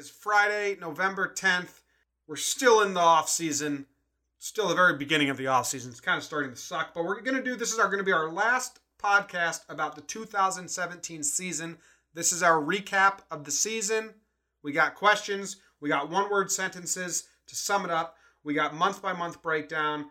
is 0.00 0.08
Friday, 0.08 0.78
November 0.80 1.30
10th. 1.30 1.82
We're 2.26 2.36
still 2.36 2.80
in 2.80 2.94
the 2.94 3.00
off 3.00 3.28
season, 3.28 3.84
still 4.38 4.66
the 4.66 4.74
very 4.74 4.96
beginning 4.96 5.28
of 5.28 5.36
the 5.36 5.48
off 5.48 5.66
season. 5.66 5.90
It's 5.90 6.00
kind 6.00 6.16
of 6.16 6.24
starting 6.24 6.50
to 6.52 6.56
suck, 6.56 6.94
but 6.94 7.04
we're 7.04 7.20
going 7.20 7.36
to 7.36 7.42
do 7.42 7.54
this 7.54 7.70
is 7.70 7.78
our 7.78 7.88
going 7.88 7.98
to 7.98 8.04
be 8.04 8.10
our 8.10 8.32
last 8.32 8.80
podcast 8.98 9.60
about 9.68 9.96
the 9.96 10.00
2017 10.00 11.22
season. 11.22 11.76
This 12.14 12.32
is 12.32 12.42
our 12.42 12.62
recap 12.62 13.18
of 13.30 13.44
the 13.44 13.50
season. 13.50 14.14
We 14.62 14.72
got 14.72 14.94
questions, 14.94 15.58
we 15.82 15.90
got 15.90 16.08
one 16.08 16.30
word 16.30 16.50
sentences 16.50 17.24
to 17.48 17.54
sum 17.54 17.84
it 17.84 17.90
up. 17.90 18.16
We 18.42 18.54
got 18.54 18.74
month 18.74 19.02
by 19.02 19.12
month 19.12 19.42
breakdown. 19.42 20.06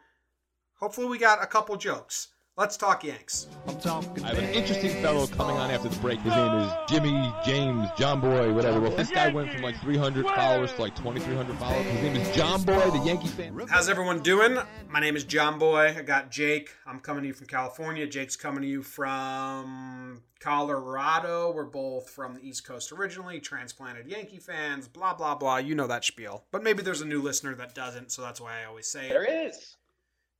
Hopefully, 0.75 1.07
we 1.07 1.17
got 1.17 1.41
a 1.41 1.47
couple 1.47 1.75
jokes. 1.77 2.27
Let's 2.59 2.75
talk 2.75 3.05
Yanks. 3.05 3.47
I'm 3.69 3.79
talking. 3.79 4.21
I 4.25 4.35
have 4.35 4.37
an 4.37 4.49
interesting 4.49 5.01
fellow 5.01 5.27
coming 5.27 5.55
on 5.55 5.71
after 5.71 5.87
the 5.87 5.97
break. 6.01 6.19
His 6.19 6.35
name 6.35 6.55
is 6.55 6.69
Jimmy 6.89 7.33
James 7.45 7.87
John 7.97 8.19
Boy, 8.19 8.51
whatever. 8.51 8.81
Well, 8.81 8.91
this 8.91 9.09
guy 9.09 9.29
went 9.29 9.49
from 9.49 9.61
like 9.61 9.79
300 9.79 10.25
followers 10.25 10.73
to 10.73 10.81
like 10.81 10.93
2,300 10.97 11.57
followers. 11.57 11.85
His 11.85 12.01
name 12.01 12.17
is 12.17 12.35
John 12.35 12.61
Boy, 12.63 12.89
the 12.89 13.01
Yankee 13.05 13.29
fan. 13.29 13.57
How's 13.69 13.87
everyone 13.87 14.19
doing? 14.19 14.57
My 14.89 14.99
name 14.99 15.15
is 15.15 15.23
John 15.23 15.57
Boy. 15.57 15.95
I 15.97 16.01
got 16.01 16.31
Jake. 16.31 16.71
I'm 16.85 16.99
coming 16.99 17.21
to 17.21 17.29
you 17.29 17.33
from 17.33 17.47
California. 17.47 18.05
Jake's 18.05 18.35
coming 18.35 18.61
to 18.61 18.67
you 18.67 18.83
from 18.83 20.21
Colorado. 20.41 21.53
We're 21.53 21.63
both 21.63 22.09
from 22.09 22.33
the 22.33 22.45
East 22.45 22.65
Coast 22.65 22.91
originally, 22.91 23.39
transplanted 23.39 24.05
Yankee 24.09 24.39
fans, 24.39 24.89
blah, 24.89 25.13
blah, 25.13 25.35
blah. 25.35 25.59
You 25.59 25.75
know 25.75 25.87
that 25.87 26.03
spiel. 26.03 26.43
But 26.51 26.63
maybe 26.63 26.83
there's 26.83 26.99
a 26.99 27.07
new 27.07 27.21
listener 27.21 27.55
that 27.55 27.73
doesn't, 27.73 28.11
so 28.11 28.21
that's 28.21 28.41
why 28.41 28.59
I 28.61 28.65
always 28.65 28.87
say 28.87 29.05
it. 29.05 29.09
There 29.11 29.47
is. 29.47 29.77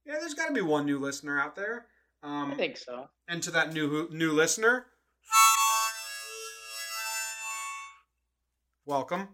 Yeah, 0.05 0.15
there's 0.19 0.33
got 0.33 0.47
to 0.47 0.53
be 0.53 0.61
one 0.61 0.85
new 0.85 0.99
listener 0.99 1.39
out 1.39 1.55
there. 1.55 1.85
Um, 2.21 2.51
I 2.51 2.55
think 2.55 2.77
so. 2.77 3.07
and 3.27 3.41
to 3.43 3.51
that 3.51 3.73
new 3.73 4.09
new 4.11 4.31
listener, 4.33 4.87
welcome. 8.85 9.27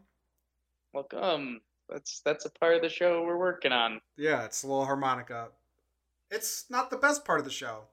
Welcome. 0.94 1.62
That's 1.90 2.22
that's 2.24 2.46
a 2.46 2.50
part 2.50 2.76
of 2.76 2.82
the 2.82 2.90
show 2.90 3.24
we're 3.24 3.38
working 3.38 3.72
on. 3.72 4.02
Yeah, 4.18 4.46
it's 4.46 4.64
a 4.64 4.68
little 4.68 4.86
harmonica. 4.86 5.50
It's 6.32 6.66
not 6.70 6.90
the 6.90 6.98
best 6.98 7.26
part 7.26 7.40
of 7.40 7.46
the 7.46 7.52
show, 7.52 7.84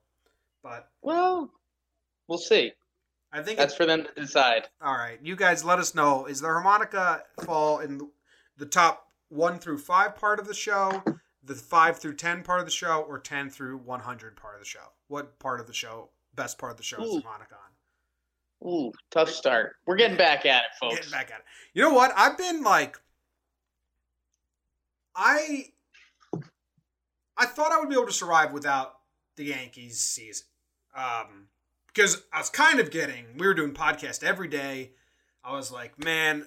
but 0.62 0.88
Well, 1.02 1.50
we'll 2.28 2.38
see. 2.38 2.72
I 3.34 3.42
think 3.42 3.58
That's 3.58 3.74
for 3.74 3.86
them 3.86 4.04
to 4.04 4.20
decide. 4.20 4.68
all 4.82 4.92
right. 4.94 5.18
You 5.22 5.36
guys, 5.36 5.64
let 5.64 5.78
us 5.78 5.94
know. 5.94 6.26
Is 6.26 6.40
the 6.40 6.48
harmonica 6.48 7.22
fall 7.44 7.78
in 7.78 8.10
the 8.58 8.66
top 8.66 9.06
one 9.30 9.58
through 9.58 9.78
five 9.78 10.16
part 10.16 10.38
of 10.38 10.46
the 10.46 10.52
show, 10.54 11.02
the 11.44 11.54
five 11.54 11.98
through 11.98 12.14
ten 12.14 12.42
part 12.42 12.60
of 12.60 12.66
the 12.66 12.72
show, 12.72 13.04
or 13.08 13.18
ten 13.18 13.50
through 13.50 13.78
one 13.78 14.00
hundred 14.00 14.36
part 14.36 14.54
of 14.54 14.60
the 14.60 14.66
show? 14.66 14.92
What 15.08 15.38
part 15.38 15.60
of 15.60 15.66
the 15.66 15.72
show, 15.72 16.10
best 16.34 16.58
part 16.58 16.72
of 16.72 16.78
the 16.78 16.84
show, 16.84 17.02
is 17.02 17.08
Ooh. 17.08 17.16
the 17.16 17.22
harmonica 17.22 17.54
on? 17.54 18.68
Ooh, 18.68 18.92
tough 19.10 19.28
start. 19.28 19.74
We're 19.86 19.96
getting 19.96 20.16
back 20.16 20.46
at 20.46 20.62
it, 20.62 20.70
folks. 20.80 20.96
Getting 20.96 21.10
back 21.10 21.32
at 21.32 21.40
it. 21.40 21.44
You 21.74 21.82
know 21.82 21.92
what? 21.92 22.12
I've 22.16 22.38
been 22.38 22.62
like, 22.62 22.96
I, 25.16 25.70
I 27.36 27.46
thought 27.46 27.72
I 27.72 27.80
would 27.80 27.88
be 27.88 27.96
able 27.96 28.06
to 28.06 28.12
survive 28.12 28.52
without 28.52 28.98
the 29.34 29.46
Yankees 29.46 29.98
season, 29.98 30.46
um, 30.96 31.48
because 31.88 32.22
I 32.32 32.38
was 32.38 32.50
kind 32.50 32.78
of 32.78 32.92
getting. 32.92 33.36
We 33.36 33.48
were 33.48 33.54
doing 33.54 33.72
podcast 33.72 34.22
every 34.22 34.48
day. 34.48 34.92
I 35.42 35.56
was 35.56 35.72
like, 35.72 35.98
man, 35.98 36.46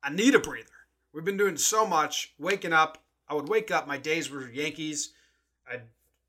I 0.00 0.10
need 0.10 0.36
a 0.36 0.38
breather. 0.38 0.68
We've 1.12 1.24
been 1.24 1.36
doing 1.36 1.56
so 1.56 1.84
much. 1.84 2.34
Waking 2.38 2.72
up, 2.72 3.02
I 3.32 3.34
would 3.34 3.48
wake 3.48 3.70
up. 3.70 3.88
My 3.88 3.96
days 3.96 4.30
were 4.30 4.46
Yankees. 4.50 5.14
I'd 5.66 5.84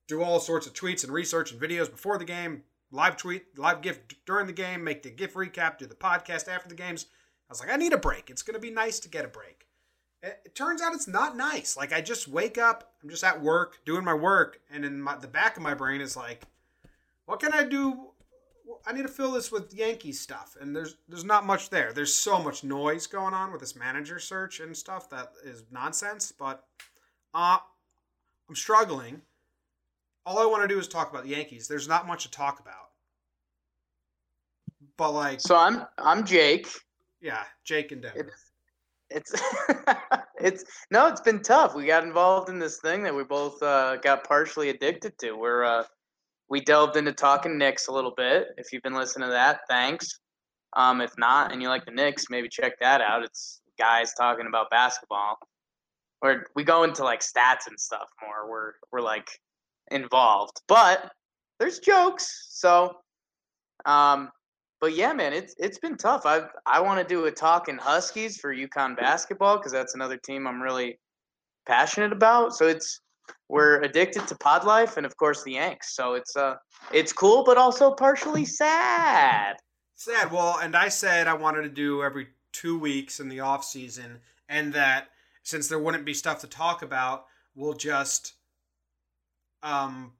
do 0.08 0.24
all 0.24 0.40
sorts 0.40 0.68
of 0.68 0.74
tweets 0.74 1.04
and 1.04 1.12
research 1.12 1.52
and 1.52 1.60
videos 1.60 1.92
before 1.92 2.18
the 2.18 2.24
game, 2.24 2.64
live 2.92 3.18
tweet, 3.18 3.60
live 3.60 3.82
gift 3.82 4.16
during 4.26 4.48
the 4.48 4.54
game, 4.54 4.86
make 4.86 5.04
the 5.04 5.10
gift 5.10 5.36
recap, 5.36 5.78
do 5.78 5.86
the 5.86 5.96
podcast 5.96 6.48
after 6.48 6.70
the 6.70 6.76
games. 6.76 7.08
I 7.50 7.52
was 7.52 7.60
like, 7.60 7.70
I 7.70 7.76
need 7.76 7.92
a 7.92 7.98
break. 7.98 8.30
It's 8.30 8.42
going 8.42 8.54
to 8.54 8.60
be 8.62 8.72
nice 8.72 9.02
to 9.02 9.10
get 9.10 9.26
a 9.26 9.28
break. 9.28 9.68
It, 10.22 10.40
it 10.46 10.56
turns 10.56 10.82
out 10.82 10.94
it's 10.94 11.10
not 11.10 11.36
nice. 11.36 11.76
Like 11.76 11.92
I 11.92 12.00
just 12.00 12.30
wake 12.30 12.58
up, 12.58 12.94
I'm 13.04 13.10
just 13.10 13.26
at 13.26 13.42
work 13.42 13.80
doing 13.86 14.06
my 14.06 14.14
work, 14.14 14.62
and 14.72 14.86
in 14.86 15.02
my, 15.02 15.18
the 15.18 15.28
back 15.28 15.58
of 15.58 15.64
my 15.64 15.74
brain 15.74 16.00
is 16.00 16.16
like, 16.16 16.44
what 17.26 17.42
can 17.42 17.52
I 17.52 17.66
do? 17.66 18.12
I 18.88 18.94
need 18.94 19.02
to 19.02 19.10
fill 19.10 19.34
this 19.34 19.52
with 19.52 19.74
Yankee 19.74 20.14
stuff, 20.14 20.56
and 20.60 20.74
there's 20.74 20.96
there's 21.10 21.26
not 21.26 21.46
much 21.46 21.70
there. 21.70 21.92
There's 21.92 22.14
so 22.14 22.42
much 22.42 22.64
noise 22.64 23.08
going 23.08 23.34
on 23.34 23.52
with 23.52 23.60
this 23.60 23.76
manager 23.76 24.20
search 24.20 24.62
and 24.62 24.76
stuff 24.76 25.10
that 25.10 25.34
is 25.44 25.66
nonsense. 25.70 26.32
But 26.32 26.66
uh, 27.34 27.58
I'm 28.50 28.56
struggling. 28.56 29.22
All 30.26 30.40
I 30.40 30.46
want 30.46 30.64
to 30.64 30.68
do 30.68 30.80
is 30.80 30.88
talk 30.88 31.12
about 31.12 31.24
the 31.24 31.32
Yankees. 31.32 31.68
There's 31.68 31.88
not 31.88 32.08
much 32.08 32.24
to 32.24 32.32
talk 32.32 32.60
about. 32.60 32.92
But 34.98 35.12
like, 35.12 35.42
So 35.42 35.56
I'm 35.56 35.86
I'm 35.98 36.26
Jake. 36.26 36.68
yeah, 37.22 37.44
Jake 37.64 37.92
and 37.92 38.02
Denver. 38.02 38.32
It's 39.10 39.34
it's 39.34 39.42
it's 40.40 40.64
no, 40.92 41.08
it's 41.08 41.22
been 41.22 41.42
tough. 41.42 41.76
We 41.76 41.86
got 41.86 42.04
involved 42.04 42.50
in 42.50 42.60
this 42.60 42.80
thing 42.80 43.04
that 43.04 43.16
we 43.16 43.24
both 43.24 43.62
uh, 43.62 43.98
got 43.98 44.24
partially 44.24 44.70
addicted 44.70 45.18
to. 45.20 45.34
We're 45.34 45.64
uh, 45.64 45.84
we 46.50 46.62
delved 46.62 46.98
into 46.98 47.14
talking 47.14 47.58
Knicks 47.58 47.88
a 47.88 47.92
little 47.92 48.14
bit. 48.16 48.48
If 48.58 48.72
you've 48.72 48.84
been 48.84 48.94
listening 48.94 49.28
to 49.28 49.34
that, 49.34 49.62
thanks. 49.68 50.20
Um, 50.76 51.02
if 51.02 51.12
not, 51.18 51.52
and 51.52 51.62
you 51.62 51.70
like 51.70 51.86
the 51.86 51.92
Knicks, 51.92 52.26
maybe 52.30 52.50
check 52.50 52.80
that 52.80 53.02
out. 53.02 53.24
It's 53.24 53.62
guys 53.78 54.14
talking 54.14 54.48
about 54.48 54.70
basketball. 54.70 55.38
Or 56.24 56.48
we 56.56 56.64
go 56.64 56.84
into 56.84 57.04
like 57.04 57.20
stats 57.20 57.68
and 57.68 57.80
stuff 57.80 58.10
more. 58.22 58.50
We're 58.50 58.72
we're 58.92 59.02
like 59.02 59.30
involved, 59.92 60.62
but 60.68 61.12
there's 61.60 61.80
jokes. 61.80 62.48
So, 62.50 62.96
um, 63.86 64.32
but 64.80 64.96
yeah, 64.96 65.14
man, 65.14 65.34
it's 65.34 65.54
it's 65.60 65.78
been 65.80 65.98
tough. 65.98 66.26
I 66.26 66.44
I 66.66 66.80
want 66.80 67.00
to 67.00 67.06
do 67.06 67.26
a 67.26 67.32
talk 67.32 67.68
in 67.68 67.78
Huskies 67.78 68.38
for 68.38 68.56
UConn 68.56 68.98
basketball 68.98 69.58
because 69.58 69.74
that's 69.74 69.96
another 69.96 70.18
team 70.18 70.48
I'm 70.48 70.62
really 70.62 70.98
passionate 71.66 72.12
about. 72.12 72.56
So 72.56 72.68
it's 72.68 73.02
we're 73.50 73.82
addicted 73.82 74.28
to 74.28 74.36
pod 74.36 74.66
life 74.66 74.98
and 74.98 75.06
of 75.06 75.16
course 75.18 75.44
the 75.44 75.54
Yanks. 75.54 75.96
So 75.96 76.14
it's 76.14 76.36
uh 76.36 76.56
it's 76.92 77.14
cool, 77.14 77.44
but 77.44 77.58
also 77.58 77.92
partially 77.92 78.46
sad. 78.46 79.58
Sad. 79.96 80.32
Well, 80.32 80.60
and 80.62 80.76
I 80.76 80.90
said 80.90 81.28
I 81.28 81.34
wanted 81.34 81.64
to 81.64 81.70
do 81.70 82.02
every 82.02 82.28
two 82.52 82.78
weeks 82.78 83.20
in 83.20 83.30
the 83.30 83.42
off 83.42 83.64
season, 83.64 84.20
and 84.50 84.74
that 84.74 85.10
since 85.44 85.68
there 85.68 85.80
wouldn't 85.80 86.06
be 86.06 86.14
stuff 86.14 86.40
to 86.42 86.48
talk 86.48 86.82
about, 86.82 87.26
we'll 87.56 87.74
just 87.74 88.34
um 89.62 90.14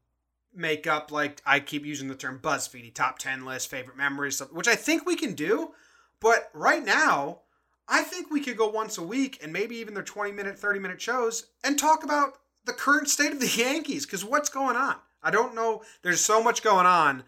make 0.56 0.86
up 0.86 1.12
like 1.12 1.42
I 1.46 1.60
keep 1.60 1.86
using 1.86 2.08
the 2.08 2.16
term 2.16 2.40
BuzzFeedy 2.40 2.94
top 2.94 3.18
ten 3.18 3.46
list, 3.46 3.70
favorite 3.70 3.98
memories, 3.98 4.40
which 4.52 4.68
I 4.68 4.76
think 4.76 5.06
we 5.06 5.16
can 5.16 5.34
do. 5.34 5.72
But 6.20 6.50
right 6.54 6.86
now, 6.86 7.40
I 7.88 8.04
think 8.04 8.32
we 8.32 8.42
could 8.42 8.58
go 8.58 8.70
once 8.70 8.98
a 8.98 9.04
week 9.04 9.40
and 9.42 9.52
maybe 9.52 9.76
even 9.78 9.94
their 9.94 10.04
twenty 10.04 10.32
minute, 10.32 10.60
thirty 10.60 10.80
minute 10.80 11.02
shows 11.02 11.48
and 11.64 11.78
talk 11.78 12.04
about 12.04 12.38
the 12.66 12.74
current 12.74 13.10
state 13.10 13.32
of 13.32 13.40
the 13.40 13.48
Yankees 13.58 14.06
because 14.06 14.24
what's 14.24 14.50
going 14.50 14.76
on? 14.76 14.96
I 15.22 15.32
don't 15.32 15.56
know. 15.56 15.84
There's 16.02 16.22
so 16.22 16.44
much 16.44 16.64
going 16.64 16.86
on 16.86 17.24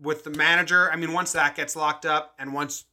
with 0.00 0.24
the 0.24 0.30
manager. 0.30 0.90
I 0.90 0.96
mean, 0.96 1.12
once 1.12 1.32
that 1.32 1.56
gets 1.56 1.76
locked 1.76 2.06
up 2.06 2.34
and 2.38 2.52
once 2.52 2.84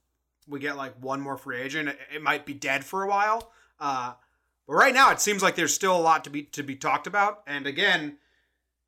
we 0.46 0.58
get 0.58 0.76
like 0.76 0.94
one 1.02 1.20
more 1.20 1.36
free 1.36 1.60
agent, 1.60 1.88
it, 1.88 1.98
it 2.16 2.22
might 2.22 2.44
be 2.44 2.54
dead 2.54 2.84
for 2.84 3.02
a 3.02 3.08
while. 3.08 3.52
Uh, 3.78 4.14
but 4.70 4.76
right 4.76 4.94
now, 4.94 5.10
it 5.10 5.20
seems 5.20 5.42
like 5.42 5.56
there's 5.56 5.74
still 5.74 5.96
a 5.96 5.98
lot 5.98 6.22
to 6.22 6.30
be 6.30 6.44
to 6.44 6.62
be 6.62 6.76
talked 6.76 7.08
about. 7.08 7.42
And 7.44 7.66
again, 7.66 8.18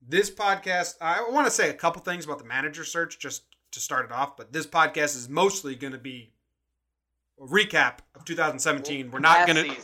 this 0.00 0.31
podcast, 0.31 0.94
I 1.00 1.26
want 1.28 1.48
to 1.48 1.50
say 1.50 1.70
a 1.70 1.75
couple 1.75 2.00
things 2.03 2.25
about 2.25 2.38
the 2.38 2.44
manager 2.44 2.84
search 2.84 3.19
just 3.19 3.43
to 3.72 3.81
start 3.81 4.04
it 4.04 4.12
off. 4.12 4.37
But 4.37 4.53
this 4.53 4.65
podcast 4.65 5.16
is 5.16 5.28
mostly 5.28 5.75
going 5.75 5.92
to 5.92 5.98
be 5.98 6.31
a 7.41 7.47
recap 7.47 7.94
of 8.15 8.25
2017. 8.25 9.10
We're 9.10 9.19
not 9.19 9.48
going 9.48 9.71
to 9.71 9.76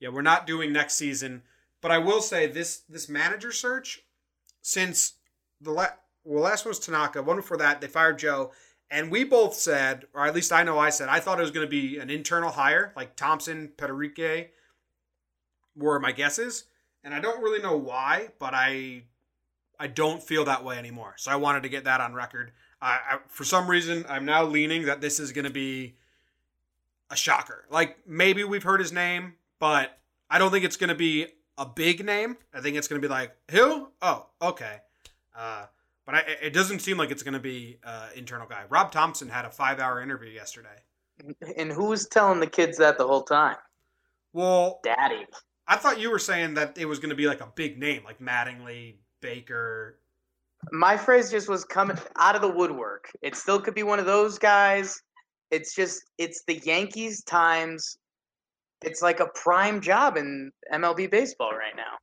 yeah, 0.00 0.08
we're 0.08 0.22
not 0.22 0.48
doing 0.48 0.72
next 0.72 0.96
season, 0.96 1.42
but 1.80 1.92
I 1.92 1.98
will 1.98 2.22
say 2.22 2.48
this 2.48 2.78
this 2.88 3.08
manager 3.08 3.52
search 3.52 4.02
since 4.62 5.12
the 5.60 5.70
la- 5.70 5.94
well 6.24 6.42
last 6.42 6.64
one 6.64 6.70
was 6.70 6.80
Tanaka, 6.80 7.22
one 7.22 7.36
before 7.36 7.58
that 7.58 7.80
they 7.80 7.86
fired 7.86 8.18
Joe, 8.18 8.50
and 8.90 9.12
we 9.12 9.22
both 9.22 9.54
said, 9.54 10.08
or 10.12 10.26
at 10.26 10.34
least 10.34 10.52
I 10.52 10.64
know 10.64 10.80
I 10.80 10.90
said, 10.90 11.08
I 11.08 11.20
thought 11.20 11.38
it 11.38 11.42
was 11.42 11.52
going 11.52 11.68
to 11.68 11.70
be 11.70 11.98
an 11.98 12.10
internal 12.10 12.50
hire 12.50 12.92
like 12.96 13.14
Thomson, 13.14 13.70
Pederique 13.76 14.48
were 15.76 15.98
my 16.00 16.12
guesses, 16.12 16.64
and 17.04 17.14
I 17.14 17.20
don't 17.20 17.42
really 17.42 17.62
know 17.62 17.76
why, 17.76 18.28
but 18.38 18.54
I 18.54 19.04
I 19.78 19.86
don't 19.86 20.22
feel 20.22 20.44
that 20.44 20.64
way 20.64 20.78
anymore. 20.78 21.14
So 21.16 21.30
I 21.30 21.36
wanted 21.36 21.62
to 21.62 21.68
get 21.68 21.84
that 21.84 22.00
on 22.00 22.14
record. 22.14 22.52
I, 22.82 22.98
I 23.10 23.18
for 23.28 23.44
some 23.44 23.68
reason 23.68 24.04
I'm 24.08 24.24
now 24.24 24.44
leaning 24.44 24.86
that 24.86 25.00
this 25.00 25.20
is 25.20 25.32
going 25.32 25.46
to 25.46 25.50
be 25.50 25.96
a 27.10 27.16
shocker. 27.16 27.66
Like 27.70 27.98
maybe 28.06 28.44
we've 28.44 28.62
heard 28.62 28.80
his 28.80 28.92
name, 28.92 29.34
but 29.58 29.98
I 30.28 30.38
don't 30.38 30.50
think 30.50 30.64
it's 30.64 30.76
going 30.76 30.88
to 30.88 30.94
be 30.94 31.26
a 31.58 31.66
big 31.66 32.04
name. 32.04 32.36
I 32.54 32.60
think 32.60 32.76
it's 32.76 32.88
going 32.88 33.00
to 33.00 33.06
be 33.06 33.12
like 33.12 33.32
who? 33.50 33.88
Oh, 34.02 34.26
okay. 34.40 34.78
Uh, 35.36 35.66
but 36.06 36.14
I, 36.14 36.24
it 36.42 36.52
doesn't 36.52 36.80
seem 36.80 36.96
like 36.96 37.10
it's 37.10 37.22
going 37.22 37.34
to 37.34 37.40
be 37.40 37.78
uh, 37.84 38.08
internal 38.16 38.46
guy. 38.46 38.64
Rob 38.68 38.90
Thomson 38.90 39.28
had 39.28 39.44
a 39.44 39.50
five-hour 39.50 40.02
interview 40.02 40.30
yesterday. 40.30 40.68
And 41.56 41.70
who 41.70 41.84
was 41.84 42.08
telling 42.08 42.40
the 42.40 42.46
kids 42.46 42.78
that 42.78 42.98
the 42.98 43.06
whole 43.06 43.22
time? 43.22 43.56
Well, 44.32 44.80
Daddy. 44.82 45.26
I 45.70 45.76
thought 45.76 46.00
you 46.00 46.10
were 46.10 46.18
saying 46.18 46.54
that 46.54 46.76
it 46.76 46.84
was 46.84 46.98
going 46.98 47.10
to 47.10 47.16
be 47.16 47.26
like 47.28 47.40
a 47.40 47.48
big 47.54 47.78
name, 47.78 48.02
like 48.04 48.18
Mattingly, 48.18 48.96
Baker. 49.22 50.00
My 50.72 50.96
phrase 50.96 51.30
just 51.30 51.48
was 51.48 51.64
coming 51.64 51.96
out 52.18 52.34
of 52.34 52.42
the 52.42 52.50
woodwork. 52.50 53.08
It 53.22 53.36
still 53.36 53.60
could 53.60 53.74
be 53.74 53.84
one 53.84 54.00
of 54.00 54.04
those 54.04 54.36
guys. 54.38 55.00
It's 55.52 55.74
just 55.74 56.02
it's 56.18 56.42
the 56.46 56.58
Yankees 56.58 57.22
times 57.22 57.96
it's 58.82 59.00
like 59.00 59.20
a 59.20 59.26
prime 59.34 59.80
job 59.80 60.16
in 60.16 60.50
MLB 60.72 61.10
baseball 61.10 61.52
right 61.52 61.76
now. 61.76 61.98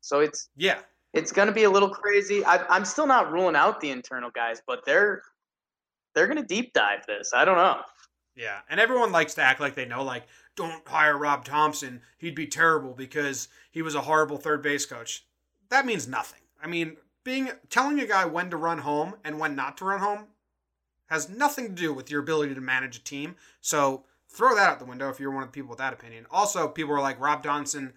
So 0.00 0.20
it's 0.20 0.48
Yeah. 0.56 0.80
it's 1.12 1.30
going 1.32 1.48
to 1.48 1.54
be 1.54 1.64
a 1.64 1.70
little 1.70 1.90
crazy. 1.90 2.44
I, 2.44 2.64
I'm 2.68 2.84
still 2.84 3.06
not 3.06 3.30
ruling 3.32 3.56
out 3.56 3.80
the 3.80 3.90
internal 3.90 4.30
guys, 4.30 4.62
but 4.66 4.84
they're 4.86 5.22
they're 6.14 6.26
going 6.26 6.38
to 6.38 6.44
deep 6.44 6.72
dive 6.72 7.06
this. 7.06 7.32
I 7.34 7.44
don't 7.44 7.56
know. 7.56 7.80
Yeah. 8.34 8.60
And 8.68 8.80
everyone 8.80 9.12
likes 9.12 9.34
to 9.34 9.42
act 9.42 9.60
like 9.60 9.74
they 9.74 9.84
know, 9.84 10.02
like, 10.02 10.24
don't 10.60 10.86
hire 10.86 11.16
Rob 11.16 11.44
Thomson. 11.44 12.02
He'd 12.18 12.34
be 12.34 12.46
terrible 12.46 12.92
because 12.92 13.48
he 13.70 13.82
was 13.82 13.94
a 13.94 14.02
horrible 14.02 14.36
third 14.36 14.62
base 14.62 14.86
coach. 14.86 15.24
That 15.70 15.86
means 15.86 16.08
nothing. 16.08 16.40
I 16.62 16.66
mean, 16.66 16.96
being 17.24 17.50
telling 17.68 18.00
a 18.00 18.06
guy 18.06 18.24
when 18.24 18.50
to 18.50 18.56
run 18.56 18.78
home 18.78 19.14
and 19.24 19.38
when 19.38 19.54
not 19.54 19.76
to 19.78 19.84
run 19.84 20.00
home 20.00 20.26
has 21.06 21.28
nothing 21.28 21.68
to 21.68 21.82
do 21.82 21.92
with 21.92 22.10
your 22.10 22.20
ability 22.20 22.54
to 22.54 22.60
manage 22.60 22.96
a 22.96 23.02
team. 23.02 23.36
So 23.60 24.04
throw 24.28 24.54
that 24.54 24.68
out 24.68 24.78
the 24.78 24.84
window 24.84 25.08
if 25.08 25.18
you're 25.18 25.30
one 25.30 25.42
of 25.42 25.48
the 25.48 25.52
people 25.52 25.70
with 25.70 25.78
that 25.78 25.92
opinion. 25.92 26.26
Also, 26.30 26.68
people 26.68 26.94
are 26.94 27.00
like 27.00 27.20
Rob 27.20 27.42
Thomson 27.42 27.92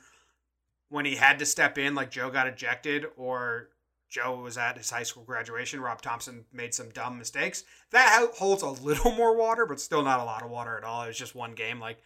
when 0.89 1.05
he 1.05 1.15
had 1.15 1.39
to 1.39 1.45
step 1.45 1.77
in, 1.77 1.95
like 1.95 2.11
Joe 2.11 2.29
got 2.29 2.47
ejected 2.47 3.05
or 3.17 3.69
Joe 4.09 4.39
was 4.41 4.57
at 4.57 4.77
his 4.77 4.91
high 4.91 5.03
school 5.03 5.23
graduation. 5.23 5.81
Rob 5.81 6.01
Thomson 6.01 6.45
made 6.53 6.73
some 6.73 6.89
dumb 6.89 7.17
mistakes. 7.17 7.63
That 7.91 8.29
holds 8.35 8.61
a 8.61 8.69
little 8.69 9.11
more 9.15 9.35
water, 9.35 9.65
but 9.65 9.79
still 9.79 10.03
not 10.03 10.19
a 10.19 10.23
lot 10.23 10.43
of 10.43 10.51
water 10.51 10.77
at 10.77 10.83
all. 10.83 11.03
It 11.03 11.07
was 11.07 11.17
just 11.17 11.35
one 11.35 11.53
game. 11.53 11.79
Like 11.79 11.97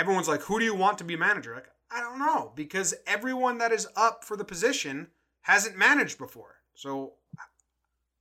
everyone's 0.00 0.28
like, 0.28 0.40
who 0.40 0.58
do 0.58 0.64
you 0.64 0.74
want 0.74 0.98
to 0.98 1.04
be 1.04 1.14
manager? 1.14 1.54
Like 1.54 1.68
I 1.90 2.00
don't 2.00 2.18
know 2.18 2.52
because 2.54 2.94
everyone 3.06 3.58
that 3.58 3.70
is 3.70 3.86
up 3.96 4.24
for 4.24 4.36
the 4.36 4.44
position 4.44 5.08
hasn't 5.42 5.76
managed 5.76 6.18
before. 6.18 6.56
So 6.74 7.12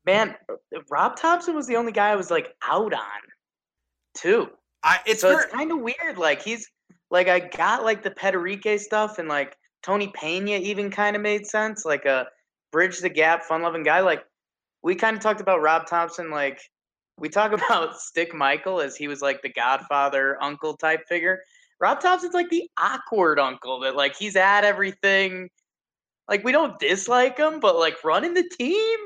Man, 0.06 0.36
Rob 0.90 1.18
Thomson 1.18 1.56
was 1.56 1.68
the 1.68 1.76
only 1.76 1.92
guy 1.92 2.10
I 2.10 2.16
was 2.16 2.32
like 2.32 2.56
out 2.64 2.94
on, 2.94 3.22
too. 4.16 4.50
I 4.84 5.00
it's 5.06 5.22
so 5.22 5.30
very, 5.30 5.44
it's 5.44 5.54
kind 5.54 5.72
of 5.72 5.80
weird. 5.82 6.18
Like 6.18 6.42
he's 6.42 6.68
like 7.12 7.28
I 7.28 7.40
got 7.40 7.84
like 7.84 8.02
the 8.02 8.12
Pederique 8.12 8.80
stuff 8.80 9.20
and 9.20 9.28
like 9.28 9.56
Tony 9.84 10.08
Pena 10.14 10.58
even 10.58 10.90
kind 10.90 11.16
of 11.16 11.22
made 11.22 11.46
sense. 11.46 11.86
Like 11.86 12.06
a 12.06 12.28
bridge 12.72 13.00
the 13.00 13.10
gap, 13.10 13.44
fun 13.44 13.62
loving 13.62 13.84
guy. 13.84 14.00
Like 14.00 14.24
we 14.82 14.96
kind 14.96 15.16
of 15.16 15.22
talked 15.22 15.42
about 15.42 15.62
Rob 15.62 15.86
Thomson. 15.86 16.32
Like 16.32 16.60
we 17.20 17.30
talk 17.30 17.52
about 17.70 18.00
Stick 18.00 18.34
Michael 18.34 18.82
as 18.82 18.96
he 18.96 19.08
was 19.08 19.22
like 19.22 19.42
the 19.42 19.54
Godfather 19.54 20.42
uncle 20.42 20.76
type 20.76 21.02
figure. 21.08 21.40
Rob 21.80 22.02
Thomson's 22.02 22.34
like 22.34 22.50
the 22.50 22.70
awkward 22.78 23.40
uncle 23.40 23.80
that 23.82 23.96
like 23.96 24.16
he's 24.16 24.36
at 24.36 24.64
everything. 24.64 25.50
Like 26.28 26.44
we 26.44 26.52
don't 26.52 26.78
dislike 26.80 27.38
him, 27.38 27.60
but 27.60 27.78
like 27.78 28.04
running 28.04 28.34
the 28.34 28.48
team, 28.58 29.00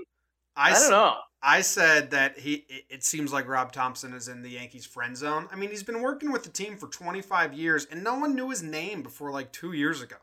I 0.56 0.74
don't 0.74 0.90
know. 0.90 1.16
I 1.42 1.62
said 1.62 2.12
that 2.12 2.40
he. 2.40 2.66
It, 2.90 3.04
seems 3.04 3.34
like 3.34 3.48
Rob 3.48 3.74
Thomson 3.74 4.14
is 4.14 4.30
in 4.30 4.42
the 4.42 4.50
Yankees 4.50 4.86
friend 4.86 5.16
zone. 5.16 5.48
I 5.52 5.58
mean, 5.58 5.70
he's 5.70 5.84
been 5.84 6.02
working 6.02 6.32
with 6.32 6.44
the 6.44 6.50
team 6.50 6.78
for 6.78 6.88
25 6.88 7.54
years, 7.54 7.86
and 7.92 8.04
no 8.04 8.16
one 8.16 8.34
knew 8.34 8.50
his 8.50 8.64
name 8.64 9.04
before 9.04 9.30
like 9.32 9.52
two 9.52 9.74
years 9.74 10.02
ago. 10.02 10.16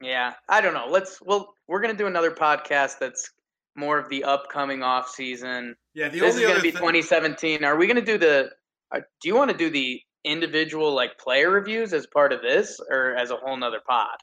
Yeah, 0.00 0.34
I 0.48 0.60
don't 0.60 0.74
know. 0.74 0.86
Let's 0.88 1.20
well, 1.22 1.54
we're 1.68 1.80
gonna 1.80 1.94
do 1.94 2.06
another 2.08 2.32
podcast 2.32 2.98
that's 2.98 3.30
more 3.76 3.98
of 3.98 4.08
the 4.08 4.24
upcoming 4.24 4.82
off 4.82 5.08
season. 5.08 5.76
Yeah, 5.94 6.08
the 6.08 6.20
this 6.20 6.34
is 6.34 6.42
gonna 6.42 6.54
be 6.56 6.72
thing, 6.72 6.80
2017. 6.80 7.58
2017. 7.58 7.64
Are 7.64 7.76
we 7.76 7.86
gonna 7.86 8.00
do 8.00 8.18
the? 8.18 8.50
Uh, 8.90 9.00
do 9.20 9.28
you 9.28 9.36
want 9.36 9.50
to 9.50 9.56
do 9.56 9.70
the 9.70 10.00
individual 10.24 10.92
like 10.94 11.18
player 11.18 11.50
reviews 11.50 11.92
as 11.92 12.06
part 12.06 12.32
of 12.32 12.42
this, 12.42 12.80
or 12.90 13.14
as 13.16 13.30
a 13.30 13.36
whole 13.36 13.56
nother 13.56 13.80
pod? 13.86 14.16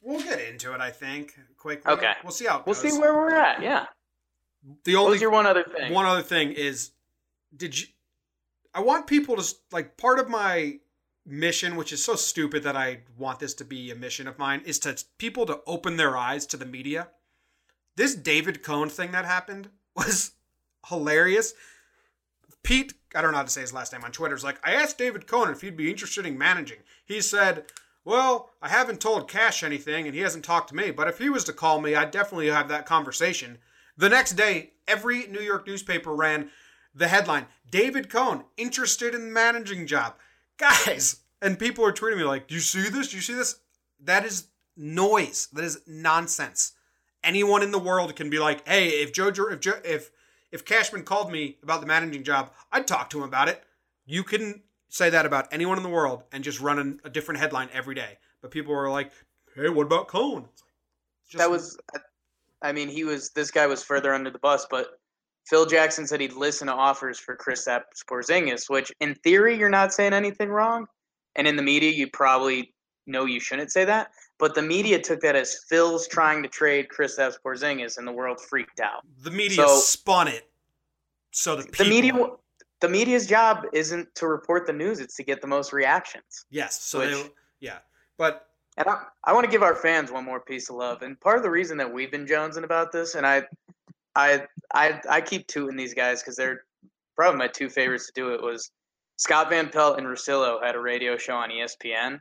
We'll 0.00 0.22
get 0.22 0.40
into 0.40 0.74
it. 0.74 0.80
I 0.80 0.90
think 0.90 1.38
quickly. 1.56 1.92
Okay. 1.92 2.12
We'll 2.24 2.32
see 2.32 2.46
how 2.46 2.62
We'll 2.66 2.74
see 2.74 2.92
where 2.98 3.14
we're 3.14 3.34
at. 3.34 3.62
Yeah. 3.62 3.86
the 4.84 4.96
only 4.96 5.18
your 5.18 5.30
one 5.30 5.46
other 5.46 5.64
thing? 5.64 5.92
One 5.92 6.06
other 6.06 6.22
thing 6.22 6.52
is, 6.52 6.90
did 7.56 7.78
you? 7.78 7.86
I 8.74 8.80
want 8.80 9.06
people 9.06 9.36
to 9.36 9.54
like 9.70 9.96
part 9.96 10.18
of 10.18 10.28
my 10.28 10.78
mission, 11.24 11.76
which 11.76 11.92
is 11.92 12.04
so 12.04 12.16
stupid 12.16 12.64
that 12.64 12.76
I 12.76 13.00
want 13.16 13.38
this 13.38 13.54
to 13.54 13.64
be 13.64 13.90
a 13.90 13.94
mission 13.94 14.26
of 14.26 14.38
mine, 14.38 14.62
is 14.64 14.78
to 14.80 14.96
people 15.18 15.46
to 15.46 15.60
open 15.66 15.96
their 15.96 16.16
eyes 16.16 16.46
to 16.46 16.56
the 16.56 16.66
media. 16.66 17.08
This 17.94 18.14
David 18.14 18.62
Cone 18.62 18.88
thing 18.88 19.12
that 19.12 19.24
happened 19.24 19.68
was 19.96 20.32
hilarious. 20.88 21.54
Pete, 22.62 22.94
I 23.14 23.20
don't 23.20 23.32
know 23.32 23.38
how 23.38 23.44
to 23.44 23.50
say 23.50 23.60
his 23.60 23.72
last 23.72 23.92
name 23.92 24.04
on 24.04 24.12
Twitter, 24.12 24.34
is 24.34 24.44
like, 24.44 24.60
I 24.64 24.72
asked 24.72 24.98
David 24.98 25.26
Cone 25.26 25.50
if 25.50 25.60
he'd 25.60 25.76
be 25.76 25.90
interested 25.90 26.26
in 26.26 26.38
managing. 26.38 26.78
He 27.04 27.20
said, 27.20 27.64
Well, 28.04 28.50
I 28.60 28.68
haven't 28.68 29.00
told 29.00 29.28
Cash 29.28 29.62
anything 29.62 30.06
and 30.06 30.14
he 30.14 30.22
hasn't 30.22 30.44
talked 30.44 30.68
to 30.68 30.76
me, 30.76 30.90
but 30.90 31.08
if 31.08 31.18
he 31.18 31.28
was 31.28 31.44
to 31.44 31.52
call 31.52 31.80
me, 31.80 31.94
I'd 31.94 32.10
definitely 32.10 32.48
have 32.48 32.68
that 32.68 32.86
conversation. 32.86 33.58
The 33.96 34.08
next 34.08 34.32
day, 34.32 34.72
every 34.88 35.26
New 35.26 35.40
York 35.40 35.66
newspaper 35.66 36.14
ran 36.14 36.50
the 36.94 37.08
headline 37.08 37.46
David 37.68 38.10
Cone 38.10 38.44
interested 38.56 39.14
in 39.14 39.32
managing 39.32 39.86
job. 39.86 40.14
Guys, 40.58 41.20
and 41.40 41.58
people 41.58 41.84
are 41.84 41.92
tweeting 41.92 42.18
me 42.18 42.24
like, 42.24 42.46
Do 42.46 42.54
you 42.54 42.60
see 42.60 42.88
this? 42.88 43.08
Do 43.08 43.16
you 43.16 43.22
see 43.22 43.34
this? 43.34 43.56
That 44.00 44.24
is 44.24 44.48
noise. 44.76 45.48
That 45.52 45.64
is 45.64 45.80
nonsense. 45.86 46.72
Anyone 47.24 47.62
in 47.62 47.70
the 47.70 47.78
world 47.78 48.16
can 48.16 48.30
be 48.30 48.38
like, 48.38 48.66
hey, 48.66 48.88
if 48.88 49.12
Joe, 49.12 49.28
if 49.28 49.60
Joe, 49.60 49.80
if 49.84 50.10
if 50.52 50.64
Cashman 50.64 51.02
called 51.02 51.32
me 51.32 51.56
about 51.62 51.80
the 51.80 51.86
managing 51.86 52.22
job, 52.22 52.52
I'd 52.70 52.86
talk 52.86 53.10
to 53.10 53.18
him 53.18 53.24
about 53.24 53.48
it. 53.48 53.64
You 54.06 54.22
can 54.22 54.62
say 54.88 55.10
that 55.10 55.26
about 55.26 55.48
anyone 55.50 55.78
in 55.78 55.82
the 55.82 55.88
world 55.88 56.24
and 56.32 56.44
just 56.44 56.60
run 56.60 57.00
a 57.02 57.10
different 57.10 57.40
headline 57.40 57.70
every 57.72 57.94
day. 57.94 58.18
But 58.42 58.50
people 58.50 58.74
are 58.74 58.90
like, 58.90 59.10
hey, 59.56 59.70
what 59.70 59.86
about 59.86 60.06
like, 60.08 60.44
just- 61.28 61.38
that 61.38 61.50
was, 61.50 61.78
I 62.60 62.72
mean, 62.72 62.88
he 62.88 63.04
was. 63.04 63.30
This 63.30 63.50
guy 63.50 63.66
was 63.66 63.82
further 63.82 64.12
under 64.12 64.30
the 64.30 64.38
bus, 64.38 64.66
but 64.70 65.00
Phil 65.46 65.66
Jackson 65.66 66.06
said 66.06 66.20
he'd 66.20 66.34
listen 66.34 66.68
to 66.68 66.74
offers 66.74 67.18
for 67.18 67.34
Chris 67.34 67.66
Porzingis, 67.66 68.68
which 68.68 68.92
in 69.00 69.14
theory 69.16 69.58
you're 69.58 69.70
not 69.70 69.92
saying 69.92 70.12
anything 70.12 70.50
wrong, 70.50 70.86
and 71.34 71.48
in 71.48 71.56
the 71.56 71.62
media 71.62 71.90
you 71.90 72.08
probably 72.08 72.74
know 73.06 73.24
you 73.24 73.40
shouldn't 73.40 73.72
say 73.72 73.84
that. 73.84 74.10
But 74.42 74.56
the 74.56 74.62
media 74.62 75.00
took 75.00 75.20
that 75.20 75.36
as 75.36 75.56
Phil's 75.68 76.08
trying 76.08 76.42
to 76.42 76.48
trade 76.48 76.88
Chris 76.88 77.16
Porzingis, 77.16 77.96
and 77.96 78.08
the 78.08 78.10
world 78.10 78.40
freaked 78.40 78.80
out. 78.80 79.02
the 79.22 79.30
media 79.30 79.68
so- 79.68 79.78
spun 79.78 80.26
it. 80.26 80.50
So 81.30 81.54
the, 81.54 81.62
The 81.78 81.84
media, 81.84 82.12
the 82.80 82.88
media's 82.88 83.28
job 83.28 83.66
isn't 83.72 84.12
to 84.16 84.26
report 84.26 84.66
the 84.66 84.72
news; 84.72 84.98
it's 84.98 85.14
to 85.18 85.22
get 85.22 85.42
the 85.42 85.46
most 85.46 85.72
reactions. 85.72 86.44
yes. 86.50 86.82
So 86.82 86.98
Which- 86.98 87.14
they, 87.14 87.30
yeah, 87.60 87.78
but 88.18 88.48
And 88.76 88.88
I, 88.88 89.04
I 89.22 89.32
want 89.32 89.44
to 89.44 89.50
give 89.50 89.62
our 89.62 89.76
fans 89.76 90.10
one 90.10 90.24
more 90.24 90.40
piece 90.40 90.68
of 90.70 90.74
love. 90.74 91.02
And 91.02 91.20
part 91.20 91.36
of 91.36 91.44
the 91.44 91.50
reason 91.50 91.76
that 91.78 91.92
we've 91.92 92.10
been 92.10 92.26
jonesing 92.26 92.64
about 92.64 92.90
this, 92.90 93.14
and 93.14 93.24
I, 93.24 93.44
I, 94.16 94.44
I, 94.74 95.00
I 95.08 95.20
keep 95.20 95.46
tooting 95.46 95.76
these 95.76 95.94
guys 95.94 96.20
because 96.20 96.34
they're 96.34 96.64
probably 97.14 97.38
my 97.38 97.46
two 97.46 97.70
favorites 97.70 98.06
to 98.08 98.12
do 98.12 98.34
it. 98.34 98.42
Was 98.42 98.72
Scott 99.18 99.50
Van 99.50 99.68
Pelt 99.68 99.98
and 99.98 100.06
Russillo 100.08 100.60
had 100.60 100.74
a 100.74 100.80
radio 100.80 101.16
show 101.16 101.36
on 101.36 101.50
ESPN, 101.50 102.18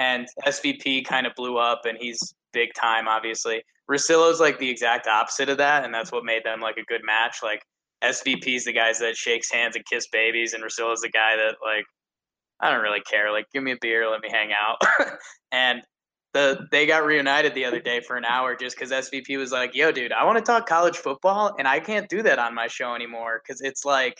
and 0.00 0.26
SVP 0.46 1.04
kind 1.04 1.26
of 1.26 1.34
blew 1.36 1.58
up, 1.58 1.82
and 1.84 1.96
he's 2.00 2.34
big 2.52 2.70
time, 2.74 3.06
obviously. 3.06 3.62
Russillo's 3.88 4.40
like 4.40 4.58
the 4.58 4.68
exact 4.68 5.06
opposite 5.06 5.50
of 5.50 5.58
that, 5.58 5.84
and 5.84 5.92
that's 5.92 6.10
what 6.10 6.24
made 6.24 6.42
them 6.42 6.60
like 6.60 6.78
a 6.78 6.84
good 6.84 7.02
match. 7.04 7.36
Like 7.42 7.62
SVP's 8.02 8.64
the 8.64 8.72
guys 8.72 8.98
that 9.00 9.14
shakes 9.14 9.52
hands 9.52 9.76
and 9.76 9.84
kiss 9.84 10.08
babies, 10.08 10.54
and 10.54 10.64
Russillo's 10.64 11.02
the 11.02 11.10
guy 11.10 11.36
that 11.36 11.56
like 11.62 11.84
I 12.60 12.70
don't 12.70 12.82
really 12.82 13.02
care. 13.02 13.30
Like, 13.30 13.46
give 13.52 13.62
me 13.62 13.72
a 13.72 13.76
beer, 13.80 14.10
let 14.10 14.22
me 14.22 14.30
hang 14.30 14.50
out. 14.52 14.78
and 15.52 15.82
the 16.32 16.66
they 16.70 16.86
got 16.86 17.04
reunited 17.04 17.54
the 17.54 17.66
other 17.66 17.80
day 17.80 18.00
for 18.00 18.16
an 18.16 18.24
hour 18.24 18.56
just 18.56 18.76
because 18.76 18.90
SVP 18.90 19.36
was 19.36 19.52
like, 19.52 19.74
"Yo, 19.74 19.92
dude, 19.92 20.12
I 20.12 20.24
want 20.24 20.38
to 20.38 20.44
talk 20.44 20.66
college 20.66 20.96
football, 20.96 21.54
and 21.58 21.68
I 21.68 21.78
can't 21.78 22.08
do 22.08 22.22
that 22.22 22.38
on 22.38 22.54
my 22.54 22.68
show 22.68 22.94
anymore 22.94 23.42
because 23.44 23.60
it's 23.60 23.84
like 23.84 24.14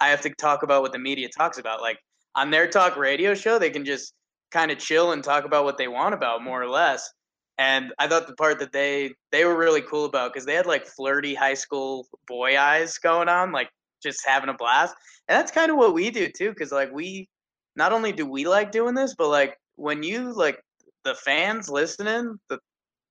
I 0.00 0.08
have 0.08 0.22
to 0.22 0.30
talk 0.30 0.62
about 0.62 0.80
what 0.80 0.92
the 0.92 0.98
media 0.98 1.28
talks 1.28 1.58
about. 1.58 1.82
Like 1.82 1.98
on 2.34 2.50
their 2.50 2.66
talk 2.68 2.96
radio 2.96 3.34
show, 3.34 3.58
they 3.58 3.70
can 3.70 3.84
just 3.84 4.14
kind 4.50 4.70
of 4.70 4.78
chill 4.78 5.12
and 5.12 5.22
talk 5.22 5.44
about 5.44 5.64
what 5.64 5.78
they 5.78 5.88
want 5.88 6.14
about, 6.14 6.42
more 6.42 6.62
or 6.62 6.68
less." 6.68 7.10
And 7.58 7.92
I 7.98 8.06
thought 8.06 8.26
the 8.26 8.34
part 8.34 8.58
that 8.58 8.72
they 8.72 9.14
they 9.32 9.44
were 9.44 9.56
really 9.56 9.82
cool 9.82 10.04
about 10.04 10.32
because 10.32 10.46
they 10.46 10.54
had 10.54 10.66
like 10.66 10.86
flirty 10.86 11.34
high 11.34 11.54
school 11.54 12.06
boy 12.26 12.58
eyes 12.58 12.98
going 12.98 13.28
on, 13.28 13.52
like 13.52 13.70
just 14.02 14.26
having 14.26 14.50
a 14.50 14.54
blast. 14.54 14.94
And 15.28 15.38
that's 15.38 15.50
kind 15.52 15.70
of 15.70 15.76
what 15.76 15.94
we 15.94 16.10
do 16.10 16.28
too, 16.28 16.50
because 16.50 16.70
like 16.72 16.92
we 16.92 17.28
not 17.74 17.92
only 17.92 18.12
do 18.12 18.26
we 18.26 18.46
like 18.46 18.72
doing 18.72 18.94
this, 18.94 19.14
but 19.16 19.28
like 19.28 19.56
when 19.76 20.02
you 20.02 20.32
like 20.32 20.60
the 21.04 21.14
fans 21.14 21.68
listening, 21.68 22.38
the 22.48 22.58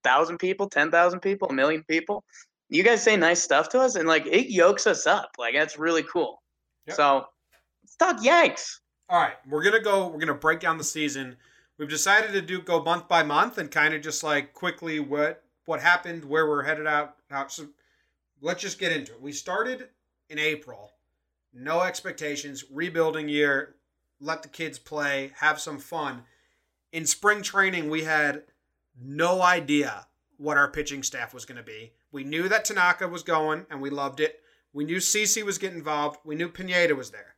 thousand 0.04 0.38
people, 0.38 0.68
ten 0.68 0.90
thousand 0.90 1.20
people, 1.20 1.48
a 1.48 1.52
million 1.52 1.82
people, 1.88 2.22
you 2.68 2.82
guys 2.82 3.02
say 3.02 3.16
nice 3.16 3.42
stuff 3.42 3.68
to 3.70 3.80
us, 3.80 3.96
and 3.96 4.06
like 4.06 4.26
it 4.26 4.52
yokes 4.52 4.86
us 4.86 5.06
up. 5.06 5.30
Like 5.38 5.54
that's 5.54 5.78
really 5.78 6.04
cool. 6.04 6.40
Yep. 6.86 6.96
So 6.96 7.24
let's 7.82 7.96
talk 7.96 8.22
Yanks. 8.22 8.80
All 9.08 9.20
right, 9.20 9.36
we're 9.48 9.62
gonna 9.62 9.80
go. 9.80 10.08
We're 10.08 10.18
gonna 10.18 10.34
break 10.34 10.58
down 10.58 10.78
the 10.78 10.84
season. 10.84 11.36
We've 11.78 11.88
decided 11.88 12.32
to 12.32 12.42
do 12.42 12.60
go 12.60 12.82
month 12.82 13.06
by 13.06 13.22
month 13.22 13.56
and 13.58 13.70
kind 13.70 13.94
of 13.94 14.02
just 14.02 14.24
like 14.24 14.52
quickly 14.52 14.98
what 14.98 15.44
what 15.64 15.80
happened, 15.80 16.24
where 16.24 16.48
we're 16.48 16.64
headed 16.64 16.86
out. 16.86 17.16
So 17.48 17.68
let's 18.40 18.62
just 18.62 18.78
get 18.78 18.92
into 18.92 19.12
it. 19.12 19.22
We 19.22 19.32
started 19.32 19.88
in 20.28 20.38
April, 20.38 20.92
no 21.52 21.82
expectations, 21.82 22.64
rebuilding 22.70 23.28
year. 23.28 23.76
Let 24.20 24.42
the 24.42 24.48
kids 24.48 24.78
play, 24.78 25.32
have 25.36 25.60
some 25.60 25.78
fun. 25.78 26.22
In 26.92 27.06
spring 27.06 27.42
training, 27.42 27.90
we 27.90 28.04
had 28.04 28.44
no 29.00 29.42
idea 29.42 30.06
what 30.38 30.56
our 30.56 30.70
pitching 30.70 31.02
staff 31.02 31.34
was 31.34 31.44
going 31.44 31.58
to 31.58 31.62
be. 31.62 31.92
We 32.12 32.24
knew 32.24 32.48
that 32.48 32.64
Tanaka 32.64 33.08
was 33.08 33.22
going, 33.22 33.66
and 33.70 33.80
we 33.82 33.90
loved 33.90 34.20
it. 34.20 34.40
We 34.72 34.84
knew 34.84 34.96
CC 34.96 35.42
was 35.44 35.58
getting 35.58 35.78
involved. 35.78 36.20
We 36.24 36.34
knew 36.34 36.48
Pineda 36.48 36.94
was 36.94 37.10
there. 37.10 37.35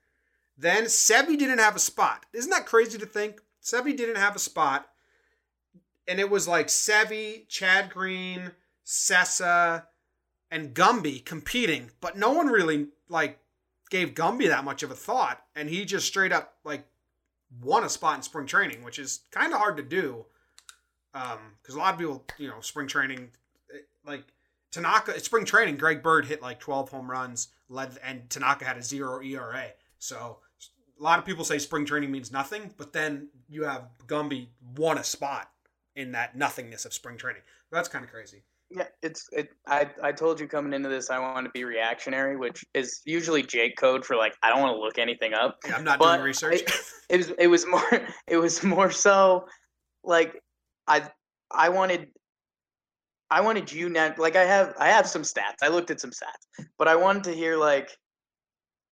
Then 0.58 0.84
Sevy 0.84 1.38
didn't 1.38 1.60
have 1.60 1.76
a 1.76 1.80
spot. 1.80 2.26
Isn't 2.32 2.50
that 2.50 2.66
crazy 2.66 2.98
to 2.98 3.06
think? 3.06 3.40
Sevy 3.62 3.96
didn't 3.96 4.16
have 4.16 4.34
a 4.34 4.40
spot, 4.40 4.88
and 6.08 6.18
it 6.18 6.30
was 6.30 6.48
like 6.48 6.66
Sevy, 6.66 7.46
Chad 7.48 7.90
Green, 7.90 8.50
Sessa, 8.84 9.84
and 10.50 10.74
Gumby 10.74 11.24
competing, 11.24 11.90
but 12.00 12.16
no 12.16 12.32
one 12.32 12.48
really 12.48 12.88
like 13.08 13.38
gave 13.90 14.14
Gumby 14.14 14.48
that 14.48 14.64
much 14.64 14.82
of 14.82 14.90
a 14.90 14.94
thought, 14.96 15.42
and 15.54 15.68
he 15.68 15.84
just 15.84 16.06
straight 16.06 16.32
up 16.32 16.54
like 16.64 16.86
won 17.62 17.84
a 17.84 17.88
spot 17.88 18.16
in 18.16 18.22
spring 18.22 18.46
training, 18.46 18.82
which 18.82 18.98
is 18.98 19.20
kind 19.30 19.52
of 19.52 19.58
hard 19.58 19.76
to 19.76 19.82
do. 19.82 20.26
Um, 21.14 21.56
Because 21.62 21.74
a 21.74 21.78
lot 21.78 21.94
of 21.94 22.00
people, 22.00 22.24
you 22.36 22.48
know, 22.48 22.60
spring 22.60 22.86
training, 22.86 23.30
eh, 23.72 23.78
like 24.04 24.24
Tanaka, 24.70 25.18
spring 25.20 25.44
training, 25.44 25.76
Greg 25.76 26.02
Bird 26.02 26.26
hit 26.26 26.42
like 26.42 26.60
12 26.60 26.90
home 26.90 27.10
runs, 27.10 27.48
led, 27.68 27.98
and 28.02 28.28
Tanaka 28.28 28.64
had 28.64 28.76
a 28.76 28.82
zero 28.82 29.22
ERA. 29.22 29.72
So 29.98 30.38
a 30.98 31.02
lot 31.02 31.18
of 31.18 31.24
people 31.24 31.44
say 31.44 31.58
spring 31.58 31.84
training 31.84 32.10
means 32.10 32.32
nothing, 32.32 32.74
but 32.76 32.92
then 32.92 33.28
you 33.48 33.64
have 33.64 33.88
Gumby 34.06 34.48
won 34.76 34.98
a 34.98 35.04
spot 35.04 35.50
in 35.96 36.12
that 36.12 36.36
nothingness 36.36 36.84
of 36.84 36.92
spring 36.92 37.16
training. 37.16 37.42
That's 37.70 37.88
kind 37.88 38.04
of 38.04 38.10
crazy. 38.10 38.42
Yeah, 38.70 38.84
it's 39.02 39.28
it. 39.32 39.48
I 39.66 39.90
I 40.02 40.12
told 40.12 40.38
you 40.38 40.46
coming 40.46 40.74
into 40.74 40.90
this, 40.90 41.08
I 41.08 41.18
want 41.18 41.46
to 41.46 41.50
be 41.52 41.64
reactionary, 41.64 42.36
which 42.36 42.64
is 42.74 43.00
usually 43.06 43.42
Jake 43.42 43.78
code 43.78 44.04
for 44.04 44.14
like 44.14 44.34
I 44.42 44.50
don't 44.50 44.60
want 44.60 44.76
to 44.76 44.80
look 44.80 44.98
anything 44.98 45.32
up. 45.32 45.58
Yeah, 45.66 45.76
I'm 45.76 45.84
not 45.84 46.00
doing 46.00 46.20
research. 46.20 46.62
It, 46.62 46.72
it 47.08 47.16
was 47.16 47.30
it 47.38 47.46
was 47.46 47.66
more 47.66 48.06
it 48.26 48.36
was 48.36 48.62
more 48.62 48.90
so 48.90 49.46
like 50.04 50.42
I 50.86 51.08
I 51.50 51.70
wanted 51.70 52.08
I 53.30 53.40
wanted 53.40 53.72
you 53.72 53.88
now 53.88 54.14
like 54.18 54.36
I 54.36 54.44
have 54.44 54.74
I 54.78 54.88
have 54.88 55.06
some 55.06 55.22
stats. 55.22 55.62
I 55.62 55.68
looked 55.68 55.90
at 55.90 56.00
some 56.00 56.10
stats, 56.10 56.66
but 56.78 56.88
I 56.88 56.96
wanted 56.96 57.24
to 57.24 57.32
hear 57.32 57.56
like 57.56 57.90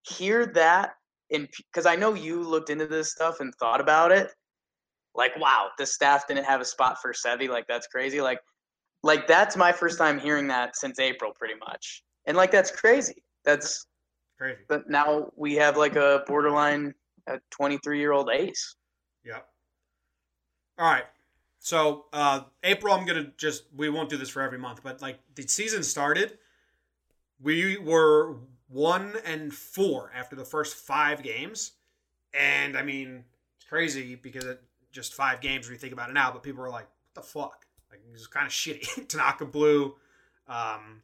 hear 0.01 0.47
that 0.47 0.95
in 1.29 1.47
because 1.57 1.85
I 1.85 1.95
know 1.95 2.13
you 2.13 2.41
looked 2.41 2.69
into 2.69 2.87
this 2.87 3.11
stuff 3.11 3.39
and 3.39 3.53
thought 3.55 3.81
about 3.81 4.11
it. 4.11 4.31
Like, 5.15 5.37
wow, 5.39 5.69
the 5.77 5.85
staff 5.85 6.27
didn't 6.27 6.45
have 6.45 6.61
a 6.61 6.65
spot 6.65 6.97
for 7.01 7.11
Sevy. 7.11 7.49
Like, 7.49 7.65
that's 7.67 7.87
crazy. 7.87 8.21
Like, 8.21 8.39
like 9.03 9.27
that's 9.27 9.57
my 9.57 9.71
first 9.71 9.97
time 9.97 10.19
hearing 10.19 10.47
that 10.47 10.77
since 10.77 10.99
April, 10.99 11.31
pretty 11.37 11.55
much. 11.55 12.03
And 12.25 12.37
like, 12.37 12.51
that's 12.51 12.71
crazy. 12.71 13.23
That's 13.43 13.87
crazy. 14.37 14.61
But 14.67 14.89
now 14.89 15.31
we 15.35 15.55
have 15.55 15.77
like 15.77 15.95
a 15.95 16.23
borderline, 16.27 16.93
a 17.27 17.39
23 17.51 17.99
year 17.99 18.11
old 18.11 18.29
ace. 18.31 18.75
Yep. 19.25 19.47
All 20.77 20.91
right. 20.91 21.05
So 21.59 22.05
uh, 22.13 22.41
April, 22.63 22.93
I'm 22.93 23.05
gonna 23.05 23.31
just 23.37 23.63
we 23.75 23.89
won't 23.89 24.09
do 24.09 24.17
this 24.17 24.29
for 24.29 24.41
every 24.41 24.59
month, 24.59 24.81
but 24.83 25.01
like 25.01 25.19
the 25.35 25.43
season 25.43 25.83
started, 25.83 26.37
we 27.41 27.77
were 27.77 28.37
one 28.69 29.13
and 29.25 29.53
four 29.53 30.11
after 30.15 30.35
the 30.35 30.45
first 30.45 30.75
five 30.75 31.23
games, 31.23 31.73
and 32.33 32.77
I 32.77 32.83
mean 32.83 33.23
it's 33.57 33.65
crazy 33.65 34.15
because 34.15 34.45
it 34.45 34.61
just 34.91 35.13
five 35.13 35.41
games 35.41 35.67
when 35.67 35.73
you 35.73 35.79
think 35.79 35.93
about 35.93 36.09
it 36.09 36.13
now, 36.13 36.31
but 36.31 36.43
people 36.43 36.61
were 36.61 36.69
like, 36.69 36.87
"What 37.13 37.15
the 37.15 37.21
fuck?" 37.21 37.65
Like 37.89 38.01
it 38.07 38.11
was 38.11 38.27
kind 38.27 38.45
of 38.45 38.51
shitty. 38.51 39.07
Tanaka 39.07 39.45
blew. 39.45 39.95
Um, 40.47 41.01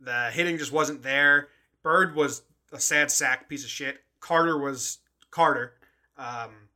the 0.00 0.30
hitting 0.32 0.58
just 0.58 0.72
wasn't 0.72 1.02
there. 1.02 1.48
Bird 1.82 2.14
was 2.14 2.42
a 2.72 2.80
sad 2.80 3.10
sack 3.10 3.48
piece 3.48 3.64
of 3.64 3.70
shit. 3.70 3.98
Carter 4.20 4.58
was 4.58 4.98
Carter. 5.30 5.74
Um, 6.18 6.68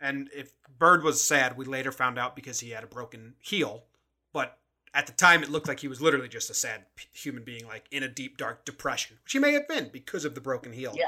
and 0.00 0.28
if 0.34 0.52
Bird 0.78 1.02
was 1.02 1.22
sad, 1.22 1.56
we 1.56 1.64
later 1.64 1.92
found 1.92 2.18
out 2.18 2.36
because 2.36 2.60
he 2.60 2.70
had 2.70 2.84
a 2.84 2.86
broken 2.86 3.34
heel. 3.38 3.84
But 4.32 4.58
at 4.96 5.06
the 5.06 5.12
time, 5.12 5.42
it 5.42 5.50
looked 5.50 5.68
like 5.68 5.78
he 5.78 5.88
was 5.88 6.00
literally 6.00 6.26
just 6.28 6.48
a 6.48 6.54
sad 6.54 6.86
human 7.12 7.44
being, 7.44 7.66
like 7.66 7.84
in 7.90 8.02
a 8.02 8.08
deep, 8.08 8.38
dark 8.38 8.64
depression, 8.64 9.18
which 9.22 9.32
he 9.32 9.38
may 9.38 9.52
have 9.52 9.68
been 9.68 9.90
because 9.92 10.24
of 10.24 10.34
the 10.34 10.40
broken 10.40 10.72
heel. 10.72 10.96
Yeah. 10.96 11.04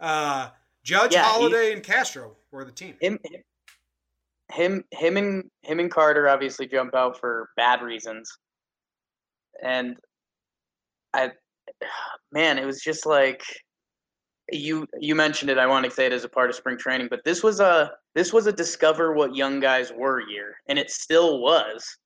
uh, 0.00 0.50
Judge, 0.84 1.12
Yeah, 1.12 1.24
he- 1.24 1.28
Holliday, 1.28 1.72
and 1.72 1.82
Castro 1.82 2.36
were 2.52 2.64
the 2.64 2.70
team. 2.70 2.94
Him, 3.00 3.18
him, 4.52 4.84
him, 4.92 5.16
and 5.16 5.50
him 5.62 5.80
and 5.80 5.90
Carter 5.90 6.28
obviously 6.28 6.68
jump 6.68 6.94
out 6.94 7.18
for 7.18 7.50
bad 7.56 7.82
reasons, 7.82 8.30
and 9.60 9.96
I, 11.12 11.32
man, 12.30 12.58
it 12.58 12.64
was 12.64 12.80
just 12.80 13.06
like 13.06 13.42
you 14.52 14.86
you 15.00 15.16
mentioned 15.16 15.50
it. 15.50 15.58
I 15.58 15.66
want 15.66 15.84
to 15.84 15.90
say 15.90 16.06
it 16.06 16.12
as 16.12 16.22
a 16.22 16.28
part 16.28 16.48
of 16.48 16.54
spring 16.54 16.78
training, 16.78 17.08
but 17.10 17.24
this 17.24 17.42
was 17.42 17.58
a 17.58 17.90
this 18.14 18.32
was 18.32 18.46
a 18.46 18.52
discover 18.52 19.14
what 19.14 19.34
young 19.34 19.58
guys 19.58 19.90
were 19.92 20.20
year, 20.20 20.54
and 20.68 20.78
it 20.78 20.90
still 20.92 21.40
was. 21.40 21.96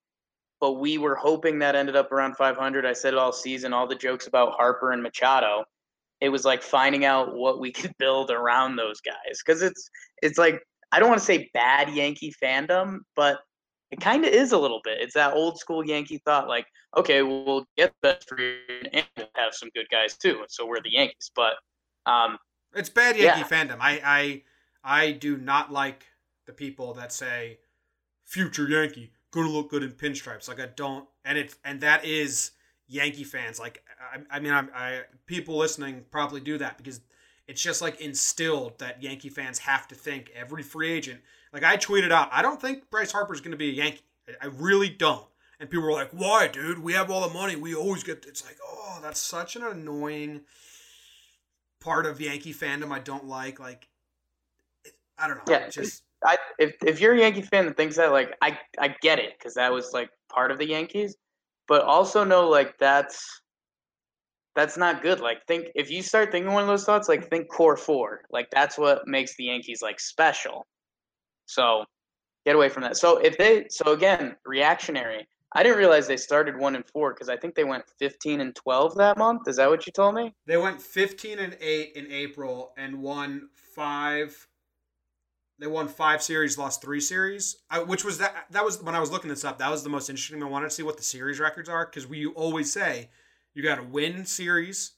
But 0.60 0.74
we 0.74 0.98
were 0.98 1.14
hoping 1.14 1.58
that 1.60 1.76
ended 1.76 1.94
up 1.96 2.10
around 2.10 2.36
500. 2.36 2.84
I 2.84 2.92
said 2.92 3.14
it 3.14 3.18
all 3.18 3.32
season. 3.32 3.72
All 3.72 3.86
the 3.86 3.94
jokes 3.94 4.26
about 4.26 4.52
Harper 4.54 4.92
and 4.92 5.02
Machado. 5.02 5.64
It 6.20 6.30
was 6.30 6.44
like 6.44 6.62
finding 6.62 7.04
out 7.04 7.34
what 7.36 7.60
we 7.60 7.70
could 7.78 7.94
build 7.98 8.30
around 8.30 8.76
those 8.76 9.00
guys 9.00 9.40
because 9.44 9.62
it's 9.62 9.88
it's 10.22 10.38
like 10.38 10.60
I 10.90 10.98
don't 10.98 11.08
want 11.08 11.20
to 11.20 11.24
say 11.26 11.50
bad 11.54 11.90
Yankee 11.90 12.34
fandom, 12.42 12.98
but 13.14 13.40
it 13.90 14.00
kind 14.00 14.24
of 14.24 14.32
is 14.32 14.52
a 14.52 14.58
little 14.58 14.80
bit. 14.84 15.00
It's 15.00 15.14
that 15.14 15.34
old 15.34 15.58
school 15.58 15.84
Yankee 15.86 16.20
thought, 16.24 16.46
like, 16.48 16.66
okay, 16.96 17.22
we'll 17.22 17.66
get 17.76 17.90
the 18.02 18.08
best 18.08 18.28
free 18.28 18.58
agent 18.68 18.88
and 18.92 19.06
we'll 19.16 19.28
have 19.36 19.54
some 19.54 19.70
good 19.74 19.86
guys 19.90 20.16
too. 20.16 20.44
So 20.48 20.66
we're 20.66 20.82
the 20.82 20.92
Yankees, 20.92 21.30
but 21.34 21.54
um, 22.06 22.38
It's 22.74 22.88
bad 22.90 23.16
Yankee 23.16 23.40
Yeah. 23.40 23.46
fandom. 23.46 23.78
I, 23.80 24.00
I 24.04 24.42
I 24.84 25.12
do 25.12 25.36
not 25.36 25.70
like 25.72 26.06
the 26.46 26.52
people 26.52 26.94
that 26.94 27.12
say 27.12 27.60
future 28.24 28.68
Yankee 28.68 29.12
gonna 29.30 29.50
look 29.50 29.70
good 29.70 29.82
in 29.82 29.92
pinstripes. 29.92 30.48
Like 30.48 30.60
I 30.60 30.66
don't, 30.66 31.06
and 31.24 31.38
it 31.38 31.54
and 31.64 31.80
that 31.80 32.04
is 32.04 32.52
Yankee 32.86 33.24
fans. 33.24 33.58
Like 33.58 33.84
I, 34.12 34.36
I 34.36 34.40
mean, 34.40 34.52
I, 34.52 34.64
I 34.74 35.00
people 35.26 35.56
listening 35.56 36.04
probably 36.10 36.40
do 36.40 36.58
that 36.58 36.78
because 36.78 37.00
it's 37.46 37.62
just 37.62 37.82
like 37.82 38.00
instilled 38.00 38.78
that 38.78 39.02
Yankee 39.02 39.30
fans 39.30 39.58
have 39.60 39.88
to 39.88 39.94
think 39.94 40.30
every 40.34 40.62
free 40.62 40.90
agent. 40.90 41.20
Like 41.52 41.64
I 41.64 41.76
tweeted 41.76 42.12
out, 42.12 42.28
I 42.32 42.42
don't 42.42 42.60
think 42.60 42.90
Bryce 42.90 43.12
Harper's 43.12 43.40
gonna 43.40 43.56
be 43.56 43.70
a 43.70 43.72
Yankee. 43.72 44.02
I, 44.28 44.46
I 44.46 44.46
really 44.48 44.88
don't. 44.90 45.26
And 45.60 45.68
people 45.68 45.86
were 45.86 45.92
like, 45.92 46.10
"Why, 46.12 46.46
dude? 46.46 46.78
We 46.78 46.92
have 46.92 47.10
all 47.10 47.26
the 47.26 47.34
money. 47.34 47.56
We 47.56 47.74
always 47.74 48.04
get." 48.04 48.24
It's 48.28 48.44
like, 48.44 48.58
oh, 48.64 49.00
that's 49.02 49.20
such 49.20 49.56
an 49.56 49.64
annoying 49.64 50.42
part 51.80 52.06
of 52.06 52.20
Yankee 52.20 52.54
fandom 52.54 52.92
I 52.92 53.00
don't 53.00 53.26
like. 53.26 53.58
Like, 53.58 53.88
it, 54.84 54.92
I 55.18 55.26
don't 55.26 55.38
know. 55.38 55.42
Yeah, 55.48 55.68
just 55.68 56.04
I 56.24 56.36
if 56.58 56.74
if 56.84 57.00
you're 57.00 57.14
a 57.14 57.18
Yankee 57.20 57.42
fan 57.42 57.66
that 57.66 57.76
thinks 57.76 57.96
that, 57.96 58.12
like, 58.12 58.34
I 58.42 58.58
I 58.78 58.94
get 59.02 59.18
it 59.18 59.34
because 59.38 59.54
that 59.54 59.72
was 59.72 59.92
like 59.92 60.10
part 60.28 60.50
of 60.50 60.58
the 60.58 60.68
Yankees, 60.68 61.16
but 61.68 61.82
also 61.82 62.24
know 62.24 62.48
like 62.48 62.76
that's 62.78 63.40
that's 64.56 64.76
not 64.76 65.02
good. 65.02 65.20
Like, 65.20 65.38
think 65.46 65.68
if 65.76 65.90
you 65.90 66.02
start 66.02 66.32
thinking 66.32 66.52
one 66.52 66.62
of 66.62 66.68
those 66.68 66.84
thoughts, 66.84 67.08
like 67.08 67.30
think 67.30 67.48
core 67.48 67.76
four. 67.76 68.22
Like 68.30 68.48
that's 68.50 68.76
what 68.76 69.06
makes 69.06 69.36
the 69.36 69.44
Yankees 69.44 69.80
like 69.82 70.00
special. 70.00 70.66
So 71.46 71.84
get 72.44 72.56
away 72.56 72.68
from 72.68 72.82
that. 72.82 72.96
So 72.96 73.18
if 73.18 73.38
they 73.38 73.66
so 73.70 73.92
again 73.92 74.36
reactionary. 74.44 75.26
I 75.54 75.62
didn't 75.62 75.78
realize 75.78 76.06
they 76.06 76.18
started 76.18 76.58
one 76.58 76.76
and 76.76 76.84
four 76.92 77.14
because 77.14 77.30
I 77.30 77.36
think 77.36 77.54
they 77.54 77.64
went 77.64 77.84
fifteen 77.98 78.40
and 78.42 78.54
twelve 78.54 78.96
that 78.96 79.16
month. 79.16 79.48
Is 79.48 79.56
that 79.56 79.70
what 79.70 79.86
you 79.86 79.92
told 79.92 80.14
me? 80.14 80.34
they 80.46 80.56
went 80.56 80.80
15 80.80 81.38
and 81.38 81.56
8 81.60 81.92
in 81.94 82.10
April 82.10 82.72
and 82.76 83.00
won 83.00 83.48
five. 83.54 84.47
They 85.60 85.66
won 85.66 85.88
five 85.88 86.22
series, 86.22 86.56
lost 86.56 86.80
three 86.80 87.00
series. 87.00 87.56
I, 87.68 87.80
which 87.80 88.04
was 88.04 88.18
that? 88.18 88.46
That 88.50 88.64
was 88.64 88.80
when 88.82 88.94
I 88.94 89.00
was 89.00 89.10
looking 89.10 89.28
this 89.28 89.44
up. 89.44 89.58
That 89.58 89.70
was 89.70 89.82
the 89.82 89.88
most 89.88 90.08
interesting. 90.08 90.42
I 90.42 90.46
wanted 90.46 90.66
to 90.66 90.74
see 90.74 90.84
what 90.84 90.96
the 90.96 91.02
series 91.02 91.40
records 91.40 91.68
are 91.68 91.84
because 91.84 92.06
we 92.06 92.26
always 92.26 92.72
say 92.72 93.10
you 93.54 93.62
got 93.62 93.76
to 93.76 93.82
win 93.82 94.24
series 94.24 94.92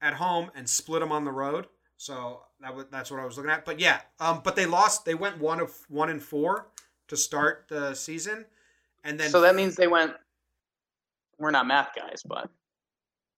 at 0.00 0.14
home 0.14 0.50
and 0.54 0.68
split 0.68 1.00
them 1.00 1.12
on 1.12 1.24
the 1.24 1.32
road. 1.32 1.66
So 1.98 2.40
that 2.60 2.74
was, 2.74 2.86
that's 2.90 3.10
what 3.10 3.20
I 3.20 3.26
was 3.26 3.36
looking 3.36 3.50
at. 3.50 3.64
But 3.66 3.78
yeah, 3.78 4.00
um, 4.18 4.40
but 4.42 4.56
they 4.56 4.64
lost. 4.64 5.04
They 5.04 5.14
went 5.14 5.38
one 5.38 5.60
of 5.60 5.74
one 5.88 6.08
and 6.08 6.22
four 6.22 6.68
to 7.08 7.16
start 7.16 7.66
the 7.68 7.94
season, 7.94 8.46
and 9.04 9.20
then 9.20 9.28
so 9.28 9.42
that 9.42 9.54
means 9.54 9.76
they 9.76 9.86
went. 9.86 10.12
We're 11.38 11.50
not 11.50 11.66
math 11.66 11.90
guys, 11.94 12.22
but 12.24 12.48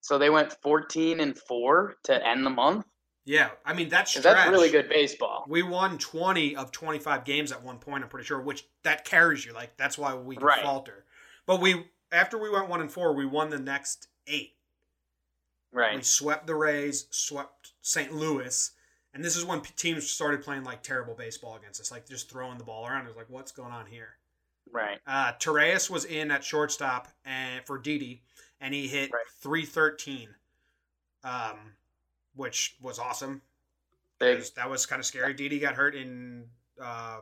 so 0.01 0.17
they 0.19 0.31
went 0.31 0.53
fourteen 0.63 1.19
and 1.19 1.37
four 1.37 1.97
to 2.05 2.27
end 2.27 2.47
the 2.47 2.51
month. 2.51 2.87
Yeah, 3.29 3.51
I 3.63 3.75
mean 3.75 3.91
that's 3.91 4.15
That's 4.15 4.49
really 4.49 4.71
good 4.71 4.89
baseball. 4.89 5.45
We 5.47 5.63
won 5.63 5.99
20 5.99 6.57
of 6.57 6.73
25 6.73 7.25
games 7.27 7.53
at 7.53 7.63
one 7.63 7.79
point, 7.79 8.03
I'm 8.03 8.09
pretty 8.09 8.25
sure, 8.25 8.41
which 8.41 8.65
that 8.85 9.05
carries 9.05 9.45
you. 9.45 9.53
Like, 9.53 9.77
that's 9.77 9.99
why 9.99 10.15
we 10.15 10.39
Right. 10.39 10.63
falter. 10.63 11.05
But 11.45 11.61
we, 11.61 11.91
after 12.11 12.39
we 12.39 12.49
went 12.49 12.69
one 12.71 12.81
and 12.81 12.91
four, 12.91 13.13
we 13.13 13.27
won 13.27 13.51
the 13.51 13.59
next 13.59 14.09
eight. 14.27 14.57
Right. 15.73 15.97
We 15.97 16.03
swept 16.03 16.47
the 16.47 16.55
Rays, 16.55 17.07
swept 17.11 17.73
St. 17.83 18.15
Louis. 18.15 18.71
And 19.13 19.23
this 19.23 19.37
is 19.37 19.45
when 19.45 19.61
teams 19.61 20.09
started 20.09 20.43
playing 20.43 20.65
like 20.65 20.83
terrible 20.83 21.15
baseball 21.15 21.55
against 21.57 21.83
us, 21.83 21.91
like 21.91 22.09
just 22.09 22.31
throwing 22.31 22.57
the 22.57 22.65
ball 22.65 22.87
around. 22.87 23.05
It 23.05 23.09
was 23.09 23.17
like, 23.17 23.29
what's 23.29 23.53
going 23.53 23.73
on 23.73 23.85
here? 23.85 24.17
Right. 24.73 25.01
Uh, 25.07 25.35
Torreyes 25.35 25.91
was 25.91 26.07
in 26.07 26.31
at 26.31 26.43
shortstop 26.45 27.09
and 27.27 27.63
for 27.67 27.77
Didi, 27.77 28.23
and 28.59 28.73
he 28.73 28.89
hit 28.89 29.11
Right. 29.13 29.21
313, 29.43 30.35
um, 31.25 31.75
which 32.39 32.77
was 32.81 32.99
awesome. 32.99 33.43
Big. 34.19 34.43
that 34.57 34.69
was 34.69 34.87
kind 34.87 34.99
of 35.01 35.07
scary. 35.07 35.33
Didi 35.35 35.59
got 35.59 35.75
hurt 35.75 35.95
in 35.95 36.45
uh, 36.83 37.19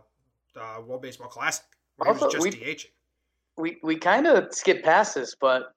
the 0.54 0.82
World 0.86 1.02
Baseball 1.02 1.28
Classic. 1.28 1.64
Where 1.96 2.08
he 2.08 2.12
was 2.14 2.22
Also, 2.22 2.36
just 2.38 2.44
we- 2.44 2.52
DHing. 2.52 2.86
We 3.58 3.78
we 3.82 3.96
kind 3.96 4.26
of 4.26 4.52
skip 4.54 4.84
past 4.84 5.14
this, 5.14 5.34
but 5.34 5.74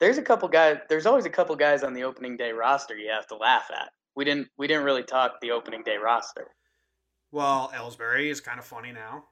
there's 0.00 0.18
a 0.18 0.22
couple 0.22 0.48
guys. 0.48 0.78
There's 0.88 1.06
always 1.06 1.26
a 1.26 1.30
couple 1.30 1.54
guys 1.54 1.84
on 1.84 1.94
the 1.94 2.02
opening 2.02 2.36
day 2.36 2.50
roster 2.50 2.96
you 2.96 3.08
have 3.10 3.28
to 3.28 3.36
laugh 3.36 3.70
at. 3.72 3.90
We 4.16 4.24
didn't 4.24 4.48
we 4.58 4.66
didn't 4.66 4.82
really 4.82 5.04
talk 5.04 5.40
the 5.40 5.52
opening 5.52 5.84
day 5.84 5.96
roster. 5.96 6.48
Well, 7.30 7.70
Ellsbury 7.72 8.30
is 8.30 8.40
kind 8.40 8.58
of 8.58 8.64
funny 8.64 8.90
now. 8.90 9.24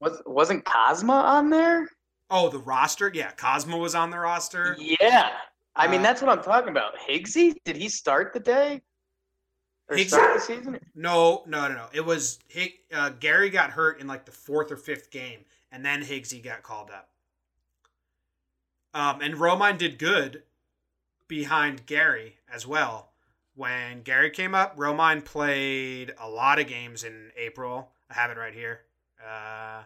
Was 0.00 0.22
wasn't 0.24 0.64
Kozma 0.64 1.22
on 1.24 1.50
there? 1.50 1.90
Oh, 2.30 2.48
the 2.48 2.58
roster? 2.60 3.10
Yeah, 3.12 3.32
Kozma 3.32 3.78
was 3.78 3.94
on 3.94 4.08
the 4.08 4.18
roster. 4.18 4.74
Yeah. 4.78 5.32
I 5.76 5.86
mean, 5.88 6.00
Uh, 6.00 6.04
that's 6.04 6.22
what 6.22 6.30
I'm 6.30 6.42
talking 6.42 6.70
about. 6.70 6.94
Higgsy? 7.06 7.54
Did 7.66 7.76
he 7.76 7.90
start 7.90 8.32
the 8.32 8.40
day? 8.40 8.80
Or 9.92 9.98
start 9.98 10.34
the 10.34 10.40
season? 10.40 10.78
No, 10.94 11.42
no, 11.46 11.68
no, 11.68 11.74
no. 11.74 11.86
It 11.92 12.04
was 12.04 12.38
Hig- 12.48 12.78
uh, 12.92 13.10
Gary 13.10 13.50
got 13.50 13.70
hurt 13.70 14.00
in 14.00 14.06
like 14.06 14.24
the 14.24 14.32
fourth 14.32 14.72
or 14.72 14.76
fifth 14.76 15.10
game, 15.10 15.40
and 15.70 15.84
then 15.84 16.02
Higgsy 16.02 16.42
got 16.42 16.62
called 16.62 16.90
up. 16.90 17.08
Um, 18.94 19.20
and 19.20 19.34
Romine 19.34 19.78
did 19.78 19.98
good 19.98 20.42
behind 21.28 21.86
Gary 21.86 22.36
as 22.52 22.66
well. 22.66 23.10
When 23.54 24.02
Gary 24.02 24.30
came 24.30 24.54
up, 24.54 24.76
Romine 24.76 25.24
played 25.24 26.14
a 26.18 26.28
lot 26.28 26.58
of 26.58 26.66
games 26.66 27.04
in 27.04 27.30
April. 27.36 27.90
I 28.10 28.14
have 28.14 28.30
it 28.30 28.38
right 28.38 28.54
here. 28.54 28.80
Uh, 29.22 29.82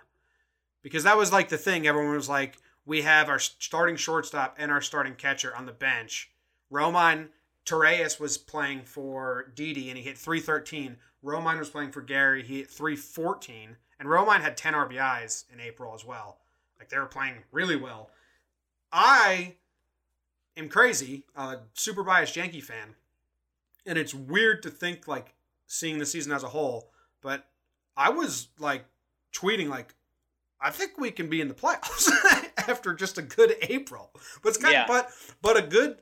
because 0.83 1.05
that 1.05 1.17
was 1.17 1.33
like 1.33 1.49
the 1.49 1.59
thing. 1.59 1.87
Everyone 1.87 2.15
was 2.15 2.29
like, 2.29 2.59
we 2.85 3.03
have 3.03 3.29
our 3.29 3.41
starting 3.41 3.97
shortstop 3.97 4.57
and 4.59 4.71
our 4.71 4.81
starting 4.81 5.15
catcher 5.15 5.55
on 5.55 5.67
the 5.67 5.73
bench. 5.73 6.31
Romine 6.73 7.29
Torreyes 7.67 8.19
was 8.21 8.39
playing 8.39 8.83
for 8.85 9.53
Didi 9.55 9.89
and 9.91 9.99
he 9.99 10.05
hit 10.05 10.17
313. 10.17 10.97
Romine 11.25 11.59
was 11.59 11.69
playing 11.71 11.91
for 11.91 12.01
Gary. 12.01 12.43
He 12.43 12.59
hit 12.59 12.71
314. 12.71 13.77
And 13.99 14.09
Romine 14.09 14.41
had 14.41 14.57
10 14.57 14.75
RBIs 14.75 15.45
in 15.53 15.61
April 15.61 15.95
as 15.95 16.05
well. 16.05 16.39
Like 16.79 16.89
they 16.89 16.99
were 16.99 17.07
playing 17.07 17.37
really 17.51 17.77
well. 17.77 18.11
I 18.93 19.55
am 20.57 20.69
crazy, 20.69 21.25
a 21.35 21.59
super 21.75 22.03
biased 22.05 22.37
Yankee 22.37 22.61
fan. 22.61 22.95
And 23.85 23.99
it's 23.99 24.15
weird 24.15 24.63
to 24.65 24.71
think 24.71 25.09
like 25.09 25.35
seeing 25.67 25.99
the 25.99 26.07
season 26.07 26.33
as 26.33 26.43
a 26.43 26.49
whole, 26.49 26.91
but 27.21 27.47
I 27.97 28.11
was 28.11 28.49
like 28.59 28.85
tweeting 29.35 29.69
like 29.69 29.95
I 30.61 30.71
think 30.71 30.99
we 30.99 31.11
can 31.11 31.29
be 31.29 31.41
in 31.41 31.49
the 31.49 31.55
playoffs 31.55 32.09
after 32.69 32.95
just 32.95 33.19
a 33.19 33.23
good 33.23 33.55
April. 33.63 34.11
But 34.43 34.51
it's 34.51 34.59
kind 34.59 34.73
Yeah. 34.73 34.83
of, 34.83 34.89
but 34.89 35.11
but 35.43 35.57
a 35.57 35.63
good 35.63 35.99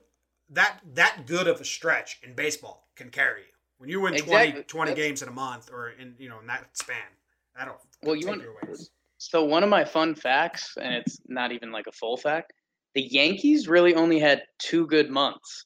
that 0.49 0.79
that 0.93 1.25
good 1.25 1.47
of 1.47 1.59
a 1.59 1.65
stretch 1.65 2.19
in 2.23 2.33
baseball 2.33 2.87
can 2.95 3.09
carry 3.09 3.41
you. 3.41 3.47
When 3.77 3.89
you 3.89 3.99
win 3.99 4.13
20, 4.15 4.23
Exactly. 4.23 4.63
20 4.63 4.91
That's- 4.91 5.05
games 5.07 5.21
in 5.21 5.27
a 5.27 5.31
month 5.33 5.69
or 5.71 5.89
in 5.89 6.15
you 6.17 6.29
know 6.29 6.39
in 6.39 6.47
that 6.47 6.75
span, 6.77 6.97
that'll 7.57 7.81
Well, 8.03 8.15
you 8.15 8.27
want 8.27 8.43
so 9.17 9.43
one 9.43 9.63
of 9.63 9.69
my 9.69 9.83
fun 9.85 10.13
facts, 10.13 10.77
and 10.79 10.93
it's 10.93 11.19
not 11.27 11.51
even 11.51 11.71
like 11.71 11.87
a 11.87 11.91
full 11.91 12.17
fact. 12.17 12.53
The 12.93 13.01
Yankees 13.01 13.67
really 13.67 13.95
only 13.95 14.19
had 14.19 14.43
two 14.59 14.85
good 14.87 15.09
months, 15.09 15.65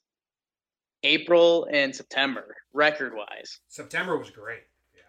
April 1.04 1.68
and 1.72 1.96
September, 1.96 2.56
record 2.74 3.14
wise. 3.16 3.60
September 3.68 4.18
was 4.18 4.30
great. 4.30 4.64
Yeah. 4.96 5.02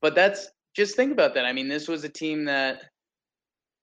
But 0.00 0.14
that's 0.14 0.48
just 0.74 0.96
think 0.96 1.12
about 1.12 1.34
that. 1.34 1.44
I 1.44 1.52
mean, 1.52 1.68
this 1.68 1.88
was 1.88 2.04
a 2.04 2.08
team 2.08 2.44
that, 2.46 2.84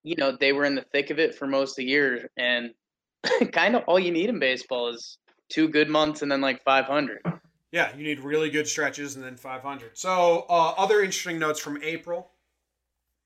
you 0.04 0.16
know, 0.16 0.36
they 0.36 0.54
were 0.54 0.66
in 0.66 0.76
the 0.76 0.86
thick 0.92 1.10
of 1.12 1.20
it 1.20 1.36
for 1.36 1.46
most 1.46 1.72
of 1.72 1.76
the 1.78 1.86
year, 1.86 2.30
and 2.38 2.74
kind 3.52 3.76
of 3.76 3.84
all 3.88 4.00
you 4.00 4.12
need 4.12 4.30
in 4.30 4.40
baseball 4.40 4.90
is 4.90 5.18
two 5.50 5.68
good 5.68 5.90
months 5.90 6.22
and 6.22 6.32
then 6.32 6.42
like 6.42 6.64
500. 6.64 7.22
Yeah, 7.72 7.96
you 7.96 8.04
need 8.04 8.20
really 8.22 8.50
good 8.50 8.68
stretches 8.68 9.16
and 9.16 9.24
then 9.24 9.36
500. 9.36 9.98
So, 9.98 10.46
uh, 10.50 10.74
other 10.78 11.02
interesting 11.02 11.38
notes 11.38 11.60
from 11.60 11.82
April. 11.84 12.32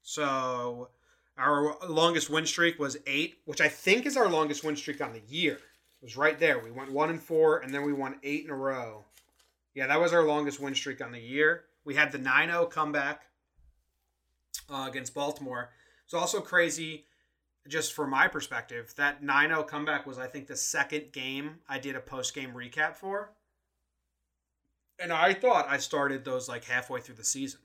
So, 0.02 0.90
our 1.38 1.76
longest 1.88 2.30
win 2.30 2.46
streak 2.46 2.78
was 2.78 2.98
eight, 3.08 3.40
which 3.46 3.62
I 3.62 3.70
think 3.70 4.06
is 4.06 4.18
our 4.18 4.28
longest 4.28 4.64
win 4.64 4.76
streak 4.76 5.02
on 5.02 5.14
the 5.14 5.22
year. 5.28 5.54
It 5.54 6.04
was 6.04 6.18
right 6.18 6.38
there. 6.38 6.60
We 6.60 6.72
went 6.72 6.92
one 6.92 7.10
and 7.10 7.22
four, 7.22 7.60
and 7.60 7.74
then 7.74 7.84
we 7.84 7.94
won 7.94 8.20
eight 8.24 8.44
in 8.44 8.50
a 8.50 8.56
row. 8.56 9.06
Yeah, 9.74 9.88
that 9.88 10.00
was 10.00 10.14
our 10.14 10.24
longest 10.24 10.60
win 10.60 10.76
streak 10.76 11.02
on 11.04 11.12
the 11.12 11.20
year. 11.20 11.64
We 11.86 11.96
had 11.96 12.12
the 12.12 12.18
9 12.18 12.50
0 12.50 12.66
comeback 12.66 13.24
uh, 14.70 14.86
against 14.90 15.14
Baltimore. 15.14 15.72
It's 16.06 16.14
also 16.14 16.42
crazy, 16.42 17.06
just 17.68 17.94
from 17.94 18.10
my 18.10 18.28
perspective, 18.28 18.94
that 18.98 19.24
9 19.24 19.50
0 19.50 19.64
comeback 19.64 20.06
was, 20.06 20.18
I 20.18 20.28
think, 20.28 20.48
the 20.48 20.56
second 20.56 21.12
game 21.12 21.60
I 21.68 21.80
did 21.80 21.96
a 21.96 22.02
post 22.02 22.34
game 22.34 22.52
recap 22.54 22.96
for 22.96 23.32
and 25.00 25.12
I 25.12 25.34
thought 25.34 25.68
I 25.70 25.78
started 25.78 26.24
those 26.24 26.48
like 26.48 26.64
halfway 26.66 27.02
through 27.02 27.16
the 27.16 27.24
season. 27.24 27.60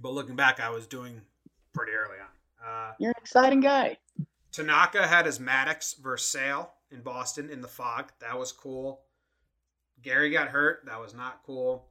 But 0.00 0.12
looking 0.12 0.36
back, 0.36 0.60
I 0.60 0.70
was 0.70 0.86
doing 0.86 1.20
pretty 1.72 1.92
early 1.92 2.18
on. 2.18 2.66
Uh, 2.66 2.92
You're 2.98 3.10
an 3.10 3.20
exciting 3.20 3.60
guy. 3.60 3.98
Tanaka 4.52 5.06
had 5.06 5.26
his 5.26 5.38
Maddux 5.38 6.00
versus 6.00 6.28
Sale 6.28 6.72
in 6.90 7.02
Boston 7.02 7.50
in 7.50 7.60
the 7.60 7.68
fog. 7.68 8.12
That 8.20 8.38
was 8.38 8.52
cool. 8.52 9.02
Gary 10.02 10.30
got 10.30 10.48
hurt. 10.48 10.84
That 10.86 11.00
was 11.00 11.14
not 11.14 11.42
cool. 11.44 11.88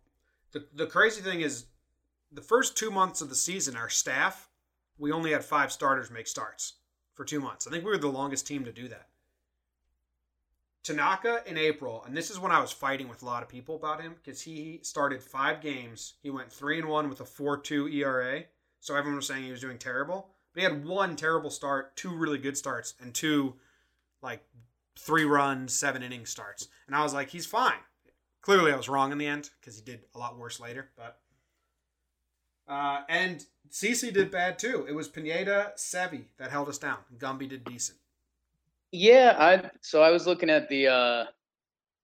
The, 0.51 0.65
the 0.73 0.87
crazy 0.87 1.21
thing 1.21 1.41
is, 1.41 1.65
the 2.31 2.41
first 2.41 2.75
two 2.75 2.89
months 2.89 3.21
of 3.21 3.29
the 3.29 3.35
season, 3.35 3.75
our 3.75 3.89
staff, 3.89 4.49
we 4.97 5.11
only 5.11 5.31
had 5.31 5.43
five 5.43 5.71
starters 5.71 6.09
make 6.09 6.27
starts 6.27 6.73
for 7.13 7.25
two 7.25 7.39
months. 7.39 7.67
I 7.67 7.71
think 7.71 7.83
we 7.83 7.91
were 7.91 7.97
the 7.97 8.07
longest 8.07 8.47
team 8.47 8.65
to 8.65 8.71
do 8.71 8.87
that. 8.87 9.07
Tanaka 10.83 11.41
in 11.45 11.57
April, 11.57 12.03
and 12.05 12.15
this 12.15 12.29
is 12.29 12.39
when 12.39 12.51
I 12.51 12.59
was 12.59 12.71
fighting 12.71 13.07
with 13.07 13.21
a 13.21 13.25
lot 13.25 13.41
of 13.41 13.47
people 13.47 13.75
about 13.75 14.01
him 14.01 14.15
because 14.21 14.41
he 14.41 14.79
started 14.83 15.23
five 15.23 15.61
games. 15.61 16.15
He 16.21 16.29
went 16.29 16.51
three 16.51 16.77
and 16.77 16.89
one 16.89 17.09
with 17.09 17.21
a 17.21 17.25
four 17.25 17.57
two 17.57 17.87
ERA. 17.87 18.43
So 18.81 18.95
everyone 18.95 19.15
was 19.15 19.27
saying 19.27 19.45
he 19.45 19.51
was 19.51 19.61
doing 19.61 19.77
terrible. 19.77 20.27
But 20.53 20.59
he 20.59 20.63
had 20.65 20.85
one 20.85 21.15
terrible 21.15 21.49
start, 21.49 21.95
two 21.95 22.13
really 22.13 22.37
good 22.37 22.57
starts, 22.57 22.95
and 23.01 23.13
two 23.13 23.53
like 24.21 24.43
three 24.97 25.23
run, 25.23 25.69
seven 25.69 26.03
inning 26.03 26.25
starts. 26.25 26.67
And 26.87 26.95
I 26.95 27.01
was 27.01 27.13
like, 27.13 27.29
he's 27.29 27.45
fine. 27.45 27.79
Clearly, 28.41 28.73
I 28.73 28.75
was 28.75 28.89
wrong 28.89 29.13
in 29.13 29.17
the 29.17 29.25
end 29.25 29.51
because 29.59 29.77
he 29.77 29.83
did 29.83 30.01
a 30.13 30.19
lot 30.19 30.37
worse 30.37 30.59
later. 30.59 30.89
But 30.97 31.17
uh, 32.67 33.01
and 33.09 33.45
CC 33.69 34.13
did 34.13 34.31
bad 34.31 34.59
too. 34.59 34.85
It 34.87 34.93
was 34.93 35.07
Pineda, 35.07 35.73
Sevi 35.77 36.25
that 36.37 36.51
held 36.51 36.69
us 36.69 36.77
down. 36.77 36.97
Gumby 37.17 37.49
did 37.49 37.63
decent. 37.63 37.97
Yeah, 38.91 39.35
I 39.39 39.71
so 39.81 40.03
I 40.03 40.11
was 40.11 40.27
looking 40.27 40.51
at 40.51 40.69
the 40.69 40.87
uh 40.87 41.25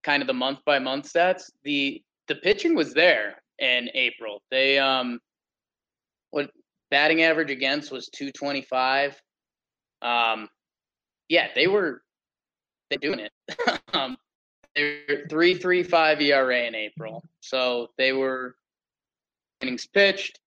kind 0.03 0.23
of 0.23 0.27
the 0.27 0.33
month 0.33 0.59
by 0.65 0.79
month 0.79 1.11
stats. 1.13 1.51
The 1.63 2.01
the 2.27 2.35
pitching 2.35 2.75
was 2.75 2.93
there 2.93 3.35
in 3.59 3.89
April. 3.93 4.41
They 4.49 4.79
um 4.79 5.19
what 6.31 6.49
batting 6.89 7.21
average 7.21 7.51
against 7.51 7.91
was 7.91 8.09
225. 8.09 9.21
Um 10.01 10.49
yeah, 11.27 11.49
they 11.53 11.67
were 11.67 12.01
they 12.89 12.97
doing 12.97 13.19
it. 13.19 13.31
um 13.93 14.17
they're 14.75 15.27
335 15.29 16.21
ERA 16.21 16.63
in 16.63 16.73
April. 16.73 17.23
So 17.41 17.89
they 17.99 18.13
were 18.13 18.55
innings 19.61 19.85
pitched. 19.85 20.39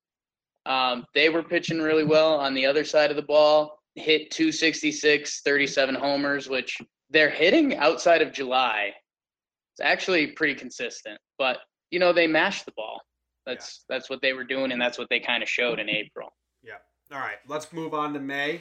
Um, 0.66 1.05
they 1.14 1.29
were 1.29 1.42
pitching 1.42 1.81
really 1.81 2.05
well 2.05 2.38
on 2.38 2.55
the 2.55 2.66
other 2.66 2.85
side 2.85 3.11
of 3.11 3.16
the 3.16 3.22
ball 3.22 3.83
hit 3.94 4.31
266, 4.31 5.40
37 5.42 5.94
homers, 5.94 6.48
which 6.48 6.81
they're 7.11 7.31
hitting 7.31 7.77
outside 7.77 8.22
of 8.22 8.33
July. 8.33 8.92
It's 9.75 9.81
actually 9.81 10.29
pretty 10.29 10.55
consistent, 10.55 11.18
but 11.38 11.59
you 11.90 11.98
know 11.98 12.12
they 12.12 12.27
mashed 12.27 12.66
the 12.66 12.72
ball. 12.72 13.01
That's 13.46 13.85
that's 13.88 14.09
what 14.09 14.20
they 14.22 14.33
were 14.33 14.44
doing, 14.44 14.72
and 14.72 14.81
that's 14.81 14.98
what 14.98 15.09
they 15.11 15.20
kind 15.20 15.42
of 15.42 15.48
showed 15.48 15.79
in 15.79 15.88
April. 15.88 16.33
Yeah. 16.62 16.75
All 17.12 17.18
right. 17.18 17.37
Let's 17.48 17.72
move 17.72 17.94
on 17.94 18.12
to 18.14 18.20
May, 18.20 18.61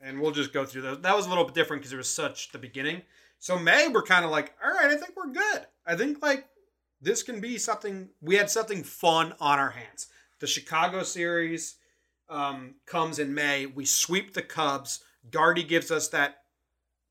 and 0.00 0.20
we'll 0.20 0.30
just 0.30 0.52
go 0.52 0.64
through 0.64 0.82
those. 0.82 1.00
That 1.00 1.16
was 1.16 1.26
a 1.26 1.28
little 1.28 1.44
bit 1.44 1.54
different 1.54 1.82
because 1.82 1.92
it 1.92 1.96
was 1.96 2.10
such 2.10 2.52
the 2.52 2.58
beginning. 2.58 3.02
So 3.40 3.58
May, 3.58 3.88
we're 3.88 4.02
kind 4.02 4.24
of 4.24 4.30
like, 4.30 4.54
all 4.64 4.70
right, 4.70 4.90
I 4.90 4.96
think 4.96 5.12
we're 5.16 5.32
good. 5.32 5.66
I 5.86 5.94
think 5.94 6.22
like 6.22 6.46
this 7.00 7.22
can 7.22 7.40
be 7.40 7.58
something. 7.58 8.08
We 8.20 8.36
had 8.36 8.50
something 8.50 8.82
fun 8.82 9.34
on 9.40 9.58
our 9.58 9.70
hands. 9.70 10.08
The 10.40 10.46
Chicago 10.46 11.02
series 11.02 11.76
um, 12.28 12.74
comes 12.86 13.18
in 13.18 13.34
May. 13.34 13.66
We 13.66 13.84
sweep 13.84 14.34
the 14.34 14.42
Cubs. 14.42 15.00
Gardy 15.30 15.62
gives 15.64 15.90
us 15.90 16.08
that 16.08 16.38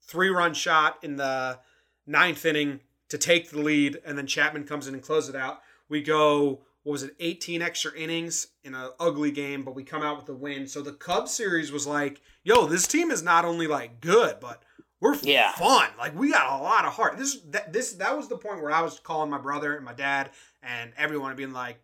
three-run 0.04 0.54
shot 0.54 0.98
in 1.04 1.16
the 1.18 1.60
ninth 2.06 2.46
inning 2.46 2.80
to 3.10 3.18
take 3.18 3.50
the 3.50 3.60
lead, 3.60 4.00
and 4.06 4.18
then 4.18 4.28
Chapman 4.28 4.64
comes 4.66 4.88
in 4.88 4.94
and 4.94 5.04
closes 5.04 5.30
it 5.30 5.36
out. 5.36 5.60
We 5.90 6.02
go 6.02 6.62
what 6.84 6.92
was 6.94 7.04
it 7.04 7.16
18 7.20 7.62
extra 7.62 7.94
innings 7.98 8.48
in 8.64 8.74
an 8.74 8.90
ugly 8.98 9.30
game 9.30 9.64
but 9.64 9.76
we 9.76 9.84
come 9.84 10.02
out 10.04 10.16
with 10.16 10.30
a 10.30 10.34
win 10.34 10.66
so 10.66 10.82
the 10.82 10.94
cubs 10.94 11.32
series 11.34 11.70
was 11.70 11.86
like 11.86 12.22
yo 12.46 12.66
this 12.66 12.88
team 12.88 13.12
is 13.12 13.22
not 13.22 13.44
only 13.44 13.68
like 13.68 14.00
good 14.00 14.38
but 14.40 14.64
we're 15.02 15.16
Yeah. 15.22 15.52
fun 15.52 15.90
like 15.98 16.18
we 16.18 16.32
got 16.32 16.58
a 16.58 16.64
lot 16.64 16.86
of 16.86 16.94
heart 16.94 17.18
this 17.18 17.42
that 17.50 17.74
this 17.74 17.92
that 17.96 18.16
was 18.16 18.30
the 18.30 18.38
point 18.38 18.62
where 18.62 18.72
i 18.72 18.80
was 18.82 19.02
calling 19.02 19.30
my 19.30 19.38
brother 19.38 19.76
and 19.76 19.84
my 19.84 19.92
dad 19.92 20.30
and 20.64 20.94
everyone 20.96 21.36
being 21.36 21.52
like 21.52 21.78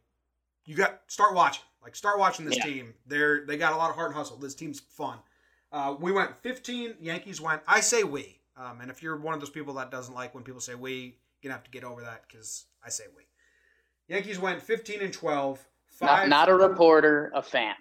you 0.66 0.76
got 0.76 1.02
start 1.08 1.34
watching 1.34 1.64
like 1.84 1.96
start 1.96 2.18
watching 2.20 2.46
this 2.46 2.58
Yeah. 2.58 2.64
team 2.66 2.94
they're 3.06 3.46
they 3.46 3.58
got 3.58 3.74
a 3.74 3.76
lot 3.78 3.90
of 3.90 3.96
heart 3.96 4.10
and 4.10 4.16
hustle 4.18 4.38
this 4.38 4.56
team's 4.56 4.80
fun 4.80 5.18
uh, 5.72 5.96
we 6.00 6.12
went 6.12 6.36
15 6.42 6.96
yankees 7.02 7.42
went 7.42 7.62
i 7.68 7.80
say 7.80 8.04
we 8.04 8.40
um, 8.56 8.82
and 8.82 8.92
if 8.92 9.02
you're 9.02 9.18
one 9.18 9.34
of 9.34 9.40
those 9.40 9.50
people 9.50 9.74
that 9.76 9.90
doesn't 9.92 10.14
like 10.14 10.34
when 10.36 10.44
people 10.44 10.62
say 10.62 10.76
we 10.76 10.94
you're 11.42 11.50
gonna 11.50 11.54
have 11.54 11.64
to 11.64 11.72
get 11.72 11.84
over 11.84 12.02
that 12.02 12.24
because 12.28 12.66
i 12.86 12.90
say 12.90 13.04
we 13.16 13.24
yankees 14.08 14.40
went 14.40 14.62
15 14.62 15.02
and 15.02 15.14
12 15.14 15.60
Not, 16.02 16.10
five 16.10 16.30
not 16.30 16.50
a 16.50 16.56
reporter, 16.56 17.32
a 17.36 17.42
fan. 17.42 17.76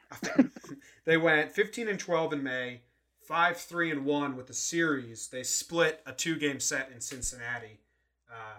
they 1.04 1.16
went 1.16 1.50
15 1.52 1.88
and 1.88 1.98
12 1.98 2.34
in 2.34 2.42
May, 2.42 2.80
5 3.26 3.56
3 3.56 3.90
and 3.90 4.04
1 4.04 4.36
with 4.36 4.46
the 4.46 4.52
series. 4.54 5.28
They 5.28 5.42
split 5.42 6.00
a 6.06 6.12
two 6.12 6.36
game 6.36 6.60
set 6.60 6.90
in 6.94 7.00
Cincinnati. 7.00 7.80
Uh, 8.30 8.58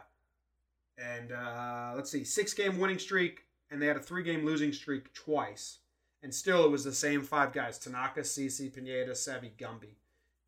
and 0.98 1.32
uh, 1.32 1.94
let's 1.96 2.10
see, 2.12 2.24
six 2.24 2.54
game 2.54 2.80
winning 2.80 3.00
streak 3.00 3.44
and 3.74 3.82
they 3.82 3.88
had 3.88 3.98
a 3.98 4.00
three-game 4.00 4.46
losing 4.46 4.72
streak 4.72 5.12
twice, 5.14 5.80
and 6.22 6.34
still 6.34 6.64
it 6.64 6.70
was 6.70 6.84
the 6.84 6.94
same 6.94 7.24
five 7.24 7.52
guys: 7.52 7.80
Tanaka, 7.80 8.22
CC, 8.22 8.72
Pineda, 8.72 9.12
Sevy, 9.12 9.52
Gumby. 9.58 9.96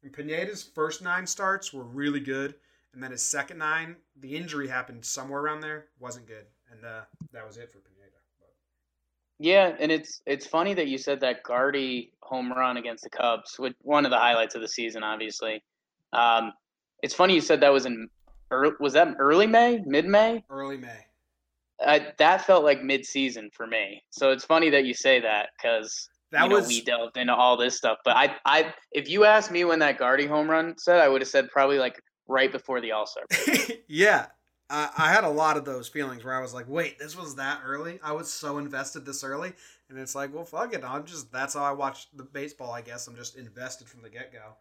And 0.03 0.13
Pineda's 0.13 0.61
first 0.63 1.01
nine 1.01 1.25
starts 1.25 1.73
were 1.73 1.83
really 1.83 2.19
good, 2.19 2.53
and 2.93 3.01
then 3.01 3.09
his 3.09 3.23
second 3.23 3.57
nine, 3.57 3.95
the 4.21 4.35
injury 4.37 4.67
happened 4.67 5.03
somewhere 5.03 5.41
around 5.41 5.61
there, 5.61 5.87
wasn't 5.99 6.27
good, 6.27 6.45
and 6.71 6.85
uh, 6.85 7.01
that 7.33 7.45
was 7.45 7.57
it 7.57 7.71
for 7.71 7.79
Pineda. 7.79 8.15
But 8.39 8.53
Yeah, 9.39 9.75
and 9.79 9.91
it's 9.91 10.21
it's 10.27 10.45
funny 10.45 10.75
that 10.75 10.87
you 10.87 10.99
said 10.99 11.19
that 11.21 11.41
Gardy 11.41 12.13
home 12.21 12.53
run 12.53 12.77
against 12.77 13.03
the 13.03 13.09
Cubs, 13.09 13.57
with 13.57 13.73
one 13.81 14.05
of 14.05 14.11
the 14.11 14.19
highlights 14.19 14.53
of 14.53 14.61
the 14.61 14.67
season, 14.67 15.03
obviously. 15.03 15.63
Um, 16.13 16.53
it's 17.01 17.15
funny 17.15 17.33
you 17.33 17.41
said 17.41 17.61
that 17.61 17.73
was 17.73 17.87
in 17.87 18.07
early, 18.51 18.75
was 18.79 18.93
that 18.93 19.15
early 19.17 19.47
May, 19.47 19.81
mid 19.83 20.05
May? 20.05 20.45
early 20.51 20.77
May. 20.77 21.07
Uh, 21.83 21.99
that 22.17 22.45
felt 22.45 22.63
like 22.63 22.81
mid 22.83 23.05
season 23.05 23.49
for 23.53 23.67
me. 23.67 24.01
So 24.09 24.31
it's 24.31 24.45
funny 24.45 24.69
that 24.69 24.85
you 24.85 24.93
say 24.93 25.19
that 25.21 25.49
because 25.57 26.07
That 26.31 26.43
you 26.43 26.49
know, 26.49 26.55
was 26.55 26.67
we 26.67 26.81
delved 26.81 27.17
into 27.17 27.35
all 27.35 27.57
this 27.57 27.75
stuff. 27.75 27.97
But 28.05 28.15
I, 28.15 28.35
I, 28.45 28.73
if 28.91 29.09
you 29.09 29.25
asked 29.25 29.51
me 29.51 29.65
when 29.65 29.79
that 29.79 29.97
Gardy 29.97 30.25
home 30.25 30.49
run 30.49 30.75
said, 30.77 30.99
I 31.01 31.09
would 31.09 31.21
have 31.21 31.27
said 31.27 31.49
probably 31.49 31.77
like 31.77 32.01
right 32.27 32.51
before 32.51 32.79
the 32.81 32.91
All 32.91 33.05
Star. 33.05 33.23
yeah. 33.87 34.27
I, 34.69 34.89
I 34.97 35.11
had 35.11 35.23
a 35.23 35.29
lot 35.29 35.57
of 35.57 35.65
those 35.65 35.87
feelings 35.87 36.23
where 36.23 36.33
I 36.33 36.41
was 36.41 36.53
like, 36.53 36.67
wait, 36.67 36.97
this 36.97 37.17
was 37.17 37.35
that 37.35 37.61
early? 37.63 37.99
I 38.01 38.13
was 38.13 38.31
so 38.31 38.57
invested 38.57 39.05
this 39.05 39.23
early. 39.23 39.53
And 39.89 39.99
it's 39.99 40.15
like, 40.15 40.33
well, 40.33 40.45
fuck 40.45 40.73
it. 40.73 40.83
I'm 40.83 41.05
just, 41.05 41.31
that's 41.31 41.53
how 41.53 41.63
I 41.63 41.71
watch 41.71 42.07
the 42.15 42.23
baseball, 42.23 42.71
I 42.71 42.81
guess. 42.81 43.07
I'm 43.07 43.15
just 43.15 43.37
invested 43.37 43.87
from 43.87 44.01
the 44.01 44.09
get 44.09 44.33
go. 44.33 44.55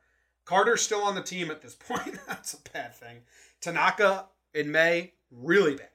Carter's 0.45 0.83
still 0.83 1.03
on 1.03 1.15
the 1.15 1.23
team 1.23 1.51
at 1.51 1.63
this 1.63 1.75
point. 1.89 2.19
that's 2.27 2.55
a 2.55 2.71
bad 2.73 2.95
thing. 2.95 3.21
Tanaka 3.61 4.27
in 4.53 4.71
May, 4.71 5.15
really 5.31 5.75
bad. 5.75 5.89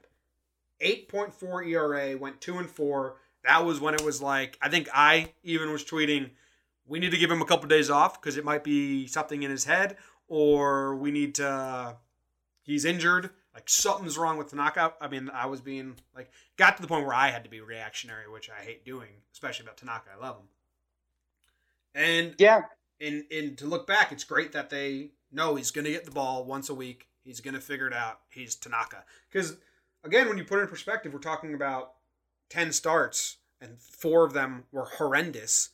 8.4 0.81 1.67
ERA, 1.67 2.17
went 2.17 2.41
2 2.41 2.57
and 2.57 2.69
4. 2.69 3.15
That 3.45 3.65
was 3.65 3.79
when 3.79 3.93
it 3.93 4.03
was 4.03 4.21
like, 4.21 4.57
I 4.61 4.69
think 4.69 4.89
I 4.93 5.33
even 5.43 5.71
was 5.71 5.83
tweeting, 5.83 6.31
we 6.85 6.99
need 6.99 7.11
to 7.11 7.17
give 7.17 7.31
him 7.31 7.41
a 7.41 7.45
couple 7.45 7.67
days 7.67 7.89
off 7.89 8.21
because 8.21 8.37
it 8.37 8.45
might 8.45 8.63
be 8.63 9.07
something 9.07 9.43
in 9.43 9.51
his 9.51 9.65
head, 9.65 9.97
or 10.27 10.95
we 10.95 11.11
need 11.11 11.35
to, 11.35 11.97
he's 12.63 12.85
injured. 12.85 13.29
Like 13.53 13.67
something's 13.67 14.17
wrong 14.17 14.37
with 14.37 14.49
Tanaka. 14.49 14.93
I 15.01 15.07
mean, 15.07 15.29
I 15.33 15.47
was 15.47 15.59
being 15.59 15.95
like, 16.15 16.31
got 16.55 16.77
to 16.77 16.81
the 16.81 16.87
point 16.87 17.05
where 17.05 17.15
I 17.15 17.29
had 17.29 17.43
to 17.43 17.49
be 17.49 17.61
reactionary, 17.61 18.29
which 18.29 18.49
I 18.49 18.63
hate 18.63 18.85
doing, 18.85 19.09
especially 19.33 19.65
about 19.65 19.77
Tanaka. 19.77 20.09
I 20.15 20.23
love 20.23 20.37
him. 20.37 20.47
And 21.95 22.35
Yeah, 22.37 22.61
and 23.01 23.23
and 23.31 23.57
to 23.57 23.65
look 23.65 23.87
back, 23.87 24.11
it's 24.11 24.23
great 24.23 24.51
that 24.53 24.69
they 24.69 25.11
know 25.31 25.55
he's 25.55 25.71
going 25.71 25.85
to 25.85 25.91
get 25.91 26.05
the 26.05 26.11
ball 26.11 26.45
once 26.45 26.69
a 26.69 26.73
week. 26.73 27.07
He's 27.23 27.41
going 27.41 27.55
to 27.55 27.59
figure 27.59 27.87
it 27.87 27.93
out. 27.93 28.19
He's 28.29 28.55
Tanaka. 28.55 29.03
Because 29.31 29.57
again, 30.03 30.27
when 30.27 30.37
you 30.37 30.43
put 30.43 30.59
it 30.59 30.63
in 30.63 30.67
perspective, 30.67 31.13
we're 31.13 31.19
talking 31.19 31.53
about 31.53 31.93
ten 32.49 32.71
starts 32.71 33.37
and 33.61 33.79
four 33.79 34.23
of 34.23 34.33
them 34.33 34.63
were 34.71 34.85
horrendous. 34.85 35.69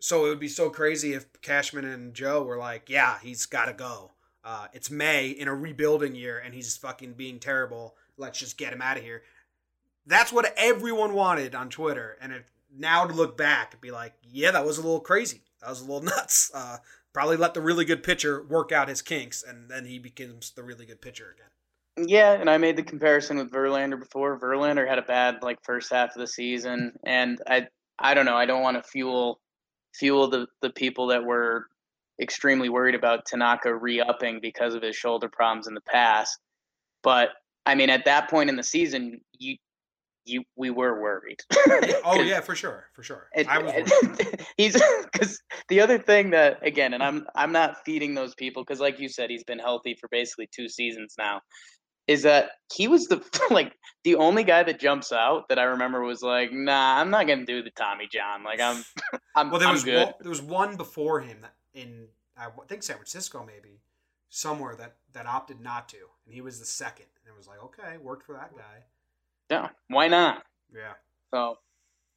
So 0.00 0.24
it 0.24 0.30
would 0.30 0.40
be 0.40 0.48
so 0.48 0.70
crazy 0.70 1.12
if 1.12 1.40
Cashman 1.42 1.84
and 1.84 2.14
Joe 2.14 2.42
were 2.42 2.56
like, 2.56 2.88
"Yeah, 2.88 3.18
he's 3.20 3.46
got 3.46 3.66
to 3.66 3.72
go. 3.72 4.12
Uh, 4.42 4.68
it's 4.72 4.90
May 4.90 5.28
in 5.28 5.48
a 5.48 5.54
rebuilding 5.54 6.14
year, 6.14 6.38
and 6.38 6.54
he's 6.54 6.76
fucking 6.76 7.14
being 7.14 7.38
terrible. 7.38 7.96
Let's 8.16 8.38
just 8.38 8.56
get 8.56 8.72
him 8.72 8.82
out 8.82 8.96
of 8.96 9.02
here." 9.02 9.22
That's 10.06 10.32
what 10.32 10.54
everyone 10.56 11.12
wanted 11.12 11.54
on 11.54 11.68
Twitter, 11.68 12.16
and 12.20 12.32
it, 12.32 12.46
now 12.74 13.06
to 13.06 13.12
look 13.12 13.36
back 13.36 13.74
and 13.74 13.80
be 13.80 13.90
like, 13.90 14.14
"Yeah, 14.22 14.52
that 14.52 14.64
was 14.64 14.78
a 14.78 14.82
little 14.82 15.00
crazy. 15.00 15.42
That 15.60 15.68
was 15.68 15.80
a 15.80 15.84
little 15.84 16.02
nuts." 16.16 16.50
Uh, 16.54 16.78
probably 17.12 17.36
let 17.36 17.52
the 17.54 17.60
really 17.60 17.84
good 17.84 18.02
pitcher 18.02 18.42
work 18.42 18.72
out 18.72 18.88
his 18.88 19.02
kinks, 19.02 19.42
and 19.42 19.70
then 19.70 19.84
he 19.84 19.98
becomes 19.98 20.52
the 20.52 20.62
really 20.62 20.86
good 20.86 21.02
pitcher 21.02 21.34
again. 21.34 21.50
Yeah, 22.06 22.32
and 22.32 22.48
I 22.48 22.58
made 22.58 22.76
the 22.76 22.82
comparison 22.82 23.38
with 23.38 23.50
Verlander 23.50 23.98
before. 23.98 24.38
Verlander 24.38 24.88
had 24.88 24.98
a 24.98 25.02
bad 25.02 25.42
like 25.42 25.58
first 25.64 25.92
half 25.92 26.14
of 26.14 26.20
the 26.20 26.26
season, 26.26 26.92
and 27.04 27.40
I 27.48 27.66
I 27.98 28.14
don't 28.14 28.26
know. 28.26 28.36
I 28.36 28.46
don't 28.46 28.62
want 28.62 28.76
to 28.76 28.82
fuel 28.88 29.40
fuel 29.94 30.28
the 30.28 30.46
the 30.62 30.70
people 30.70 31.08
that 31.08 31.24
were 31.24 31.66
extremely 32.20 32.68
worried 32.68 32.94
about 32.94 33.24
Tanaka 33.26 33.74
re-upping 33.74 34.40
because 34.40 34.74
of 34.74 34.82
his 34.82 34.94
shoulder 34.94 35.28
problems 35.28 35.66
in 35.66 35.74
the 35.74 35.80
past. 35.80 36.38
But 37.02 37.30
I 37.66 37.74
mean, 37.74 37.90
at 37.90 38.04
that 38.04 38.28
point 38.30 38.50
in 38.50 38.56
the 38.56 38.62
season, 38.62 39.20
you 39.38 39.56
you 40.26 40.44
we 40.56 40.70
were 40.70 41.00
worried. 41.00 41.38
oh 42.04 42.20
yeah, 42.20 42.40
for 42.42 42.54
sure, 42.54 42.86
for 42.94 43.02
sure. 43.02 43.28
it- 43.34 43.48
I 43.48 43.58
was. 43.58 43.72
it- 43.76 44.40
he's 44.56 44.80
because 45.12 45.40
the 45.68 45.80
other 45.80 45.98
thing 45.98 46.30
that 46.30 46.58
again, 46.66 46.94
and 46.94 47.02
I'm 47.02 47.26
I'm 47.34 47.52
not 47.52 47.78
feeding 47.84 48.14
those 48.14 48.34
people 48.34 48.62
because, 48.64 48.80
like 48.80 49.00
you 49.00 49.08
said, 49.08 49.30
he's 49.30 49.44
been 49.44 49.58
healthy 49.58 49.96
for 50.00 50.08
basically 50.10 50.48
two 50.54 50.68
seasons 50.68 51.14
now. 51.18 51.40
Is 52.10 52.22
that 52.24 52.52
he 52.74 52.88
was 52.88 53.06
the 53.06 53.22
like 53.50 53.76
the 54.04 54.16
only 54.16 54.44
guy 54.44 54.62
that 54.64 54.80
jumps 54.80 55.12
out 55.12 55.48
that 55.48 55.58
I 55.58 55.64
remember 55.64 56.02
was 56.02 56.22
like, 56.22 56.52
nah, 56.52 57.00
I'm 57.00 57.10
not 57.10 57.26
gonna 57.26 57.46
do 57.46 57.62
the 57.62 57.70
Tommy 57.70 58.08
John. 58.12 58.42
Like 58.44 58.60
I'm, 58.60 58.84
I'm, 59.36 59.50
Well, 59.50 59.60
there 59.60 59.68
I'm 59.68 59.74
was 59.74 59.84
good. 59.84 60.04
one, 60.06 60.14
there 60.20 60.30
was 60.30 60.42
one 60.42 60.76
before 60.76 61.20
him 61.20 61.42
that 61.42 61.54
in 61.74 62.08
I 62.36 62.48
think 62.68 62.82
San 62.82 62.96
Francisco 62.96 63.44
maybe 63.46 63.80
somewhere 64.28 64.76
that 64.76 64.96
that 65.12 65.26
opted 65.26 65.60
not 65.60 65.88
to, 65.90 65.98
and 66.24 66.34
he 66.34 66.40
was 66.40 66.58
the 66.58 66.66
second, 66.66 67.06
and 67.24 67.32
it 67.32 67.36
was 67.36 67.46
like 67.46 67.62
okay, 67.64 67.96
worked 67.98 68.24
for 68.24 68.34
that 68.34 68.54
guy. 68.56 68.84
Yeah, 69.50 69.68
why 69.88 70.08
not? 70.08 70.44
Yeah, 70.74 70.92
So 71.34 71.56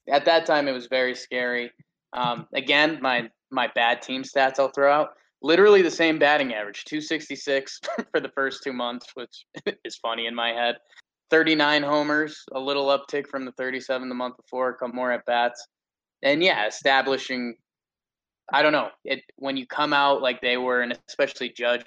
at 0.08 0.26
that 0.26 0.46
time, 0.46 0.68
it 0.68 0.72
was 0.74 0.88
very 0.88 1.16
scary. 1.16 1.72
Um, 2.14 2.48
again, 2.54 3.00
my 3.02 3.30
my 3.52 3.70
bad 3.74 4.02
team 4.02 4.24
stats 4.24 4.60
I'll 4.60 4.70
throw 4.70 4.92
out. 4.92 5.10
Literally 5.44 5.82
the 5.82 5.92
same 5.92 6.18
batting 6.18 6.54
average, 6.54 6.86
266 6.86 7.80
for 8.12 8.20
the 8.20 8.30
first 8.30 8.64
two 8.64 8.74
months, 8.74 9.08
which 9.14 9.46
is 9.86 9.98
funny 9.98 10.26
in 10.26 10.34
my 10.34 10.50
head. 10.50 10.78
39 11.30 11.84
homers, 11.84 12.44
a 12.54 12.60
little 12.60 12.88
uptick 12.88 13.28
from 13.28 13.46
the 13.46 13.52
37 13.54 14.08
the 14.10 14.16
month 14.16 14.38
before, 14.38 14.74
couple 14.74 14.96
more 14.96 15.12
at 15.12 15.26
bats. 15.26 15.68
And 16.22 16.42
yeah, 16.44 16.68
establishing 16.68 17.56
I 18.52 18.62
don't 18.62 18.72
know. 18.72 18.90
It 19.06 19.24
when 19.38 19.56
you 19.56 19.66
come 19.66 19.94
out 19.94 20.22
like 20.22 20.42
they 20.42 20.58
were, 20.58 20.82
and 20.82 20.98
especially 21.08 21.50
Judge, 21.50 21.84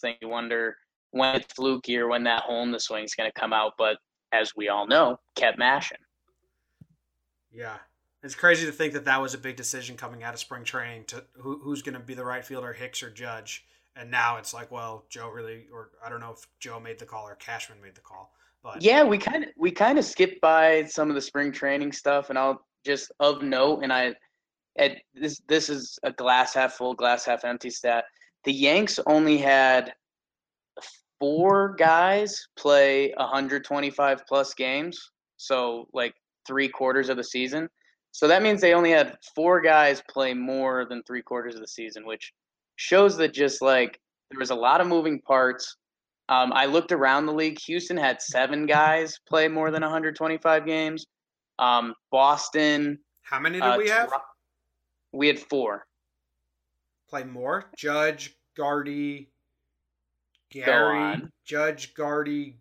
thing 0.00 0.16
you 0.20 0.28
wonder 0.28 0.76
when 1.12 1.36
it's 1.36 1.52
fluky 1.52 1.96
or 1.96 2.08
when 2.08 2.24
that 2.24 2.42
hole 2.42 2.62
in 2.62 2.72
the 2.72 2.80
swing 2.80 3.04
is 3.04 3.14
going 3.14 3.30
to 3.30 3.40
come 3.40 3.52
out. 3.52 3.74
But 3.78 3.98
as 4.32 4.52
we 4.56 4.68
all 4.68 4.86
know, 4.86 5.18
kept 5.36 5.58
mashing. 5.58 5.98
yeah. 7.52 7.76
It's 8.24 8.34
crazy 8.34 8.64
to 8.64 8.72
think 8.72 8.94
that 8.94 9.04
that 9.04 9.20
was 9.20 9.34
a 9.34 9.38
big 9.38 9.56
decision 9.56 9.96
coming 9.96 10.22
out 10.22 10.32
of 10.32 10.40
spring 10.40 10.64
training 10.64 11.04
to 11.08 11.22
who, 11.34 11.60
who's 11.62 11.82
going 11.82 11.94
to 11.94 12.00
be 12.00 12.14
the 12.14 12.24
right 12.24 12.44
fielder, 12.44 12.72
Hicks 12.72 13.02
or 13.02 13.10
Judge. 13.10 13.66
And 13.96 14.10
now 14.10 14.38
it's 14.38 14.54
like, 14.54 14.72
well, 14.72 15.04
Joe 15.10 15.28
really, 15.28 15.66
or 15.70 15.90
I 16.04 16.08
don't 16.08 16.20
know 16.20 16.32
if 16.32 16.46
Joe 16.58 16.80
made 16.80 16.98
the 16.98 17.04
call 17.04 17.28
or 17.28 17.34
Cashman 17.34 17.80
made 17.82 17.94
the 17.94 18.00
call, 18.00 18.32
but 18.62 18.82
Yeah, 18.82 19.04
we 19.04 19.18
kind 19.18 19.44
of 19.44 19.50
we 19.56 19.70
kind 19.70 19.98
of 19.98 20.06
skipped 20.06 20.40
by 20.40 20.84
some 20.86 21.10
of 21.10 21.14
the 21.14 21.20
spring 21.20 21.52
training 21.52 21.92
stuff, 21.92 22.30
and 22.30 22.38
I'll 22.38 22.66
just 22.84 23.12
of 23.20 23.42
note, 23.42 23.80
and 23.82 23.92
I, 23.92 24.14
at 24.78 24.96
this 25.14 25.40
this 25.46 25.68
is 25.68 25.98
a 26.02 26.10
glass 26.10 26.54
half 26.54 26.72
full, 26.72 26.94
glass 26.94 27.26
half 27.26 27.44
empty 27.44 27.70
stat. 27.70 28.06
The 28.44 28.52
Yanks 28.52 28.98
only 29.06 29.36
had 29.36 29.92
four 31.20 31.74
guys 31.74 32.48
play 32.56 33.12
125 33.16 34.26
plus 34.26 34.54
games, 34.54 35.10
so 35.36 35.88
like 35.92 36.14
three 36.46 36.68
quarters 36.68 37.10
of 37.10 37.16
the 37.18 37.24
season. 37.24 37.68
So 38.14 38.28
that 38.28 38.44
means 38.44 38.60
they 38.60 38.74
only 38.74 38.92
had 38.92 39.18
four 39.34 39.60
guys 39.60 40.00
play 40.08 40.34
more 40.34 40.84
than 40.84 41.02
three 41.02 41.20
quarters 41.20 41.56
of 41.56 41.60
the 41.60 41.66
season, 41.66 42.06
which 42.06 42.32
shows 42.76 43.16
that 43.16 43.34
just 43.34 43.60
like 43.60 43.98
there 44.30 44.38
was 44.38 44.50
a 44.50 44.54
lot 44.54 44.80
of 44.80 44.86
moving 44.86 45.20
parts. 45.20 45.76
Um, 46.28 46.52
I 46.52 46.66
looked 46.66 46.92
around 46.92 47.26
the 47.26 47.32
league. 47.32 47.58
Houston 47.62 47.96
had 47.96 48.22
seven 48.22 48.66
guys 48.66 49.18
play 49.28 49.48
more 49.48 49.72
than 49.72 49.82
125 49.82 50.64
games. 50.64 51.06
Um, 51.58 51.92
Boston. 52.12 53.00
how 53.22 53.40
many 53.40 53.58
did 53.58 53.66
uh, 53.66 53.78
we 53.78 53.88
have? 53.88 54.12
We 55.10 55.26
had 55.26 55.40
four. 55.40 55.84
Play 57.10 57.24
more? 57.24 57.64
Judge, 57.76 58.36
Gardy, 58.56 59.28
Gary. 60.50 61.20
Judge, 61.44 61.94
Gardy, 61.94 62.58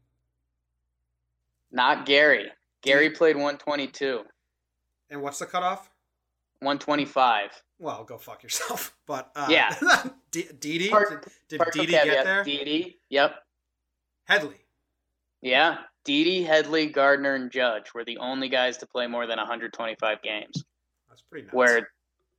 Not 1.71 2.07
Gary. 2.07 2.49
Gary 2.81 3.11
played 3.11 3.35
122, 3.35 4.23
and 5.09 5.21
what's 5.21 5.39
the 5.39 5.45
cutoff? 5.45 5.89
125. 6.59 7.51
Well, 7.79 8.03
go 8.03 8.17
fuck 8.17 8.43
yourself. 8.43 8.95
But 9.05 9.31
uh, 9.35 9.47
Yeah. 9.49 9.75
D- 10.31 10.47
Didi, 10.59 10.89
Part- 10.89 11.27
did, 11.49 11.59
did 11.59 11.71
Didi 11.73 11.91
get 11.91 12.23
there? 12.23 12.43
Didi. 12.43 12.97
Yep. 13.09 13.35
Headley. 14.25 14.55
Yeah. 15.41 15.77
Didi, 16.05 16.43
Headley, 16.43 16.87
Gardner, 16.87 17.35
and 17.35 17.51
Judge 17.51 17.93
were 17.93 18.05
the 18.05 18.17
only 18.17 18.47
guys 18.49 18.77
to 18.77 18.87
play 18.87 19.07
more 19.07 19.27
than 19.27 19.37
125 19.37 20.21
games. 20.21 20.63
That's 21.09 21.21
pretty 21.21 21.47
nice. 21.47 21.53
Where 21.53 21.89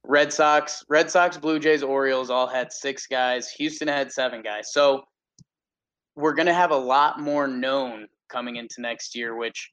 Red 0.07 0.33
Sox, 0.33 0.85
Red 0.89 1.11
Sox, 1.11 1.37
Blue 1.37 1.59
Jays, 1.59 1.83
Orioles 1.83 2.31
all 2.31 2.47
had 2.47 2.73
six 2.73 3.07
guys. 3.07 3.51
Houston 3.51 3.89
had 3.89 4.11
seven 4.11 4.41
guys. 4.43 4.73
So 4.73 5.05
we're 6.17 6.35
going 6.35 6.47
to 6.47 6.55
have 6.55 6.71
a 6.71 6.77
lot 6.77 7.21
more 7.21 7.47
known 7.47 8.07
coming 8.29 8.57
into 8.57 8.81
next 8.81 9.15
year, 9.15 9.37
which 9.37 9.71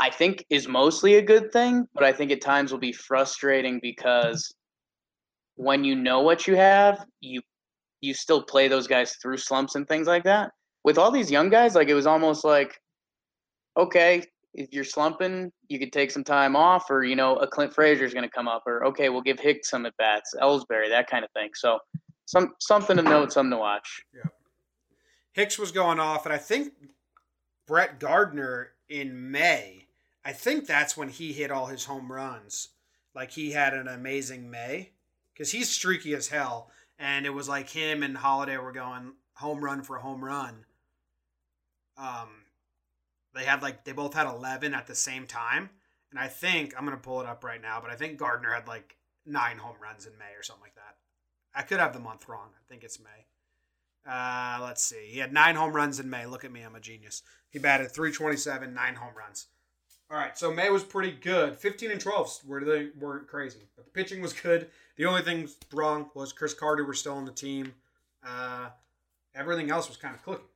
I 0.00 0.10
think 0.10 0.44
is 0.50 0.68
mostly 0.68 1.14
a 1.14 1.22
good 1.22 1.52
thing, 1.52 1.86
but 1.94 2.04
I 2.04 2.12
think 2.12 2.32
at 2.32 2.40
times 2.40 2.72
will 2.72 2.78
be 2.78 2.92
frustrating 2.92 3.78
because 3.80 4.52
when 5.56 5.84
you 5.84 5.94
know 5.94 6.20
what 6.20 6.46
you 6.46 6.56
have, 6.56 7.04
you 7.20 7.40
you 8.00 8.12
still 8.12 8.42
play 8.42 8.68
those 8.68 8.86
guys 8.86 9.16
through 9.22 9.38
slumps 9.38 9.76
and 9.76 9.88
things 9.88 10.06
like 10.06 10.24
that. 10.24 10.50
With 10.84 10.98
all 10.98 11.10
these 11.10 11.30
young 11.30 11.48
guys, 11.48 11.74
like 11.74 11.88
it 11.88 11.94
was 11.94 12.06
almost 12.06 12.44
like, 12.44 12.78
okay, 13.78 14.22
if 14.52 14.72
you're 14.72 14.84
slumping, 14.84 15.50
you 15.68 15.78
could 15.78 15.92
take 15.92 16.10
some 16.10 16.24
time 16.24 16.54
off, 16.54 16.90
or 16.90 17.04
you 17.04 17.16
know, 17.16 17.36
a 17.36 17.46
Clint 17.46 17.74
Frazier 17.74 18.04
is 18.04 18.14
going 18.14 18.24
to 18.24 18.30
come 18.30 18.48
up, 18.48 18.62
or 18.66 18.84
okay, 18.86 19.08
we'll 19.08 19.22
give 19.22 19.40
Hicks 19.40 19.70
some 19.70 19.86
at 19.86 19.96
bats, 19.96 20.34
Ellsbury, 20.40 20.88
that 20.88 21.08
kind 21.08 21.24
of 21.24 21.30
thing. 21.32 21.50
So, 21.54 21.78
some 22.26 22.52
something 22.60 22.96
to 22.96 23.02
note, 23.02 23.32
something 23.32 23.52
to 23.52 23.56
watch. 23.56 24.02
Yeah. 24.14 24.30
Hicks 25.32 25.58
was 25.58 25.72
going 25.72 25.98
off, 25.98 26.26
and 26.26 26.32
I 26.32 26.38
think 26.38 26.72
Brett 27.66 27.98
Gardner 27.98 28.70
in 28.88 29.30
May. 29.30 29.83
I 30.24 30.32
think 30.32 30.66
that's 30.66 30.96
when 30.96 31.08
he 31.08 31.32
hit 31.32 31.50
all 31.50 31.66
his 31.66 31.84
home 31.84 32.10
runs. 32.10 32.68
Like 33.14 33.32
he 33.32 33.52
had 33.52 33.74
an 33.74 33.88
amazing 33.88 34.50
May 34.50 34.90
because 35.32 35.52
he's 35.52 35.70
streaky 35.70 36.14
as 36.14 36.28
hell, 36.28 36.70
and 36.98 37.26
it 37.26 37.34
was 37.34 37.48
like 37.48 37.70
him 37.70 38.02
and 38.02 38.16
Holliday 38.16 38.56
were 38.56 38.72
going 38.72 39.12
home 39.34 39.64
run 39.64 39.82
for 39.82 39.98
home 39.98 40.24
run. 40.24 40.64
Um, 41.96 42.28
they 43.34 43.44
had 43.44 43.62
like 43.62 43.84
they 43.84 43.92
both 43.92 44.14
had 44.14 44.26
11 44.26 44.74
at 44.74 44.86
the 44.86 44.94
same 44.94 45.26
time 45.26 45.70
and 46.10 46.18
i 46.18 46.26
think 46.26 46.74
i'm 46.76 46.84
gonna 46.84 46.96
pull 46.96 47.20
it 47.20 47.26
up 47.26 47.44
right 47.44 47.62
now 47.62 47.80
but 47.80 47.90
i 47.90 47.94
think 47.94 48.18
gardner 48.18 48.52
had 48.52 48.66
like 48.66 48.96
nine 49.26 49.58
home 49.58 49.76
runs 49.82 50.06
in 50.06 50.16
may 50.18 50.34
or 50.36 50.42
something 50.42 50.62
like 50.62 50.74
that. 50.74 50.96
I 51.54 51.62
could 51.62 51.80
have 51.80 51.92
the 51.92 52.00
month 52.00 52.28
wrong. 52.28 52.50
I 52.54 52.62
think 52.68 52.84
it's 52.84 52.98
may. 53.00 53.26
Uh, 54.06 54.58
let's 54.62 54.82
see. 54.82 55.06
He 55.08 55.18
had 55.18 55.32
nine 55.32 55.54
home 55.54 55.72
runs 55.72 55.98
in 55.98 56.10
may. 56.10 56.26
Look 56.26 56.44
at 56.44 56.52
me. 56.52 56.62
I'm 56.62 56.74
a 56.74 56.80
genius. 56.80 57.22
He 57.48 57.58
batted 57.58 57.90
327 57.90 58.74
nine 58.74 58.96
home 58.96 59.14
runs 59.16 59.46
all 60.14 60.20
right 60.20 60.38
so 60.38 60.52
may 60.52 60.70
was 60.70 60.84
pretty 60.84 61.10
good 61.10 61.56
15 61.56 61.90
and 61.90 62.00
12 62.00 62.40
were 62.46 62.64
they 62.64 62.88
weren't 62.98 63.26
crazy 63.26 63.66
but 63.76 63.84
the 63.84 63.90
pitching 63.90 64.22
was 64.22 64.32
good 64.32 64.68
the 64.96 65.04
only 65.04 65.22
thing 65.22 65.48
wrong 65.72 66.08
was 66.14 66.32
chris 66.32 66.54
carter 66.54 66.84
was 66.84 66.98
still 66.98 67.14
on 67.14 67.24
the 67.24 67.32
team 67.32 67.74
uh, 68.26 68.68
everything 69.34 69.70
else 69.70 69.88
was 69.88 69.96
kind 69.96 70.14
of 70.14 70.22
clicking 70.22 70.46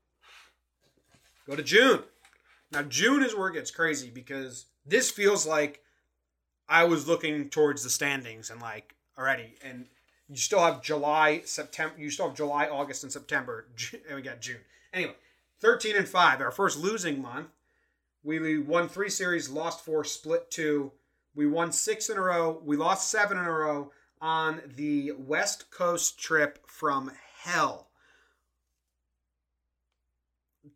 go 1.46 1.56
to 1.56 1.62
june 1.62 2.02
now 2.70 2.82
June 2.82 3.22
is 3.22 3.34
where 3.34 3.48
it 3.48 3.54
gets 3.54 3.70
crazy 3.70 4.10
because 4.10 4.66
this 4.84 5.10
feels 5.10 5.46
like 5.46 5.82
I 6.68 6.84
was 6.84 7.08
looking 7.08 7.48
towards 7.48 7.82
the 7.82 7.90
standings 7.90 8.50
and 8.50 8.60
like 8.60 8.94
already, 9.16 9.54
and 9.64 9.86
you 10.28 10.36
still 10.36 10.60
have 10.60 10.82
July, 10.82 11.42
September. 11.44 11.94
You 11.98 12.10
still 12.10 12.28
have 12.28 12.36
July, 12.36 12.66
August, 12.66 13.02
and 13.04 13.12
September, 13.12 13.66
and 14.06 14.16
we 14.16 14.22
got 14.22 14.40
June. 14.40 14.60
Anyway, 14.92 15.14
thirteen 15.60 15.96
and 15.96 16.08
five, 16.08 16.40
our 16.40 16.50
first 16.50 16.78
losing 16.78 17.22
month. 17.22 17.48
We 18.28 18.58
won 18.58 18.90
three 18.90 19.08
series, 19.08 19.48
lost 19.48 19.84
four, 19.84 20.04
split 20.04 20.50
two. 20.50 20.92
We 21.34 21.46
won 21.46 21.72
six 21.72 22.10
in 22.10 22.18
a 22.18 22.20
row. 22.20 22.60
We 22.62 22.76
lost 22.76 23.10
seven 23.10 23.38
in 23.38 23.44
a 23.44 23.50
row 23.50 23.90
on 24.20 24.60
the 24.76 25.12
West 25.16 25.70
Coast 25.70 26.20
trip 26.20 26.58
from 26.66 27.10
hell 27.42 27.88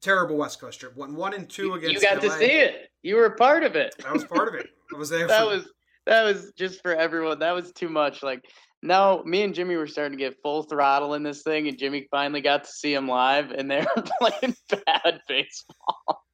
terrible 0.01 0.37
West 0.37 0.61
Coast 0.61 0.81
trip. 0.81 0.97
Went 0.97 1.13
one 1.13 1.35
and 1.35 1.49
two 1.49 1.75
against. 1.75 1.95
You 1.95 2.01
got 2.01 2.23
LA. 2.23 2.31
to 2.31 2.39
see 2.39 2.47
it. 2.47 2.91
You 3.03 3.17
were 3.17 3.31
part 3.31 3.65
of 3.65 3.77
it. 3.77 3.95
I 4.07 4.13
was 4.13 4.25
part 4.25 4.49
of 4.49 4.55
it. 4.55 4.69
I 4.95 4.99
was 4.99 5.11
there. 5.11 5.27
that 5.29 5.43
for, 5.43 5.49
was 5.49 5.69
that 6.07 6.23
was 6.23 6.53
just 6.57 6.83
for 6.83 6.95
everyone. 6.95 7.39
That 7.39 7.53
was 7.53 7.73
too 7.73 7.89
much. 7.89 8.23
Like 8.23 8.45
now, 8.83 9.23
me 9.25 9.43
and 9.43 9.55
Jimmy 9.55 9.77
were 9.77 9.87
starting 9.87 10.19
to 10.19 10.25
get 10.25 10.41
full 10.43 10.63
throttle 10.63 11.15
in 11.15 11.23
this 11.23 11.43
thing, 11.43 11.69
and 11.69 11.79
Jimmy 11.79 12.07
finally 12.11 12.41
got 12.41 12.65
to 12.65 12.71
see 12.71 12.95
him 12.95 13.09
live, 13.09 13.51
and 13.51 13.71
they 13.71 13.85
were 13.97 14.03
playing 14.21 14.57
bad 14.69 15.21
baseball. 15.29 16.25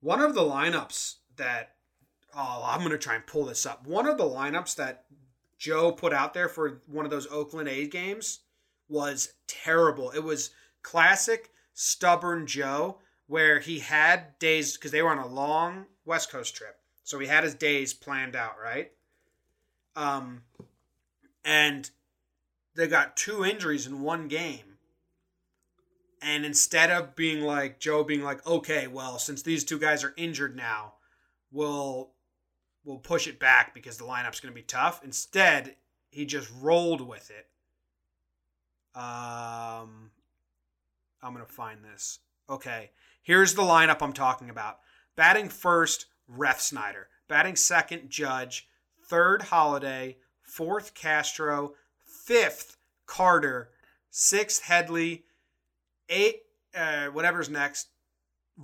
One 0.00 0.20
of 0.20 0.34
the 0.34 0.42
lineups 0.42 1.16
that 1.36 1.74
oh, 2.34 2.62
I'm 2.64 2.82
gonna 2.82 2.98
try 2.98 3.14
and 3.14 3.26
pull 3.26 3.44
this 3.46 3.66
up. 3.66 3.86
One 3.86 4.06
of 4.06 4.18
the 4.18 4.24
lineups 4.24 4.76
that 4.76 5.04
Joe 5.58 5.92
put 5.92 6.12
out 6.12 6.34
there 6.34 6.48
for 6.48 6.80
one 6.86 7.04
of 7.04 7.10
those 7.10 7.26
Oakland 7.26 7.68
A's 7.68 7.88
games 7.88 8.40
was 8.88 9.32
terrible. 9.46 10.10
It 10.10 10.22
was 10.22 10.50
classic 10.82 11.50
stubborn 11.74 12.46
Joe, 12.46 12.98
where 13.26 13.60
he 13.60 13.80
had 13.80 14.38
days 14.38 14.76
because 14.76 14.90
they 14.90 15.02
were 15.02 15.10
on 15.10 15.18
a 15.18 15.26
long 15.26 15.86
West 16.04 16.30
Coast 16.30 16.54
trip, 16.54 16.78
so 17.04 17.18
he 17.18 17.26
had 17.26 17.44
his 17.44 17.54
days 17.54 17.92
planned 17.92 18.36
out, 18.36 18.54
right? 18.62 18.92
Um, 19.96 20.42
and 21.44 21.90
they 22.74 22.86
got 22.86 23.16
two 23.16 23.44
injuries 23.44 23.86
in 23.86 24.00
one 24.00 24.28
game. 24.28 24.67
And 26.20 26.44
instead 26.44 26.90
of 26.90 27.14
being 27.14 27.42
like 27.42 27.78
Joe 27.78 28.02
being 28.02 28.22
like, 28.22 28.46
okay, 28.46 28.86
well, 28.86 29.18
since 29.18 29.42
these 29.42 29.64
two 29.64 29.78
guys 29.78 30.02
are 30.02 30.14
injured 30.16 30.56
now, 30.56 30.94
we'll 31.52 32.10
we'll 32.84 32.98
push 32.98 33.26
it 33.26 33.38
back 33.38 33.74
because 33.74 33.98
the 33.98 34.04
lineup's 34.04 34.40
going 34.40 34.52
to 34.52 34.60
be 34.60 34.62
tough. 34.62 35.02
Instead, 35.04 35.76
he 36.10 36.24
just 36.24 36.50
rolled 36.60 37.06
with 37.06 37.30
it. 37.30 37.46
Um, 38.94 40.10
I'm 41.22 41.34
going 41.34 41.44
to 41.44 41.52
find 41.52 41.84
this. 41.84 42.18
Okay. 42.48 42.90
Here's 43.22 43.54
the 43.54 43.62
lineup 43.62 43.98
I'm 44.00 44.12
talking 44.12 44.50
about. 44.50 44.78
Batting 45.14 45.50
first, 45.50 46.06
Refsnyder. 46.34 47.04
Batting 47.28 47.56
second, 47.56 48.10
Judge. 48.10 48.68
Third, 49.06 49.42
Holliday. 49.42 50.16
Fourth, 50.40 50.94
Castro. 50.94 51.74
Fifth, 52.24 52.76
Carter. 53.06 53.70
Sixth, 54.10 54.62
Headley. 54.62 55.24
Eight, 56.08 56.42
uh, 56.74 57.06
whatever's 57.06 57.48
next, 57.48 57.88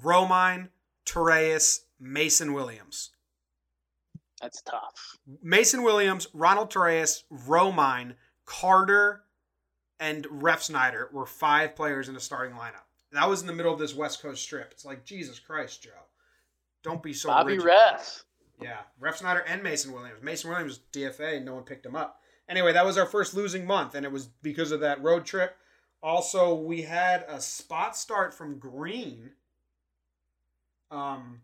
Romine, 0.02 0.68
Torreyes, 1.06 1.80
Mason 2.00 2.52
Williams. 2.52 3.10
That's 4.40 4.62
tough. 4.62 5.16
Mason 5.42 5.82
Williams, 5.82 6.28
Ronald 6.34 6.70
Torreyes, 6.70 7.22
Romine, 7.32 8.14
Carter, 8.44 9.22
and 10.00 10.26
Refsnyder 10.26 11.12
were 11.12 11.26
five 11.26 11.76
players 11.76 12.08
in 12.08 12.14
the 12.14 12.20
starting 12.20 12.56
lineup. 12.56 12.84
That 13.12 13.28
was 13.28 13.40
in 13.40 13.46
the 13.46 13.52
middle 13.52 13.72
of 13.72 13.78
this 13.78 13.94
West 13.94 14.20
Coast 14.20 14.42
strip. 14.42 14.72
It's 14.72 14.84
like 14.84 15.04
Jesus 15.04 15.38
Christ, 15.38 15.82
Joe. 15.82 15.90
Don't 16.82 17.02
be 17.02 17.12
so. 17.12 17.28
Bobby 17.28 17.54
rigid. 17.54 17.70
Refs. 17.70 18.24
Yeah, 18.60 18.80
Refsnyder 19.00 19.42
and 19.46 19.62
Mason 19.62 19.92
Williams. 19.92 20.22
Mason 20.22 20.50
Williams 20.50 20.80
DFA, 20.92 21.36
and 21.36 21.46
no 21.46 21.54
one 21.54 21.64
picked 21.64 21.86
him 21.86 21.96
up. 21.96 22.20
Anyway, 22.48 22.72
that 22.72 22.84
was 22.84 22.98
our 22.98 23.06
first 23.06 23.34
losing 23.34 23.66
month, 23.66 23.94
and 23.94 24.04
it 24.04 24.12
was 24.12 24.26
because 24.42 24.72
of 24.72 24.80
that 24.80 25.02
road 25.02 25.24
trip. 25.24 25.56
Also, 26.04 26.54
we 26.54 26.82
had 26.82 27.24
a 27.28 27.40
spot 27.40 27.96
start 27.96 28.34
from 28.34 28.58
Green. 28.58 29.30
Um, 30.90 31.40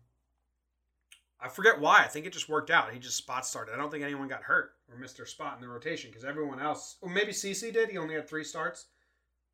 I 1.39 1.49
forget 1.49 1.79
why. 1.81 2.03
I 2.03 2.07
think 2.07 2.27
it 2.27 2.31
just 2.33 2.47
worked 2.47 2.69
out. 2.69 2.93
He 2.93 2.99
just 2.99 3.17
spot 3.17 3.43
started. 3.47 3.73
I 3.73 3.77
don't 3.77 3.89
think 3.89 4.03
anyone 4.03 4.27
got 4.27 4.43
hurt 4.43 4.73
or 4.87 4.97
missed 4.99 5.17
their 5.17 5.25
spot 5.25 5.55
in 5.55 5.61
the 5.61 5.67
rotation 5.67 6.11
because 6.11 6.23
everyone 6.23 6.59
else, 6.61 6.97
or 7.01 7.09
maybe 7.09 7.31
CC 7.31 7.73
did. 7.73 7.89
He 7.89 7.97
only 7.97 8.13
had 8.13 8.29
three 8.29 8.43
starts. 8.43 8.85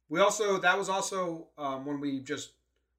We 0.10 0.20
also 0.20 0.58
that 0.60 0.78
was 0.78 0.90
also 0.90 1.48
um, 1.58 1.86
when 1.86 2.02
we 2.02 2.20
just 2.20 2.52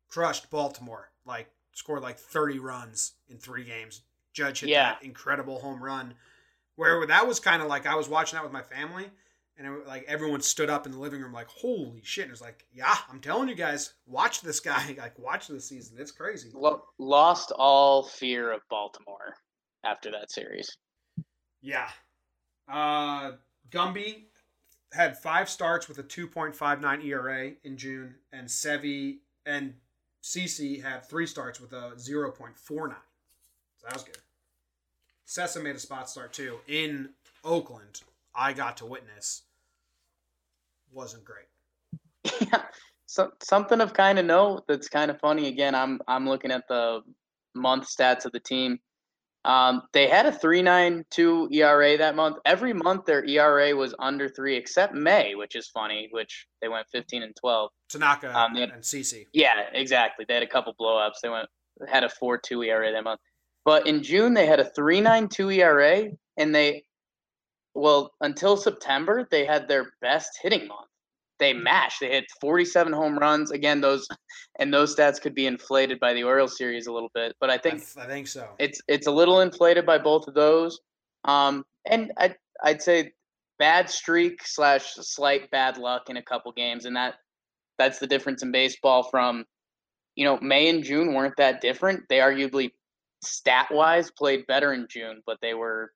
crushed 0.08 0.48
Baltimore, 0.48 1.10
like 1.26 1.50
scored 1.74 2.02
like 2.02 2.18
thirty 2.18 2.58
runs 2.58 3.12
in 3.28 3.36
three 3.36 3.64
games. 3.64 4.00
Judge 4.32 4.60
hit 4.60 4.70
Yeah. 4.70 4.92
that 4.94 5.02
incredible 5.02 5.58
home 5.58 5.84
run, 5.84 6.14
where 6.76 7.06
that 7.06 7.28
was 7.28 7.38
kind 7.38 7.60
of 7.60 7.68
like 7.68 7.84
I 7.86 7.96
was 7.96 8.08
watching 8.08 8.38
that 8.38 8.44
with 8.44 8.52
my 8.52 8.62
family, 8.62 9.10
and 9.58 9.66
it, 9.66 9.86
like 9.86 10.04
everyone 10.06 10.40
stood 10.40 10.70
up 10.70 10.86
in 10.86 10.92
the 10.92 10.98
living 10.98 11.20
room, 11.20 11.32
like 11.32 11.48
holy 11.48 12.00
shit! 12.04 12.24
And 12.24 12.30
it 12.30 12.32
was 12.32 12.40
like, 12.40 12.64
yeah, 12.72 12.96
I'm 13.10 13.20
telling 13.20 13.48
you 13.48 13.54
guys, 13.54 13.94
watch 14.06 14.40
this 14.40 14.60
guy, 14.60 14.94
like 14.98 15.18
watch 15.18 15.48
this 15.48 15.68
season. 15.68 15.96
It's 15.98 16.12
crazy. 16.12 16.50
Lost 16.98 17.52
all 17.56 18.04
fear 18.04 18.52
of 18.52 18.60
Baltimore 18.70 19.34
after 19.84 20.10
that 20.12 20.30
series. 20.30 20.76
Yeah. 21.60 21.88
Uh, 22.70 23.32
Gumby 23.70 24.24
had 24.92 25.18
five 25.18 25.48
starts 25.48 25.88
with 25.88 25.98
a 25.98 26.02
2.59 26.02 27.04
ERA 27.04 27.52
in 27.64 27.76
June, 27.76 28.14
and 28.32 28.46
Sevi 28.48 29.18
and 29.44 29.74
CC 30.22 30.82
had 30.82 31.04
three 31.08 31.26
starts 31.26 31.60
with 31.60 31.72
a 31.72 31.92
0.49. 31.96 32.56
So 32.58 32.92
that 33.84 33.94
was 33.94 34.02
good. 34.02 34.18
Sessa 35.26 35.62
made 35.62 35.76
a 35.76 35.78
spot 35.78 36.08
start 36.08 36.32
too 36.32 36.58
in 36.66 37.10
Oakland. 37.44 38.02
I 38.34 38.52
got 38.52 38.78
to 38.78 38.86
witness. 38.86 39.42
Wasn't 40.92 41.24
great. 41.24 41.46
Yeah, 42.40 42.62
so, 43.06 43.30
something 43.42 43.80
of 43.80 43.94
kind 43.94 44.18
of 44.18 44.24
note 44.26 44.64
that's 44.68 44.88
kind 44.88 45.10
of 45.10 45.18
funny. 45.20 45.48
Again, 45.48 45.74
I'm 45.74 46.00
I'm 46.06 46.28
looking 46.28 46.50
at 46.50 46.68
the 46.68 47.00
month 47.54 47.88
stats 47.88 48.24
of 48.26 48.32
the 48.32 48.40
team. 48.40 48.78
Um, 49.44 49.82
they 49.92 50.08
had 50.08 50.26
a 50.26 50.32
3.92 50.32 51.52
ERA 51.54 51.96
that 51.96 52.14
month. 52.16 52.36
Every 52.44 52.72
month 52.72 53.06
their 53.06 53.24
ERA 53.24 53.74
was 53.74 53.94
under 53.98 54.28
three, 54.28 54.56
except 54.56 54.94
May, 54.94 55.34
which 55.36 55.56
is 55.56 55.68
funny. 55.68 56.08
Which 56.10 56.46
they 56.60 56.68
went 56.68 56.86
15 56.92 57.22
and 57.22 57.34
12. 57.36 57.70
Tanaka 57.88 58.36
Um, 58.36 58.54
had- 58.54 58.70
and 58.70 58.82
CC. 58.82 59.26
Yeah, 59.32 59.68
exactly. 59.72 60.24
They 60.28 60.34
had 60.34 60.42
a 60.42 60.46
couple 60.48 60.74
blowups. 60.78 61.20
They 61.22 61.28
went 61.30 61.48
had 61.88 62.04
a 62.04 62.08
4.2 62.08 62.66
ERA 62.66 62.92
that 62.92 63.04
month. 63.04 63.20
But 63.64 63.86
in 63.86 64.02
June 64.02 64.34
they 64.34 64.46
had 64.46 64.60
a 64.60 64.64
3.92 64.70 65.54
ERA, 65.58 66.10
and 66.36 66.54
they 66.54 66.84
well 67.78 68.12
until 68.20 68.56
September 68.56 69.26
they 69.30 69.44
had 69.44 69.68
their 69.68 69.92
best 70.00 70.38
hitting 70.42 70.66
month. 70.68 70.88
They 71.38 71.52
mashed. 71.52 72.00
They 72.00 72.10
hit 72.10 72.24
47 72.40 72.92
home 72.92 73.16
runs. 73.16 73.52
Again, 73.52 73.80
those 73.80 74.06
and 74.58 74.74
those 74.74 74.94
stats 74.94 75.20
could 75.20 75.34
be 75.34 75.46
inflated 75.46 76.00
by 76.00 76.12
the 76.12 76.24
Orioles 76.24 76.58
series 76.58 76.86
a 76.86 76.92
little 76.92 77.10
bit, 77.14 77.34
but 77.40 77.50
I 77.50 77.54
I, 77.54 77.58
think 77.58 77.78
th- 77.78 78.04
I 78.04 78.08
think 78.08 78.26
so. 78.26 78.48
it's 78.58 78.80
it's 78.88 79.06
a 79.06 79.12
little 79.12 79.40
inflated 79.40 79.86
by 79.86 79.98
both 79.98 80.26
of 80.26 80.34
those. 80.34 80.80
Um, 81.24 81.64
and 81.86 82.12
I 82.18 82.34
I'd 82.62 82.82
say 82.82 83.12
bad 83.58 83.90
streak 83.90 84.44
slash 84.44 84.94
slight 84.94 85.50
bad 85.50 85.78
luck 85.78 86.10
in 86.10 86.16
a 86.16 86.22
couple 86.22 86.52
games, 86.52 86.84
and 86.84 86.96
that 86.96 87.14
that's 87.78 87.98
the 87.98 88.06
difference 88.06 88.42
in 88.42 88.50
baseball 88.50 89.04
from 89.04 89.44
you 90.16 90.24
know 90.24 90.38
May 90.40 90.68
and 90.68 90.82
June 90.82 91.14
weren't 91.14 91.36
that 91.38 91.60
different. 91.60 92.02
They 92.08 92.18
arguably 92.18 92.70
stat 93.22 93.68
wise 93.70 94.10
played 94.10 94.46
better 94.46 94.72
in 94.72 94.86
June, 94.90 95.22
but 95.26 95.38
they 95.40 95.54
were 95.54 95.92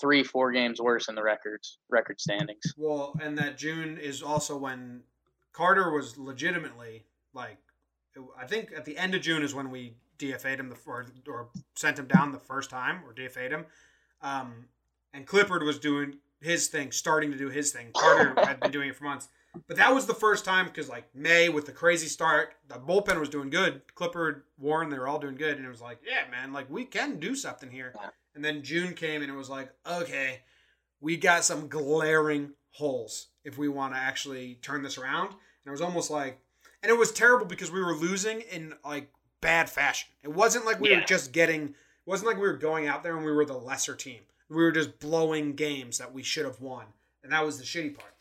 three, 0.00 0.22
four 0.22 0.52
games 0.52 0.80
worse 0.80 1.08
in 1.08 1.14
the 1.14 1.22
records 1.22 1.78
record 1.88 2.20
standings. 2.20 2.74
Well, 2.76 3.14
and 3.20 3.36
that 3.38 3.58
June 3.58 3.98
is 3.98 4.22
also 4.22 4.56
when 4.56 5.02
Carter 5.52 5.90
was 5.90 6.16
legitimately 6.18 7.04
like, 7.34 7.58
I 8.38 8.46
think 8.46 8.72
at 8.76 8.84
the 8.84 8.96
end 8.96 9.14
of 9.14 9.22
June 9.22 9.42
is 9.42 9.54
when 9.54 9.70
we 9.70 9.94
DFA'd 10.18 10.60
him 10.60 10.68
the 10.68 10.76
or, 10.86 11.06
or 11.28 11.48
sent 11.74 11.98
him 11.98 12.06
down 12.06 12.32
the 12.32 12.38
first 12.38 12.70
time 12.70 13.00
or 13.06 13.14
DFA'd 13.14 13.52
him, 13.52 13.66
um, 14.22 14.66
and 15.12 15.26
Clippard 15.26 15.64
was 15.64 15.78
doing 15.78 16.16
his 16.40 16.68
thing, 16.68 16.92
starting 16.92 17.30
to 17.30 17.38
do 17.38 17.48
his 17.48 17.72
thing. 17.72 17.88
Carter 17.94 18.34
had 18.44 18.60
been 18.60 18.70
doing 18.70 18.88
it 18.88 18.96
for 18.96 19.04
months. 19.04 19.28
But 19.66 19.78
that 19.78 19.92
was 19.92 20.06
the 20.06 20.14
first 20.14 20.44
time 20.44 20.66
because 20.66 20.88
like 20.88 21.12
May 21.14 21.48
with 21.48 21.66
the 21.66 21.72
crazy 21.72 22.06
start, 22.06 22.54
the 22.68 22.76
bullpen 22.76 23.18
was 23.18 23.28
doing 23.28 23.50
good. 23.50 23.82
Clippard, 23.96 24.42
Warren, 24.58 24.90
they 24.90 24.98
were 24.98 25.08
all 25.08 25.18
doing 25.18 25.34
good, 25.34 25.56
and 25.56 25.66
it 25.66 25.70
was 25.70 25.80
like, 25.80 25.98
yeah, 26.06 26.30
man, 26.30 26.52
like 26.52 26.70
we 26.70 26.84
can 26.84 27.18
do 27.18 27.34
something 27.34 27.70
here. 27.70 27.92
And 28.40 28.44
then 28.46 28.62
June 28.62 28.94
came, 28.94 29.20
and 29.20 29.30
it 29.30 29.36
was 29.36 29.50
like, 29.50 29.70
okay, 29.86 30.40
we 30.98 31.18
got 31.18 31.44
some 31.44 31.68
glaring 31.68 32.52
holes 32.70 33.26
if 33.44 33.58
we 33.58 33.68
want 33.68 33.92
to 33.92 34.00
actually 34.00 34.54
turn 34.62 34.82
this 34.82 34.96
around. 34.96 35.26
And 35.26 35.66
it 35.66 35.70
was 35.70 35.82
almost 35.82 36.10
like, 36.10 36.40
and 36.82 36.88
it 36.90 36.96
was 36.96 37.12
terrible 37.12 37.44
because 37.44 37.70
we 37.70 37.80
were 37.84 37.94
losing 37.94 38.40
in 38.40 38.72
like 38.82 39.10
bad 39.42 39.68
fashion. 39.68 40.08
It 40.22 40.30
wasn't 40.32 40.64
like 40.64 40.80
we 40.80 40.88
Yeah. 40.88 41.00
were 41.00 41.04
just 41.04 41.32
getting. 41.32 41.68
It 41.68 41.74
wasn't 42.06 42.28
like 42.28 42.38
we 42.38 42.44
were 42.48 42.56
going 42.56 42.88
out 42.88 43.02
there 43.02 43.14
and 43.14 43.26
we 43.26 43.30
were 43.30 43.44
the 43.44 43.58
lesser 43.58 43.94
team. 43.94 44.22
We 44.48 44.56
were 44.56 44.72
just 44.72 44.98
blowing 44.98 45.54
games 45.54 45.98
that 45.98 46.14
we 46.14 46.22
should 46.22 46.46
have 46.46 46.62
won, 46.62 46.86
and 47.22 47.32
that 47.32 47.44
was 47.44 47.58
the 47.58 47.64
shitty 47.64 47.94
part. 47.94 48.14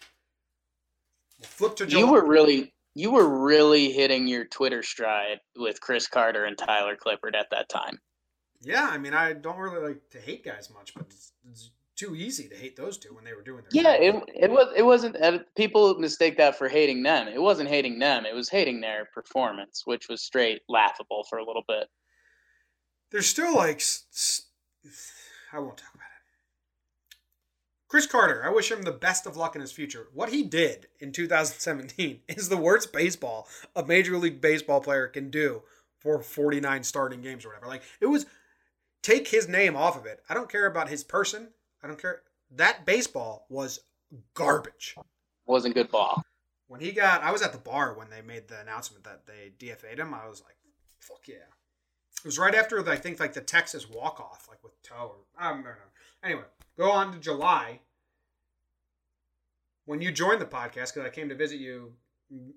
We'll 1.40 1.48
flip 1.48 1.78
to 1.78 1.86
July. 1.86 2.02
You 2.06 2.12
were 2.12 2.26
really 2.28 2.74
you 2.94 3.12
were 3.12 3.46
really 3.46 3.94
hitting 3.94 4.28
your 4.28 4.44
Twitter 4.44 4.84
stride 4.84 5.40
with 5.56 5.80
Chris 5.80 6.08
Carter 6.10 6.44
and 6.44 6.58
Tyler 6.58 6.98
Clippard 6.98 7.36
at 7.36 7.52
that 7.52 7.70
time. 7.70 8.02
Yeah, 8.62 8.90
I 8.92 8.98
mean, 8.98 9.14
I 9.14 9.34
don't 9.34 9.58
really 9.58 9.88
like 9.88 10.10
to 10.12 10.20
hate 10.20 10.44
guys 10.44 10.70
much, 10.74 10.94
but 10.94 11.06
it's, 11.10 11.32
it's 11.50 11.72
too 11.96 12.16
easy 12.16 12.48
to 12.50 12.56
hate 12.56 12.76
those 12.76 12.98
two 12.98 13.14
when 13.14 13.24
they 13.24 13.34
were 13.34 13.42
doing 13.42 13.64
their 13.70 13.84
Yeah, 13.84 13.94
it 13.94 14.24
it 14.36 14.52
was 14.52 14.74
it 14.76 14.84
wasn't 14.84 15.18
people 15.56 15.96
mistake 15.96 16.38
that 16.38 16.58
for 16.58 16.68
hating 16.68 17.04
them. 17.04 17.28
It 17.28 17.42
wasn't 17.42 17.70
hating 17.70 18.00
them. 18.00 18.26
It 18.26 18.36
was 18.36 18.50
hating 18.50 18.82
their 18.82 19.10
performance, 19.14 19.84
which 19.86 20.08
was 20.08 20.22
straight 20.22 20.62
laughable 20.70 21.26
for 21.30 21.40
a 21.40 21.46
little 21.46 21.64
bit. 21.68 21.88
There's 23.12 23.28
still 23.28 23.56
like, 23.56 23.82
i 25.52 25.60
won't 25.60 25.78
talk 25.78 25.94
about 25.94 26.04
it. 26.04 27.18
Chris 27.88 28.06
Carter, 28.06 28.46
I 28.46 28.52
wish 28.52 28.72
him 28.72 28.84
the 28.84 28.92
best 28.92 29.26
of 29.26 29.36
luck 29.36 29.56
in 29.56 29.62
his 29.62 29.72
future. 29.72 30.10
What 30.14 30.30
he 30.30 30.44
did 30.44 30.88
in 31.00 31.12
2017 31.12 32.22
is 32.30 32.50
the 32.50 32.58
worst 32.58 32.94
baseball 32.94 33.48
a 33.76 33.84
Major 33.84 34.18
League 34.18 34.42
Baseball 34.42 34.80
player 34.80 35.08
can 35.08 35.32
do 35.32 35.64
for 35.98 36.22
49 36.22 36.84
starting 36.84 37.22
games 37.22 37.44
or 37.44 37.50
whatever. 37.50 37.68
Like, 37.68 37.82
it 38.00 38.06
was, 38.06 38.28
take 39.02 39.28
his 39.30 39.48
name 39.48 39.76
off 39.76 39.98
of 39.98 40.06
it. 40.06 40.22
I 40.30 40.34
don't 40.34 40.50
care 40.50 40.66
about 40.66 40.90
his 40.90 41.04
person. 41.04 41.50
I 41.84 41.88
don't 41.88 42.02
care. 42.02 42.22
That 42.52 42.86
baseball 42.86 43.46
was 43.50 43.80
garbage. 44.34 44.96
Wasn't 45.46 45.74
good 45.76 45.90
ball. 45.92 46.24
when 46.68 46.80
he 46.82 46.92
got 46.92 47.24
i 47.24 47.32
was 47.32 47.42
at 47.42 47.52
the 47.52 47.58
bar 47.58 47.94
when 47.98 48.10
they 48.12 48.22
made 48.22 48.48
the 48.48 48.60
announcement 48.60 49.04
that 49.04 49.26
they 49.26 49.52
dfa'd 49.60 49.98
him 50.00 50.14
i 50.14 50.28
was 50.28 50.42
like 50.46 50.56
fuck 51.00 51.28
yeah 51.28 51.36
it 52.18 52.26
was 52.26 52.38
right 52.38 52.54
after 52.54 52.82
the, 52.84 52.92
i 52.92 52.96
think 52.96 53.20
like 53.20 53.34
the 53.34 53.42
texas 53.42 53.90
walk-off 53.90 54.46
like 54.48 54.62
with 54.64 54.80
toe 54.84 55.14
or 55.16 55.24
i 55.40 55.50
don't 55.52 55.64
know 55.64 55.72
anyway 56.24 56.44
go 56.78 56.92
on 56.92 57.12
to 57.12 57.18
july 57.20 57.80
when 59.86 60.02
you 60.02 60.12
joined 60.12 60.40
the 60.42 60.46
podcast 60.46 60.94
because 60.94 61.06
i 61.06 61.10
came 61.10 61.30
to 61.30 61.36
visit 61.36 61.60
you 61.60 61.94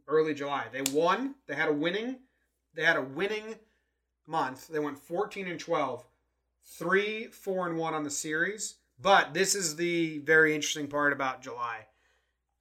early 0.06 0.34
july 0.34 0.66
they 0.72 0.82
won 0.92 1.34
they 1.46 1.54
had 1.54 1.68
a 1.70 1.72
winning 1.72 2.16
they 2.74 2.84
had 2.84 2.96
a 2.96 3.02
winning 3.02 3.54
month 4.26 4.68
they 4.68 4.78
went 4.78 4.98
14 4.98 5.46
and 5.48 5.58
12 5.60 6.04
3 6.64 7.26
4 7.26 7.68
and 7.68 7.78
1 7.78 7.94
on 7.94 8.04
the 8.04 8.10
series 8.10 8.76
but 9.00 9.34
this 9.34 9.54
is 9.54 9.76
the 9.76 10.18
very 10.18 10.54
interesting 10.54 10.88
part 10.88 11.12
about 11.12 11.42
july 11.42 11.86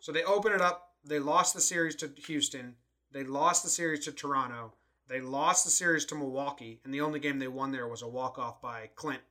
so 0.02 0.12
they 0.12 0.24
open 0.24 0.52
it 0.52 0.62
up. 0.62 0.96
They 1.06 1.20
lost 1.20 1.54
the 1.54 1.62
series 1.62 1.96
to 1.98 2.12
Houston. 2.26 2.76
They 3.12 3.24
lost 3.24 3.64
the 3.64 3.70
series 3.70 4.04
to 4.06 4.12
Toronto. 4.12 4.74
They 5.08 5.22
lost 5.22 5.64
the 5.64 5.72
series 5.72 6.06
to 6.06 6.16
Milwaukee, 6.16 6.80
and 6.84 6.94
the 6.94 7.02
only 7.02 7.20
game 7.20 7.38
they 7.38 7.48
won 7.48 7.72
there 7.72 7.88
was 7.88 8.02
a 8.02 8.08
walk 8.08 8.40
off 8.40 8.62
by 8.62 8.90
Clint. 8.96 9.22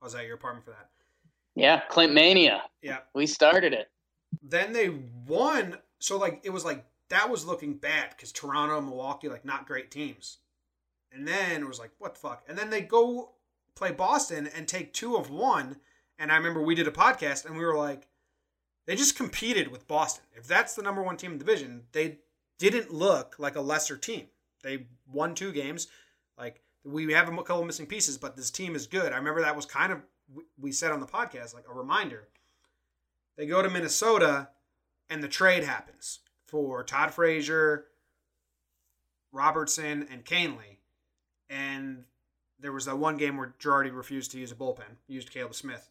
I 0.00 0.04
was 0.04 0.14
at 0.14 0.26
your 0.26 0.36
apartment 0.36 0.64
for 0.64 0.70
that. 0.70 0.90
Yeah, 1.56 1.80
Clint 1.88 2.12
Mania. 2.12 2.62
Yeah. 2.80 2.98
We 3.12 3.26
started 3.26 3.72
it. 3.72 3.90
Then 4.40 4.72
they 4.72 4.90
won. 5.26 5.78
So 5.98 6.16
like 6.16 6.40
it 6.44 6.50
was 6.50 6.64
like 6.64 6.84
that 7.08 7.28
was 7.28 7.44
looking 7.44 7.74
bad 7.74 8.10
because 8.10 8.30
Toronto, 8.30 8.80
Milwaukee, 8.80 9.28
like 9.28 9.44
not 9.44 9.66
great 9.66 9.90
teams. 9.90 10.38
And 11.12 11.26
then 11.26 11.62
it 11.62 11.68
was 11.68 11.78
like 11.78 11.92
what 11.98 12.14
the 12.14 12.20
fuck. 12.20 12.44
And 12.48 12.56
then 12.56 12.70
they 12.70 12.80
go 12.80 13.32
play 13.74 13.92
Boston 13.92 14.48
and 14.54 14.66
take 14.66 14.92
two 14.92 15.16
of 15.16 15.30
one. 15.30 15.76
And 16.18 16.32
I 16.32 16.36
remember 16.36 16.62
we 16.62 16.74
did 16.74 16.88
a 16.88 16.92
podcast 16.92 17.46
and 17.46 17.56
we 17.56 17.64
were 17.64 17.76
like, 17.76 18.08
they 18.86 18.96
just 18.96 19.16
competed 19.16 19.68
with 19.68 19.86
Boston. 19.86 20.24
If 20.34 20.46
that's 20.46 20.74
the 20.74 20.82
number 20.82 21.02
one 21.02 21.16
team 21.16 21.32
in 21.32 21.38
the 21.38 21.44
division, 21.44 21.82
they 21.92 22.18
didn't 22.58 22.92
look 22.92 23.36
like 23.38 23.56
a 23.56 23.60
lesser 23.60 23.96
team. 23.96 24.26
They 24.62 24.86
won 25.12 25.34
two 25.34 25.52
games. 25.52 25.88
Like 26.36 26.62
we 26.84 27.12
have 27.12 27.28
a 27.28 27.36
couple 27.42 27.64
missing 27.64 27.86
pieces, 27.86 28.18
but 28.18 28.36
this 28.36 28.50
team 28.50 28.74
is 28.74 28.86
good. 28.86 29.12
I 29.12 29.16
remember 29.16 29.42
that 29.42 29.56
was 29.56 29.66
kind 29.66 29.92
of 29.92 30.02
we 30.58 30.72
said 30.72 30.92
on 30.92 31.00
the 31.00 31.06
podcast 31.06 31.54
like 31.54 31.64
a 31.70 31.74
reminder. 31.74 32.28
They 33.36 33.46
go 33.46 33.62
to 33.62 33.70
Minnesota, 33.70 34.48
and 35.08 35.22
the 35.22 35.28
trade 35.28 35.62
happens 35.62 36.20
for 36.46 36.82
Todd 36.82 37.14
Frazier, 37.14 37.86
Robertson, 39.32 40.08
and 40.10 40.24
Kahnle, 40.24 40.77
and 41.50 42.04
there 42.60 42.72
was 42.72 42.86
that 42.86 42.98
one 42.98 43.16
game 43.16 43.36
where 43.36 43.54
Girardi 43.60 43.94
refused 43.94 44.32
to 44.32 44.38
use 44.38 44.52
a 44.52 44.56
bullpen, 44.56 44.96
used 45.06 45.30
Caleb 45.30 45.54
Smith. 45.54 45.90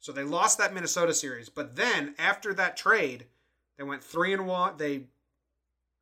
So 0.00 0.12
they 0.12 0.22
lost 0.22 0.58
that 0.58 0.74
Minnesota 0.74 1.14
series, 1.14 1.48
but 1.48 1.76
then 1.76 2.14
after 2.18 2.54
that 2.54 2.76
trade, 2.76 3.26
they 3.76 3.84
went 3.84 4.02
three 4.02 4.32
and 4.32 4.46
one. 4.46 4.76
They 4.76 5.04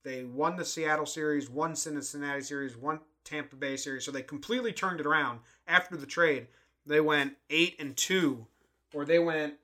they 0.05 0.23
won 0.25 0.57
the 0.57 0.65
Seattle 0.65 1.07
series, 1.07 1.51
won 1.51 1.75
Cincinnati 1.75 2.43
series, 2.43 2.77
won 2.77 3.01
Tampa 3.25 3.57
Bay 3.57 3.77
series. 3.77 4.05
So 4.05 4.13
they 4.13 4.23
completely 4.23 4.73
turned 4.73 5.01
it 5.01 5.07
around 5.07 5.41
after 5.67 5.97
the 5.97 6.07
trade. 6.07 6.47
They 6.87 7.01
went 7.01 7.37
eight 7.51 7.75
and 7.81 7.97
two, 7.97 8.47
or 8.95 9.05
they 9.05 9.19
went 9.19 9.55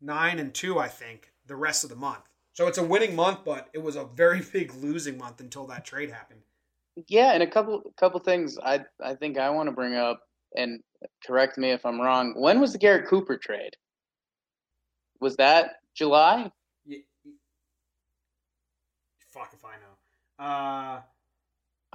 nine 0.00 0.38
and 0.38 0.54
two, 0.54 0.78
I 0.78 0.88
think, 0.88 1.32
the 1.46 1.56
rest 1.56 1.84
of 1.84 1.90
the 1.90 1.96
month. 1.96 2.22
So 2.54 2.68
it's 2.68 2.78
a 2.78 2.84
winning 2.84 3.14
month, 3.14 3.40
but 3.44 3.68
it 3.72 3.82
was 3.82 3.96
a 3.96 4.04
very 4.04 4.40
big 4.52 4.72
losing 4.74 5.18
month 5.18 5.40
until 5.40 5.66
that 5.66 5.84
trade 5.84 6.10
happened. 6.10 6.40
Yeah, 7.08 7.32
and 7.32 7.42
a 7.42 7.46
couple 7.46 7.82
couple 7.98 8.20
things 8.20 8.58
I 8.62 8.80
I 9.02 9.14
think 9.14 9.38
I 9.38 9.50
want 9.50 9.68
to 9.68 9.72
bring 9.74 9.94
up 9.94 10.20
and 10.56 10.80
correct 11.26 11.58
me 11.58 11.70
if 11.70 11.84
I'm 11.84 12.00
wrong. 12.00 12.34
When 12.40 12.60
was 12.60 12.72
the 12.72 12.78
Garrett 12.78 13.08
Cooper 13.08 13.36
trade? 13.36 13.72
Was 15.20 15.36
that 15.36 15.76
July? 15.94 16.50
Fuck 19.32 19.52
if 19.52 19.64
I 19.64 19.74
know. 19.76 20.44
Uh, 20.44 21.00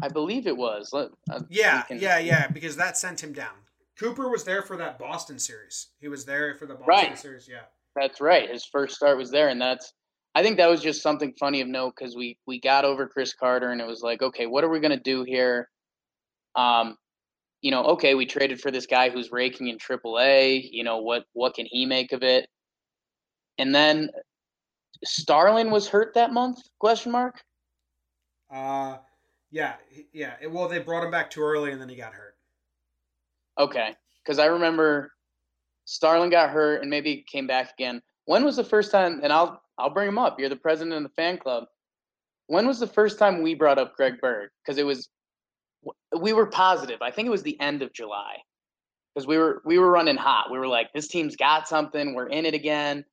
I 0.01 0.07
believe 0.12 0.45
it 0.47 0.55
was. 0.57 0.89
Let, 0.91 1.09
uh, 1.31 1.41
yeah, 1.49 1.83
can- 1.83 1.99
yeah, 1.99 2.19
yeah, 2.19 2.47
because 2.47 2.75
that 2.75 2.97
sent 2.97 3.23
him 3.23 3.31
down. 3.31 3.53
Cooper 3.97 4.29
was 4.29 4.43
there 4.43 4.62
for 4.62 4.75
that 4.77 4.99
Boston 4.99 5.39
series. 5.39 5.88
He 5.99 6.07
was 6.09 6.25
there 6.25 6.55
for 6.55 6.65
the 6.65 6.73
Boston 6.75 6.88
Right. 6.88 7.17
series. 7.17 7.47
Yeah. 7.47 7.63
That's 7.95 8.19
right. 8.21 8.49
His 8.49 8.65
first 8.65 8.95
start 8.95 9.17
was 9.17 9.31
there, 9.31 9.49
and 9.49 9.62
that's. 9.62 9.93
I 10.35 10.43
think 10.43 10.57
that 10.57 10.69
was 10.69 10.81
just 10.81 11.01
something 11.01 11.33
funny 11.39 11.61
of 11.61 11.67
note 11.67 11.93
because 11.97 12.15
we 12.15 12.37
we 12.45 12.59
got 12.59 12.85
over 12.85 13.07
Chris 13.07 13.33
Carter, 13.33 13.71
and 13.71 13.81
it 13.81 13.87
was 13.87 14.01
like, 14.01 14.21
okay, 14.21 14.45
what 14.45 14.63
are 14.63 14.69
we 14.69 14.79
gonna 14.79 14.99
do 14.99 15.23
here? 15.23 15.69
Um, 16.55 16.97
you 17.61 17.71
know, 17.71 17.83
okay, 17.85 18.15
we 18.15 18.25
traded 18.25 18.61
for 18.61 18.71
this 18.71 18.85
guy 18.85 19.09
who's 19.09 19.31
raking 19.31 19.67
in 19.67 19.77
AAA. 19.77 20.69
You 20.71 20.83
know 20.83 20.97
what 20.97 21.25
what 21.33 21.55
can 21.55 21.65
he 21.65 21.85
make 21.85 22.11
of 22.11 22.23
it? 22.23 22.47
And 23.57 23.73
then 23.73 24.09
Starlin 25.03 25.71
was 25.71 25.87
hurt 25.87 26.13
that 26.13 26.31
month? 26.31 26.59
Question 26.79 27.11
mark. 27.11 27.41
Uh, 28.51 28.97
yeah, 29.51 29.75
yeah. 30.13 30.35
It- 30.41 30.51
well, 30.51 30.67
they 30.67 30.79
brought 30.79 31.04
him 31.04 31.12
back 31.12 31.29
too 31.29 31.41
early, 31.41 31.71
and 31.71 31.81
then 31.81 31.89
he 31.89 31.95
got 31.95 32.13
hurt. 32.13 32.35
Okay, 33.58 33.95
because 34.23 34.39
I 34.39 34.45
remember 34.45 35.12
Starlin 35.85 36.29
got 36.29 36.49
hurt 36.49 36.81
and 36.81 36.89
maybe 36.89 37.25
came 37.29 37.47
back 37.47 37.73
again. 37.73 38.01
When 38.25 38.45
was 38.45 38.56
the 38.56 38.63
first 38.63 38.91
time? 38.91 39.19
And 39.23 39.33
I'll 39.33 39.62
I'll 39.80 39.90
bring 39.90 40.08
him 40.08 40.17
up. 40.17 40.40
You're 40.40 40.50
the 40.50 40.56
president 40.56 40.96
of 40.96 41.04
the 41.04 41.10
fan 41.10 41.38
club. 41.38 41.65
When 42.48 42.67
was 42.67 42.80
the 42.80 42.88
first 42.88 43.19
time 43.19 43.42
we 43.42 43.54
brought 43.54 43.77
up 43.77 43.96
Greg 43.96 44.19
Bird? 44.21 44.50
Because 44.63 44.77
it 44.77 44.86
was 44.86 45.10
we 46.17 46.34
were 46.34 46.48
positive. 46.48 47.02
I 47.02 47.12
think 47.12 47.27
it 47.27 47.32
was 47.32 47.44
the 47.44 47.60
end 47.60 47.82
of 47.82 47.94
July 47.94 48.38
because 49.13 49.27
we 49.27 49.38
were 49.38 49.62
we 49.65 49.77
were 49.80 49.92
running 49.92 50.17
hot. 50.17 50.52
We 50.52 50.58
were 50.58 50.67
like, 50.67 50.92
this 50.94 51.08
team's 51.08 51.36
got 51.36 51.67
something. 51.67 52.13
We're 52.13 52.27
in 52.27 52.46
it 52.46 52.54
again. 52.54 53.06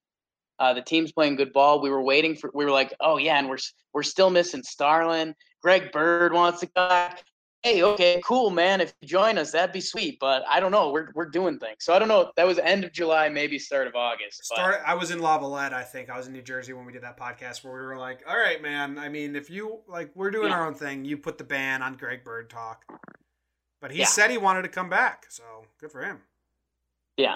Uh, 0.59 0.73
the 0.73 0.83
team's 0.83 1.13
playing 1.13 1.37
good 1.37 1.53
ball. 1.53 1.83
We 1.83 1.91
were 1.91 2.03
waiting 2.03 2.35
for. 2.35 2.51
We 2.55 2.65
were 2.65 2.71
like, 2.71 2.95
oh 3.01 3.19
yeah, 3.19 3.39
and 3.39 3.49
we're 3.49 3.59
we're 3.93 4.03
still 4.03 4.31
missing 4.31 4.63
Starlin. 4.63 5.35
Greg 5.63 5.93
Bird 5.93 6.33
wants 6.33 6.61
to 6.61 6.67
come 6.67 6.89
back 6.89 7.25
hey, 7.67 7.83
okay, 7.83 8.21
cool, 8.25 8.51
man. 8.51 8.81
If 8.81 8.95
you 9.01 9.09
join 9.09 9.39
us, 9.39 9.51
that'd 9.51 9.73
be 9.73 9.81
sweet. 9.81 10.19
But 10.21 10.45
I 10.49 10.61
don't 10.61 10.71
know. 10.71 10.91
We're 10.93 11.11
we're 11.15 11.29
doing 11.29 11.59
things. 11.59 11.79
So 11.81 11.93
I 11.93 11.99
don't 11.99 12.09
know. 12.09 12.31
That 12.37 12.47
was 12.47 12.59
end 12.59 12.85
of 12.85 12.93
July, 12.93 13.29
maybe 13.29 13.59
start 13.59 13.87
of 13.89 13.95
August. 13.97 14.43
but- 14.51 14.57
Start. 14.57 14.81
I 14.87 14.95
was 14.95 15.11
in 15.11 15.19
Lavallette. 15.19 15.73
I 15.73 15.83
think 15.83 16.09
I 16.11 16.17
was 16.17 16.27
in 16.29 16.33
New 16.33 16.43
Jersey 16.43 16.73
when 16.73 16.87
we 16.87 16.93
did 16.93 17.03
that 17.03 17.19
podcast 17.19 17.65
where 17.65 17.73
we 17.75 17.81
were 17.81 17.97
like, 17.99 18.23
"All 18.29 18.39
right, 18.39 18.63
man. 18.63 18.99
I 18.99 19.09
mean, 19.09 19.35
if 19.35 19.51
you 19.51 19.81
like, 19.89 20.11
we're 20.15 20.31
doing 20.31 20.49
Yeah. 20.51 20.57
our 20.59 20.67
own 20.67 20.75
thing. 20.75 21.05
You 21.05 21.19
put 21.19 21.39
the 21.39 21.45
ban 21.45 21.83
on 21.83 21.95
Greg 21.97 22.23
Bird 22.25 22.49
talk." 22.51 22.85
But 23.81 23.91
he 23.91 24.01
Yeah. 24.01 24.07
said 24.07 24.31
he 24.31 24.39
wanted 24.39 24.63
to 24.63 24.69
come 24.69 24.89
back, 24.89 25.27
so 25.29 25.67
good 25.79 25.91
for 25.91 26.03
him. 26.03 26.23
Yeah. 27.17 27.35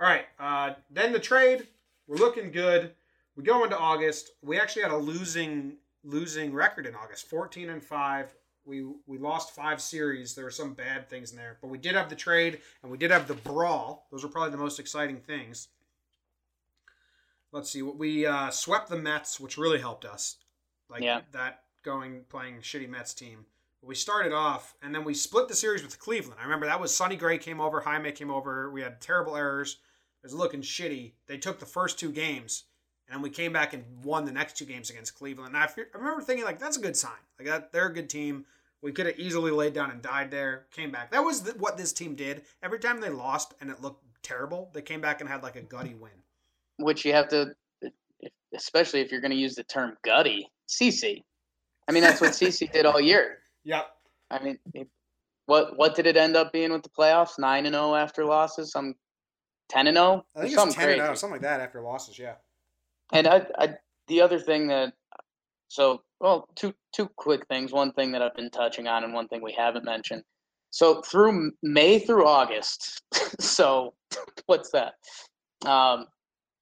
All 0.00 0.06
right. 0.06 0.26
Uh, 0.38 0.74
then 0.90 1.12
the 1.12 1.20
trade. 1.20 1.68
We're 2.06 2.16
looking 2.16 2.50
good. 2.50 2.94
We 3.34 3.42
go 3.44 3.64
into 3.64 3.78
August. 3.78 4.32
We 4.42 4.58
actually 4.60 4.82
had 4.82 4.90
a 4.92 4.96
losing 4.96 5.78
losing 6.04 6.52
record 6.52 6.86
in 6.86 6.94
August. 6.94 7.28
14 7.28 7.68
and 7.70 7.82
5. 7.84 8.32
We 8.66 8.82
we 9.06 9.18
lost 9.18 9.54
five 9.54 9.80
series. 9.80 10.34
There 10.34 10.44
were 10.44 10.50
some 10.50 10.74
bad 10.74 11.08
things 11.08 11.30
in 11.30 11.36
there, 11.38 11.56
but 11.62 11.68
we 11.68 11.78
did 11.78 11.94
have 11.94 12.08
the 12.10 12.16
trade 12.16 12.60
and 12.82 12.90
we 12.90 12.98
did 12.98 13.10
have 13.12 13.28
the 13.28 13.34
brawl. 13.34 14.06
Those 14.10 14.24
are 14.24 14.28
probably 14.28 14.50
the 14.50 14.56
most 14.56 14.80
exciting 14.80 15.20
things. 15.20 15.68
Let's 17.52 17.70
see. 17.70 17.80
We 17.82 18.26
uh, 18.26 18.50
swept 18.50 18.88
the 18.88 18.98
Mets, 18.98 19.38
which 19.40 19.56
really 19.56 19.78
helped 19.78 20.04
us. 20.04 20.36
Like 20.90 21.02
Yeah. 21.02 21.20
that 21.32 21.62
going 21.84 22.24
playing 22.28 22.58
shitty 22.60 22.88
Mets 22.88 23.14
team. 23.14 23.46
We 23.82 23.94
started 23.94 24.32
off, 24.32 24.74
and 24.82 24.92
then 24.92 25.04
we 25.04 25.14
split 25.14 25.46
the 25.46 25.54
series 25.54 25.84
with 25.84 26.00
Cleveland. 26.00 26.40
I 26.40 26.44
remember 26.44 26.66
that 26.66 26.80
was 26.80 26.92
Sonny 26.94 27.14
Gray 27.14 27.38
came 27.38 27.60
over, 27.60 27.80
Jaime 27.80 28.10
came 28.10 28.30
over. 28.32 28.68
We 28.70 28.82
had 28.82 29.00
terrible 29.00 29.36
errors. 29.36 29.78
It 30.22 30.26
was 30.26 30.34
looking 30.34 30.60
shitty. 30.62 31.12
They 31.28 31.38
took 31.38 31.60
the 31.60 31.66
first 31.66 31.96
two 31.98 32.10
games, 32.10 32.64
and 33.08 33.22
we 33.22 33.30
came 33.30 33.52
back 33.52 33.74
and 33.74 33.84
won 34.02 34.24
the 34.24 34.32
next 34.32 34.56
two 34.56 34.64
games 34.64 34.90
against 34.90 35.14
Cleveland. 35.14 35.54
And 35.54 35.58
I, 35.62 35.66
I 35.66 35.98
remember 35.98 36.20
thinking 36.22 36.44
like 36.44 36.58
that's 36.58 36.76
a 36.76 36.80
good 36.80 36.96
sign. 36.96 37.12
Like 37.38 37.46
that, 37.46 37.70
they're 37.72 37.86
a 37.86 37.94
good 37.94 38.10
team. 38.10 38.44
We 38.82 38.92
could 38.92 39.06
have 39.06 39.18
easily 39.18 39.50
laid 39.50 39.72
down 39.72 39.90
and 39.90 40.02
died 40.02 40.30
there. 40.30 40.66
Came 40.72 40.90
back. 40.90 41.10
That 41.10 41.24
was 41.24 41.50
what 41.58 41.76
this 41.76 41.92
team 41.92 42.14
did. 42.14 42.42
Every 42.62 42.78
time 42.78 43.00
they 43.00 43.10
lost 43.10 43.54
and 43.60 43.70
it 43.70 43.80
looked 43.80 44.04
terrible, 44.22 44.70
they 44.74 44.82
came 44.82 45.00
back 45.00 45.20
and 45.20 45.28
had 45.28 45.42
like 45.42 45.56
a 45.56 45.62
gutty 45.62 45.94
win. 45.94 46.12
Which 46.78 47.04
you 47.04 47.12
have 47.12 47.28
to, 47.28 47.54
especially 48.54 49.00
if 49.00 49.10
you're 49.10 49.20
going 49.20 49.30
to 49.30 49.36
use 49.36 49.54
the 49.54 49.64
term 49.64 49.96
gutty, 50.04 50.50
CC. 50.68 51.24
I 51.88 51.92
mean, 51.92 52.02
that's 52.02 52.20
what 52.20 52.30
CC 52.32 52.70
did 52.70 52.86
all 52.86 53.00
year. 53.00 53.38
Yep. 53.64 53.86
I 54.30 54.42
mean, 54.42 54.58
it, 54.74 54.88
what 55.46 55.76
what 55.78 55.94
did 55.94 56.06
it 56.06 56.16
end 56.16 56.36
up 56.36 56.52
being 56.52 56.72
with 56.72 56.82
the 56.82 56.88
playoffs? 56.88 57.38
Nine 57.38 57.66
and 57.66 57.74
zero 57.74 57.94
after 57.94 58.24
losses. 58.24 58.72
Some 58.72 58.94
ten 59.68 59.86
and 59.86 59.96
zero. 59.96 60.24
I 60.34 60.42
think 60.42 60.52
it's 60.54 60.74
ten 60.74 60.90
and 60.90 61.00
oh, 61.00 61.04
out, 61.04 61.18
something 61.18 61.34
like 61.34 61.42
that 61.42 61.60
after 61.60 61.80
losses. 61.80 62.18
Yeah. 62.18 62.34
And 63.12 63.28
I, 63.28 63.46
I, 63.56 63.68
the 64.08 64.20
other 64.20 64.40
thing 64.40 64.66
that, 64.66 64.92
so 65.68 66.02
well, 66.20 66.48
two 66.54 66.74
two 66.92 67.08
quick 67.16 67.46
things. 67.48 67.72
One 67.72 67.92
thing 67.92 68.12
that 68.12 68.22
I've 68.22 68.34
been 68.34 68.50
touching 68.50 68.86
on, 68.86 69.04
and 69.04 69.12
one 69.12 69.28
thing 69.28 69.42
we 69.42 69.52
haven't 69.52 69.84
mentioned. 69.84 70.22
So 70.70 71.02
through 71.02 71.52
May 71.62 71.98
through 71.98 72.26
August, 72.26 73.02
so 73.40 73.94
what's 74.46 74.70
that? 74.70 74.94
Um, 75.64 76.06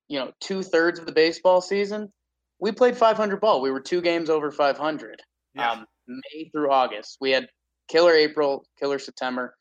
you 0.08 0.18
know, 0.18 0.32
two 0.40 0.62
thirds 0.62 0.98
of 0.98 1.06
the 1.06 1.12
baseball 1.12 1.60
season, 1.60 2.12
we 2.60 2.72
played 2.72 2.96
500 2.96 3.40
ball. 3.40 3.60
We 3.60 3.70
were 3.70 3.80
two 3.80 4.00
games 4.00 4.30
over 4.30 4.50
500. 4.50 5.22
Yeah. 5.54 5.70
Um, 5.70 5.86
May 6.06 6.50
through 6.50 6.70
August, 6.70 7.16
we 7.20 7.30
had 7.30 7.48
killer 7.88 8.12
April, 8.12 8.64
killer 8.78 8.98
September, 8.98 9.54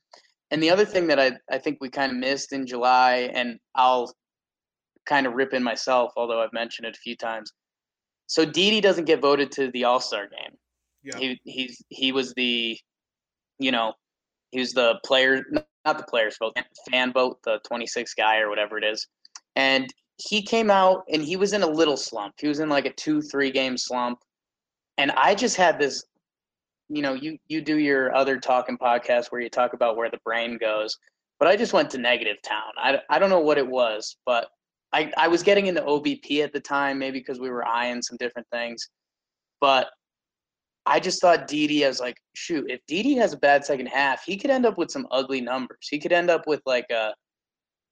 and 0.52 0.62
the 0.62 0.70
other 0.70 0.86
thing 0.86 1.08
that 1.08 1.20
I 1.20 1.34
I 1.50 1.58
think 1.58 1.78
we 1.80 1.90
kind 1.90 2.12
of 2.12 2.18
missed 2.18 2.52
in 2.52 2.68
July, 2.68 3.30
and 3.34 3.60
I'll 3.76 4.14
kind 5.06 5.28
of 5.28 5.34
rip 5.34 5.54
in 5.54 5.64
myself, 5.64 6.14
although 6.16 6.42
I've 6.42 6.54
mentioned 6.54 6.88
it 6.88 6.96
a 6.96 7.00
few 7.00 7.16
times. 7.16 7.52
So 8.34 8.46
Didi 8.46 8.82
doesn't 8.82 9.06
get 9.06 9.22
voted 9.22 9.52
to 9.52 9.70
the 9.70 9.84
All 9.84 10.00
Star 10.00 10.28
game. 10.28 10.58
yeah. 11.04 11.20
He 11.20 11.40
he's 11.44 11.84
he 11.90 12.12
was 12.12 12.34
the, 12.34 12.76
you 13.60 13.72
know, 13.72 13.94
he 14.50 14.60
was 14.60 14.72
the 14.72 14.96
player, 15.06 15.46
not 15.86 16.00
the 16.00 16.04
players 16.06 16.36
vote, 16.40 16.58
fan 16.90 17.14
vote, 17.14 17.38
the 17.44 17.60
26 17.68 18.16
guy 18.16 18.40
or 18.40 18.50
whatever 18.50 18.80
it 18.80 18.84
is, 18.84 19.08
and 19.56 19.94
he 20.18 20.42
came 20.42 20.72
out 20.72 21.04
and 21.14 21.22
he 21.22 21.36
was 21.36 21.54
in 21.54 21.62
a 21.62 21.68
little 21.68 21.96
slump. 21.96 22.34
He 22.40 22.48
was 22.48 22.60
in 22.60 22.70
like 22.70 22.88
a 22.88 22.94
two 22.94 23.22
three 23.22 23.52
game 23.52 23.78
slump, 23.78 24.18
and 24.98 25.12
I 25.12 25.36
just 25.36 25.56
had 25.56 25.78
this. 25.78 26.04
You 26.90 27.04
know, 27.04 27.14
you 27.14 27.38
you 27.50 27.62
do 27.62 27.78
your 27.78 28.16
other 28.16 28.40
talking 28.40 28.80
podcast 28.80 29.28
where 29.28 29.42
you 29.42 29.50
talk 29.50 29.74
about 29.74 29.96
where 29.96 30.10
the 30.10 30.20
brain 30.26 30.58
goes, 30.58 30.98
but 31.38 31.48
I 31.48 31.56
just 31.56 31.72
went 31.72 31.92
to 31.92 32.00
negative 32.00 32.42
town. 32.42 32.72
I, 32.78 32.98
I 33.12 33.20
don't 33.20 33.30
know 33.30 33.42
what 33.42 33.60
it 33.60 33.68
was, 33.68 34.18
but 34.26 34.48
I, 34.94 35.12
I 35.18 35.28
was 35.28 35.42
getting 35.42 35.66
into 35.66 35.82
OBP 35.82 36.44
at 36.44 36.54
the 36.54 36.60
time, 36.60 37.00
maybe 37.00 37.20
because 37.20 37.40
we 37.40 37.50
were 37.50 37.68
eyeing 37.68 38.02
some 38.02 38.18
different 38.18 38.48
things. 38.52 38.88
But 39.60 39.90
I 40.86 41.00
just 41.00 41.20
thought 41.20 41.48
Didi, 41.48 41.84
I 41.84 41.88
was 41.88 42.00
like, 42.00 42.18
shoot, 42.36 42.70
if 42.70 42.80
Didi 42.88 43.16
has 43.16 43.34
a 43.34 43.38
bad 43.38 43.66
second 43.66 43.88
half, 43.88 44.24
he 44.24 44.38
could 44.38 44.52
end 44.52 44.66
up 44.66 44.78
with 44.78 44.92
some 44.92 45.08
ugly 45.12 45.42
numbers. 45.42 45.88
He 45.90 46.00
could 46.00 46.12
end 46.12 46.30
up 46.30 46.46
with 46.46 46.62
like 46.66 46.90
a 46.92 47.14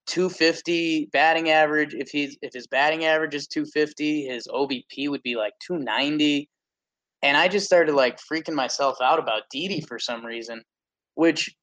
250 0.07 1.09
batting 1.13 1.49
average. 1.49 1.93
If 1.93 2.09
he's 2.09 2.37
if 2.41 2.53
his 2.53 2.67
batting 2.67 3.05
average 3.05 3.33
is 3.33 3.47
250, 3.47 4.25
his 4.25 4.47
OBP 4.47 5.09
would 5.09 5.23
be 5.23 5.35
like 5.35 5.53
290. 5.65 6.49
And 7.23 7.37
I 7.37 7.47
just 7.47 7.65
started 7.65 7.95
like 7.95 8.19
freaking 8.19 8.53
myself 8.53 8.97
out 9.01 9.19
about 9.19 9.43
Didi 9.49 9.81
for 9.81 9.97
some 9.97 10.25
reason, 10.25 10.61
which 11.15 11.55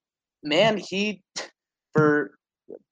man, 0.43 0.79
he 0.79 1.23
for 1.95 2.38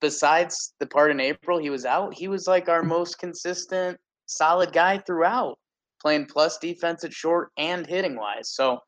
besides 0.01 0.73
the 0.79 0.87
part 0.87 1.11
in 1.11 1.19
April 1.19 1.57
he 1.57 1.69
was 1.69 1.85
out, 1.85 2.13
he 2.13 2.27
was 2.27 2.47
like 2.47 2.69
our 2.69 2.83
most 2.83 3.19
consistent, 3.19 3.99
solid 4.25 4.73
guy 4.73 4.97
throughout, 4.99 5.57
playing 6.01 6.25
plus 6.25 6.57
defense 6.57 7.03
at 7.03 7.13
short 7.13 7.51
and 7.57 7.85
hitting 7.85 8.15
wise. 8.15 8.49
So 8.49 8.79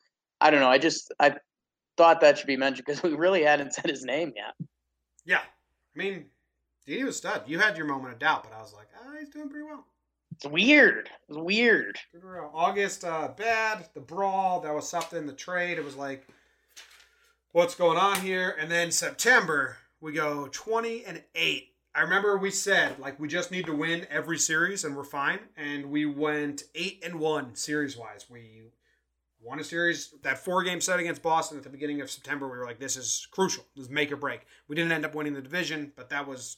I 0.42 0.50
don't 0.50 0.60
know. 0.60 0.70
I 0.70 0.78
just 0.78 1.14
I 1.20 1.36
thought 1.98 2.22
that 2.22 2.38
should 2.38 2.48
be 2.48 2.58
mentioned 2.58 2.86
because 2.86 3.04
we 3.10 3.16
really 3.16 3.44
hadn't 3.44 3.74
said 3.74 3.90
his 3.90 4.04
name 4.04 4.34
yet. 4.36 4.68
Yeah. 5.26 5.42
I 5.42 5.98
mean, 5.98 6.26
he 6.86 7.04
was 7.04 7.18
stud. 7.18 7.44
You 7.46 7.60
had 7.60 7.78
your 7.78 7.86
moment 7.86 8.14
of 8.14 8.20
doubt, 8.20 8.44
but 8.44 8.56
I 8.56 8.62
was 8.62 8.74
like, 8.74 8.88
ah, 8.98 9.14
he's 9.20 9.30
doing 9.30 9.50
pretty 9.50 9.66
well. 9.66 9.86
It's 10.32 10.46
weird. 10.46 11.10
It's 11.28 11.38
weird. 11.38 12.00
August, 12.54 13.04
uh, 13.04 13.30
bad. 13.36 13.88
The 13.94 14.00
brawl, 14.00 14.62
that 14.62 14.74
was 14.74 14.88
something. 14.88 15.26
The 15.26 15.34
trade, 15.34 15.78
it 15.78 15.84
was 15.84 15.98
like, 15.98 16.26
what's 17.52 17.76
going 17.76 17.98
on 17.98 18.22
here? 18.22 18.56
And 18.60 18.72
then 18.72 18.92
September, 18.92 19.78
we 20.02 20.14
go 20.14 20.48
20 20.52 21.06
and 21.06 21.24
8. 21.36 21.68
I 21.96 22.02
remember 22.02 22.38
we 22.38 22.52
said, 22.52 23.00
like, 23.00 23.20
we 23.20 23.28
just 23.28 23.52
need 23.52 23.66
to 23.66 23.76
win 23.76 24.06
every 24.10 24.38
series 24.38 24.84
and 24.84 24.96
we're 24.96 25.04
fine. 25.04 25.40
And 25.58 25.88
we 25.88 26.06
went 26.06 26.64
8 26.76 27.04
and 27.06 27.20
1 27.20 27.56
series 27.56 27.98
wise. 27.98 28.26
We 28.30 28.64
won 29.42 29.60
a 29.60 29.64
series, 29.64 30.14
that 30.22 30.38
four 30.38 30.64
game 30.64 30.82
set 30.82 31.00
against 31.00 31.24
Boston 31.24 31.58
at 31.58 31.64
the 31.64 31.70
beginning 31.70 32.02
of 32.02 32.12
September. 32.12 32.48
We 32.48 32.58
were 32.58 32.66
like, 32.66 32.80
this 32.80 32.98
is 32.98 33.28
crucial. 33.32 33.66
This 33.76 33.86
is 33.86 33.92
make 33.92 34.12
or 34.12 34.18
break. 34.18 34.42
We 34.68 34.76
didn't 34.76 34.92
end 34.92 35.06
up 35.06 35.16
winning 35.16 35.34
the 35.34 35.42
division, 35.42 35.94
but 35.96 36.10
that 36.10 36.28
was, 36.28 36.58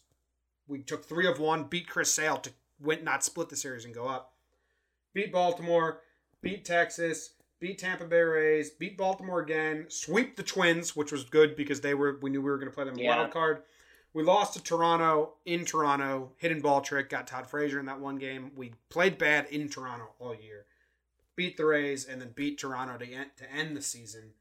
we 0.67 0.79
took 0.79 1.05
three 1.05 1.27
of 1.27 1.39
one, 1.39 1.65
beat 1.65 1.87
Chris 1.87 2.13
Sale 2.13 2.37
to 2.37 2.51
win, 2.79 3.03
not 3.03 3.23
split 3.23 3.49
the 3.49 3.55
series 3.55 3.85
and 3.85 3.93
go 3.93 4.07
up 4.07 4.33
beat 5.13 5.31
Baltimore, 5.31 6.01
beat 6.41 6.65
Texas, 6.65 7.31
beat 7.61 7.77
Tampa 7.77 8.03
Bay 8.03 8.19
Rays, 8.19 8.71
beat 8.71 8.97
Baltimore 8.97 9.39
again, 9.39 9.85
sweep 9.87 10.35
the 10.35 10.43
Twins, 10.43 10.95
which 10.95 11.11
was 11.13 11.23
good 11.23 11.55
because 11.55 11.79
they 11.79 11.93
were 11.93 12.17
we 12.21 12.29
knew 12.29 12.41
we 12.41 12.49
were 12.49 12.57
going 12.57 12.69
to 12.69 12.75
play 12.75 12.83
them 12.83 12.97
Yeah. 12.97 13.15
wild 13.15 13.31
card. 13.31 13.63
We 14.13 14.23
lost 14.23 14.55
to 14.55 14.63
Toronto 14.63 15.35
in 15.45 15.63
Toronto, 15.63 16.33
hidden 16.35 16.59
ball 16.59 16.81
trick, 16.81 17.09
got 17.09 17.27
Todd 17.27 17.47
Frazier 17.47 17.79
in 17.79 17.85
that 17.85 18.01
one 18.01 18.17
game. 18.17 18.51
We 18.55 18.73
played 18.89 19.17
bad 19.17 19.45
in 19.45 19.69
Toronto 19.69 20.09
all 20.19 20.35
year. 20.35 20.65
Beat 21.37 21.55
the 21.55 21.65
Rays 21.65 22.03
and 22.03 22.19
then 22.19 22.31
beat 22.35 22.57
Toronto 22.57 22.97
to 22.97 23.09
end, 23.09 23.31
to 23.37 23.49
end 23.49 23.77
the 23.77 23.81
season. 23.81 24.33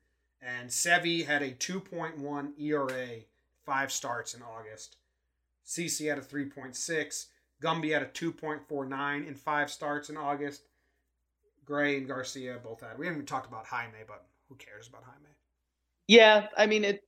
And 0.42 0.70
Sevy 0.70 1.26
had 1.26 1.42
a 1.42 1.52
2.1 1.52 2.58
ERA, 2.58 3.20
five 3.64 3.92
starts 3.92 4.34
in 4.34 4.42
August. 4.42 4.96
CC 5.64 6.08
had 6.08 6.18
a 6.18 6.22
3.6. 6.22 7.26
Gumby 7.62 7.92
had 7.92 8.02
a 8.02 8.06
2.49 8.06 9.28
in 9.28 9.34
five 9.34 9.70
starts 9.70 10.08
in 10.08 10.16
August. 10.16 10.62
Gray 11.70 11.98
and 11.98 12.08
Garcia 12.08 12.58
both 12.62 12.80
had. 12.80 12.98
We 12.98 13.06
haven't 13.06 13.18
even 13.18 13.26
talked 13.26 13.46
about 13.46 13.64
Jaime, 13.64 13.92
but 14.08 14.24
who 14.48 14.56
cares 14.56 14.88
about 14.88 15.04
Jaime? 15.04 15.28
Yeah, 16.08 16.48
I 16.56 16.66
mean 16.66 16.82
it. 16.84 17.04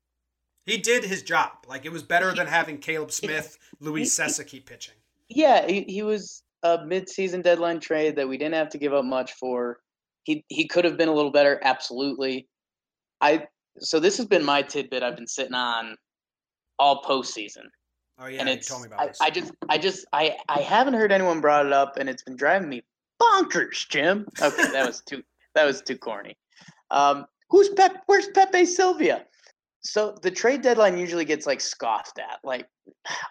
He 0.65 0.79
did 0.79 1.05
his 1.05 1.25
job. 1.25 1.51
Like 1.67 1.85
it 1.85 1.91
was 1.91 2.05
better 2.05 2.33
than 2.33 2.47
having 2.47 2.79
Caleb 2.79 3.11
Smith, 3.11 3.59
Luis 3.81 4.15
Sesaki 4.15 4.61
pitching. 4.61 4.95
Yeah, 5.29 5.67
he, 5.67 5.83
he 5.83 6.05
was 6.05 6.45
a 6.63 6.85
mid-season 6.87 7.43
deadline 7.43 7.81
trade 7.81 8.15
that 8.15 8.29
we 8.29 8.39
didn't 8.39 8.55
have 8.55 8.69
to 8.71 8.79
give 8.79 8.93
up 8.95 9.05
much 9.05 9.33
for. 9.33 9.81
He 10.23 10.45
he 10.47 10.69
could 10.69 10.85
have 10.85 10.97
been 10.97 11.09
a 11.09 11.13
little 11.13 11.33
better, 11.33 11.61
absolutely. 11.65 12.47
I 13.21 13.49
so 13.81 13.99
this 13.99 14.17
has 14.19 14.27
been 14.27 14.45
my 14.45 14.63
tidbit 14.63 15.03
I've 15.03 15.17
been 15.17 15.27
sitting 15.27 15.55
on 15.55 15.97
all 16.79 17.03
postseason. 17.03 17.65
Oh 18.21 18.27
yeah, 18.27 18.39
and 18.39 18.49
you 18.49 18.55
it's 18.55 18.69
told 18.69 18.83
me 18.83 18.87
about 18.87 19.01
I, 19.01 19.07
this. 19.09 19.21
I 19.21 19.31
just 19.31 19.53
I 19.69 19.79
just 19.79 20.07
I 20.13 20.37
I 20.49 20.61
haven't 20.61 20.95
heard 20.95 21.11
anyone 21.11 21.41
brought 21.41 21.67
it 21.67 21.73
up, 21.73 21.97
and 21.97 22.09
it's 22.09 22.23
been 22.23 22.37
driving 22.37 22.69
me 22.69 22.83
bonkers, 23.23 23.89
Jim. 23.89 24.27
Okay, 24.41 24.71
that 24.73 24.87
was 24.87 25.03
too 25.03 25.23
that 25.55 25.65
was 25.65 25.83
too 25.83 25.97
corny. 25.97 26.37
Um, 26.91 27.27
who's 27.51 27.69
Pep? 27.71 28.03
Where's 28.07 28.29
Pepe 28.29 28.67
Sylvia? 28.67 29.27
So 29.81 30.17
the 30.23 30.31
trade 30.31 30.63
deadline 30.63 30.99
usually 30.99 31.25
gets 31.25 31.47
like 31.47 31.61
scoffed 31.61 32.19
at. 32.19 32.39
Like 32.45 32.69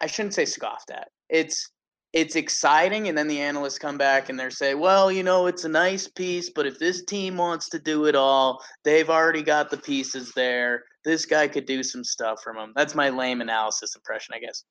I 0.01 0.07
shouldn't 0.07 0.33
say 0.33 0.45
scoffed 0.45 0.91
at. 0.91 1.09
It's 1.29 1.69
it's 2.13 2.35
exciting, 2.35 3.07
and 3.07 3.17
then 3.17 3.29
the 3.29 3.39
analysts 3.39 3.79
come 3.79 3.97
back 3.97 4.29
and 4.29 4.37
they 4.37 4.49
say, 4.49 4.75
"Well, 4.75 5.11
you 5.11 5.23
know, 5.23 5.47
it's 5.47 5.63
a 5.63 5.69
nice 5.69 6.07
piece, 6.07 6.49
but 6.49 6.65
if 6.65 6.77
this 6.77 7.05
team 7.05 7.37
wants 7.37 7.69
to 7.69 7.79
do 7.79 8.05
it 8.05 8.15
all, 8.15 8.61
they've 8.83 9.09
already 9.09 9.41
got 9.41 9.69
the 9.69 9.77
pieces 9.77 10.31
there. 10.35 10.83
This 11.05 11.25
guy 11.25 11.47
could 11.47 11.65
do 11.65 11.83
some 11.83 12.03
stuff 12.03 12.41
from 12.43 12.57
them." 12.57 12.73
That's 12.75 12.95
my 12.95 13.09
lame 13.09 13.39
analysis 13.41 13.95
impression, 13.95 14.35
I 14.35 14.39
guess. 14.39 14.65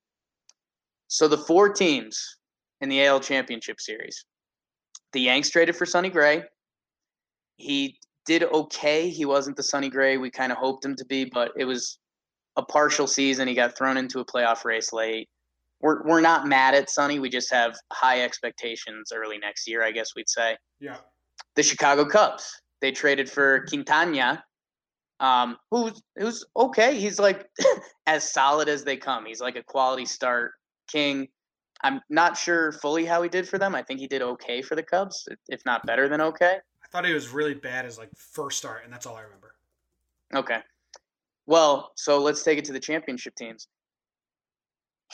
So 1.08 1.28
the 1.28 1.38
four 1.38 1.72
teams 1.72 2.36
in 2.82 2.88
the 2.88 3.04
AL 3.06 3.20
Championship 3.20 3.80
Series, 3.80 4.24
the 5.12 5.20
Yanks 5.20 5.50
traded 5.50 5.76
for 5.76 5.86
Sonny 5.86 6.10
Gray. 6.10 6.44
He 7.56 7.98
did 8.26 8.44
okay. 8.44 9.08
He 9.08 9.24
wasn't 9.24 9.56
the 9.56 9.62
Sonny 9.62 9.90
Gray 9.90 10.16
we 10.16 10.30
kind 10.30 10.52
of 10.52 10.58
hoped 10.58 10.84
him 10.84 10.96
to 10.96 11.04
be, 11.04 11.24
but 11.24 11.52
it 11.56 11.64
was 11.64 11.98
a 12.56 12.62
partial 12.62 13.06
season. 13.06 13.48
He 13.48 13.54
got 13.54 13.76
thrown 13.76 13.96
into 13.96 14.20
a 14.20 14.24
playoff 14.24 14.64
race 14.64 14.92
late. 14.92 15.28
We're 15.80 16.02
we're 16.06 16.20
not 16.20 16.46
mad 16.46 16.74
at 16.74 16.90
Sonny. 16.90 17.18
We 17.18 17.30
just 17.30 17.50
have 17.50 17.76
high 17.92 18.22
expectations 18.22 19.12
early 19.14 19.38
next 19.38 19.68
year, 19.68 19.82
I 19.82 19.90
guess 19.90 20.14
we'd 20.14 20.28
say. 20.28 20.56
Yeah. 20.78 20.96
The 21.56 21.62
Chicago 21.62 22.04
Cubs. 22.04 22.60
They 22.80 22.92
traded 22.92 23.28
for 23.28 23.66
Quintana, 23.68 24.42
um, 25.20 25.58
who's 25.70 26.02
who's 26.16 26.44
okay. 26.56 26.98
He's 26.98 27.18
like 27.18 27.48
as 28.06 28.30
solid 28.30 28.68
as 28.68 28.84
they 28.84 28.96
come. 28.96 29.26
He's 29.26 29.40
like 29.40 29.56
a 29.56 29.62
quality 29.62 30.06
start 30.06 30.52
king. 30.88 31.28
I'm 31.82 32.00
not 32.10 32.36
sure 32.36 32.72
fully 32.72 33.04
how 33.04 33.22
he 33.22 33.28
did 33.28 33.48
for 33.48 33.58
them. 33.58 33.74
I 33.74 33.82
think 33.82 34.00
he 34.00 34.06
did 34.06 34.22
okay 34.22 34.60
for 34.62 34.74
the 34.74 34.82
Cubs, 34.82 35.26
if 35.48 35.64
not 35.64 35.86
better 35.86 36.08
than 36.08 36.20
okay. 36.20 36.58
I 36.82 36.86
thought 36.92 37.06
he 37.06 37.14
was 37.14 37.28
really 37.28 37.54
bad 37.54 37.86
as 37.86 37.98
like 37.98 38.10
first 38.16 38.58
start, 38.58 38.82
and 38.84 38.92
that's 38.92 39.06
all 39.06 39.16
I 39.16 39.22
remember. 39.22 39.54
Okay. 40.34 40.58
Well, 41.46 41.92
so 41.96 42.18
let's 42.18 42.42
take 42.42 42.58
it 42.58 42.64
to 42.66 42.72
the 42.72 42.80
championship 42.80 43.34
teams. 43.34 43.68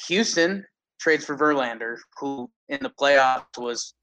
Houston 0.08 0.64
trades 1.00 1.24
for 1.24 1.36
Verlander, 1.36 1.96
who 2.18 2.50
in 2.68 2.78
the 2.82 2.90
playoffs 2.90 3.44
was 3.58 3.94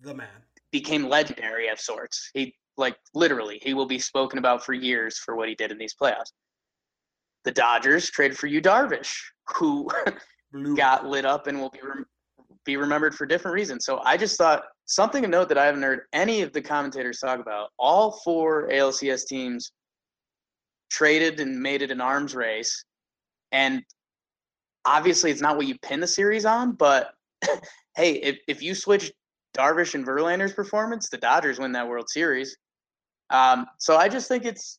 The 0.00 0.14
man. 0.14 0.28
became 0.72 1.08
legendary 1.08 1.68
of 1.68 1.80
sorts. 1.80 2.30
He 2.34 2.54
like 2.76 2.96
literally 3.14 3.60
he 3.62 3.74
will 3.74 3.86
be 3.86 3.98
spoken 3.98 4.38
about 4.38 4.64
for 4.64 4.72
years 4.72 5.18
for 5.18 5.36
what 5.36 5.48
he 5.48 5.54
did 5.54 5.70
in 5.70 5.78
these 5.78 5.94
playoffs. 6.00 6.32
The 7.44 7.52
Dodgers 7.52 8.10
traded 8.10 8.38
for 8.38 8.46
Yu 8.46 8.60
Darvish, 8.62 9.14
who 9.54 9.88
Blue. 10.54 10.76
got 10.76 11.04
lit 11.04 11.24
up 11.24 11.48
and 11.48 11.60
will 11.60 11.70
be 11.70 11.80
be 12.64 12.76
remembered 12.76 13.14
for 13.14 13.26
different 13.26 13.54
reasons. 13.54 13.84
So 13.84 14.00
I 14.04 14.16
just 14.16 14.38
thought 14.38 14.62
something 14.86 15.22
to 15.22 15.28
note 15.28 15.48
that 15.48 15.58
I 15.58 15.66
haven't 15.66 15.82
heard 15.82 16.02
any 16.12 16.40
of 16.40 16.52
the 16.52 16.62
commentators 16.62 17.18
talk 17.18 17.40
about. 17.40 17.70
All 17.78 18.20
four 18.24 18.68
ALCS 18.68 19.26
teams 19.26 19.72
traded 20.90 21.40
and 21.40 21.60
made 21.60 21.82
it 21.82 21.90
an 21.90 22.00
arms 22.00 22.34
race, 22.34 22.84
and 23.52 23.82
obviously 24.84 25.30
it's 25.30 25.42
not 25.42 25.56
what 25.56 25.66
you 25.66 25.76
pin 25.80 26.00
the 26.00 26.06
series 26.06 26.46
on. 26.46 26.72
But 26.72 27.10
hey, 27.96 28.12
if 28.14 28.38
if 28.48 28.62
you 28.62 28.74
switch 28.74 29.12
Darvish 29.56 29.94
and 29.94 30.06
Verlander's 30.06 30.52
performance, 30.52 31.08
the 31.08 31.18
Dodgers 31.18 31.58
win 31.58 31.72
that 31.72 31.88
World 31.88 32.08
Series. 32.08 32.56
Um, 33.30 33.66
so 33.78 33.96
I 33.96 34.08
just 34.08 34.28
think 34.28 34.44
it's 34.44 34.78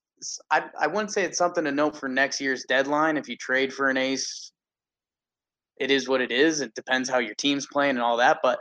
I, 0.50 0.66
I 0.80 0.88
wouldn't 0.88 1.12
say 1.12 1.24
it's 1.24 1.38
something 1.38 1.66
to 1.66 1.72
note 1.72 1.98
for 1.98 2.08
next 2.08 2.40
year's 2.40 2.64
deadline. 2.68 3.18
If 3.18 3.28
you 3.28 3.36
trade 3.36 3.74
for 3.74 3.90
an 3.90 3.98
ace, 3.98 4.52
it 5.78 5.92
is 5.92 6.08
what 6.08 6.22
it 6.22 6.32
is. 6.32 6.62
It 6.62 6.74
depends 6.76 7.10
how 7.10 7.20
your 7.20 7.36
team's 7.36 7.68
playing 7.68 7.92
and 7.92 8.02
all 8.02 8.18
that. 8.18 8.40
But 8.42 8.60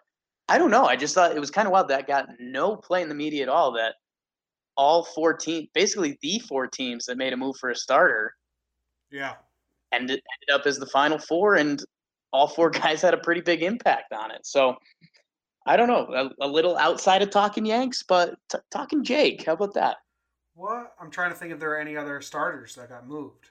I 0.49 0.59
don't 0.59 0.71
know. 0.71 0.85
I 0.85 0.97
just 0.97 1.15
thought 1.15 1.35
it 1.37 1.41
was 1.41 1.51
kind 1.51 1.67
of 1.67 1.73
wild 1.73 1.89
that 1.89 2.07
got 2.07 2.27
no 2.39 2.77
play 2.77 3.03
in 3.03 3.09
the 3.09 3.15
media 3.15 3.43
at 3.45 3.49
all. 3.49 3.73
That 3.73 3.95
all 4.77 5.05
four 5.05 5.35
teams, 5.35 5.69
basically 5.75 6.19
the 6.21 6.39
four 6.41 6.67
teams 6.67 7.07
that 7.07 7.17
made 7.17 7.33
a 7.33 7.37
move 7.37 7.57
for 7.61 7.71
a 7.71 7.77
starter, 7.77 8.35
Yeah. 9.11 9.35
and 9.93 10.03
ended 10.03 10.21
ended 10.51 10.61
up 10.61 10.67
as 10.67 10.79
the 10.79 10.87
final 10.87 11.19
four, 11.19 11.55
and 11.57 11.83
all 12.33 12.49
four 12.49 12.71
guys 12.83 13.01
had 13.01 13.15
a 13.15 13.19
pretty 13.19 13.41
big 13.41 13.63
impact 13.63 14.13
on 14.13 14.31
it. 14.33 14.45
So 14.45 14.75
I 15.67 15.77
don't 15.77 15.89
know, 15.89 16.07
a, 16.41 16.45
a 16.45 16.49
little 16.49 16.77
outside 16.77 17.23
of 17.23 17.31
talking 17.31 17.65
Yanks, 17.65 18.03
but 18.03 18.35
t- 18.51 18.59
talking 18.71 19.03
Jake. 19.05 19.47
How 19.47 19.53
about 19.55 19.73
that? 19.75 19.97
What? 20.57 20.93
I'm 21.01 21.11
trying 21.11 21.31
to 21.31 21.37
think 21.37 21.53
if 21.53 21.59
there 21.59 21.71
are 21.71 21.79
any 21.81 21.97
other 21.97 22.21
starters 22.21 22.75
that 22.75 22.91
got 22.91 23.09
moved. 23.09 23.51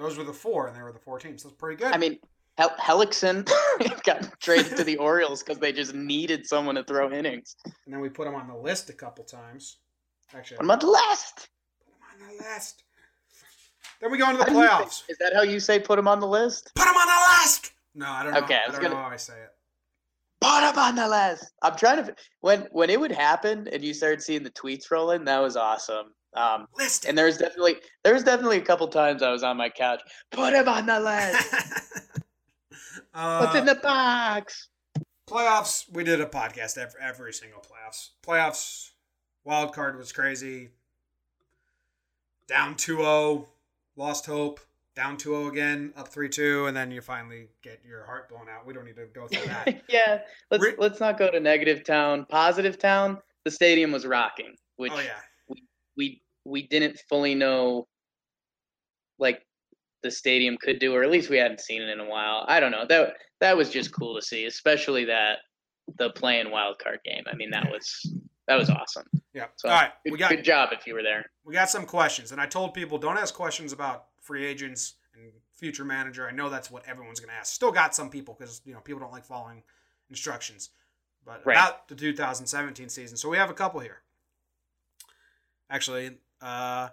Those 0.00 0.16
were 0.16 0.24
the 0.24 0.32
four, 0.32 0.66
and 0.66 0.74
they 0.74 0.80
were 0.80 0.92
the 0.92 0.98
four 0.98 1.18
teams. 1.18 1.42
That's 1.42 1.54
pretty 1.54 1.76
good. 1.76 1.92
I 1.92 1.98
mean, 1.98 2.18
Hel- 2.56 2.74
Hellickson 2.80 3.46
got 4.04 4.40
traded 4.40 4.74
to 4.78 4.82
the 4.84 4.96
Orioles 4.96 5.42
because 5.42 5.58
they 5.58 5.72
just 5.72 5.94
needed 5.94 6.46
someone 6.46 6.74
to 6.76 6.84
throw 6.84 7.12
innings. 7.12 7.54
and 7.66 7.74
then 7.92 8.00
we 8.00 8.08
put 8.08 8.26
him 8.26 8.34
on 8.34 8.48
the 8.48 8.56
list 8.56 8.88
a 8.88 8.94
couple 8.94 9.24
times. 9.24 9.76
Actually, 10.34 10.58
I'm 10.60 10.70
on 10.70 10.78
the 10.78 10.86
list. 10.86 11.48
put 11.84 12.18
them 12.18 12.28
on 12.30 12.36
the 12.38 12.42
list. 12.44 12.82
Then 14.00 14.10
we 14.10 14.16
go 14.16 14.30
into 14.30 14.42
the 14.42 14.50
How 14.50 14.56
you 14.58 14.62
say- 14.62 14.68
playoffs. 14.68 15.02
Is 15.10 15.18
that 15.18 15.34
how 15.34 15.42
you 15.42 15.60
say 15.60 15.78
put 15.78 15.98
him 15.98 16.08
on 16.08 16.18
the 16.18 16.26
list? 16.26 16.72
Put 16.74 16.88
him 16.88 16.94
on 16.94 17.06
the 17.06 17.42
list. 17.42 17.72
No, 17.94 18.06
I 18.08 18.22
don't 18.22 18.32
know. 18.32 18.38
Okay, 18.40 18.54
I 18.54 18.68
I, 18.68 18.72
don't 18.72 18.80
gonna- 18.80 18.94
know 18.94 19.00
how 19.02 19.08
I 19.08 19.16
say 19.16 19.34
it. 19.34 19.50
Put 20.40 20.62
him 20.66 20.78
on 20.78 20.94
the 20.96 21.06
list. 21.08 21.52
I'm 21.62 21.76
trying 21.76 22.06
to. 22.06 22.14
When 22.40 22.66
when 22.72 22.88
it 22.88 22.98
would 22.98 23.12
happen 23.12 23.68
and 23.70 23.84
you 23.84 23.92
started 23.92 24.22
seeing 24.22 24.42
the 24.42 24.50
tweets 24.50 24.90
rolling, 24.90 25.26
that 25.26 25.40
was 25.40 25.54
awesome. 25.56 26.14
Um, 26.34 26.66
List. 26.78 27.06
and 27.06 27.18
there 27.18 27.26
was 27.26 27.38
definitely 27.38 27.76
there 28.04 28.14
was 28.14 28.22
definitely 28.22 28.58
a 28.58 28.62
couple 28.62 28.86
times 28.86 29.22
I 29.22 29.30
was 29.32 29.42
on 29.42 29.56
my 29.56 29.68
couch. 29.68 30.00
Put 30.30 30.52
him 30.52 30.68
on 30.68 30.86
the 30.86 31.00
list. 31.00 31.52
What's 33.12 33.56
in 33.56 33.68
uh, 33.68 33.74
the 33.74 33.80
box? 33.82 34.68
playoffs. 35.30 35.84
We 35.92 36.04
did 36.04 36.20
a 36.20 36.26
podcast 36.26 36.76
every, 36.76 37.00
every 37.00 37.32
single 37.32 37.60
playoffs. 37.60 38.10
Playoffs. 38.26 38.90
Wild 39.44 39.72
card 39.72 39.96
was 39.96 40.12
crazy. 40.12 40.70
Down 42.48 42.74
2-0, 42.74 43.46
lost 43.96 44.26
hope. 44.26 44.60
Down 44.96 45.16
2-0 45.16 45.48
again, 45.48 45.92
up 45.96 46.12
3-2, 46.12 46.68
and 46.68 46.76
then 46.76 46.90
you 46.90 47.00
finally 47.00 47.46
get 47.62 47.80
your 47.86 48.04
heart 48.04 48.28
blown 48.28 48.48
out. 48.50 48.66
We 48.66 48.74
don't 48.74 48.84
need 48.84 48.96
to 48.96 49.06
go 49.06 49.28
through 49.28 49.46
that. 49.46 49.82
yeah, 49.88 50.18
let's 50.50 50.62
Re- 50.62 50.74
let's 50.78 50.98
not 50.98 51.16
go 51.16 51.30
to 51.30 51.38
negative 51.38 51.84
town. 51.84 52.26
Positive 52.28 52.76
town. 52.76 53.18
The 53.44 53.50
stadium 53.50 53.92
was 53.92 54.04
rocking, 54.04 54.56
which 54.76 54.92
oh 54.92 54.98
yeah. 54.98 55.20
We 56.00 56.22
we 56.46 56.66
didn't 56.66 56.98
fully 57.10 57.34
know 57.34 57.86
like 59.18 59.42
the 60.02 60.10
stadium 60.10 60.56
could 60.56 60.78
do, 60.78 60.94
or 60.94 61.02
at 61.02 61.10
least 61.10 61.28
we 61.28 61.36
hadn't 61.36 61.60
seen 61.60 61.82
it 61.82 61.90
in 61.90 62.00
a 62.00 62.08
while. 62.08 62.46
I 62.48 62.58
don't 62.58 62.70
know. 62.70 62.86
That 62.88 63.14
that 63.40 63.54
was 63.56 63.68
just 63.70 63.92
cool 63.92 64.14
to 64.18 64.22
see, 64.22 64.46
especially 64.46 65.04
that 65.04 65.38
the 65.98 66.08
playing 66.10 66.50
wild 66.50 66.78
card 66.78 67.00
game. 67.04 67.24
I 67.30 67.36
mean, 67.36 67.50
that 67.50 67.66
was 67.70 67.84
that 68.48 68.56
was 68.56 68.70
awesome. 68.70 69.04
Yeah. 69.34 69.46
So 69.56 69.68
All 69.68 69.74
right, 69.74 69.90
good, 70.04 70.12
we 70.12 70.18
got 70.18 70.30
good 70.30 70.42
job 70.44 70.70
if 70.72 70.86
you 70.86 70.94
were 70.94 71.02
there. 71.02 71.26
we 71.44 71.52
got 71.52 71.68
some 71.68 71.84
questions, 71.84 72.32
and 72.32 72.40
I 72.40 72.46
told 72.46 72.72
people 72.72 72.96
don't 72.98 73.18
ask 73.18 73.34
questions 73.34 73.72
about 73.74 74.06
free 74.22 74.46
agents 74.46 74.94
and 75.14 75.30
future 75.52 75.84
manager. 75.84 76.26
I 76.26 76.32
know 76.32 76.48
that's 76.48 76.70
what 76.70 76.86
everyone's 76.88 77.20
going 77.20 77.28
to 77.30 77.34
ask. 77.36 77.52
Still 77.52 77.72
got 77.72 77.94
some 77.94 78.08
people 78.08 78.34
because 78.38 78.62
you 78.64 78.72
know 78.72 78.80
people 78.80 79.00
don't 79.00 79.12
like 79.12 79.26
following 79.26 79.62
instructions, 80.08 80.70
but 81.26 81.44
Right. 81.44 81.56
about 81.58 81.88
the 81.88 81.94
2017 81.94 82.88
season. 82.88 83.18
So 83.18 83.28
we 83.28 83.36
have 83.36 83.50
a 83.50 83.54
couple 83.54 83.80
here. 83.80 83.98
Actually, 85.70 86.18
uh, 86.42 86.88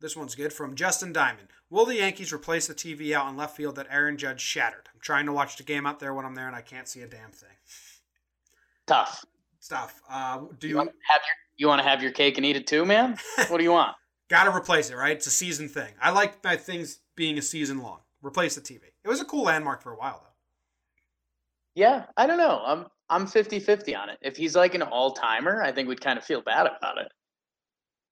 this 0.00 0.16
one's 0.16 0.34
good 0.34 0.52
from 0.52 0.74
Justin 0.74 1.12
Diamond. 1.12 1.48
Will 1.70 1.86
the 1.86 1.96
Yankees 1.96 2.32
replace 2.32 2.66
the 2.66 2.74
TV 2.74 3.12
out 3.12 3.30
in 3.30 3.36
left 3.36 3.56
field 3.56 3.76
that 3.76 3.86
Aaron 3.90 4.18
Judge 4.18 4.40
shattered? 4.40 4.88
I'm 4.92 5.00
trying 5.00 5.24
to 5.26 5.32
watch 5.32 5.56
the 5.56 5.62
game 5.62 5.86
out 5.86 5.98
there 5.98 6.12
when 6.12 6.26
I'm 6.26 6.34
there, 6.34 6.46
and 6.46 6.54
I 6.54 6.60
can't 6.60 6.86
see 6.86 7.00
a 7.00 7.06
damn 7.06 7.30
thing. 7.30 7.48
Tough. 8.86 9.24
Stuff. 9.60 10.02
Uh, 10.10 10.40
do 10.58 10.66
You 10.68 10.74
you 10.74 10.76
want 10.76 10.90
to 10.90 10.94
have 11.08 11.20
your 11.22 11.36
you 11.56 11.68
want 11.68 11.80
to 11.80 11.88
have 11.88 12.02
your 12.02 12.10
cake 12.12 12.36
and 12.36 12.44
eat 12.44 12.56
it 12.56 12.66
too, 12.66 12.84
man? 12.84 13.16
What 13.48 13.58
do 13.58 13.64
you 13.64 13.72
want? 13.72 13.96
Got 14.28 14.44
to 14.44 14.54
replace 14.56 14.90
it, 14.90 14.96
right? 14.96 15.16
It's 15.16 15.26
a 15.26 15.30
season 15.30 15.68
thing. 15.68 15.92
I 16.00 16.10
like 16.10 16.42
my 16.42 16.56
things 16.56 16.98
being 17.14 17.38
a 17.38 17.42
season 17.42 17.80
long. 17.80 18.00
Replace 18.22 18.54
the 18.54 18.60
TV. 18.60 18.80
It 19.04 19.08
was 19.08 19.20
a 19.20 19.24
cool 19.24 19.44
landmark 19.44 19.82
for 19.82 19.92
a 19.92 19.96
while, 19.96 20.20
though. 20.22 20.28
Yeah, 21.74 22.06
I 22.16 22.26
don't 22.26 22.38
know. 22.38 22.60
I'm 22.64 22.86
I'm 23.08 23.26
50-50 23.26 23.96
on 23.96 24.08
it. 24.08 24.18
If 24.22 24.36
he's 24.36 24.56
like 24.56 24.74
an 24.74 24.82
all-timer, 24.82 25.62
I 25.62 25.70
think 25.72 25.88
we'd 25.88 26.00
kind 26.00 26.18
of 26.18 26.24
feel 26.24 26.40
bad 26.40 26.66
about 26.66 26.98
it. 26.98 27.12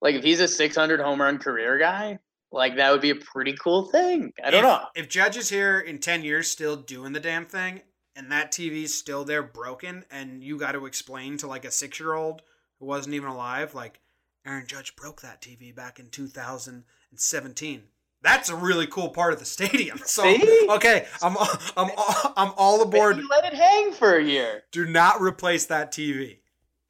Like 0.01 0.15
if 0.15 0.25
he's 0.25 0.41
a 0.41 0.49
600 0.49 1.01
home 1.01 1.21
run 1.21 1.39
career 1.39 1.79
guy, 1.79 2.19
like 2.53 2.77
that 2.77 2.91
would 2.91 3.01
be 3.01 3.11
a 3.11 3.17
pretty 3.17 3.55
cool 3.55 3.87
thing. 3.87 4.33
I 4.45 4.51
don't 4.51 4.65
if, 4.65 4.65
know. 4.65 4.85
If 4.95 5.09
Judge 5.09 5.37
is 5.37 5.49
here 5.49 5.79
in 5.79 5.99
10 5.99 6.25
years 6.25 6.51
still 6.51 6.77
doing 6.77 7.13
the 7.13 7.21
damn 7.21 7.47
thing, 7.47 7.83
and 8.17 8.31
that 8.33 8.53
TV's 8.53 8.95
still 8.95 9.25
there 9.25 9.43
broken, 9.43 10.05
and 10.11 10.43
you 10.43 10.59
got 10.59 10.73
to 10.73 10.87
explain 10.87 11.37
to 11.39 11.47
like 11.47 11.65
a 11.65 11.71
six 11.71 12.01
year 12.01 12.15
old 12.15 12.43
who 12.79 12.87
wasn't 12.87 13.15
even 13.15 13.29
alive, 13.29 13.75
like, 13.75 14.01
Aaron 14.47 14.67
Judge 14.67 14.97
broke 14.97 15.21
that 15.21 15.43
TV 15.43 15.75
back 15.75 15.99
in 15.99 16.09
2017. 16.09 17.83
That's 18.23 18.49
a 18.49 18.57
really 18.57 18.87
cool 18.87 19.11
part 19.11 19.33
of 19.33 19.39
the 19.39 19.45
stadium. 19.45 20.01
So 20.07 20.23
See? 20.23 20.67
okay, 20.71 21.07
I'm 21.23 21.37
I'm 21.77 21.91
I'm 22.37 22.53
all 22.57 22.83
aboard. 22.83 23.17
Maybe 23.17 23.29
let 23.31 23.53
it 23.53 23.57
hang 23.57 23.93
for 23.93 24.17
a 24.17 24.23
year. 24.23 24.65
Do 24.73 24.87
not 24.87 25.21
replace 25.21 25.67
that 25.67 25.93
TV. 25.93 26.40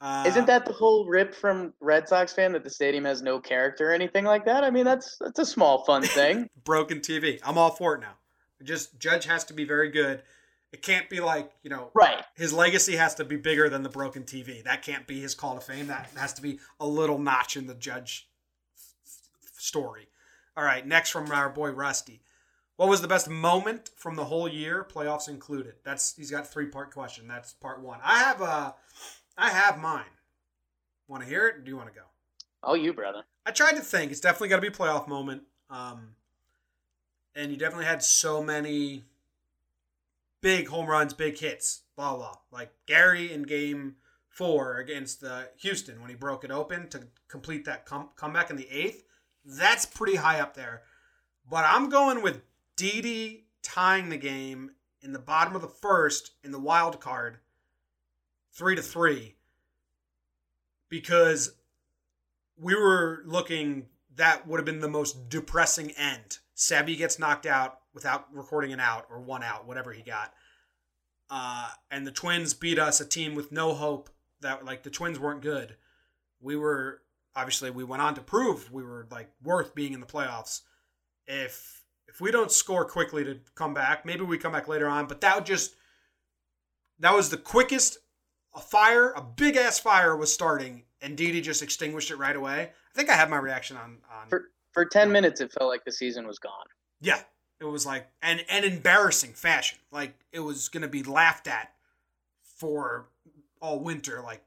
Uh, 0.01 0.25
Isn't 0.27 0.47
that 0.47 0.65
the 0.65 0.73
whole 0.73 1.07
rip 1.07 1.35
from 1.35 1.75
Red 1.81 2.09
Sox 2.09 2.33
fan 2.33 2.53
that 2.53 2.65
the 2.65 2.71
stadium 2.71 3.05
has 3.05 3.21
no 3.21 3.39
character 3.39 3.91
or 3.91 3.93
anything 3.93 4.25
like 4.25 4.47
that? 4.47 4.65
I 4.65 4.71
mean, 4.71 4.85
that's 4.85 5.19
that's 5.21 5.39
a 5.39 5.45
small 5.47 5.85
fun 5.85 6.03
thing. 6.05 6.49
broken 6.65 7.01
TV. 7.01 7.39
I'm 7.45 7.59
all 7.59 7.71
for 7.71 7.97
it 7.97 8.01
now. 8.01 8.15
Just 8.63 8.99
Judge 8.99 9.27
has 9.27 9.45
to 9.45 9.55
be 9.55 9.65
very 9.65 9.91
good. 9.91 10.23
It 10.73 10.83
can't 10.83 11.11
be 11.11 11.21
like, 11.21 11.51
you 11.63 11.71
know, 11.71 11.91
right. 11.95 12.23
his 12.37 12.53
legacy 12.53 12.95
has 12.97 13.17
to 13.17 13.25
be 13.25 13.37
bigger 13.37 13.69
than 13.69 13.83
the 13.83 13.89
broken 13.89 14.23
TV. 14.23 14.63
That 14.63 14.83
can't 14.83 15.07
be 15.07 15.21
his 15.21 15.35
call 15.35 15.57
to 15.57 15.61
fame. 15.61 15.89
That 15.89 16.09
has 16.17 16.33
to 16.35 16.43
be 16.43 16.61
a 16.79 16.87
little 16.87 17.19
notch 17.19 17.57
in 17.57 17.67
the 17.67 17.75
Judge 17.75 18.29
story. 19.59 20.09
All 20.57 20.65
right, 20.65 20.87
next 20.87 21.11
from 21.11 21.31
our 21.33 21.49
boy 21.49 21.71
Rusty. 21.71 22.23
What 22.77 22.89
was 22.89 23.03
the 23.03 23.09
best 23.09 23.29
moment 23.29 23.91
from 23.97 24.17
the 24.17 24.25
whole 24.25 24.49
year, 24.49 24.87
playoffs 24.91 25.29
included? 25.29 25.75
That's 25.85 26.15
he's 26.17 26.31
got 26.31 26.47
three 26.47 26.67
part 26.67 26.93
question. 26.93 27.29
That's 27.29 27.53
part 27.53 27.83
one. 27.83 27.99
I 28.03 28.19
have 28.21 28.41
uh 28.41 28.73
I 29.41 29.51
have 29.51 29.81
mine. 29.81 30.05
Want 31.09 31.23
to 31.23 31.29
hear 31.29 31.49
it? 31.49 31.57
Or 31.57 31.61
do 31.61 31.71
you 31.71 31.77
want 31.77 31.89
to 31.89 31.95
go? 31.95 32.07
Oh, 32.63 32.75
you 32.75 32.93
brother. 32.93 33.23
I 33.47 33.51
tried 33.51 33.73
to 33.73 33.81
think. 33.81 34.13
It's 34.13 34.21
definitely 34.21 34.49
got 34.49 34.57
to 34.57 34.63
be 34.63 34.69
a 34.69 34.71
playoff 34.71 35.09
moment. 35.09 35.43
Um, 35.71 36.15
and 37.35 37.51
you 37.51 37.57
definitely 37.57 37.87
had 37.87 38.03
so 38.03 38.43
many 38.43 39.05
big 40.41 40.69
home 40.69 40.87
runs, 40.87 41.15
big 41.15 41.39
hits, 41.39 41.83
blah 41.97 42.17
blah. 42.17 42.37
Like 42.51 42.73
Gary 42.87 43.33
in 43.33 43.45
Game 43.45 43.97
four 44.29 44.77
against 44.79 45.21
the 45.21 45.49
Houston 45.59 46.01
when 46.01 46.11
he 46.11 46.17
broke 46.17 46.45
it 46.45 46.51
open 46.51 46.89
to 46.89 47.09
complete 47.29 47.65
that 47.65 47.87
com- 47.87 48.11
comeback 48.17 48.51
in 48.51 48.57
the 48.57 48.69
eighth. 48.71 49.05
That's 49.45 49.87
pretty 49.87 50.17
high 50.17 50.41
up 50.41 50.55
there. 50.55 50.83
But 51.49 51.65
I'm 51.67 51.89
going 51.89 52.23
with 52.23 52.43
Didi 52.77 53.47
tying 53.63 54.09
the 54.09 54.17
game 54.17 54.73
in 55.03 55.13
the 55.13 55.19
bottom 55.19 55.57
of 55.57 55.63
the 55.63 55.69
first 55.69 56.33
in 56.45 56.53
the 56.53 56.59
wild 56.59 57.01
card, 57.01 57.39
three 58.53 58.77
to 58.77 58.83
three, 58.83 59.37
because 60.89 61.55
we 62.59 62.75
were 62.75 63.23
looking 63.25 63.87
that 64.17 64.47
would 64.47 64.59
have 64.59 64.67
been 64.67 64.81
the 64.81 64.89
most 64.89 65.29
depressing 65.29 65.93
end. 65.93 66.39
Sevy 66.57 66.97
gets 66.97 67.19
knocked 67.19 67.47
out 67.47 67.79
without 67.95 68.27
recording 68.35 68.73
an 68.73 68.81
out 68.81 69.07
or 69.11 69.21
one 69.21 69.43
out, 69.43 69.67
whatever 69.67 69.93
he 69.93 70.03
got. 70.03 70.35
Uh, 71.31 71.71
and 71.91 72.07
the 72.07 72.13
Twins 72.13 72.55
beat 72.55 72.79
us, 72.79 73.01
a 73.01 73.07
team 73.07 73.35
with 73.35 73.53
no 73.53 73.73
hope 73.73 74.11
that 74.41 74.65
like 74.65 74.83
the 74.83 74.91
Twins 74.91 75.19
weren't 75.19 75.43
good. 75.43 75.77
We 76.41 76.57
were 76.57 77.03
obviously 77.37 77.71
we 77.71 77.85
went 77.85 78.03
on 78.03 78.15
to 78.15 78.21
prove 78.21 78.71
we 78.73 78.83
were 78.83 79.07
like 79.11 79.31
worth 79.43 79.75
being 79.75 79.93
in 79.93 80.01
the 80.01 80.07
playoffs. 80.07 80.63
If 81.27 81.85
if 82.09 82.21
we 82.21 82.33
don't 82.33 82.51
score 82.51 82.85
quickly 82.85 83.25
to 83.25 83.39
come 83.55 83.73
back, 83.73 84.05
maybe 84.05 84.25
we 84.25 84.39
come 84.39 84.53
back 84.53 84.67
later 84.67 84.89
on, 84.89 85.07
but 85.07 85.21
that 85.21 85.37
would 85.37 85.47
just 85.47 85.77
that 86.99 87.15
was 87.15 87.31
the 87.31 87.37
quickest 87.37 87.99
a 88.55 88.61
fire, 88.61 89.13
a 89.13 89.23
big 89.23 89.57
ass 89.57 89.79
fire 89.79 90.17
was 90.17 90.33
starting 90.33 90.83
and 91.01 91.17
Didi 91.17 91.41
just 91.41 91.63
extinguished 91.63 92.11
it 92.11 92.17
right 92.17 92.37
away. 92.37 92.71
I 92.95 92.97
think 92.97 93.09
I 93.09 93.15
have 93.15 93.31
my 93.31 93.39
reaction 93.39 93.77
on 93.77 93.99
on 94.11 94.29
For 94.29 94.51
for 94.73 94.85
ten 94.85 95.11
minutes, 95.13 95.41
it 95.41 95.53
felt 95.53 95.71
like 95.71 95.85
the 95.85 95.93
season 95.93 96.27
was 96.27 96.39
gone. 96.39 96.67
yeah, 97.01 97.21
it 97.61 97.65
was 97.65 97.87
like 97.87 98.09
an 98.23 98.41
an 98.49 98.65
embarrassing 98.65 99.33
fashion. 99.33 99.79
Like 99.91 100.15
it 100.33 100.41
was 100.41 100.69
going 100.69 100.83
to 100.83 100.89
be 100.89 101.03
laughed 101.03 101.47
at 101.49 101.73
for 102.57 103.09
all 103.61 103.81
winter. 103.81 104.21
Like, 104.23 104.43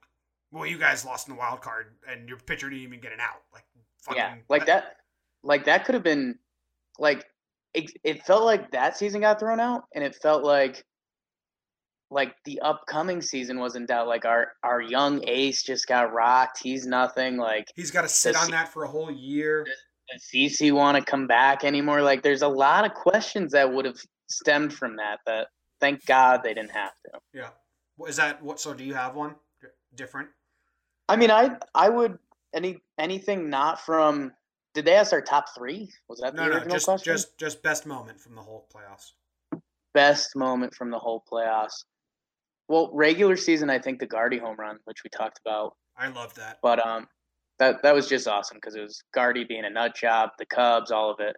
well, 0.52 0.66
you 0.66 0.78
guys 0.78 1.06
lost 1.06 1.28
in 1.28 1.34
the 1.34 1.40
wild 1.40 1.62
card, 1.62 1.88
and 2.08 2.28
your 2.28 2.38
pitcher 2.38 2.70
didn't 2.70 2.84
even 2.84 3.00
get 3.00 3.12
an 3.12 3.20
out. 3.20 3.42
Like, 3.54 3.64
fucking, 4.02 4.18
yeah, 4.18 4.36
like 4.50 4.66
that. 4.66 4.98
Like 5.44 5.66
that 5.66 5.84
could 5.84 5.94
have 5.96 6.04
been, 6.04 6.40
like, 7.00 7.26
it, 7.74 7.92
it 8.06 8.24
felt 8.24 8.46
like 8.46 8.72
that 8.72 8.96
season 8.96 9.20
got 9.22 9.40
thrown 9.40 9.60
out, 9.60 9.86
and 9.94 10.04
it 10.04 10.16
felt 10.16 10.44
like, 10.44 10.86
like 12.14 12.36
the 12.46 12.60
upcoming 12.62 13.22
season 13.22 13.60
was 13.60 13.76
in 13.76 13.86
doubt. 13.86 14.08
Like 14.08 14.24
our 14.26 14.54
our 14.64 14.82
young 14.82 15.28
ace 15.28 15.64
just 15.64 15.88
got 15.88 16.14
rocked. 16.14 16.60
He's 16.62 16.86
nothing. 16.86 17.38
Like 17.38 17.68
He's 17.76 17.92
got 17.92 18.04
to 18.04 18.08
sit 18.10 18.36
on 18.36 18.46
he- 18.46 18.52
that 18.52 18.70
for 18.70 18.84
a 18.84 18.88
whole 18.88 19.12
year. 19.12 19.66
does 20.12 20.24
CC 20.34 20.72
want 20.72 20.98
to 20.98 21.04
come 21.04 21.28
back 21.28 21.64
anymore? 21.64 22.02
Like 22.02 22.22
there's 22.22 22.44
a 22.44 22.48
lot 22.48 22.86
of 22.86 22.94
questions 22.94 23.52
that 23.54 23.72
would 23.74 23.86
have 23.86 23.98
stemmed 24.28 24.74
from 24.74 24.96
that. 24.98 25.20
That 25.26 25.48
thank 25.80 26.06
God 26.06 26.42
they 26.44 26.54
didn't 26.54 26.72
have 26.72 26.92
to. 27.06 27.20
Yeah. 27.34 27.50
Is 28.08 28.16
that? 28.18 28.42
What? 28.44 28.60
So 28.60 28.74
do 28.74 28.84
you 28.84 28.94
have 28.94 29.16
one 29.16 29.36
different? 29.96 30.30
I 31.10 31.16
mean, 31.16 31.32
I 31.32 31.58
I 31.76 31.90
would 31.90 32.18
any 32.54 32.82
anything 33.00 33.50
not 33.50 33.82
from. 33.82 34.32
Did 34.76 34.86
they 34.86 34.96
ask 34.96 35.14
our 35.14 35.22
top 35.22 35.46
three? 35.56 35.92
Was 36.10 36.20
that 36.22 36.36
the 36.36 36.48
No, 36.48 36.58
no, 36.58 36.66
just 36.66 36.86
question? 36.86 37.14
just 37.14 37.38
just 37.38 37.62
best 37.62 37.86
moment 37.86 38.20
from 38.20 38.34
the 38.36 38.42
whole 38.42 38.68
playoffs. 38.74 39.12
best 39.94 40.36
moment 40.36 40.74
from 40.74 40.90
the 40.90 40.98
whole 40.98 41.24
playoffs. 41.32 41.84
Well, 42.74 42.90
regular 42.92 43.38
season, 43.38 43.70
I 43.70 43.78
think 43.78 44.00
the 44.00 44.08
Gardy 44.08 44.40
home 44.40 44.56
run, 44.58 44.80
which 44.86 45.04
we 45.04 45.10
talked 45.12 45.40
about, 45.46 45.76
I 45.96 46.08
love 46.08 46.34
that. 46.34 46.58
but 46.64 46.84
um, 46.84 47.08
that 47.60 47.84
that 47.84 47.94
was 47.94 48.10
just 48.10 48.28
awesome 48.28 48.58
because 48.58 48.74
it 48.74 48.82
was 48.82 49.04
Gardy 49.14 49.44
being 49.44 49.66
a 49.66 49.70
nut 49.70 49.96
job, 49.96 50.32
the 50.40 50.46
Cubs, 50.48 50.90
all 50.90 51.12
of 51.12 51.20
it. 51.20 51.36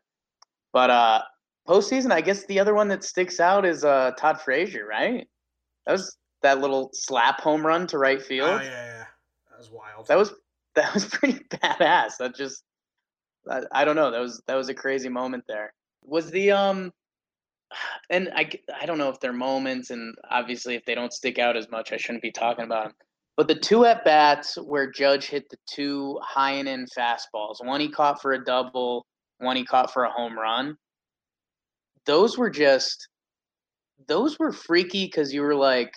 But 0.71 0.89
uh, 0.89 1.23
postseason, 1.67 2.13
I 2.13 2.21
guess 2.21 2.45
the 2.45 2.57
other 2.57 2.73
one 2.73 2.87
that 2.87 3.03
sticks 3.03 3.41
out 3.41 3.65
is 3.65 3.83
uh 3.83 4.11
Todd 4.17 4.39
Frazier, 4.39 4.87
right? 4.87 5.27
That 5.85 5.91
was 5.91 6.15
that 6.41 6.61
little 6.61 6.89
slap 6.93 7.41
home 7.41 7.67
run 7.67 7.85
to 7.87 7.97
right 7.97 8.21
field. 8.21 8.61
Oh 8.61 8.63
yeah, 8.63 8.69
yeah, 8.69 8.85
yeah. 8.85 9.05
That 9.49 9.57
was 9.57 9.69
wild. 9.69 10.07
That 10.07 10.17
was 10.17 10.33
that 10.75 10.93
was 10.93 11.03
pretty 11.03 11.39
badass. 11.49 12.13
That 12.17 12.33
just 12.33 12.63
I, 13.51 13.63
I 13.73 13.83
don't 13.83 13.97
know. 13.97 14.09
That 14.09 14.21
was 14.21 14.41
that 14.47 14.55
was 14.55 14.69
a 14.69 14.73
crazy 14.73 15.09
moment 15.09 15.43
there. 15.49 15.73
Was 16.01 16.31
the 16.31 16.51
um 16.51 16.93
and 18.09 18.29
I, 18.35 18.49
I 18.79 18.85
don't 18.85 18.97
know 18.97 19.09
if 19.09 19.19
they're 19.19 19.33
moments 19.33 19.89
and 19.89 20.15
obviously 20.29 20.75
if 20.75 20.85
they 20.85 20.95
don't 20.95 21.13
stick 21.13 21.39
out 21.39 21.57
as 21.57 21.69
much 21.69 21.91
I 21.91 21.97
shouldn't 21.97 22.21
be 22.21 22.31
talking 22.31 22.65
about 22.65 22.85
them. 22.85 22.93
But 23.37 23.47
the 23.47 23.55
two 23.55 23.85
at 23.85 24.05
bats 24.05 24.55
where 24.55 24.89
Judge 24.89 25.27
hit 25.27 25.49
the 25.49 25.57
two 25.69 26.17
high 26.23 26.53
and 26.53 26.67
in 26.67 26.85
fastballs, 26.97 27.63
one 27.63 27.81
he 27.81 27.89
caught 27.89 28.21
for 28.21 28.31
a 28.31 28.43
double, 28.43 29.05
one 29.39 29.57
he 29.57 29.65
caught 29.65 29.91
for 29.91 30.05
a 30.05 30.11
home 30.11 30.37
run. 30.37 30.77
Those 32.05 32.37
were 32.37 32.49
just 32.49 33.09
those 34.07 34.39
were 34.39 34.51
freaky 34.51 35.05
because 35.05 35.33
you 35.33 35.41
were 35.41 35.55
like, 35.55 35.93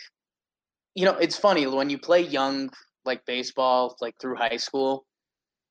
you 0.95 1.05
know, 1.05 1.16
it's 1.16 1.37
funny 1.37 1.66
when 1.66 1.91
you 1.91 1.99
play 1.99 2.22
young 2.22 2.70
like 3.05 3.24
baseball, 3.24 3.97
like 4.01 4.14
through 4.20 4.37
high 4.37 4.57
school, 4.57 5.07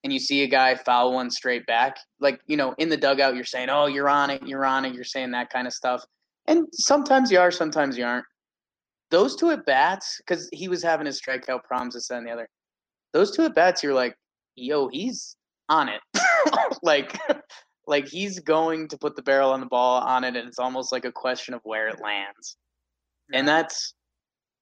and 0.08 0.14
you 0.14 0.20
see 0.20 0.44
a 0.44 0.48
guy 0.48 0.74
foul 0.74 1.12
one 1.12 1.30
straight 1.30 1.66
back, 1.66 1.98
like, 2.22 2.40
you 2.48 2.56
know, 2.56 2.74
in 2.78 2.88
the 2.88 2.96
dugout, 2.96 3.36
you're 3.36 3.44
saying, 3.44 3.68
oh, 3.70 3.88
you're 3.88 4.08
on 4.08 4.30
it, 4.30 4.42
you're 4.48 4.64
on 4.64 4.86
it, 4.86 4.94
you're 4.94 5.04
saying 5.04 5.32
that 5.32 5.50
kind 5.50 5.68
of 5.68 5.74
stuff. 5.74 6.02
And 6.48 6.66
sometimes 6.72 7.30
you 7.30 7.38
are, 7.40 7.52
sometimes 7.52 7.98
you 7.98 8.06
aren't. 8.06 8.24
Those 9.12 9.36
two 9.36 9.52
at 9.52 9.66
bats, 9.66 10.16
because 10.20 10.48
he 10.54 10.70
was 10.70 10.82
having 10.82 11.08
his 11.08 11.22
strikeout 11.22 11.66
problems, 11.66 11.96
this, 11.96 12.08
that, 12.08 12.20
and 12.20 12.26
the 12.26 12.32
other. 12.32 12.48
Those 13.12 13.36
two 13.36 13.44
at 13.44 13.54
bats, 13.54 13.84
you're 13.84 13.94
like, 13.94 14.16
yo, 14.56 14.88
he's 14.88 15.36
on 15.68 15.90
it. 15.90 16.00
like, 16.84 17.20
like 17.86 18.08
he's 18.08 18.40
going 18.40 18.88
to 18.88 18.98
put 18.98 19.18
the 19.18 19.24
barrel 19.24 19.52
on 19.52 19.60
the 19.60 19.66
ball 19.66 20.00
on 20.00 20.24
it, 20.24 20.38
and 20.38 20.48
it's 20.48 20.58
almost 20.58 20.94
like 20.94 21.04
a 21.04 21.12
question 21.12 21.54
of 21.54 21.60
where 21.66 21.90
it 21.90 22.02
lands. 22.02 22.56
And 23.34 23.46
that's 23.46 23.94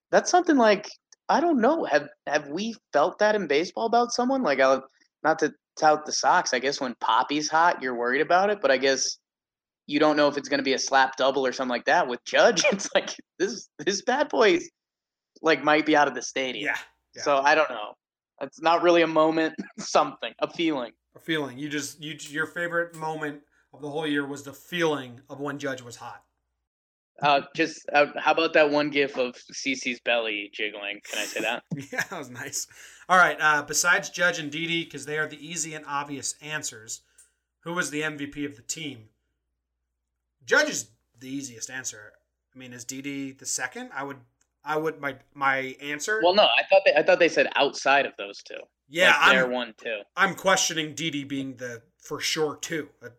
that's 0.09 0.31
something 0.31 0.57
like 0.57 0.89
I 1.29 1.39
don't 1.39 1.61
know. 1.61 1.83
Have 1.85 2.07
have 2.25 2.47
we 2.47 2.75
felt 2.93 3.19
that 3.19 3.35
in 3.35 3.45
baseball 3.45 3.85
about 3.85 4.11
someone? 4.11 4.41
Like, 4.41 4.59
I, 4.59 4.79
not 5.25 5.39
to 5.39 5.53
tout 5.77 6.05
the 6.05 6.13
Sox. 6.13 6.53
I 6.53 6.59
guess 6.59 6.79
when 6.79 6.95
Papi's 7.01 7.49
hot, 7.49 7.81
you're 7.81 7.95
worried 7.95 8.21
about 8.21 8.49
it. 8.49 8.61
But 8.61 8.71
I 8.71 8.77
guess 8.77 9.17
you 9.87 9.99
don't 9.99 10.15
know 10.15 10.29
if 10.29 10.37
it's 10.37 10.47
going 10.47 10.59
to 10.59 10.63
be 10.63 10.73
a 10.73 10.79
slap 10.79 11.17
double 11.17 11.45
or 11.45 11.51
something 11.51 11.71
like 11.71 11.85
that. 11.85 12.07
With 12.07 12.23
Judge, 12.23 12.63
it's 12.71 12.87
like 12.95 13.09
this 13.39 13.67
this 13.79 14.03
bad 14.03 14.29
boy, 14.29 14.59
like 15.41 15.63
might 15.63 15.85
be 15.85 15.97
out 15.97 16.07
of 16.07 16.15
the 16.15 16.21
stadium. 16.21 16.65
yeah, 16.67 16.77
yeah. 17.15 17.23
So 17.23 17.39
I 17.39 17.55
don't 17.55 17.69
know. 17.69 17.93
It's 18.41 18.61
not 18.61 18.83
really 18.83 19.01
a 19.01 19.07
moment. 19.07 19.55
something, 19.79 20.33
a 20.39 20.49
feeling. 20.49 20.91
a 21.15 21.19
feeling. 21.19 21.57
You 21.57 21.67
just 21.67 22.01
you 22.01 22.15
your 22.29 22.45
favorite 22.45 22.95
moment 22.95 23.41
of 23.73 23.81
the 23.81 23.89
whole 23.89 24.07
year 24.07 24.25
was 24.25 24.43
the 24.43 24.53
feeling 24.53 25.19
of 25.29 25.41
when 25.41 25.57
Judge 25.57 25.81
was 25.81 25.97
hot. 25.97 26.21
Uh, 27.21 27.41
just 27.55 27.87
uh, 27.93 28.07
how 28.17 28.33
about 28.33 28.53
that 28.53 28.69
one 28.71 28.89
gif 28.89 29.17
of 29.17 29.35
CC's 29.35 29.99
belly 30.01 30.49
jiggling? 30.53 30.99
Can 31.09 31.19
I 31.19 31.25
say 31.25 31.41
that? 31.41 31.63
Yeah, 31.91 32.03
that 32.09 32.17
was 32.19 32.29
nice. 32.29 32.67
All 33.07 33.17
right. 33.17 33.37
Uh, 33.39 33.61
besides 33.61 34.09
Judge 34.09 34.39
and 34.39 34.51
Didi, 34.51 34.83
because 34.83 35.05
they 35.05 35.17
are 35.17 35.27
the 35.27 35.45
easy 35.45 35.73
and 35.73 35.85
obvious 35.87 36.35
answers, 36.41 37.01
who 37.61 37.73
was 37.73 37.89
the 37.89 38.01
MVP 38.01 38.45
of 38.45 38.55
the 38.55 38.61
team? 38.63 39.09
Judge 40.45 40.69
is 40.69 40.89
the 41.19 41.29
easiest 41.29 41.69
answer. 41.69 42.13
I 42.53 42.59
mean, 42.59 42.73
is 42.73 42.83
Didi 42.83 43.31
the 43.31 43.45
second? 43.45 43.91
I 43.93 44.03
would. 44.03 44.17
I 44.63 44.77
would. 44.77 44.99
My 44.99 45.15
my 45.33 45.75
answer. 45.81 46.19
well, 46.23 46.35
no, 46.35 46.43
I 46.43 46.63
thought 46.69 46.81
they, 46.85 46.93
I 46.95 47.03
thought 47.03 47.19
they 47.19 47.29
said 47.29 47.47
outside 47.55 48.05
of 48.05 48.13
those 48.17 48.41
two. 48.43 48.55
yeah, 48.89 49.17
like 49.21 49.37
I'm. 49.37 49.51
one 49.51 49.73
too. 49.81 50.01
I'm 50.15 50.35
questioning 50.35 50.95
Didi 50.95 51.23
being 51.23 51.55
the 51.55 51.81
for 51.97 52.19
sure 52.19 52.57
two. 52.57 52.89
Uh, 53.01 53.09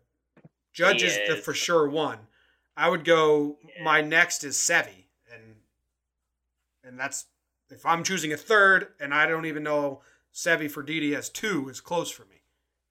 Judge 0.73 1.01
He 1.01 1.07
is 1.07 1.19
the 1.27 1.35
for 1.35 1.53
sure 1.53 1.89
one. 1.89 2.19
I 2.77 2.89
would 2.89 3.03
go. 3.03 3.57
My 3.83 4.01
next 4.01 4.43
is 4.43 4.55
Sevy, 4.55 5.05
and 5.33 5.55
and 6.83 6.99
that's 6.99 7.25
if 7.69 7.85
I'm 7.85 8.03
choosing 8.03 8.31
a 8.31 8.37
third, 8.37 8.89
and 8.99 9.13
I 9.13 9.25
don't 9.25 9.47
even 9.47 9.63
know 9.63 10.01
Sevy 10.33 10.69
for 10.69 10.83
Didi 10.83 11.15
as 11.15 11.29
two 11.29 11.67
is 11.69 11.81
close 11.81 12.11
for 12.11 12.23
me. 12.25 12.41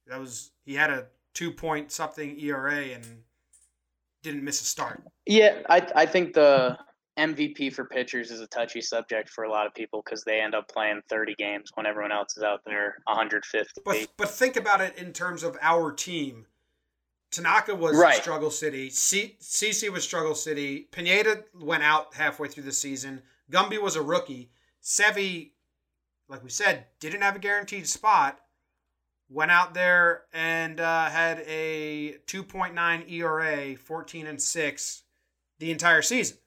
That 0.08 0.20
was 0.20 0.50
he 0.64 0.74
had 0.74 0.90
a 0.90 1.06
two 1.32 1.52
point 1.52 1.92
something 1.92 2.38
ERA 2.38 2.82
and 2.86 3.04
didn't 4.22 4.42
miss 4.42 4.60
a 4.60 4.64
start. 4.64 5.02
Yeah, 5.24 5.62
I 5.70 5.86
I 5.94 6.06
think 6.06 6.34
the 6.34 6.76
MVP 7.16 7.72
for 7.72 7.84
pitchers 7.84 8.30
is 8.30 8.40
a 8.40 8.46
touchy 8.48 8.80
subject 8.80 9.30
for 9.30 9.44
a 9.44 9.50
lot 9.50 9.66
of 9.66 9.74
people 9.74 10.02
because 10.04 10.24
they 10.24 10.40
end 10.40 10.54
up 10.54 10.68
playing 10.68 11.00
30 11.08 11.34
games 11.36 11.70
when 11.74 11.86
everyone 11.86 12.12
else 12.12 12.36
is 12.36 12.42
out 12.42 12.60
there 12.66 12.96
150. 13.04 13.82
But 13.84 14.08
but 14.16 14.30
think 14.30 14.56
about 14.56 14.80
it 14.80 14.98
in 14.98 15.12
terms 15.12 15.42
of 15.42 15.56
our 15.62 15.92
team. 15.92 16.46
Tanaka 17.36 17.74
was 17.74 17.96
Right. 17.96 18.20
struggle 18.20 18.50
city. 18.50 18.88
C- 18.90 19.36
CC 19.40 19.90
was 19.90 20.02
struggle 20.04 20.34
city. 20.34 20.88
Pineda 20.90 21.44
went 21.54 21.82
out 21.82 22.14
halfway 22.14 22.48
through 22.48 22.62
the 22.64 22.72
season. 22.72 23.22
Gumby 23.50 23.80
was 23.80 23.94
a 23.94 24.02
rookie. 24.02 24.50
Sevy, 24.82 25.50
like 26.28 26.42
we 26.42 26.48
said, 26.50 26.86
didn't 26.98 27.20
have 27.20 27.36
a 27.36 27.38
guaranteed 27.38 27.86
spot. 27.86 28.40
Went 29.28 29.50
out 29.50 29.74
there 29.74 30.22
and 30.32 30.80
uh, 30.80 31.10
had 31.10 31.40
a 31.40 32.16
2.9 32.26 33.10
ERA, 33.10 33.76
14 33.76 34.26
and 34.26 34.40
six, 34.40 35.02
the 35.58 35.70
entire 35.70 36.00
season. 36.00 36.38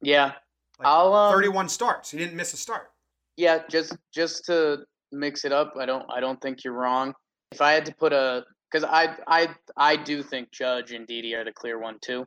yeah, 0.00 0.32
Like 0.78 0.86
um, 0.86 1.32
31 1.32 1.68
starts. 1.68 2.10
He 2.10 2.18
didn't 2.18 2.36
miss 2.36 2.52
a 2.52 2.56
start. 2.56 2.92
Yeah, 3.36 3.62
just 3.70 3.96
just 4.12 4.44
to 4.46 4.84
mix 5.12 5.44
it 5.44 5.52
up, 5.52 5.74
I 5.78 5.86
don't 5.86 6.04
I 6.10 6.20
don't 6.20 6.40
think 6.40 6.62
you're 6.64 6.74
wrong. 6.74 7.14
If 7.52 7.60
I 7.60 7.72
had 7.72 7.86
to 7.86 7.94
put 7.94 8.12
a 8.12 8.44
because 8.70 8.88
I 8.88 9.16
I 9.26 9.48
I 9.76 9.96
do 9.96 10.22
think 10.22 10.50
Judge 10.50 10.92
and 10.92 11.06
Didi 11.06 11.34
are 11.34 11.44
the 11.44 11.52
clear 11.52 11.78
one 11.78 11.98
too. 12.00 12.26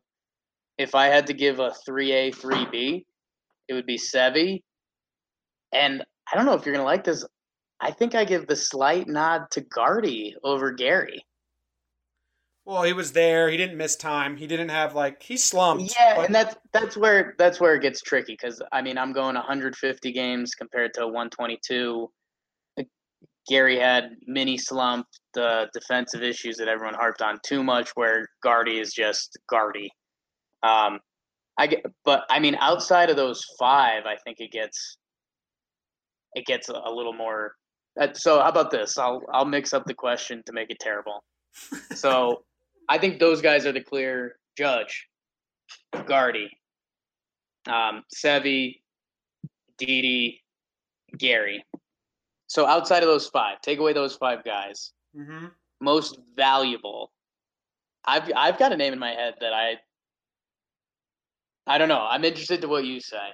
If 0.78 0.96
I 0.96 1.08
had 1.08 1.28
to 1.28 1.34
give 1.34 1.60
a 1.60 1.74
three 1.86 2.12
A 2.12 2.32
three 2.32 2.66
B, 2.72 3.06
it 3.68 3.74
would 3.74 3.86
be 3.86 3.98
Sevy, 3.98 4.64
and 5.72 6.04
I 6.32 6.36
don't 6.36 6.46
know 6.46 6.54
if 6.54 6.66
you're 6.66 6.74
gonna 6.74 6.86
like 6.86 7.04
this. 7.04 7.26
I 7.80 7.92
think 7.92 8.16
I 8.16 8.26
give 8.26 8.48
the 8.48 8.56
slight 8.56 9.08
nod 9.08 9.50
to 9.52 9.62
Gardy 9.62 10.36
over 10.44 10.72
Gary. 10.72 11.26
Well, 12.64 12.84
he 12.84 12.94
was 12.94 13.12
there. 13.14 13.50
He 13.50 13.58
didn't 13.58 13.76
miss 13.78 13.96
time. 13.96 14.38
He 14.38 14.46
didn't 14.46 14.70
have 14.70 14.94
like 14.94 15.22
he 15.24 15.36
slumped. 15.38 15.94
Yeah, 16.00 16.16
but- 16.16 16.26
and 16.28 16.36
that's 16.36 16.56
that's 16.72 16.96
where 16.98 17.36
that's 17.38 17.60
where 17.60 17.76
it 17.76 17.82
gets 17.82 18.02
tricky 18.02 18.34
because 18.34 18.62
I 18.72 18.82
mean 18.82 18.98
I'm 18.98 19.14
going 19.14 19.36
150 19.36 20.12
games 20.12 20.56
compared 20.56 20.94
to 20.96 21.02
122. 21.06 22.12
Gary 23.48 23.80
had 23.80 24.12
mini 24.28 24.58
slump, 24.58 25.08
the 25.34 25.68
defensive 25.74 26.22
issues 26.22 26.58
that 26.58 26.68
everyone 26.68 26.94
harped 26.94 27.22
on 27.22 27.40
too 27.46 27.64
much, 27.64 27.90
where 27.96 28.28
Gardy 28.44 28.80
is 28.80 28.94
just 28.94 29.38
Gardy. 29.50 29.90
Um, 30.64 31.00
I 31.58 31.68
get, 31.68 31.86
but 32.06 32.24
I 32.30 32.40
mean 32.40 32.56
outside 32.60 33.10
of 33.10 33.16
those 33.16 33.44
five, 33.60 34.06
I 34.06 34.16
think 34.24 34.40
it 34.40 34.52
gets 34.52 34.98
it 36.34 36.46
gets 36.46 36.70
a, 36.70 36.90
little 36.90 37.14
more. 37.14 37.56
Uh, 38.00 38.08
so 38.14 38.40
how 38.40 38.50
about 38.50 38.72
this? 38.72 38.98
I'll 38.98 39.22
I'll 39.34 39.46
mix 39.46 39.74
up 39.74 39.86
the 39.86 39.94
question 39.94 40.44
to 40.46 40.54
make 40.54 40.70
it 40.70 40.78
terrible. 40.80 41.24
So 41.94 42.44
I 42.90 42.98
think 42.98 43.20
those 43.20 43.42
guys 43.42 43.66
are 43.66 43.72
the 43.72 43.84
clear 43.84 44.38
judge. 44.58 45.08
Gardy, 46.06 46.50
um, 47.68 48.04
Sevy, 48.16 48.82
Didi, 49.78 50.42
Gary. 51.18 51.64
So 52.52 52.66
outside 52.66 53.02
of 53.02 53.08
those 53.08 53.30
five, 53.30 53.62
take 53.62 53.80
away 53.80 53.94
those 53.94 54.18
five 54.18 54.44
guys. 54.44 54.92
Mhm. 55.16 55.56
Most 55.80 56.20
valuable. 56.36 57.14
I've 58.04 58.30
I've 58.36 58.60
got 58.60 58.74
a 58.74 58.78
name 58.78 58.92
in 58.92 59.00
my 59.00 59.12
head 59.12 59.36
that 59.40 59.54
I. 59.54 59.80
I 61.66 61.78
don't 61.78 61.88
know. 61.88 62.06
I'm 62.06 62.26
interested 62.26 62.60
to 62.60 62.68
what 62.68 62.84
you 62.84 63.00
say. 63.00 63.34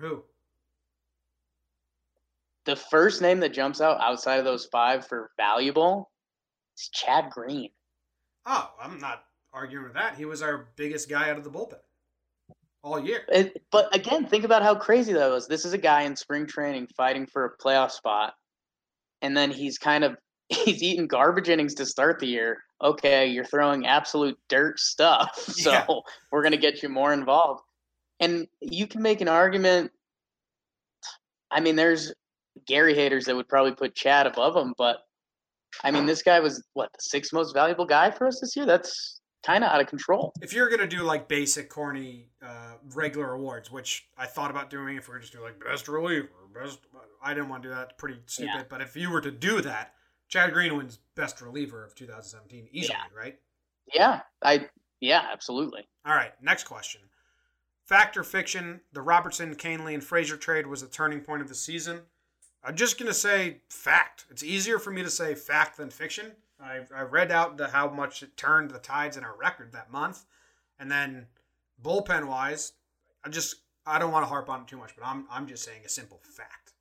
Who? 0.00 0.22
The 2.66 2.76
first 2.76 3.22
name 3.22 3.40
that 3.40 3.54
jumps 3.54 3.80
out 3.80 3.98
outside 4.02 4.36
of 4.38 4.44
those 4.44 4.66
five 4.66 5.06
for 5.06 5.30
valuable 5.38 6.10
is 6.76 6.90
Chad 6.90 7.30
Green. 7.30 7.72
Oh, 8.44 8.74
I'm 8.78 9.00
not 9.00 9.24
arguing 9.50 9.84
with 9.84 9.94
that. 9.94 10.18
He 10.18 10.26
was 10.26 10.42
our 10.42 10.68
biggest 10.76 11.08
guy 11.08 11.30
out 11.30 11.38
of 11.38 11.44
the 11.44 11.50
bullpen 11.50 11.80
all 12.86 13.00
year. 13.00 13.22
It, 13.28 13.62
but 13.72 13.94
again, 13.94 14.26
think 14.26 14.44
about 14.44 14.62
how 14.62 14.74
crazy 14.74 15.12
that 15.12 15.28
was. 15.28 15.46
This 15.48 15.64
is 15.64 15.72
a 15.72 15.78
guy 15.78 16.02
in 16.02 16.14
spring 16.14 16.46
training 16.46 16.86
fighting 16.96 17.26
for 17.26 17.44
a 17.44 17.56
playoff 17.62 17.90
spot, 17.90 18.34
and 19.22 19.36
then 19.36 19.50
he's 19.50 19.76
kind 19.76 20.04
of 20.04 20.16
he's 20.48 20.82
eating 20.82 21.06
garbage 21.08 21.48
innings 21.48 21.74
to 21.74 21.86
start 21.86 22.20
the 22.20 22.26
year. 22.26 22.58
Okay, 22.82 23.26
you're 23.26 23.44
throwing 23.44 23.86
absolute 23.86 24.38
dirt 24.48 24.78
stuff, 24.78 25.36
so 25.38 25.72
Yeah. 25.72 25.86
we're 26.30 26.42
gonna 26.42 26.56
get 26.56 26.82
you 26.82 26.88
more 26.88 27.12
involved. 27.12 27.62
And 28.20 28.46
you 28.60 28.86
can 28.86 29.02
make 29.02 29.20
an 29.20 29.28
argument. 29.28 29.90
I 31.50 31.60
mean, 31.60 31.76
there's 31.76 32.14
Gary 32.66 32.94
haters 32.94 33.26
that 33.26 33.36
would 33.36 33.48
probably 33.48 33.72
put 33.72 33.94
Chad 33.94 34.26
above 34.26 34.56
him, 34.56 34.72
but 34.78 34.98
I 35.84 35.90
mean, 35.90 36.06
this 36.06 36.22
guy 36.22 36.40
was 36.40 36.64
what 36.72 36.90
the 36.92 37.02
sixth 37.02 37.32
most 37.32 37.52
valuable 37.52 37.84
guy 37.84 38.10
for 38.10 38.26
us 38.26 38.40
this 38.40 38.56
year. 38.56 38.64
That's 38.64 39.20
kind 39.46 39.62
of 39.62 39.70
out 39.70 39.80
of 39.80 39.86
control. 39.86 40.32
If 40.42 40.52
you're 40.52 40.68
gonna 40.68 40.86
do 40.88 41.02
like 41.02 41.28
basic, 41.28 41.68
corny, 41.70 42.26
uh, 42.42 42.74
regular 42.94 43.32
awards, 43.32 43.70
which 43.70 44.08
I 44.18 44.26
thought 44.26 44.50
about 44.50 44.70
doing, 44.70 44.96
if 44.96 45.08
we 45.08 45.14
are 45.14 45.18
just 45.20 45.32
do 45.32 45.40
like 45.40 45.62
best 45.64 45.86
reliever, 45.88 46.28
best, 46.52 46.80
I 47.22 47.32
didn't 47.32 47.48
want 47.48 47.62
to 47.62 47.68
do 47.68 47.74
that. 47.74 47.84
It's 47.90 47.94
pretty 47.96 48.18
stupid. 48.26 48.50
Yeah. 48.54 48.62
But 48.68 48.80
if 48.80 48.96
you 48.96 49.10
were 49.10 49.20
to 49.20 49.30
do 49.30 49.60
that, 49.60 49.94
Chad 50.28 50.52
Green 50.52 50.76
wins 50.76 50.98
best 51.14 51.40
reliever 51.40 51.84
of 51.84 51.94
2017 51.94 52.68
easily, 52.72 52.96
Yeah. 52.98 53.18
right? 53.18 53.38
Yeah, 53.94 54.20
I 54.42 54.68
yeah, 55.00 55.28
absolutely. 55.32 55.86
All 56.04 56.14
right, 56.14 56.32
next 56.42 56.64
question. 56.64 57.02
Fact 57.84 58.16
or 58.16 58.24
fiction? 58.24 58.80
The 58.92 59.02
Robertson, 59.02 59.54
Kahnle, 59.54 59.94
and 59.94 60.02
Frazier 60.02 60.36
trade 60.36 60.66
was 60.66 60.82
a 60.82 60.88
turning 60.88 61.20
point 61.20 61.42
of 61.42 61.48
the 61.48 61.54
season. 61.54 62.00
I'm 62.64 62.74
just 62.74 62.98
gonna 62.98 63.14
say 63.14 63.60
fact. 63.68 64.24
It's 64.28 64.42
easier 64.42 64.80
for 64.80 64.90
me 64.90 65.04
to 65.04 65.10
say 65.10 65.36
fact 65.36 65.76
than 65.76 65.90
fiction. 65.90 66.32
I, 66.60 66.80
I 66.94 67.02
read 67.02 67.30
out 67.30 67.56
the, 67.56 67.68
how 67.68 67.88
much 67.88 68.22
it 68.22 68.36
turned 68.36 68.70
the 68.70 68.78
tides 68.78 69.16
in 69.16 69.24
our 69.24 69.36
record 69.36 69.72
that 69.72 69.90
month, 69.90 70.24
and 70.78 70.90
then 70.90 71.26
bullpen 71.82 72.26
wise, 72.26 72.72
I 73.24 73.28
just 73.28 73.56
I 73.86 73.98
don't 73.98 74.12
want 74.12 74.24
to 74.24 74.28
harp 74.28 74.48
on 74.48 74.62
it 74.62 74.66
too 74.66 74.76
much, 74.76 74.94
but 74.96 75.06
I'm 75.06 75.26
I'm 75.30 75.46
just 75.46 75.64
saying 75.64 75.82
a 75.84 75.88
simple 75.88 76.20
fact. 76.22 76.72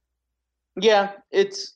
Yeah, 0.80 1.12
it's. 1.32 1.74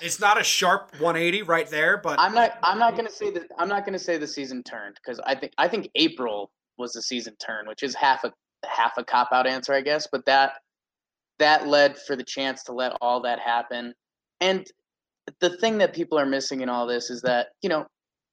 It's 0.00 0.20
not 0.20 0.40
a 0.40 0.44
sharp 0.44 0.92
180 1.00 1.42
right 1.42 1.68
there, 1.68 1.98
but 1.98 2.18
I'm 2.18 2.32
not. 2.32 2.58
I'm 2.62 2.78
not 2.78 2.96
gonna 2.96 3.10
say 3.10 3.30
that. 3.32 3.42
I'm 3.58 3.68
not 3.68 3.84
gonna 3.84 3.98
say 3.98 4.16
the 4.16 4.26
season 4.26 4.62
turned 4.62 4.96
because 4.96 5.20
I 5.20 5.34
think 5.34 5.52
I 5.58 5.68
think 5.68 5.90
April 5.94 6.50
was 6.78 6.94
the 6.94 7.02
season 7.02 7.36
turn, 7.44 7.66
which 7.66 7.82
is 7.82 7.94
half 7.94 8.24
a 8.24 8.32
half 8.64 8.92
a 8.96 9.04
cop 9.04 9.28
out 9.32 9.46
answer, 9.46 9.74
I 9.74 9.82
guess. 9.82 10.08
But 10.10 10.24
that 10.24 10.52
that 11.38 11.66
led 11.66 11.98
for 11.98 12.16
the 12.16 12.24
chance 12.24 12.62
to 12.64 12.72
let 12.72 12.92
all 13.02 13.20
that 13.22 13.38
happen. 13.38 13.92
And 14.40 14.66
the 15.40 15.56
thing 15.58 15.78
that 15.78 15.94
people 15.94 16.18
are 16.18 16.26
missing 16.26 16.60
in 16.60 16.68
all 16.68 16.86
this 16.86 17.10
is 17.10 17.22
that 17.22 17.48
you 17.62 17.68
know 17.68 17.86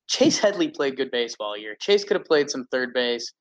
Chase 0.08 0.38
Headley 0.40 0.70
played 0.70 0.98
good 0.98 1.12
baseball 1.12 1.48
all 1.48 1.58
year. 1.58 1.76
Chase 1.80 2.04
could 2.04 2.18
have 2.18 2.26
played 2.26 2.50
some 2.50 2.66
third 2.72 2.94
base. 2.94 3.32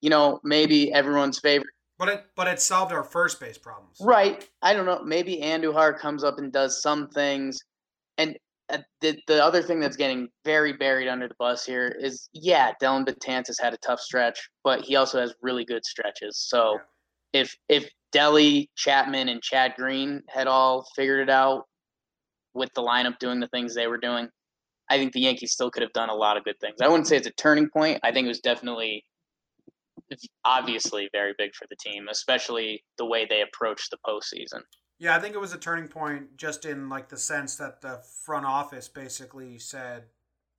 You 0.00 0.10
know, 0.10 0.40
maybe 0.42 0.92
everyone's 0.92 1.38
favorite. 1.38 1.74
but 1.98 2.08
it 2.08 2.24
but 2.36 2.48
it 2.48 2.60
solved 2.60 2.92
our 2.92 3.04
first 3.04 3.40
base 3.40 3.58
problems. 3.58 3.98
Right. 4.00 4.48
I 4.62 4.72
don't 4.72 4.86
know. 4.86 5.02
Maybe 5.04 5.38
Andujar 5.42 5.98
comes 5.98 6.24
up 6.24 6.38
and 6.38 6.52
does 6.52 6.82
some 6.82 7.08
things. 7.08 7.60
And 8.18 8.36
uh, 8.72 8.78
the, 9.00 9.18
the 9.26 9.44
other 9.44 9.62
thing 9.62 9.80
that's 9.80 9.96
getting 9.96 10.28
very 10.44 10.72
buried 10.72 11.08
under 11.08 11.28
the 11.28 11.34
bus 11.38 11.64
here 11.64 11.96
is, 12.00 12.28
yeah, 12.32 12.72
Dellin 12.80 13.04
Betances 13.04 13.60
had 13.60 13.74
a 13.74 13.78
tough 13.78 14.00
stretch, 14.00 14.48
but 14.64 14.80
he 14.80 14.96
also 14.96 15.20
has 15.20 15.34
really 15.42 15.64
good 15.64 15.84
stretches. 15.84 16.38
So 16.38 16.78
if 17.32 17.54
if 17.68 17.88
Dellin, 18.12 18.68
Chapman, 18.76 19.28
and 19.28 19.42
Chad 19.42 19.74
Green 19.76 20.22
had 20.28 20.46
all 20.46 20.86
figured 20.96 21.20
it 21.20 21.30
out 21.30 21.64
with 22.54 22.72
the 22.74 22.82
lineup 22.82 23.18
doing 23.18 23.40
the 23.40 23.48
things 23.48 23.74
they 23.74 23.86
were 23.86 23.98
doing, 23.98 24.28
I 24.90 24.98
think 24.98 25.12
the 25.12 25.20
Yankees 25.20 25.52
still 25.52 25.70
could 25.70 25.82
have 25.82 25.92
done 25.92 26.10
a 26.10 26.14
lot 26.14 26.36
of 26.36 26.44
good 26.44 26.58
things. 26.60 26.76
I 26.80 26.88
wouldn't 26.88 27.06
say 27.06 27.16
it's 27.16 27.26
a 27.26 27.32
turning 27.32 27.68
point. 27.70 28.00
I 28.02 28.12
think 28.12 28.26
it 28.26 28.28
was 28.28 28.40
definitely 28.40 29.04
obviously 30.44 31.08
very 31.12 31.34
big 31.38 31.54
for 31.54 31.66
the 31.70 31.76
team, 31.76 32.08
especially 32.10 32.84
the 32.98 33.06
way 33.06 33.24
they 33.24 33.42
approached 33.42 33.90
the 33.90 33.98
postseason. 34.06 34.60
Yeah, 34.98 35.16
I 35.16 35.20
think 35.20 35.34
it 35.34 35.40
was 35.40 35.52
a 35.52 35.58
turning 35.58 35.88
point 35.88 36.36
just 36.36 36.64
in 36.64 36.88
like 36.88 37.08
the 37.08 37.16
sense 37.16 37.56
that 37.56 37.80
the 37.80 38.02
front 38.24 38.46
office 38.46 38.88
basically 38.88 39.58
said, 39.58 40.04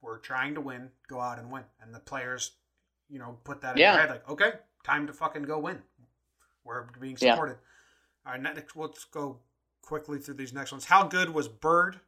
"We're 0.02 0.18
trying 0.18 0.56
to 0.56 0.62
win, 0.62 0.92
go 1.08 1.20
out 1.20 1.40
and 1.40 1.52
win," 1.52 1.66
and 1.80 1.94
the 1.94 2.00
players, 2.00 2.58
you 3.08 3.20
know, 3.20 3.40
put 3.44 3.62
that 3.62 3.76
in 3.76 3.82
Yeah. 3.82 3.94
their 3.94 4.02
head 4.02 4.10
like, 4.10 4.30
"Okay, 4.30 4.60
time 4.84 5.08
to 5.08 5.14
fucking 5.14 5.44
go 5.44 5.60
win. 5.60 5.84
We're 6.64 6.84
being 7.00 7.18
Yeah. 7.22 7.34
supported." 7.34 7.60
All 8.26 8.32
right, 8.34 8.42
next, 8.42 8.76
let's 8.76 9.04
go 9.06 9.40
quickly 9.84 10.18
through 10.18 10.36
these 10.36 10.54
next 10.54 10.72
ones. 10.72 10.86
How 10.86 11.04
good 11.04 11.30
was 11.30 11.48
Bird? 11.48 12.00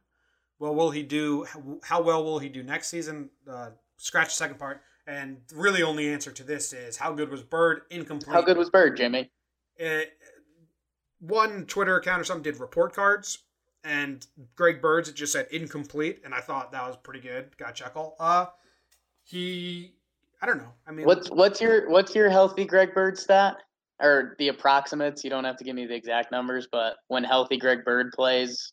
Well, 0.58 0.74
will 0.74 0.90
he 0.90 1.02
do? 1.02 1.46
How, 1.84 2.02
well 2.02 2.24
will 2.24 2.40
he 2.40 2.48
do 2.48 2.62
next 2.62 2.88
season? 2.88 3.30
Uh, 3.48 3.70
scratch 3.98 4.28
the 4.28 4.32
second 4.32 4.58
part, 4.58 4.80
and 5.06 5.36
really 5.54 5.82
only 5.82 6.08
answer 6.08 6.32
to 6.32 6.42
this 6.42 6.72
is 6.72 6.96
how 6.96 7.12
good 7.12 7.30
was 7.30 7.42
Bird? 7.42 7.82
Incomplete. 7.90 8.34
How 8.34 8.42
good 8.42 8.56
was 8.56 8.70
Bird, 8.70 8.96
Jimmy? 8.96 9.30
it, 9.76 10.12
one 11.20 11.66
Twitter 11.66 11.96
account 11.96 12.20
or 12.20 12.24
something 12.24 12.42
did 12.42 12.58
report 12.60 12.94
cards, 12.94 13.38
and 13.84 14.26
Greg 14.54 14.80
Birds 14.80 15.08
it 15.08 15.14
just 15.14 15.32
said 15.32 15.46
incomplete, 15.50 16.20
and 16.24 16.34
I 16.34 16.40
thought 16.40 16.72
that 16.72 16.86
was 16.86 16.96
pretty 16.96 17.20
good. 17.20 17.56
Got 17.58 17.70
a 17.70 17.74
chuckle. 17.74 18.16
Uh, 18.18 18.46
he, 19.22 19.92
I 20.40 20.46
don't 20.46 20.58
know. 20.58 20.72
I 20.86 20.92
mean, 20.92 21.06
What's 21.06 21.30
what's 21.30 21.60
your 21.60 21.88
what's 21.90 22.14
your 22.14 22.30
healthy 22.30 22.64
Greg 22.64 22.94
Bird 22.94 23.18
stat? 23.18 23.58
Or 24.00 24.34
the 24.38 24.48
approximates? 24.48 25.24
You 25.24 25.30
don't 25.30 25.44
have 25.44 25.56
to 25.56 25.64
give 25.64 25.74
me 25.74 25.86
the 25.86 25.94
exact 25.94 26.30
numbers, 26.30 26.68
but 26.70 26.96
when 27.08 27.24
healthy 27.24 27.56
Greg 27.56 27.84
Bird 27.84 28.12
plays, 28.12 28.72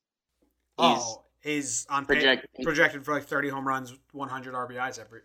he's 0.78 0.98
oh, 1.00 1.24
he's 1.42 1.86
on 1.90 2.06
pay, 2.06 2.16
project- 2.16 2.48
projected 2.62 3.06
for 3.06 3.14
like 3.14 3.24
thirty 3.24 3.48
home 3.48 3.66
runs, 3.66 3.94
one 4.12 4.28
hundred 4.28 4.54
RBIs 4.54 5.00
every 5.00 5.22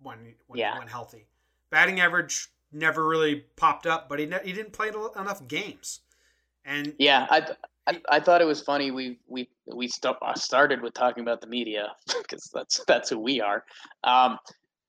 when 0.00 0.34
when 0.46 0.58
Yeah. 0.58 0.78
when 0.78 0.88
healthy. 0.88 1.26
Batting 1.70 2.00
average 2.00 2.48
never 2.72 3.06
really 3.06 3.44
popped 3.56 3.86
up, 3.86 4.08
but 4.08 4.18
he 4.18 4.26
ne- 4.26 4.42
he 4.44 4.52
didn't 4.52 4.72
play 4.72 4.88
enough 4.88 5.46
games, 5.46 6.00
and 6.64 6.94
yeah. 6.98 7.26
I, 7.28 7.46
I 7.86 8.00
I 8.08 8.20
thought 8.20 8.40
it 8.40 8.46
was 8.46 8.62
funny. 8.62 8.90
We 8.90 9.18
we 9.26 9.50
we 9.66 9.88
st- 9.88 10.16
started 10.36 10.80
with 10.80 10.94
talking 10.94 11.22
about 11.22 11.40
the 11.40 11.46
media 11.46 11.94
because 12.22 12.50
that's 12.52 12.82
that's 12.86 13.10
who 13.10 13.18
we 13.18 13.40
are. 13.40 13.64
Um, 14.04 14.38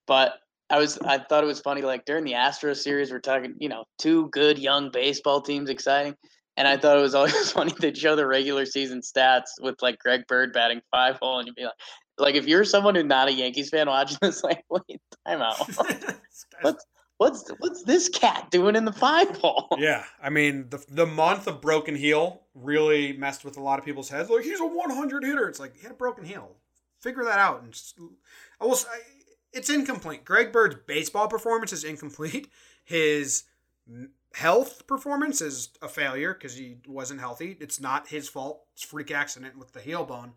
but 0.06 0.36
I 0.70 0.80
was 0.80 0.98
I 1.00 1.20
thought 1.20 1.44
it 1.44 1.48
was 1.48 1.60
funny. 1.60 1.82
Like 1.82 2.06
during 2.06 2.24
the 2.24 2.34
Astro 2.34 2.74
series, 2.74 3.12
we're 3.12 3.20
talking 3.20 3.56
you 3.60 3.70
know 3.70 3.86
two 4.00 4.30
good 4.30 4.58
young 4.58 4.90
baseball 4.92 5.42
teams, 5.42 5.70
exciting. 5.70 6.16
And 6.58 6.68
I 6.68 6.78
thought 6.78 6.98
it 6.98 7.02
was 7.02 7.16
always 7.16 7.52
funny 7.54 7.74
they'd 7.80 7.98
show 7.98 8.16
the 8.16 8.26
regular 8.26 8.66
season 8.66 9.02
stats 9.02 9.50
with 9.62 9.82
like 9.82 10.00
Greg 10.00 10.26
Bird 10.28 10.54
batting 10.54 10.82
five 10.92 11.18
hole, 11.22 11.40
and 11.40 11.48
you'd 11.48 11.56
be 11.56 11.66
like, 11.66 11.74
like 12.18 12.36
if 12.36 12.48
you're 12.48 12.64
someone 12.64 12.96
who's 12.96 13.06
not 13.06 13.28
a 13.28 13.34
Yankees 13.34 13.70
fan 13.70 13.88
watching 13.88 14.18
this, 14.22 14.44
like, 14.44 14.64
wait, 14.70 15.02
time 15.26 15.42
out. 15.42 15.58
What? 16.62 16.78
What's 17.18 17.50
what's 17.60 17.84
this 17.84 18.10
cat 18.10 18.52
doing 18.52 18.76
in 18.76 18.84
the 18.84 18.92
five 18.92 19.38
hole? 19.38 19.70
Yeah, 19.78 20.04
I 20.22 20.30
mean 20.30 20.68
the 20.70 20.84
the 20.90 21.06
month 21.06 21.48
of 21.48 21.62
broken 21.62 21.96
heel 21.96 22.42
really 22.54 23.14
messed 23.14 23.46
with 23.46 23.56
a 23.56 23.62
lot 23.62 23.80
of 23.80 23.86
people's 23.86 24.10
heads. 24.10 24.30
Like 24.30 24.44
he's 24.44 24.60
a 24.60 24.66
100 24.66 25.24
hitter. 25.24 25.48
It's 25.48 25.60
like 25.60 25.78
he 25.78 25.84
had 25.84 25.92
a 25.92 25.96
broken 25.96 26.26
heel. 26.26 26.58
Figure 27.02 27.24
that 27.24 27.40
out. 27.40 27.64
And 27.64 27.72
just, 27.72 27.98
I 28.60 28.66
will. 28.66 28.76
say 28.76 28.90
it's 29.56 29.70
incomplete. 29.70 30.26
Greg 30.26 30.52
Bird's 30.52 30.76
baseball 30.86 31.28
performance 31.28 31.74
is 31.74 31.84
incomplete. 31.84 32.50
His 32.84 33.46
Health 34.36 34.86
performance 34.86 35.40
is 35.40 35.70
a 35.82 35.88
failure 35.88 36.34
because 36.34 36.58
he 36.58 36.76
wasn't 36.86 37.22
healthy. 37.22 37.56
It's 37.62 37.80
not 37.80 38.10
his 38.10 38.28
fault. 38.28 38.66
It's 38.74 38.84
freak 38.84 39.10
accident 39.10 39.58
with 39.58 39.72
the 39.72 39.80
heel 39.80 40.04
bone. 40.04 40.34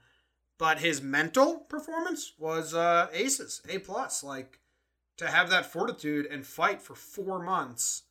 But 0.56 0.78
his 0.78 1.02
mental 1.02 1.58
performance 1.68 2.34
was 2.38 2.74
uh, 2.74 3.08
aces, 3.12 3.60
A 3.68 3.80
plus. 3.80 4.22
Like 4.22 4.60
to 5.16 5.26
have 5.26 5.50
that 5.50 5.66
fortitude 5.66 6.26
and 6.26 6.46
fight 6.46 6.80
for 6.80 6.94
four 6.94 7.42
months, 7.42 8.04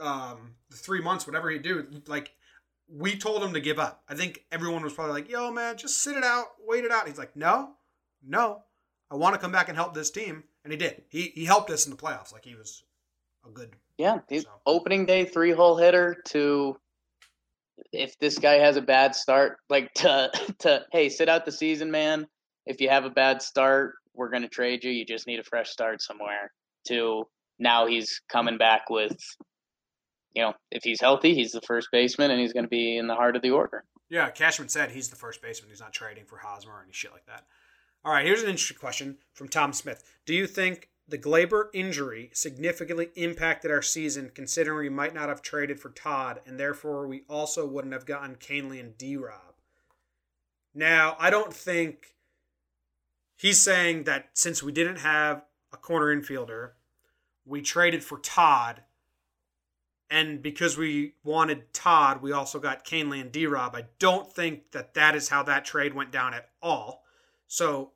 um, 0.00 0.56
three 0.72 1.00
months, 1.00 1.24
whatever 1.24 1.48
he 1.48 1.60
do, 1.60 1.86
like 2.08 2.32
we 2.88 3.16
told 3.16 3.44
him 3.44 3.52
to 3.52 3.60
give 3.60 3.78
up. 3.78 4.02
I 4.08 4.16
think 4.16 4.44
everyone 4.50 4.82
was 4.82 4.92
probably 4.94 5.14
like, 5.14 5.30
"Yo, 5.30 5.52
man, 5.52 5.76
just 5.76 6.02
sit 6.02 6.16
it 6.16 6.24
out, 6.24 6.46
wait 6.66 6.84
it 6.84 6.90
out." 6.90 7.06
He's 7.06 7.18
like, 7.18 7.36
"No, 7.36 7.74
no, 8.26 8.64
I 9.10 9.14
want 9.16 9.34
to 9.34 9.40
come 9.40 9.52
back 9.52 9.68
and 9.68 9.76
help 9.76 9.94
this 9.94 10.10
team," 10.10 10.44
and 10.64 10.72
he 10.72 10.76
did. 10.78 11.02
He 11.08 11.28
he 11.34 11.44
helped 11.44 11.70
us 11.70 11.86
in 11.86 11.90
the 11.90 11.96
playoffs. 11.96 12.32
Like 12.32 12.44
he 12.44 12.54
was 12.54 12.82
a 13.46 13.50
good. 13.50 13.74
Yeah, 13.98 14.18
dude, 14.28 14.42
So- 14.42 14.50
opening 14.66 15.06
day 15.06 15.24
three 15.24 15.52
hole 15.52 15.76
hitter 15.76 16.16
to 16.28 16.76
if 17.92 18.18
this 18.18 18.38
guy 18.38 18.54
has 18.54 18.76
a 18.76 18.82
bad 18.82 19.14
start, 19.14 19.58
like 19.68 19.92
to 19.94 20.30
to 20.60 20.84
hey, 20.92 21.08
sit 21.08 21.28
out 21.28 21.44
the 21.44 21.52
season, 21.52 21.90
man. 21.90 22.26
If 22.66 22.80
you 22.80 22.88
have 22.88 23.04
a 23.04 23.10
bad 23.10 23.42
start, 23.42 23.94
we're 24.14 24.28
gonna 24.30 24.48
trade 24.48 24.82
you. 24.84 24.90
You 24.90 25.04
just 25.04 25.26
need 25.26 25.38
a 25.38 25.44
fresh 25.44 25.70
start 25.70 26.02
somewhere. 26.02 26.52
To 26.88 27.24
now 27.58 27.86
he's 27.86 28.20
coming 28.28 28.58
back 28.58 28.90
with 28.90 29.16
you 30.34 30.42
know, 30.42 30.52
if 30.70 30.82
he's 30.84 31.00
healthy, 31.00 31.34
he's 31.34 31.52
the 31.52 31.62
first 31.62 31.88
baseman 31.90 32.30
and 32.30 32.38
he's 32.40 32.52
gonna 32.52 32.68
be 32.68 32.98
in 32.98 33.06
the 33.06 33.14
heart 33.14 33.36
of 33.36 33.42
the 33.42 33.50
order. 33.50 33.84
Yeah, 34.08 34.28
Cashman 34.30 34.68
said 34.68 34.90
he's 34.90 35.08
the 35.08 35.16
first 35.16 35.40
baseman. 35.42 35.70
He's 35.70 35.80
not 35.80 35.92
trading 35.92 36.26
for 36.26 36.36
Hosmer 36.38 36.74
or 36.74 36.82
any 36.82 36.92
shit 36.92 37.12
like 37.12 37.26
that. 37.26 37.44
All 38.06 38.12
right, 38.12 38.24
here's 38.24 38.44
an 38.44 38.48
interesting 38.48 38.76
question 38.76 39.18
from 39.32 39.48
Tom 39.48 39.72
Smith. 39.72 40.04
Do 40.26 40.32
you 40.32 40.46
think 40.46 40.90
the 41.08 41.18
Gleyber 41.18 41.70
injury 41.74 42.30
significantly 42.32 43.08
impacted 43.16 43.72
our 43.72 43.82
season, 43.82 44.30
considering 44.32 44.78
we 44.78 44.88
might 44.88 45.12
not 45.12 45.28
have 45.28 45.42
traded 45.42 45.80
for 45.80 45.88
Todd, 45.88 46.40
and 46.46 46.56
therefore 46.56 47.08
we 47.08 47.24
also 47.28 47.66
wouldn't 47.66 47.92
have 47.92 48.06
gotten 48.06 48.36
Kahnle 48.36 48.78
and 48.78 48.96
D 48.96 49.16
Rob? 49.16 49.56
Now, 50.72 51.16
I 51.18 51.30
don't 51.30 51.52
think 51.52 52.14
he's 53.34 53.60
saying 53.60 54.04
that 54.04 54.28
since 54.34 54.62
we 54.62 54.70
didn't 54.70 54.98
have 55.00 55.42
a 55.72 55.76
corner 55.76 56.14
infielder, 56.14 56.74
we 57.44 57.60
traded 57.60 58.04
for 58.04 58.20
Todd 58.20 58.82
and 60.08 60.40
because 60.40 60.78
we 60.78 61.14
wanted 61.24 61.74
Todd, 61.74 62.22
we 62.22 62.30
also 62.30 62.60
got 62.60 62.84
Kahnle 62.84 63.20
and 63.20 63.32
D 63.32 63.48
Rob. 63.48 63.74
I 63.74 63.86
don't 63.98 64.32
think 64.32 64.70
that 64.70 64.94
that 64.94 65.16
is 65.16 65.30
how 65.30 65.42
that 65.42 65.64
trade 65.64 65.92
went 65.92 66.12
down 66.12 66.34
at 66.34 66.50
all. 66.62 67.02
So 67.48 67.92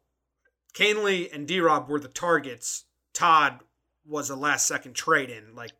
Kahnle 0.70 1.32
and 1.32 1.46
D 1.46 1.60
Rob 1.60 1.88
were 1.88 2.00
the 2.00 2.08
targets. 2.08 2.84
Todd 3.14 3.60
was 4.06 4.30
a 4.30 4.36
last 4.36 4.66
second 4.66 4.94
trade 4.94 5.30
in. 5.30 5.54
Like, 5.54 5.72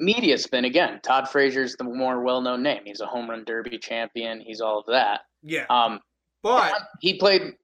Media 0.00 0.36
spin 0.38 0.64
again. 0.64 1.00
Todd 1.02 1.28
Frazier's 1.28 1.76
the 1.76 1.84
more 1.84 2.20
well 2.20 2.40
known 2.40 2.62
name. 2.62 2.82
He's 2.84 3.00
a 3.00 3.06
home 3.06 3.30
run 3.30 3.44
derby 3.44 3.78
champion. 3.78 4.40
He's 4.40 4.60
all 4.60 4.80
of 4.80 4.86
that. 4.86 5.20
yeah. 5.42 5.66
Um, 5.70 6.00
But 6.42 6.74
he 7.00 7.16
played 7.18 7.54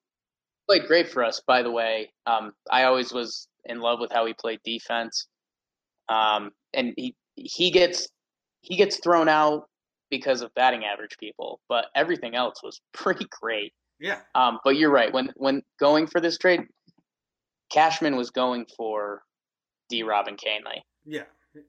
played 0.68 0.86
great 0.86 1.10
for 1.10 1.24
us. 1.24 1.42
By 1.46 1.62
the 1.62 1.70
way, 1.72 2.12
um, 2.26 2.52
I 2.70 2.84
always 2.84 3.12
was 3.12 3.48
in 3.64 3.80
love 3.80 3.98
with 4.00 4.12
how 4.12 4.24
he 4.26 4.32
played 4.32 4.60
defense. 4.64 5.26
Um, 6.08 6.52
and 6.72 6.94
he 6.96 7.16
he 7.34 7.70
gets 7.72 8.08
he 8.60 8.76
gets 8.76 8.98
thrown 9.00 9.28
out 9.28 9.68
because 10.10 10.40
of 10.40 10.54
batting 10.54 10.84
average 10.84 11.16
people, 11.18 11.60
but 11.68 11.86
everything 11.96 12.34
else 12.36 12.62
was 12.62 12.80
pretty 12.92 13.26
great. 13.40 13.72
Yeah, 14.00 14.20
Um, 14.34 14.58
but 14.64 14.76
you're 14.76 14.90
right. 14.90 15.12
When 15.12 15.32
when 15.36 15.62
going 15.78 16.06
for 16.06 16.20
this 16.20 16.38
trade, 16.38 16.62
Cashman 17.70 18.16
was 18.16 18.30
going 18.30 18.66
for 18.76 19.22
D. 19.88 20.02
Robin 20.02 20.36
Kahnle. 20.36 20.80
yeah, 21.04 21.24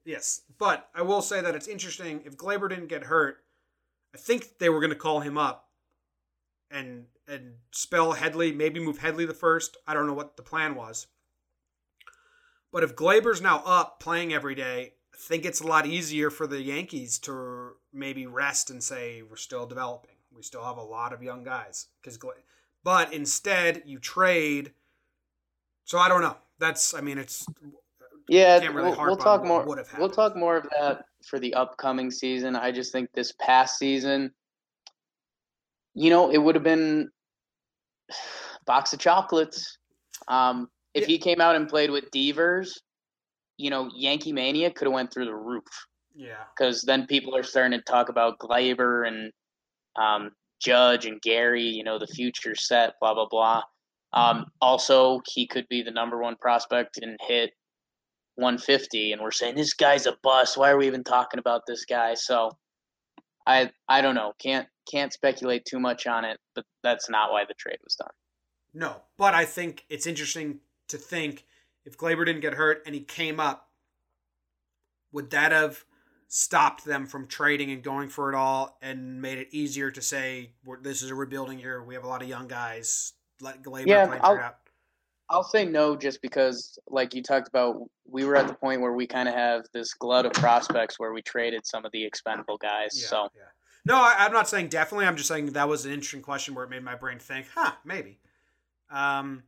yes. 0.06 0.42
But 0.58 0.88
I 0.96 1.02
will 1.02 1.22
say 1.22 1.42
that 1.42 1.56
it's 1.56 1.68
interesting. 1.68 2.22
If 2.26 2.38
Gleyber 2.38 2.70
didn't 2.70 2.88
get 2.88 3.04
hurt, 3.04 3.38
I 4.16 4.18
think 4.18 4.58
they 4.60 4.70
were 4.70 4.80
going 4.80 4.92
to 4.92 4.96
call 4.96 5.20
him 5.20 5.38
up 5.38 5.68
and 6.70 7.06
and 7.28 7.56
spell 7.72 8.14
Headley, 8.14 8.52
maybe 8.52 8.80
move 8.80 9.00
Headley 9.00 9.26
the 9.26 9.34
first. 9.34 9.78
I 9.88 9.94
don't 9.94 10.08
know 10.08 10.14
what 10.14 10.38
the 10.38 10.44
plan 10.44 10.76
was. 10.76 11.08
But 12.72 12.84
if 12.84 12.96
Gleyber's 12.96 13.42
now 13.42 13.62
up 13.66 14.00
playing 14.00 14.34
every 14.34 14.56
day, 14.56 14.94
I 15.14 15.18
think 15.18 15.46
it's 15.46 15.60
a 15.60 15.68
lot 15.68 15.86
easier 15.86 16.30
for 16.30 16.48
the 16.48 16.62
Yankees 16.62 17.20
to 17.20 17.74
maybe 17.92 18.26
rest 18.26 18.70
and 18.70 18.82
say 18.82 19.22
we're 19.22 19.36
still 19.36 19.66
developing. 19.66 20.16
We 20.36 20.44
still 20.44 20.64
have 20.64 20.78
a 20.78 20.84
lot 20.84 21.14
of 21.14 21.22
young 21.22 21.44
guys. 21.44 21.88
Because, 22.02 22.20
but 22.84 23.14
instead 23.14 23.84
you 23.86 24.00
trade. 24.00 24.72
So 25.86 25.98
I 25.98 26.08
don't 26.08 26.22
know. 26.22 26.38
That's 26.60 26.94
I 26.94 27.02
mean 27.02 27.18
it's 27.18 27.46
Yeah, 28.28 28.60
Can't 28.60 28.76
really 28.76 28.92
we'll, 28.92 29.06
we'll 29.06 29.18
talk 29.18 29.44
more. 29.44 29.66
We'll 29.98 30.10
talk 30.10 30.36
more 30.36 30.58
of 30.58 30.68
that 30.80 31.06
for 31.26 31.40
the 31.40 31.54
upcoming 31.54 32.12
season. 32.12 32.56
I 32.56 32.72
just 32.72 32.92
think 32.92 33.10
this 33.14 33.34
past 33.40 33.78
season, 33.78 34.32
you 35.94 36.10
know, 36.10 36.32
it 36.32 36.38
would 36.38 36.56
have 36.56 36.64
been 36.64 37.10
box 38.66 38.94
of 38.94 39.00
chocolates. 39.00 39.78
Um, 40.28 40.70
if 40.94 41.02
Yeah. 41.02 41.08
he 41.08 41.18
came 41.18 41.42
out 41.42 41.56
and 41.56 41.68
played 41.68 41.90
with 41.90 42.12
Devers, 42.12 42.82
you 43.58 43.70
know, 43.70 43.90
Yankee 43.96 44.34
Mania 44.34 44.72
could 44.72 44.86
have 44.88 44.94
went 44.94 45.12
through 45.14 45.26
the 45.26 45.36
roof 45.36 45.64
yeah 46.14 46.44
because 46.58 46.82
then 46.82 47.08
people 47.08 47.36
are 47.36 47.44
starting 47.44 47.78
to 47.78 47.84
talk 47.84 48.10
about 48.10 48.38
Gleyber 48.40 49.08
and 49.08 49.32
um, 49.96 50.32
Judge 50.60 51.06
and 51.06 51.22
Gary. 51.22 51.64
You 51.64 51.84
know, 51.84 52.00
the 52.00 52.08
future 52.08 52.56
set, 52.56 52.94
blah 53.00 53.14
blah 53.14 53.28
blah. 53.30 53.64
Um, 54.14 54.48
also, 54.62 55.22
he 55.26 55.48
could 55.48 55.68
be 55.70 55.84
the 55.84 55.92
number 55.92 56.22
one 56.22 56.36
prospect 56.36 57.00
and 57.02 57.18
hit 57.28 57.52
150, 58.36 59.14
and 59.14 59.22
we're 59.22 59.32
saying 59.32 59.56
this 59.56 59.74
guy's 59.74 60.06
a 60.06 60.18
bust. 60.22 60.58
Why 60.58 60.72
are 60.72 60.78
we 60.78 60.88
even 60.88 61.04
talking 61.04 61.39
about 61.39 61.62
this 61.66 61.86
guy? 61.86 62.14
So, 62.16 62.52
I 63.48 63.72
I 63.88 64.02
don't 64.02 64.16
know. 64.16 64.34
Can't 64.39 64.68
can't 64.89 65.14
speculate 65.14 65.66
too 65.66 65.80
much 65.80 66.08
on 66.08 66.26
it, 66.26 66.39
but 66.56 66.66
that's 66.84 67.10
not 67.10 67.32
why 67.32 67.46
the 67.48 67.54
trade 67.54 67.80
was 67.84 67.96
done. 67.96 68.12
No, 68.74 69.02
but 69.18 69.34
I 69.34 69.46
think 69.46 69.86
it's 69.89 70.08
interesting 70.08 70.60
to 70.88 70.98
think 70.98 71.46
if 71.86 71.98
Gleyber 71.98 72.26
didn't 72.26 72.42
get 72.42 72.54
hurt 72.54 72.84
and 72.86 72.96
he 72.96 73.02
came 73.02 73.39
up, 73.39 73.70
would 75.12 75.30
that 75.32 75.52
have 75.52 75.84
stopped 76.34 76.86
them 76.86 77.06
from 77.06 77.28
trading 77.28 77.72
and 77.72 77.84
going 77.84 78.08
for 78.08 78.32
it 78.32 78.36
all 78.36 78.78
and 78.82 79.22
made 79.22 79.38
it 79.38 79.50
easier 79.52 79.92
to 79.92 80.02
say 80.02 80.50
this 80.82 81.02
is 81.02 81.12
a 81.12 81.16
rebuilding 81.16 81.60
year? 81.60 81.84
We 81.84 81.94
have 81.94 82.06
a 82.06 82.08
lot 82.08 82.22
of 82.22 82.30
young 82.30 82.48
guys. 82.48 83.12
Let 83.42 83.62
Gleyber 83.62 83.86
Yeah, 83.88 84.08
play 84.08 84.20
I'll- 84.22 84.38
out. 84.38 84.56
I'll 85.30 85.44
say 85.44 85.66
no 85.66 85.96
just 85.96 86.22
because, 86.22 86.78
like 86.88 87.14
you 87.14 87.22
talked 87.24 87.48
about, 87.48 87.90
we 88.06 88.26
were 88.26 88.36
at 88.36 88.48
the 88.48 88.54
point 88.54 88.82
where 88.82 88.92
we 88.94 89.08
kind 89.08 89.28
of 89.30 89.36
have 89.36 89.66
this 89.74 89.94
glut 89.94 90.26
of 90.26 90.34
prospects 90.34 91.00
where 91.00 91.14
we 91.14 91.22
traded 91.22 91.66
some 91.66 91.86
of 91.86 91.92
the 91.94 92.04
expendable 92.04 92.58
guys. 92.58 93.00
Yeah, 93.02 93.08
so 93.08 93.30
yeah. 93.36 93.44
No, 93.86 93.96
I, 93.96 94.16
I'm 94.20 94.34
not 94.34 94.48
saying 94.50 94.68
definitely. 94.70 95.06
I'm 95.06 95.16
just 95.16 95.28
saying 95.30 95.48
that 95.48 95.68
was 95.70 95.86
an 95.86 95.92
interesting 95.94 96.22
question 96.22 96.54
where 96.54 96.66
it 96.66 96.70
made 96.70 96.84
my 96.84 96.96
brain 96.96 97.18
think, 97.20 97.48
huh, 97.56 97.72
maybe. 97.86 98.20
Um, 98.90 99.44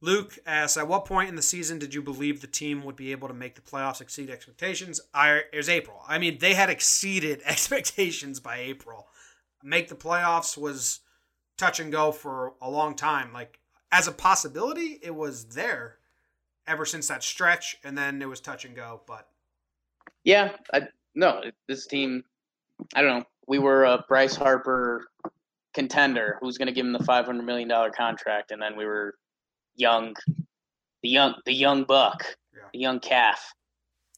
Luke 0.00 0.38
asks, 0.46 0.76
at 0.76 0.86
what 0.86 1.04
point 1.04 1.28
in 1.28 1.34
the 1.34 1.42
season 1.42 1.78
did 1.78 1.92
you 1.92 2.02
believe 2.02 2.40
the 2.40 2.46
team 2.46 2.84
would 2.84 2.94
be 2.94 3.10
able 3.10 3.26
to 3.26 3.34
make 3.34 3.56
the 3.56 3.60
playoffs 3.60 4.00
exceed 4.00 4.30
expectations? 4.30 5.00
I 5.12 5.42
it 5.52 5.56
was 5.56 5.68
April. 5.68 6.02
I 6.06 6.18
mean, 6.18 6.38
they 6.38 6.54
had 6.54 6.70
exceeded 6.70 7.42
expectations 7.44 8.38
by 8.38 8.58
April. 8.58 9.08
Make 9.62 9.88
the 9.88 9.96
playoffs 9.96 10.56
was 10.56 11.00
touch 11.56 11.80
and 11.80 11.90
go 11.90 12.12
for 12.12 12.54
a 12.62 12.70
long 12.70 12.94
time. 12.94 13.32
Like 13.32 13.58
as 13.90 14.06
a 14.06 14.12
possibility, 14.12 15.00
it 15.02 15.14
was 15.14 15.46
there 15.46 15.98
ever 16.68 16.84
since 16.84 17.08
that 17.08 17.24
stretch, 17.24 17.76
and 17.82 17.98
then 17.98 18.22
it 18.22 18.28
was 18.28 18.40
touch 18.40 18.64
and 18.64 18.76
go. 18.76 19.00
But 19.06 19.26
yeah, 20.22 20.52
I, 20.72 20.82
no, 21.16 21.42
this 21.66 21.86
team, 21.86 22.22
I 22.94 23.02
don't 23.02 23.18
know. 23.18 23.24
We 23.48 23.58
were 23.58 23.84
a 23.84 24.04
Bryce 24.08 24.36
Harper 24.36 25.08
contender 25.74 26.38
who's 26.40 26.58
going 26.58 26.66
to 26.66 26.72
give 26.72 26.86
him 26.86 26.92
the 26.92 27.02
five 27.04 27.26
hundred 27.26 27.44
million 27.44 27.68
dollar 27.68 27.90
contract, 27.90 28.52
and 28.52 28.62
then 28.62 28.76
we 28.76 28.84
were 28.84 29.14
young, 29.78 30.14
the 31.02 31.08
young, 31.08 31.34
the 31.46 31.52
young 31.54 31.84
buck, 31.84 32.24
Yeah. 32.54 32.68
the 32.72 32.78
young 32.78 33.00
calf. 33.00 33.52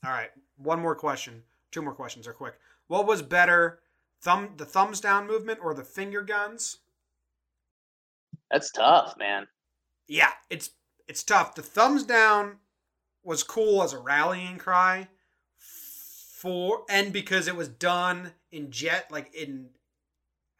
All 0.05 0.11
right, 0.11 0.31
one 0.57 0.81
more 0.81 0.97
question. 0.97 1.45
Two 1.71 1.83
more 1.83 1.95
questions 1.95 2.27
are 2.27 2.33
quick. 2.33 2.59
What 2.89 3.07
was 3.07 3.23
better, 3.23 3.81
thumb 4.23 4.55
the 4.57 4.65
thumbs 4.65 5.01
down 5.01 5.27
movement 5.27 5.61
or 5.63 5.75
the 5.75 5.85
finger 5.85 6.23
guns? 6.23 6.79
That's 8.51 8.71
tough, 8.73 9.17
man. 9.17 9.47
Yeah, 10.09 10.33
it's 10.49 10.71
it's 11.07 11.23
tough. 11.23 11.55
The 11.55 11.63
thumbs 11.63 12.05
down 12.05 12.59
was 13.23 13.43
cool 13.43 13.83
as 13.83 13.93
a 13.93 13.99
rallying 13.99 14.59
cry 14.59 15.09
for 15.59 16.85
and 16.89 17.13
because 17.13 17.47
it 17.47 17.55
was 17.55 17.69
done 17.69 18.33
in 18.51 18.71
jet 18.71 19.11
like 19.11 19.33
in 19.35 19.69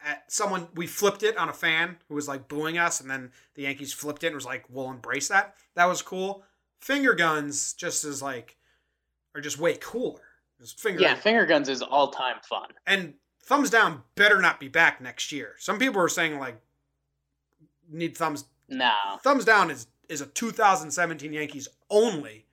at 0.05 0.31
someone 0.31 0.67
we 0.75 0.87
flipped 0.87 1.23
it 1.23 1.37
on 1.37 1.49
a 1.49 1.53
fan 1.53 1.97
who 2.07 2.15
was 2.15 2.27
like 2.27 2.47
booing 2.47 2.77
us 2.77 2.99
and 3.01 3.09
then 3.09 3.31
the 3.55 3.63
Yankees 3.63 3.93
flipped 3.93 4.23
it 4.23 4.27
and 4.27 4.35
was 4.35 4.45
like 4.45 4.65
we'll 4.69 4.89
embrace 4.89 5.27
that. 5.27 5.55
That 5.75 5.85
was 5.85 6.01
cool. 6.01 6.43
Finger 6.79 7.13
guns 7.13 7.73
just 7.73 8.03
as 8.03 8.21
like 8.21 8.57
are 9.35 9.41
just 9.41 9.59
way 9.59 9.77
cooler. 9.79 10.21
Just 10.59 10.79
finger 10.79 11.01
Yeah, 11.01 11.15
finger 11.15 11.45
guns 11.45 11.69
is 11.69 11.81
all 11.81 12.09
time 12.11 12.37
fun. 12.47 12.69
and 12.85 13.13
thumbs 13.43 13.69
down 13.69 14.03
better 14.15 14.39
not 14.41 14.59
be 14.59 14.67
back 14.67 15.01
next 15.01 15.31
year. 15.31 15.55
Some 15.57 15.79
people 15.79 16.01
are 16.01 16.09
saying 16.09 16.37
like 16.39 16.61
need 17.89 18.15
thumbs 18.17 18.45
No, 18.69 18.93
thumbs 19.23 19.45
down 19.45 19.69
is 19.71 19.87
is 20.09 20.21
a 20.21 20.25
2017 20.25 21.31
Yankees 21.33 21.67
only. 21.89 22.45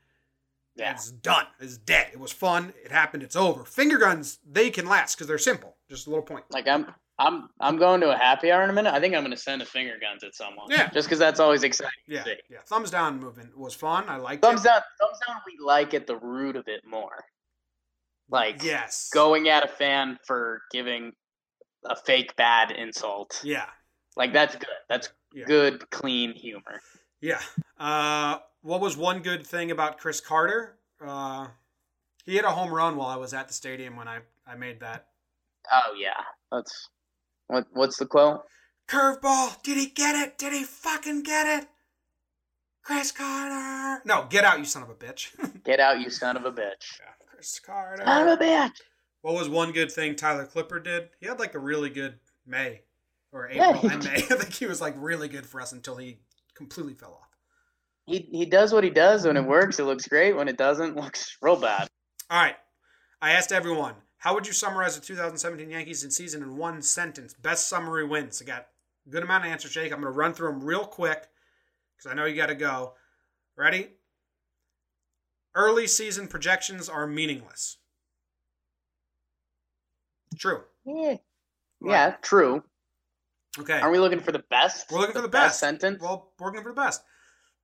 Yeah. 0.77 0.93
It's 0.93 1.11
done. 1.11 1.47
It's 1.59 1.77
dead. 1.77 2.09
It 2.13 2.21
was 2.21 2.31
fun. 2.31 2.73
It 2.85 2.93
happened. 2.93 3.25
It's 3.25 3.35
over. 3.35 3.65
Finger 3.65 3.99
guns, 3.99 4.39
they 4.49 4.71
can 4.71 4.87
last 4.87 5.17
because 5.17 5.27
they're 5.27 5.37
simple. 5.37 5.75
Just 5.91 6.07
a 6.07 6.11
little 6.11 6.23
point. 6.25 6.45
Like 6.51 6.69
I'm 6.69 6.87
I'm 7.21 7.49
I'm 7.61 7.77
going 7.79 8.01
to 8.03 8.11
a 8.11 8.17
happy 8.17 8.51
hour 8.53 8.63
in 8.63 8.71
a 8.71 8.73
minute. 8.73 8.93
I 8.95 9.01
think 9.01 9.15
I'm 9.15 9.23
gonna 9.23 9.37
send 9.37 9.61
a 9.63 9.67
finger 9.67 9.95
guns 10.01 10.23
at 10.23 10.35
someone. 10.35 10.67
Yeah. 10.71 10.89
Just 10.91 11.09
because 11.09 11.19
that's 11.19 11.41
always 11.41 11.63
exciting. 11.65 11.91
Yeah. 12.07 12.23
to 12.23 12.31
see. 12.31 12.37
Yeah. 12.51 12.59
Thumbs 12.67 12.91
down 12.91 13.19
movement 13.19 13.57
was 13.59 13.75
fun. 13.75 14.05
I 14.09 14.17
liked 14.17 14.43
Thumbs 14.43 14.61
it. 14.61 14.69
down. 14.69 14.81
Thumbs 15.01 15.19
down. 15.27 15.37
We 15.47 15.57
like 15.65 15.95
at 15.95 16.07
the 16.07 16.17
root 16.17 16.55
of 16.57 16.69
it 16.69 16.83
more. 16.87 17.25
Like 18.31 18.63
Yes. 18.63 19.11
going 19.13 19.49
at 19.49 19.65
a 19.65 19.69
fan 19.69 20.19
for 20.27 20.63
giving 20.71 21.13
a 21.85 21.97
fake 21.97 22.37
bad 22.37 22.71
insult. 22.71 23.41
Yeah. 23.43 23.67
Like 24.17 24.33
that's 24.33 24.55
good. 24.55 24.69
That's 24.89 25.09
Yeah. 25.33 25.45
good, 25.47 25.91
clean 25.91 26.35
humor. 26.35 26.81
Yeah. 27.21 27.41
Uh, 27.79 28.39
what 28.63 28.81
was 28.81 28.97
one 28.97 29.23
good 29.23 29.47
thing 29.47 29.71
about 29.71 29.99
Chris 29.99 30.21
Carter? 30.21 30.79
Uh, 31.05 31.49
he 32.25 32.35
hit 32.35 32.45
a 32.45 32.51
home 32.51 32.73
run 32.73 32.97
while 32.97 33.09
I 33.09 33.17
was 33.17 33.33
at 33.35 33.49
the 33.49 33.55
stadium 33.55 33.97
when 33.97 34.07
I, 34.09 34.21
I 34.47 34.55
made 34.57 34.81
that. 34.81 35.07
Oh 35.73 35.95
yeah. 35.99 36.21
That's 36.53 36.89
what 37.49 37.67
what's 37.73 37.99
the 37.99 38.07
quote? 38.07 38.43
Curveball. 38.89 39.63
Did 39.63 39.77
he 39.77 39.87
get 39.87 40.15
it? 40.15 40.39
Did 40.39 40.53
he 40.53 40.65
fucking 40.65 41.23
get 41.23 41.47
it? 41.63 41.69
Chris 42.83 43.13
Carter. 43.13 44.01
No, 44.07 44.27
get 44.31 44.45
out, 44.45 44.59
you 44.59 44.65
son 44.65 44.83
of 44.83 44.89
a 44.89 44.95
bitch. 44.95 45.29
Get 45.65 45.79
out, 45.79 46.01
you 46.01 46.09
son 46.09 46.39
of 46.39 46.47
a 46.47 46.51
bitch. 46.51 46.99
Yeah, 46.99 47.13
Chris 47.27 47.61
Carter. 47.61 48.03
Son 48.03 48.29
of 48.29 48.41
a 48.41 48.43
bitch. 48.43 48.81
What 49.21 49.35
was 49.35 49.47
one 49.47 49.73
good 49.73 49.93
thing 49.93 50.17
Tyler 50.17 50.47
Clippard 50.47 50.85
did? 50.85 51.11
He 51.21 51.27
had 51.27 51.39
like 51.39 51.55
a 51.55 51.59
really 51.59 51.91
good 51.91 52.15
May 52.47 52.81
or 53.31 53.51
April 53.51 53.75
he 53.75 53.89
and 53.89 54.05
May. 54.05 54.15
I 54.17 54.21
think 54.21 54.55
he 54.55 54.65
was 54.65 54.81
like 54.81 54.95
really 54.97 55.29
good 55.29 55.45
for 55.45 55.61
us 55.61 55.73
until 55.73 55.97
he 55.97 56.21
completely 56.55 56.95
fell 56.95 57.21
off. 57.21 57.29
He 58.07 58.27
he 58.33 58.47
does 58.47 58.73
what 58.73 58.85
he 58.85 58.91
does 58.91 59.27
when 59.27 59.37
it 59.37 59.45
works. 59.45 59.79
It 59.79 59.85
looks 59.85 60.09
great. 60.09 60.35
When 60.35 60.49
it 60.49 60.57
doesn't, 60.57 60.97
looks 60.97 61.37
real 61.43 61.57
bad. 61.57 61.89
All 62.31 62.41
right. 62.43 62.57
I 63.21 63.33
asked 63.33 63.53
everyone, 63.53 63.97
how 64.19 64.35
would 64.35 64.47
you 64.47 64.53
summarize 64.53 64.99
the 64.99 65.05
2017 65.05 65.71
Yankees 65.71 66.03
in 66.03 66.11
season 66.11 66.43
in 66.43 66.57
one 66.57 66.83
sentence? 66.83 67.35
Best 67.35 67.69
summary 67.69 68.05
wins. 68.05 68.43
I 68.43 68.45
got 68.45 68.67
a 69.07 69.11
good 69.11 69.23
amount 69.23 69.45
of 69.45 69.51
answers, 69.51 69.73
Jake. 69.73 69.93
I'm 69.93 70.01
going 70.01 70.13
to 70.13 70.19
run 70.19 70.35
through 70.35 70.51
them 70.51 70.63
real 70.63 70.85
quick 70.85 71.29
because 71.97 72.11
I 72.11 72.15
know 72.15 72.25
you 72.25 72.37
got 72.37 72.47
to 72.47 72.55
go. 72.55 72.95
Ready? 73.57 73.91
Early 75.55 75.87
season 75.87 76.27
projections 76.27 76.89
are 76.89 77.07
meaningless. 77.07 77.79
True. 80.37 80.63
Yeah. 80.85 81.17
Yeah, 81.85 82.17
true. 82.23 82.63
Okay. 83.59 83.81
Are 83.81 83.91
we 83.91 83.99
looking 83.99 84.21
for 84.21 84.33
the 84.33 84.45
best? 84.51 84.91
We're 84.91 84.99
looking 84.99 85.15
for 85.15 85.23
the 85.23 85.29
best. 85.29 85.61
sentence. 85.61 86.03
Well, 86.03 86.33
we're 86.39 86.49
looking 86.49 86.63
for 86.63 86.71
the 86.71 86.81
best. 86.81 87.03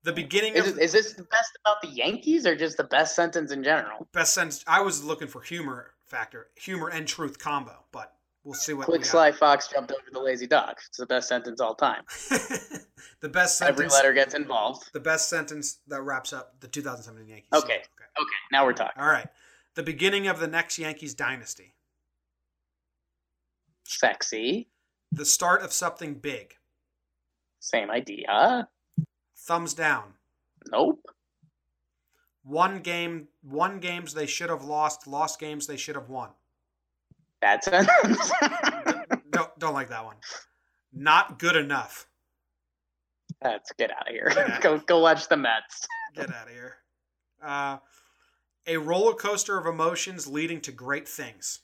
The 0.04 0.12
beginning 0.12 0.54
is, 0.54 0.68
of 0.68 0.78
it, 0.78 0.82
is 0.82 0.92
this 0.92 1.14
the 1.14 1.24
best 1.24 1.58
about 1.64 1.82
the 1.82 1.88
Yankees 1.88 2.46
or 2.46 2.54
just 2.54 2.76
the 2.76 2.84
best 2.84 3.16
sentence 3.16 3.50
in 3.50 3.64
general? 3.64 4.06
best 4.12 4.34
sentence. 4.34 4.62
I 4.66 4.82
was 4.82 5.02
looking 5.02 5.28
for 5.28 5.40
humor 5.40 5.93
factor, 6.06 6.48
humor 6.56 6.88
and 6.88 7.06
truth 7.06 7.38
combo, 7.38 7.84
but 7.92 8.14
we'll 8.44 8.54
see 8.54 8.74
what 8.74 8.86
Quick. 8.86 9.04
Sly 9.04 9.32
Fox 9.32 9.68
jumped 9.68 9.90
over 9.92 10.02
the 10.12 10.20
lazy 10.20 10.46
dog. 10.46 10.76
It's 10.88 10.98
the 10.98 11.06
best 11.06 11.28
sentence 11.28 11.60
all 11.60 11.74
time. 11.74 12.02
the 13.20 13.28
best 13.28 13.60
Every 13.62 13.76
sentence. 13.88 13.92
letter 13.94 14.12
gets 14.12 14.34
involved. 14.34 14.92
The 14.92 15.00
best 15.00 15.28
sentence 15.28 15.78
that 15.88 16.02
wraps 16.02 16.32
up 16.32 16.60
the 16.60 16.68
2017 16.68 17.28
Yankees. 17.28 17.48
Okay. 17.52 17.78
season. 17.78 17.90
Okay, 18.20 18.36
now 18.52 18.64
we're 18.64 18.72
talking. 18.72 19.00
All 19.02 19.08
right. 19.08 19.28
The 19.74 19.82
beginning 19.82 20.28
of 20.28 20.38
the 20.38 20.46
next 20.46 20.78
Yankees 20.78 21.14
dynasty. 21.14 21.74
Sexy. 23.84 24.68
The 25.10 25.24
start 25.24 25.62
of 25.62 25.72
something 25.72 26.14
big. 26.14 26.56
Same 27.60 27.90
idea. 27.90 28.68
Thumbs 29.36 29.74
down. 29.74 30.14
Nope. 30.70 31.06
One 32.44 32.80
game. 32.80 33.28
One 33.42 33.80
games 33.80 34.14
they 34.14 34.26
should 34.26 34.50
have 34.50 34.64
lost. 34.64 35.06
Lost 35.06 35.40
games 35.40 35.66
they 35.66 35.76
should 35.76 35.96
have 35.96 36.08
won. 36.08 36.30
Bad 37.40 37.64
sentence. 37.64 38.30
don't 39.30 39.58
don't 39.58 39.74
like 39.74 39.88
that 39.88 40.04
one. 40.04 40.16
Not 40.92 41.38
good 41.38 41.56
enough. 41.56 42.06
Let's 43.42 43.72
get 43.72 43.90
out 43.90 44.08
of 44.08 44.14
here. 44.14 44.58
Go 44.60 44.78
go 44.78 45.00
watch 45.00 45.28
the 45.28 45.36
Mets. 45.36 45.86
Get 46.14 46.32
out 46.32 46.46
of 46.46 46.52
here. 46.52 46.76
Uh, 47.42 47.78
a 48.66 48.76
roller 48.76 49.14
coaster 49.14 49.58
of 49.58 49.66
emotions 49.66 50.26
leading 50.26 50.60
to 50.62 50.72
great 50.72 51.08
things. 51.08 51.60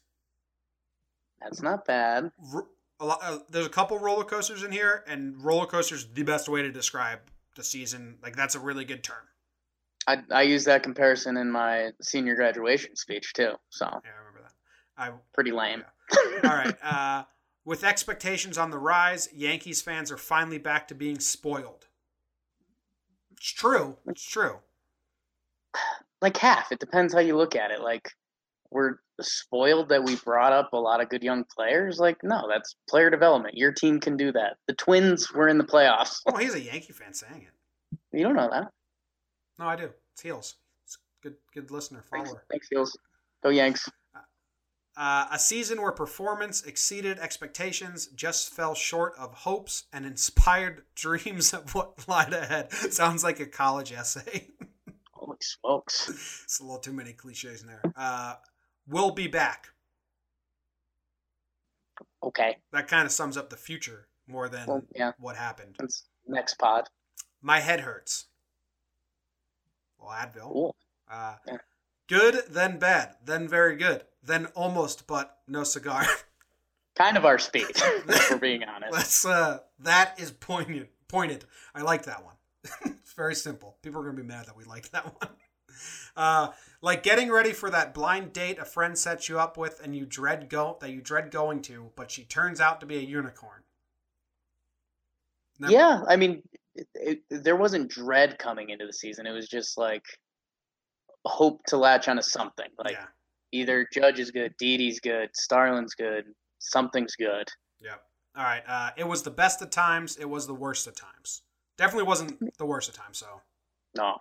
That's 1.41 1.63
not 1.63 1.87
bad. 1.87 2.33
R- 2.55 2.67
a 2.99 3.07
lot, 3.07 3.21
uh, 3.23 3.39
there's 3.49 3.65
a 3.67 3.71
couple 3.71 3.99
roller 3.99 4.25
coasters 4.25 4.63
in 4.63 4.73
here, 4.73 5.05
and 5.07 5.43
roller 5.43 5.67
coasters 5.67 6.07
the 6.13 6.23
best 6.23 6.49
way 6.49 6.61
to 6.61 6.71
describe 6.71 7.21
the 7.57 7.65
season. 7.65 8.19
Like 8.23 8.37
that's 8.37 8.55
a 8.55 8.61
really 8.61 8.85
good 8.85 9.03
term. 9.03 9.25
I 10.11 10.23
I 10.31 10.43
used 10.43 10.67
that 10.67 10.83
comparison 10.83 11.37
in 11.37 11.51
my 11.51 11.91
senior 12.01 12.35
graduation 12.35 12.97
speech 12.97 13.33
too. 13.33 13.53
So 13.71 13.87
Yeah, 13.87 14.11
I 14.15 14.19
remember 14.19 14.43
that. 14.43 14.53
I 14.97 15.11
pretty 15.33 15.53
lame. 15.53 15.85
All 16.45 16.51
right. 16.51 16.75
Uh, 16.83 17.25
with 17.65 17.85
expectations 17.85 18.57
on 18.59 18.71
the 18.71 18.79
rise, 18.79 19.29
Yankees 19.35 19.83
fans 19.83 20.11
are 20.11 20.17
finally 20.17 20.59
back 20.59 20.89
to 20.89 20.95
being 20.95 21.21
spoiled. 21.21 21.87
It's 23.33 23.53
true. 23.53 23.97
It's 24.07 24.25
true. 24.25 24.57
like 26.23 26.37
half. 26.37 26.73
It 26.73 26.81
depends 26.81 27.13
how 27.15 27.21
you 27.21 27.37
look 27.37 27.55
at 27.55 27.71
it. 27.71 27.81
Like 27.81 28.11
we're 28.71 28.97
spoiled 29.21 29.91
that 29.91 30.03
we 30.03 30.17
brought 30.17 30.53
up 30.53 30.73
a 30.73 30.77
lot 30.77 31.01
of 31.01 31.11
good 31.11 31.23
young 31.23 31.45
players. 31.45 31.99
Like 31.99 32.19
no, 32.23 32.47
that's 32.49 32.77
player 32.89 33.11
development. 33.11 33.57
Your 33.57 33.73
team 33.73 34.01
can 34.01 34.17
do 34.17 34.33
that. 34.33 34.57
The 34.67 34.75
Twins 34.75 35.33
were 35.33 35.49
in 35.49 35.59
the 35.59 35.65
playoffs. 35.65 36.21
Oh, 36.27 36.37
he's 36.37 36.55
a 36.55 36.61
Yankee 36.61 36.93
fan 36.93 37.13
saying 37.15 37.47
it. 37.47 38.19
You 38.19 38.25
don't 38.25 38.37
know 38.37 38.51
that. 38.51 38.69
No, 39.59 39.67
I 39.67 39.77
do. 39.77 39.91
Heels. 40.23 40.57
Good. 41.23 41.37
Good 41.55 41.71
listener, 41.71 42.03
follower. 42.03 42.45
thanks, 42.51 42.69
Heels. 42.71 42.97
Go 43.43 43.51
Yanks. 43.51 43.89
Uh, 44.97 45.27
a 45.31 45.39
season 45.39 45.81
where 45.81 45.93
performance 45.93 46.63
exceeded 46.63 47.19
expectations, 47.19 48.07
just 48.09 48.53
fell 48.53 48.75
short 48.75 49.15
of 49.19 49.33
hopes, 49.33 49.85
and 49.93 50.05
inspired 50.05 50.83
dreams 50.95 51.53
of 51.55 51.75
what 51.75 52.07
lied 52.09 52.33
ahead. 52.33 52.73
Sounds 52.73 53.23
like 53.25 53.39
a 53.41 53.47
college 53.47 53.93
essay. 53.93 54.49
Holy 55.13 55.37
smokes! 55.41 56.09
it's 56.45 56.59
a 56.61 56.63
little 56.65 56.79
too 56.79 56.93
many 56.93 57.13
cliches 57.13 57.63
in 57.63 57.69
there. 57.69 57.83
Uh, 57.97 58.35
we'll 58.89 59.13
be 59.13 59.27
back. 59.29 59.69
Okay. 62.23 62.57
That 62.73 62.89
kind 62.89 63.07
of 63.07 63.13
sums 63.13 63.37
up 63.37 63.51
the 63.51 63.57
future 63.57 64.09
more 64.27 64.49
than 64.49 64.67
Well, 64.67 64.83
yeah. 64.95 65.13
what 65.19 65.37
happened. 65.37 65.77
That's 65.79 66.05
next 66.27 66.55
pod. 66.59 66.89
My 67.43 67.61
head 67.61 67.81
hurts. 67.81 68.27
Well, 70.01 70.11
Advil. 70.11 70.53
Cool. 70.53 70.77
Uh, 71.11 71.35
Yeah. 71.47 71.57
Good, 72.09 72.43
then 72.51 72.79
bad, 72.81 73.15
then 73.25 73.47
very 73.47 73.77
good, 73.77 74.03
then 74.21 74.47
almost, 74.57 75.07
but 75.07 75.39
no 75.47 75.63
cigar. 75.63 76.05
Kind 76.97 77.17
of 77.17 77.25
our 77.25 77.39
speed, 77.39 77.67
if 77.77 78.31
we're 78.33 78.37
being 78.39 78.65
honest. 78.65 78.93
Let's. 78.93 79.25
Uh, 79.25 79.61
that 79.79 80.19
is 80.19 80.33
poignant. 80.33 80.89
Pointed. 81.07 81.45
I 81.73 81.83
like 81.83 82.05
that 82.07 82.25
one. 82.25 82.35
it's 82.85 83.13
very 83.13 83.37
simple. 83.37 83.77
People 83.83 84.01
are 84.01 84.05
gonna 84.05 84.17
be 84.17 84.25
mad 84.25 84.47
that 84.47 84.57
we 84.57 84.65
like 84.65 84.91
that 84.91 85.05
one. 85.21 85.31
Uh, 86.17 86.49
like 86.83 87.05
getting 87.05 87.31
ready 87.31 87.53
for 87.53 87.71
that 87.71 87.95
blind 87.95 88.33
date 88.33 88.59
a 88.59 88.65
friend 88.65 88.99
sets 88.99 89.29
you 89.29 89.39
up 89.39 89.57
with, 89.57 89.81
and 89.83 89.95
you 89.95 90.05
dread 90.05 90.49
go 90.49 90.77
that 90.81 90.91
you 90.91 91.01
dread 91.01 91.31
going 91.31 91.63
to, 91.63 91.93
but 91.95 92.11
she 92.11 92.25
turns 92.25 92.61
out 92.61 92.81
to 92.81 92.87
be 92.87 92.97
a 92.97 93.01
unicorn. 93.03 93.63
Never- 95.61 95.73
Yeah, 95.73 96.03
I 96.09 96.17
mean, 96.17 96.43
it, 96.75 96.87
it, 96.95 97.21
there 97.31 97.57
wasn't 97.57 97.91
dread 97.91 98.39
coming 98.39 98.71
into 98.71 98.87
the 98.87 98.93
season. 98.93 99.27
It 99.27 99.33
was 99.33 99.49
just 99.49 99.77
like 99.79 100.05
hope 101.25 101.61
to 101.69 101.77
latch 101.77 102.09
onto 102.09 102.23
something. 102.23 102.69
Like 102.79 102.93
yeah. 102.93 103.07
either 103.53 103.87
Judge 103.93 104.19
is 104.21 104.31
good, 104.31 104.55
Didi's 104.59 105.01
good, 105.01 105.31
Starlin's 105.35 105.95
good, 105.95 106.25
something's 106.59 107.17
good. 107.17 107.49
Yep. 107.81 108.03
All 108.37 108.45
right. 108.45 108.63
Uh, 108.67 108.91
it 108.97 109.07
was 109.07 109.23
the 109.23 109.31
best 109.31 109.61
of 109.63 109.71
times. 109.71 110.17
It 110.17 110.29
was 110.29 110.47
the 110.47 110.55
worst 110.55 110.87
of 110.87 110.95
times. 110.95 111.43
Definitely 111.77 112.07
wasn't 112.07 112.57
the 112.59 112.67
worst 112.67 112.89
of 112.89 112.95
times. 112.95 113.19
So 113.19 113.27
No, 113.97 114.17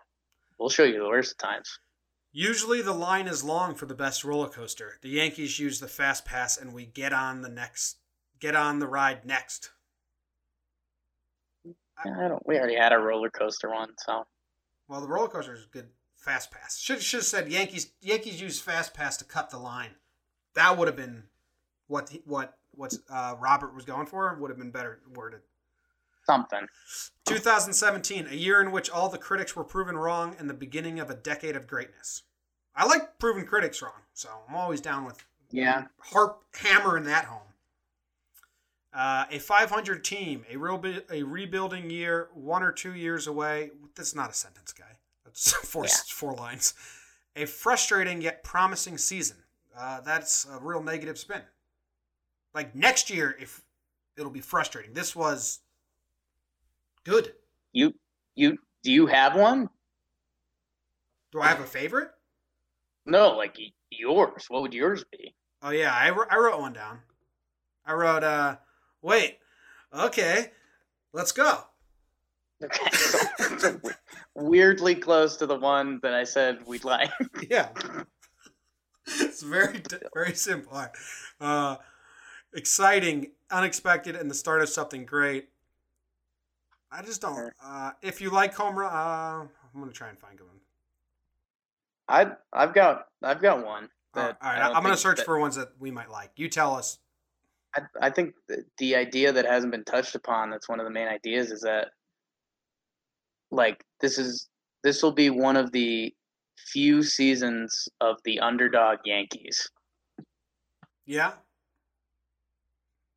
we'll 0.59 0.69
show 0.69 0.83
you 0.83 0.99
the 0.99 1.07
worst 1.07 1.33
of 1.33 1.37
times. 1.37 1.79
usually 2.31 2.81
the 2.81 2.93
line 2.93 3.27
is 3.27 3.43
long 3.43 3.75
for 3.75 3.85
the 3.85 3.95
best 3.95 4.23
roller 4.23 4.49
coaster. 4.49 4.97
The 5.01 5.09
Yankees 5.09 5.59
use 5.59 5.79
the 5.79 5.87
fast 5.87 6.25
pass, 6.25 6.57
and 6.57 6.73
we 6.73 6.85
get 6.85 7.13
on 7.13 7.41
the 7.41 7.49
next, 7.49 7.97
get 8.39 8.55
on 8.55 8.79
the 8.79 8.87
ride 8.87 9.25
next. 9.25 9.71
I 12.05 12.27
don't. 12.27 12.45
We 12.47 12.57
already 12.57 12.75
had 12.75 12.93
a 12.93 12.97
roller 12.97 13.29
coaster 13.29 13.69
one, 13.69 13.89
so 13.97 14.25
Well, 14.87 15.01
the 15.01 15.07
roller 15.07 15.27
coaster 15.27 15.53
is 15.53 15.65
good. 15.65 15.87
Fast 16.15 16.51
pass. 16.51 16.77
Should 16.77 17.01
should 17.01 17.19
have 17.19 17.25
said 17.25 17.49
Yankees. 17.51 17.91
Yankees 18.01 18.41
use 18.41 18.59
fast 18.59 18.93
pass 18.93 19.15
to 19.17 19.25
cut 19.25 19.49
the 19.49 19.57
line. 19.57 19.91
That 20.53 20.77
would 20.77 20.87
have 20.87 20.97
been 20.97 21.23
what 21.87 22.11
what 22.25 22.57
what 22.71 22.93
uh, 23.09 23.35
Robert 23.39 23.73
was 23.73 23.85
going 23.85 24.05
for. 24.05 24.35
Would 24.39 24.49
have 24.49 24.57
been 24.59 24.71
better 24.71 24.99
worded. 25.15 25.41
something. 26.25 26.67
2017, 27.25 28.27
a 28.27 28.35
year 28.35 28.61
in 28.61 28.71
which 28.71 28.89
all 28.89 29.09
the 29.09 29.17
critics 29.17 29.55
were 29.55 29.63
proven 29.63 29.97
wrong 29.97 30.35
and 30.39 30.49
the 30.49 30.53
beginning 30.53 30.99
of 30.99 31.09
a 31.09 31.15
decade 31.15 31.55
of 31.55 31.67
greatness. 31.67 32.23
I 32.75 32.85
like 32.85 33.17
proving 33.19 33.45
critics 33.45 33.81
wrong, 33.81 34.01
so 34.13 34.29
I'm 34.47 34.55
always 34.55 34.81
down 34.81 35.05
with 35.05 35.23
Yeah, 35.51 35.85
harp 35.99 36.43
hammering 36.53 37.03
that 37.05 37.25
home. 37.25 37.48
Uh, 38.91 39.25
a 39.29 39.37
500 39.39 40.03
team, 40.03 40.43
a 40.49 40.57
real 40.57 40.77
bi- 40.77 41.03
a 41.11 41.21
rebuilding 41.23 41.89
year, 41.91 42.29
one 42.33 42.63
or 42.63 42.71
two 42.71 42.93
years 42.95 43.27
away. 43.27 43.69
That's 43.95 44.15
not 44.15 44.29
a 44.31 44.33
sentence, 44.33 44.73
guy. 44.73 44.97
That's 45.23 45.51
four 45.53 45.85
Yeah. 45.85 45.91
four 46.09 46.33
lines. 46.33 46.73
a 47.35 47.45
frustrating 47.45 48.21
yet 48.21 48.43
promising 48.43 48.97
season. 48.97 49.37
Uh, 49.77 50.01
that's 50.01 50.45
a 50.51 50.59
real 50.59 50.81
negative 50.81 51.17
spin. 51.17 51.41
Like 52.55 52.73
next 52.75 53.09
year, 53.11 53.35
if 53.39 53.61
it'll 54.17 54.31
be 54.31 54.41
frustrating. 54.41 54.93
This 54.93 55.15
was 55.15 55.59
good. 57.03 57.33
You 57.71 57.93
you 58.35 58.57
do 58.83 58.91
you 58.91 59.05
have 59.05 59.35
one? 59.35 59.69
Do 61.31 61.41
I 61.41 61.47
have 61.47 61.59
a 61.59 61.65
favorite? 61.65 62.09
No, 63.05 63.37
like 63.37 63.55
yours. 63.91 64.45
What 64.49 64.63
would 64.63 64.73
yours 64.73 65.03
be? 65.11 65.35
Oh 65.61 65.69
yeah, 65.69 65.93
I, 65.93 66.07
I 66.07 66.37
wrote 66.37 66.59
one 66.59 66.73
down. 66.73 66.99
I 67.85 67.93
wrote, 67.93 68.23
uh, 68.23 68.57
wait, 69.01 69.39
okay, 69.93 70.51
let's 71.13 71.31
go. 71.31 71.63
Okay, 72.63 72.89
so 73.57 73.79
weirdly 74.35 74.95
close 74.95 75.37
to 75.37 75.45
the 75.45 75.55
one 75.57 75.99
that 76.03 76.13
I 76.13 76.23
said 76.25 76.59
we'd 76.65 76.83
like. 76.83 77.09
Yeah, 77.49 77.69
it's 79.07 79.41
very 79.41 79.81
very 80.13 80.35
simple. 80.35 80.85
Uh, 81.39 81.77
exciting, 82.53 83.31
unexpected, 83.49 84.15
and 84.15 84.29
the 84.29 84.35
start 84.35 84.61
of 84.61 84.69
something 84.69 85.05
great. 85.05 85.49
I 86.91 87.01
just 87.01 87.21
don't. 87.21 87.53
Uh, 87.63 87.91
if 88.01 88.19
you 88.19 88.29
like 88.29 88.53
home 88.53 88.77
run, 88.77 88.91
uh, 88.91 89.47
I'm 89.73 89.79
gonna 89.79 89.91
try 89.93 90.09
and 90.09 90.17
find 90.19 90.39
one. 90.39 90.49
I 92.07 92.31
I've 92.51 92.73
got 92.73 93.07
I've 93.23 93.41
got 93.41 93.63
one. 93.65 93.89
All 94.15 94.23
right, 94.23 94.39
That 94.41 94.45
all 94.45 94.51
right, 94.51 94.75
I'm 94.75 94.83
gonna 94.83 94.97
search 94.97 95.17
that- 95.17 95.25
for 95.25 95.39
ones 95.39 95.55
that 95.55 95.69
we 95.79 95.91
might 95.91 96.09
like. 96.09 96.31
You 96.35 96.49
tell 96.49 96.75
us. 96.75 96.97
I, 97.75 97.81
I 98.01 98.09
think 98.09 98.33
the, 98.77 98.95
idea 98.95 99.31
that 99.31 99.45
hasn't 99.45 99.71
been 99.71 99.83
touched 99.83 100.15
upon 100.15 100.49
that's 100.49 100.69
one 100.69 100.79
of 100.79 100.85
the 100.85 100.91
main 100.91 101.07
ideas 101.07 101.51
is 101.51 101.61
that 101.61 101.89
like 103.51 103.83
this 104.01 104.17
is 104.17 104.47
this 104.83 105.03
will 105.03 105.11
be 105.11 105.29
one 105.29 105.57
of 105.57 105.71
the 105.71 106.13
few 106.57 107.03
seasons 107.03 107.87
of 108.01 108.17
the 108.23 108.39
underdog 108.39 108.99
Yankees. 109.05 109.69
Yeah. 111.05 111.33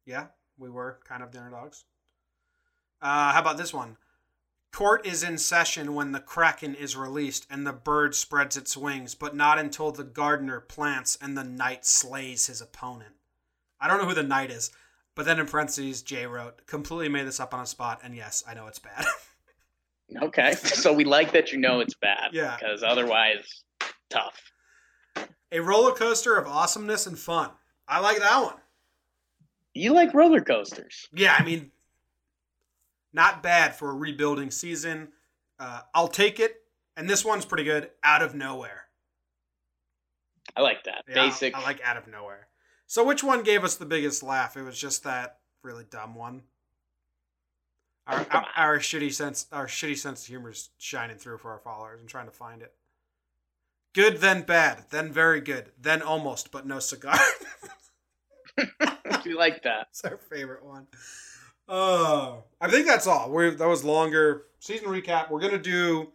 Yeah, 0.07 0.29
we 0.59 0.71
were 0.71 0.99
kind 1.05 1.23
of 1.23 1.31
the 1.31 1.39
underdogs. 1.39 1.85
Uh, 3.01 3.33
how 3.33 3.41
about 3.41 3.57
this 3.57 3.73
one? 3.73 3.97
Court 4.73 5.07
is 5.07 5.23
in 5.23 5.37
session 5.37 5.95
when 5.95 6.13
the 6.13 6.21
kraken 6.21 6.75
is 6.75 6.97
released 6.97 7.47
and 7.51 7.67
the 7.67 7.73
bird 7.73 8.15
spreads 8.15 8.57
its 8.57 8.77
wings, 8.77 9.15
but 9.15 9.37
not 9.37 9.59
until 9.59 9.93
the 9.93 10.03
gardener 10.03 10.61
plants 10.61 11.19
and 11.21 11.37
the 11.37 11.45
knight 11.45 11.85
slays 11.85 12.47
his 12.47 12.61
opponent. 12.61 13.15
I 13.83 13.89
don't 13.89 13.99
know 13.99 14.09
who 14.09 14.15
the 14.15 14.23
knight 14.23 14.51
is, 14.51 14.71
but 15.15 15.27
then 15.27 15.39
in 15.39 15.47
parentheses, 15.47 16.01
Jay 16.01 16.25
wrote, 16.25 16.67
completely 16.67 17.09
made 17.11 17.27
this 17.27 17.41
up 17.41 17.53
on 17.53 17.61
a 17.61 17.67
spot, 17.67 18.01
and 18.03 18.15
yes, 18.15 18.43
I 18.49 18.55
know 18.55 18.67
it's 18.69 18.79
bad. 18.79 19.05
Okay, 20.21 20.53
so 20.53 20.93
we 20.93 21.05
like 21.05 21.33
that 21.33 21.53
you 21.53 21.59
know 21.59 21.81
it's 21.81 21.95
bad. 21.95 22.31
Yeah. 22.33 22.57
Because 22.59 22.83
otherwise, 22.83 23.65
tough. 24.11 24.53
A 25.51 25.61
roller 25.61 25.93
coaster 25.93 26.37
of 26.37 26.47
awesomeness 26.47 27.07
and 27.07 27.19
fun. 27.19 27.51
I 27.89 28.01
like 28.01 28.19
that 28.19 28.43
one. 28.43 28.57
You 29.75 29.95
like 29.95 30.13
roller 30.13 30.41
coasters. 30.41 31.09
Yeah, 31.15 31.35
I 31.39 31.45
mean, 31.45 31.71
not 33.13 33.43
bad 33.43 33.75
for 33.75 33.91
a 33.91 33.95
rebuilding 33.95 34.51
season. 34.51 35.09
Uh, 35.59 35.81
I'll 35.95 36.09
take 36.09 36.41
it. 36.41 36.57
And 36.97 37.09
this 37.09 37.25
one's 37.25 37.47
pretty 37.47 37.65
good. 37.65 37.91
Out 38.05 38.23
of 38.23 38.35
nowhere. 38.35 38.85
I 40.55 40.61
like 40.61 40.85
that. 40.85 41.05
Yeah, 41.09 41.15
Basic. 41.15 41.55
I 41.55 41.63
like 41.63 41.81
out 41.83 41.97
of 41.97 42.07
nowhere. 42.07 42.49
So 42.93 43.03
which 43.03 43.25
one 43.25 43.43
gave 43.43 43.65
us 43.65 43.77
the 43.77 43.87
biggest 43.87 44.23
laugh? 44.23 44.55
It 44.55 44.65
was 44.65 44.79
just 44.79 45.03
that 45.05 45.39
really 45.63 45.85
dumb 45.89 46.15
one. 46.15 46.43
Our, 48.07 48.27
our, 48.31 48.47
our 48.55 48.79
shitty 48.81 49.15
sense, 49.15 49.47
our 49.51 49.67
shitty 49.67 49.97
sense 49.97 50.21
of 50.21 50.27
humor 50.27 50.51
is 50.51 50.69
shining 50.77 51.17
through 51.17 51.39
for 51.39 51.53
our 51.53 51.59
followers. 51.59 52.01
I'm 52.03 52.07
trying 52.07 52.27
to 52.27 52.33
find 52.33 52.61
it. 52.61 52.75
Good, 53.95 54.19
then 54.19 54.43
bad, 54.43 54.85
then 54.91 55.11
very 55.11 55.41
good, 55.41 55.71
then 55.81 56.03
almost, 56.03 56.51
but 56.51 56.67
no 56.67 56.81
cigar. 56.81 57.19
we 59.25 59.33
like 59.33 59.63
that. 59.63 59.87
It's 59.89 60.05
our 60.05 60.19
favorite 60.19 60.63
one. 60.63 60.87
Oh, 61.69 62.45
I 62.61 62.69
think 62.69 62.87
that's 62.87 63.07
all. 63.07 63.31
We're 63.31 63.53
that 63.53 63.69
was 63.69 63.85
longer 63.85 64.49
season 64.61 64.89
recap. 64.89 65.31
We're 65.31 65.41
gonna 65.41 65.57
do. 65.57 66.13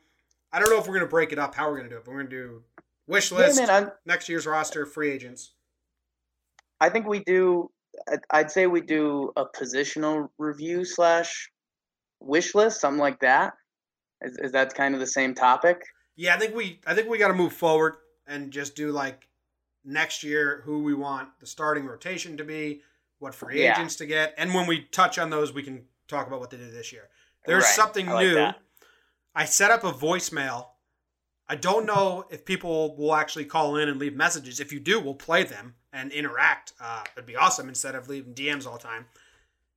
I 0.53 0.59
don't 0.59 0.69
know 0.69 0.78
if 0.78 0.88
we're 0.88 0.93
gonna 0.93 1.07
break 1.07 1.32
it 1.32 1.39
up. 1.39 1.55
How 1.55 1.71
we're 1.71 1.78
gonna 1.78 1.89
do 1.89 1.97
it, 1.97 2.05
but 2.05 2.11
we're 2.11 2.21
gonna 2.21 2.30
do 2.30 2.61
wish 3.07 3.32
Yeah, 3.32 3.39
list, 3.39 3.65
man, 3.65 3.91
next 4.05 4.30
year's 4.30 4.45
roster, 4.45 4.86
free 4.86 5.09
agents. 5.09 5.53
I 6.80 6.89
think 6.89 7.07
we 7.07 7.19
do. 7.23 7.71
I'd- 8.32 8.49
say 8.51 8.67
we 8.67 8.82
do 8.82 9.32
a 9.36 9.45
positional 9.45 10.30
review 10.38 10.86
slash 10.86 11.49
wish 12.19 12.53
list, 12.55 12.80
something 12.82 12.99
like 12.99 13.19
that. 13.21 13.53
Is, 14.21 14.38
is 14.38 14.51
that 14.51 14.73
kind 14.75 14.93
of 14.93 14.99
the 14.99 15.07
same 15.07 15.34
topic? 15.34 15.82
Yeah, 16.15 16.36
I 16.36 16.39
think 16.39 16.55
we. 16.55 16.80
I 16.86 16.93
think 16.93 17.09
we 17.09 17.17
got 17.17 17.28
to 17.30 17.34
move 17.34 17.53
forward 17.53 17.95
and 18.28 18.51
just 18.51 18.75
do 18.75 18.91
like 18.91 19.28
next 19.86 20.23
year 20.23 20.61
who 20.65 20.84
we 20.84 20.93
want 20.93 21.30
the 21.39 21.47
starting 21.47 21.86
rotation 21.86 22.36
to 22.38 22.43
be, 22.43 22.82
what 23.19 23.34
free 23.34 23.63
Yeah. 23.63 23.73
agents 23.73 23.95
to 23.97 24.05
get, 24.05 24.34
and 24.38 24.53
when 24.53 24.67
we 24.67 24.82
touch 24.91 25.17
on 25.17 25.30
those, 25.30 25.53
we 25.53 25.63
can 25.63 25.86
talk 26.07 26.28
about 26.28 26.39
what 26.39 26.49
they 26.49 26.57
did 26.57 26.73
this 26.73 26.91
year. 26.91 27.09
There's 27.45 27.63
Right, 27.63 27.73
something 27.75 28.09
I 28.09 28.13
like 28.13 28.28
new. 28.28 28.34
that. 28.36 28.59
I 29.34 29.45
set 29.45 29.71
up 29.71 29.84
a 29.84 29.91
voicemail. 29.91 30.67
I 31.47 31.55
don't 31.55 31.86
know 31.86 32.25
if 32.30 32.43
people 32.43 32.97
will 32.97 33.15
actually 33.15 33.45
call 33.45 33.78
in 33.78 33.88
and 33.88 33.97
leave 33.99 34.15
messages. 34.15 34.59
If 34.59 34.73
you 34.73 34.80
do, 34.82 34.99
we'll 34.99 35.13
play 35.15 35.43
them 35.43 35.75
and 35.93 36.11
interact. 36.11 36.73
Uh, 36.79 37.03
it'd 37.15 37.25
be 37.25 37.35
awesome 37.35 37.69
instead 37.69 37.95
of 37.95 38.09
leaving 38.09 38.33
DMs 38.33 38.65
all 38.65 38.73
the 38.73 38.83
time. 38.83 39.05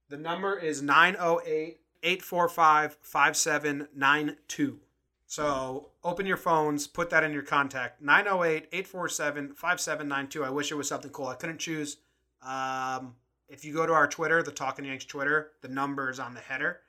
The 0.09 0.17
number 0.17 0.59
is 0.59 0.83
908 0.83 1.81
845 2.03 2.97
5792. 3.01 4.81
So 5.27 5.91
open 6.03 6.27
your 6.27 6.37
phones, 6.37 6.89
put 6.89 7.11
that 7.11 7.23
in 7.23 7.33
your 7.33 7.43
contact 7.43 8.03
908 8.03 8.69
847 8.73 9.55
5792. 9.55 10.45
I 10.45 10.51
wish 10.51 10.73
it 10.73 10.75
was 10.75 10.89
something 10.89 11.13
cool. 11.13 11.29
I 11.29 11.37
couldn't 11.37 11.59
choose. 11.59 11.99
Um, 12.43 13.15
if 13.49 13.65
you 13.65 13.73
go 13.73 13.87
to 13.87 13.93
our 13.93 14.09
Twitter, 14.09 14.43
the 14.43 14.51
Talking 14.51 14.85
Yanks 14.85 15.05
Twitter, 15.05 15.53
the 15.61 15.69
number 15.69 16.11
is 16.11 16.19
on 16.19 16.35
the 16.35 16.41
header. 16.41 16.81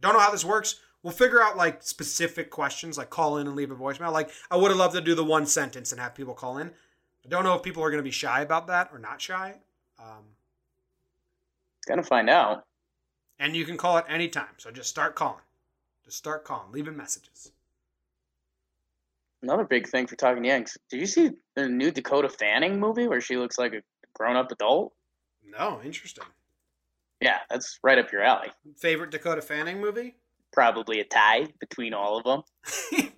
Don't 0.00 0.14
know 0.14 0.20
how 0.20 0.30
this 0.30 0.44
works. 0.44 0.80
We'll 1.02 1.12
figure 1.12 1.42
out 1.42 1.56
like 1.56 1.82
specific 1.82 2.50
questions, 2.50 2.96
like 2.96 3.10
call 3.10 3.38
in 3.38 3.46
and 3.46 3.56
leave 3.56 3.70
a 3.70 3.76
voicemail. 3.76 4.12
Like 4.12 4.30
I 4.50 4.56
would 4.56 4.70
have 4.70 4.78
loved 4.78 4.94
to 4.94 5.00
do 5.00 5.14
the 5.14 5.24
one 5.24 5.46
sentence 5.46 5.92
and 5.92 6.00
have 6.00 6.14
people 6.14 6.34
call 6.34 6.58
in. 6.58 6.70
I 7.26 7.28
don't 7.28 7.42
know 7.42 7.54
if 7.54 7.62
people 7.62 7.82
are 7.82 7.90
going 7.90 7.98
to 7.98 8.04
be 8.04 8.12
shy 8.12 8.40
about 8.42 8.68
that 8.68 8.90
or 8.92 9.00
not 9.00 9.20
shy. 9.20 9.54
Um, 9.98 10.22
Gonna 11.88 12.02
find 12.04 12.30
out. 12.30 12.64
and 13.38 13.54
you 13.56 13.64
can 13.64 13.76
call 13.76 13.98
at 13.98 14.06
any 14.08 14.28
time. 14.28 14.54
So 14.58 14.70
just 14.70 14.88
start 14.88 15.14
calling. 15.16 15.42
Just 16.04 16.18
start 16.18 16.44
calling, 16.44 16.70
leaving 16.72 16.96
messages. 16.96 17.50
Another 19.42 19.64
big 19.64 19.88
thing 19.88 20.06
for 20.06 20.16
talking 20.16 20.44
Yanks. 20.44 20.78
Did 20.88 21.00
you 21.00 21.06
see 21.06 21.30
the 21.54 21.68
new 21.68 21.90
Dakota 21.90 22.28
Fanning 22.28 22.78
movie 22.80 23.08
where 23.08 23.20
she 23.20 23.36
looks 23.36 23.58
like 23.58 23.72
a 23.72 23.82
grown 24.14 24.36
up 24.36 24.50
adult? 24.52 24.92
No, 25.44 25.80
interesting. 25.84 26.24
Yeah, 27.20 27.38
that's 27.50 27.78
right 27.82 27.98
up 27.98 28.12
your 28.12 28.22
alley. 28.22 28.48
Favorite 28.76 29.10
Dakota 29.10 29.42
Fanning 29.42 29.80
movie? 29.80 30.14
Probably 30.52 31.00
a 31.00 31.04
tie 31.04 31.48
between 31.60 31.92
all 31.94 32.18
of 32.18 32.24
them. 32.24 33.10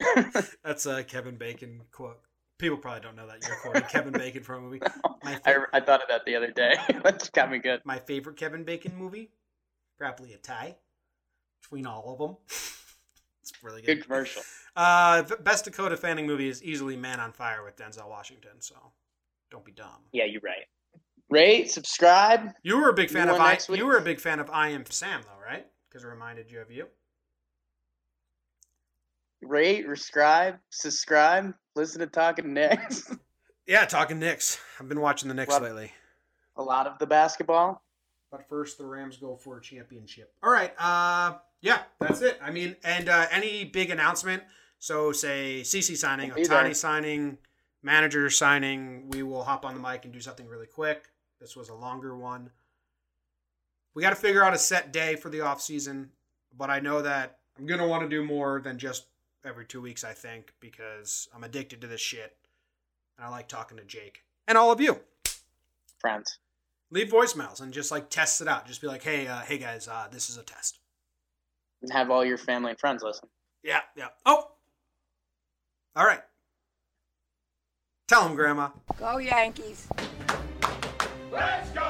That's 0.64 0.86
a 0.86 1.04
Kevin 1.04 1.36
Bacon 1.36 1.82
quote. 1.92 2.20
People 2.60 2.76
probably 2.76 3.00
don't 3.00 3.16
know 3.16 3.26
that 3.26 3.38
you're 3.46 3.56
quoting 3.56 3.88
Kevin 3.88 4.12
Bacon 4.12 4.42
from 4.42 4.58
a 4.58 4.60
movie. 4.66 4.80
My, 5.24 5.36
favorite, 5.36 5.70
I, 5.72 5.78
I 5.78 5.80
thought 5.80 6.02
of 6.02 6.08
that 6.08 6.26
the 6.26 6.36
other 6.36 6.50
day. 6.50 6.74
that 7.02 7.30
got 7.32 7.50
me 7.50 7.58
good. 7.58 7.80
my 7.84 7.98
favorite 7.98 8.36
Kevin 8.36 8.64
Bacon 8.64 8.94
movie? 8.96 9.30
Probably 9.96 10.34
a 10.34 10.36
tie 10.36 10.76
between 11.62 11.86
all 11.86 12.12
of 12.12 12.18
them. 12.18 12.36
it's 12.48 13.52
really 13.62 13.80
good. 13.80 13.96
Good 13.96 14.04
commercial. 14.04 14.42
Uh, 14.76 15.22
best 15.40 15.64
Dakota 15.64 15.96
Fanning 15.96 16.26
movie 16.26 16.48
is 16.48 16.62
easily 16.62 16.98
Man 16.98 17.18
on 17.18 17.32
Fire 17.32 17.64
with 17.64 17.76
Denzel 17.76 18.10
Washington. 18.10 18.60
So 18.60 18.74
don't 19.50 19.64
be 19.64 19.72
dumb. 19.72 20.04
Yeah, 20.12 20.24
you're 20.26 20.42
right. 20.42 20.66
Rate, 21.30 21.70
subscribe. 21.70 22.50
You 22.62 22.78
were 22.78 22.90
a 22.90 22.94
big 22.94 23.08
fan 23.08 23.28
You 23.28 23.34
of 23.34 23.40
I. 23.40 23.58
You 23.70 23.86
were 23.86 23.96
a 23.96 24.02
big 24.02 24.20
fan 24.20 24.38
of 24.38 24.50
I 24.50 24.68
Am 24.68 24.84
Sam, 24.90 25.22
though, 25.22 25.42
right? 25.42 25.64
Because 25.88 26.04
it 26.04 26.08
reminded 26.08 26.50
you 26.50 26.60
of 26.60 26.70
you. 26.70 26.86
Rate, 29.40 29.86
subscribe, 29.86 30.58
subscribe. 30.68 31.54
Listen 31.76 32.00
to 32.00 32.06
Talking 32.06 32.52
Knicks. 32.54 33.14
Yeah, 33.66 33.84
talking 33.84 34.18
Knicks. 34.18 34.58
I've 34.80 34.88
been 34.88 35.00
watching 35.00 35.28
the 35.28 35.34
Knicks 35.34 35.50
Love- 35.52 35.62
lately. 35.62 35.92
a 36.56 36.62
lot 36.62 36.88
of 36.88 36.98
the 36.98 37.06
basketball. 37.06 37.84
But 38.32 38.48
first, 38.48 38.78
the 38.78 38.84
Rams 38.84 39.16
go 39.16 39.36
for 39.36 39.58
a 39.58 39.62
championship. 39.62 40.32
All 40.42 40.50
right. 40.50 40.72
Uh, 40.76 41.36
yeah, 41.60 41.82
that's 42.00 42.20
it. 42.20 42.36
I 42.42 42.50
mean, 42.50 42.74
and 42.82 43.08
uh, 43.08 43.26
any 43.30 43.62
big 43.64 43.90
announcement. 43.90 44.42
So, 44.80 45.12
say 45.12 45.60
CC 45.60 45.96
signing, 45.96 46.28
We'll 46.30 46.36
be 46.38 46.44
there. 46.46 46.74
Signing, 46.74 47.38
manager 47.82 48.28
signing. 48.28 49.08
We 49.10 49.22
will 49.22 49.44
hop 49.44 49.64
on 49.64 49.74
the 49.74 49.80
mic 49.80 50.04
and 50.04 50.12
do 50.12 50.20
something 50.20 50.48
really 50.48 50.66
quick. 50.66 51.04
This 51.40 51.54
was 51.54 51.68
a 51.68 51.74
longer 51.74 52.16
one. 52.16 52.50
We 53.94 54.02
got 54.02 54.10
to 54.10 54.16
figure 54.16 54.42
out 54.42 54.52
a 54.54 54.58
set 54.58 54.92
day 54.92 55.14
for 55.14 55.28
the 55.28 55.42
off 55.42 55.60
season, 55.60 56.10
but 56.56 56.70
I 56.70 56.80
know 56.80 57.02
that 57.02 57.38
I'm 57.56 57.66
gonna 57.66 57.86
want 57.86 58.02
to 58.02 58.08
do 58.08 58.24
more 58.24 58.60
than 58.60 58.78
just 58.78 59.04
every 59.44 59.64
two 59.66 59.80
weeks. 59.80 60.04
I 60.04 60.12
think 60.12 60.52
because 60.60 61.28
I'm 61.34 61.44
addicted 61.44 61.80
to 61.82 61.86
this 61.86 62.00
shit, 62.00 62.36
and 63.16 63.26
I 63.26 63.30
like 63.30 63.48
talking 63.48 63.76
to 63.78 63.84
Jake 63.84 64.22
and 64.48 64.56
all 64.58 64.70
of 64.72 64.80
you 64.80 65.00
Friends. 66.00 66.38
leave 66.90 67.08
voicemails 67.08 67.60
and 67.60 67.72
just 67.72 67.90
like 67.90 68.08
test 68.10 68.40
it 68.40 68.48
out. 68.48 68.66
Just 68.66 68.80
be 68.80 68.86
like, 68.86 69.02
hey, 69.02 69.26
uh, 69.26 69.40
hey 69.40 69.58
guys, 69.58 69.88
uh, 69.88 70.06
this 70.10 70.30
is 70.30 70.36
a 70.36 70.42
test. 70.42 70.78
And 71.82 71.92
have 71.92 72.10
all 72.10 72.24
your 72.24 72.38
family 72.38 72.70
and 72.70 72.78
friends 72.78 73.02
listen. 73.02 73.28
Yeah, 73.62 73.80
yeah. 73.96 74.08
Oh, 74.26 74.50
all 75.96 76.04
right. 76.06 76.20
Tell 78.08 78.26
him, 78.26 78.34
Grandma. 78.34 78.70
Go 78.98 79.18
Yankees. 79.18 79.86
Let's 81.32 81.70
go! 81.70 81.89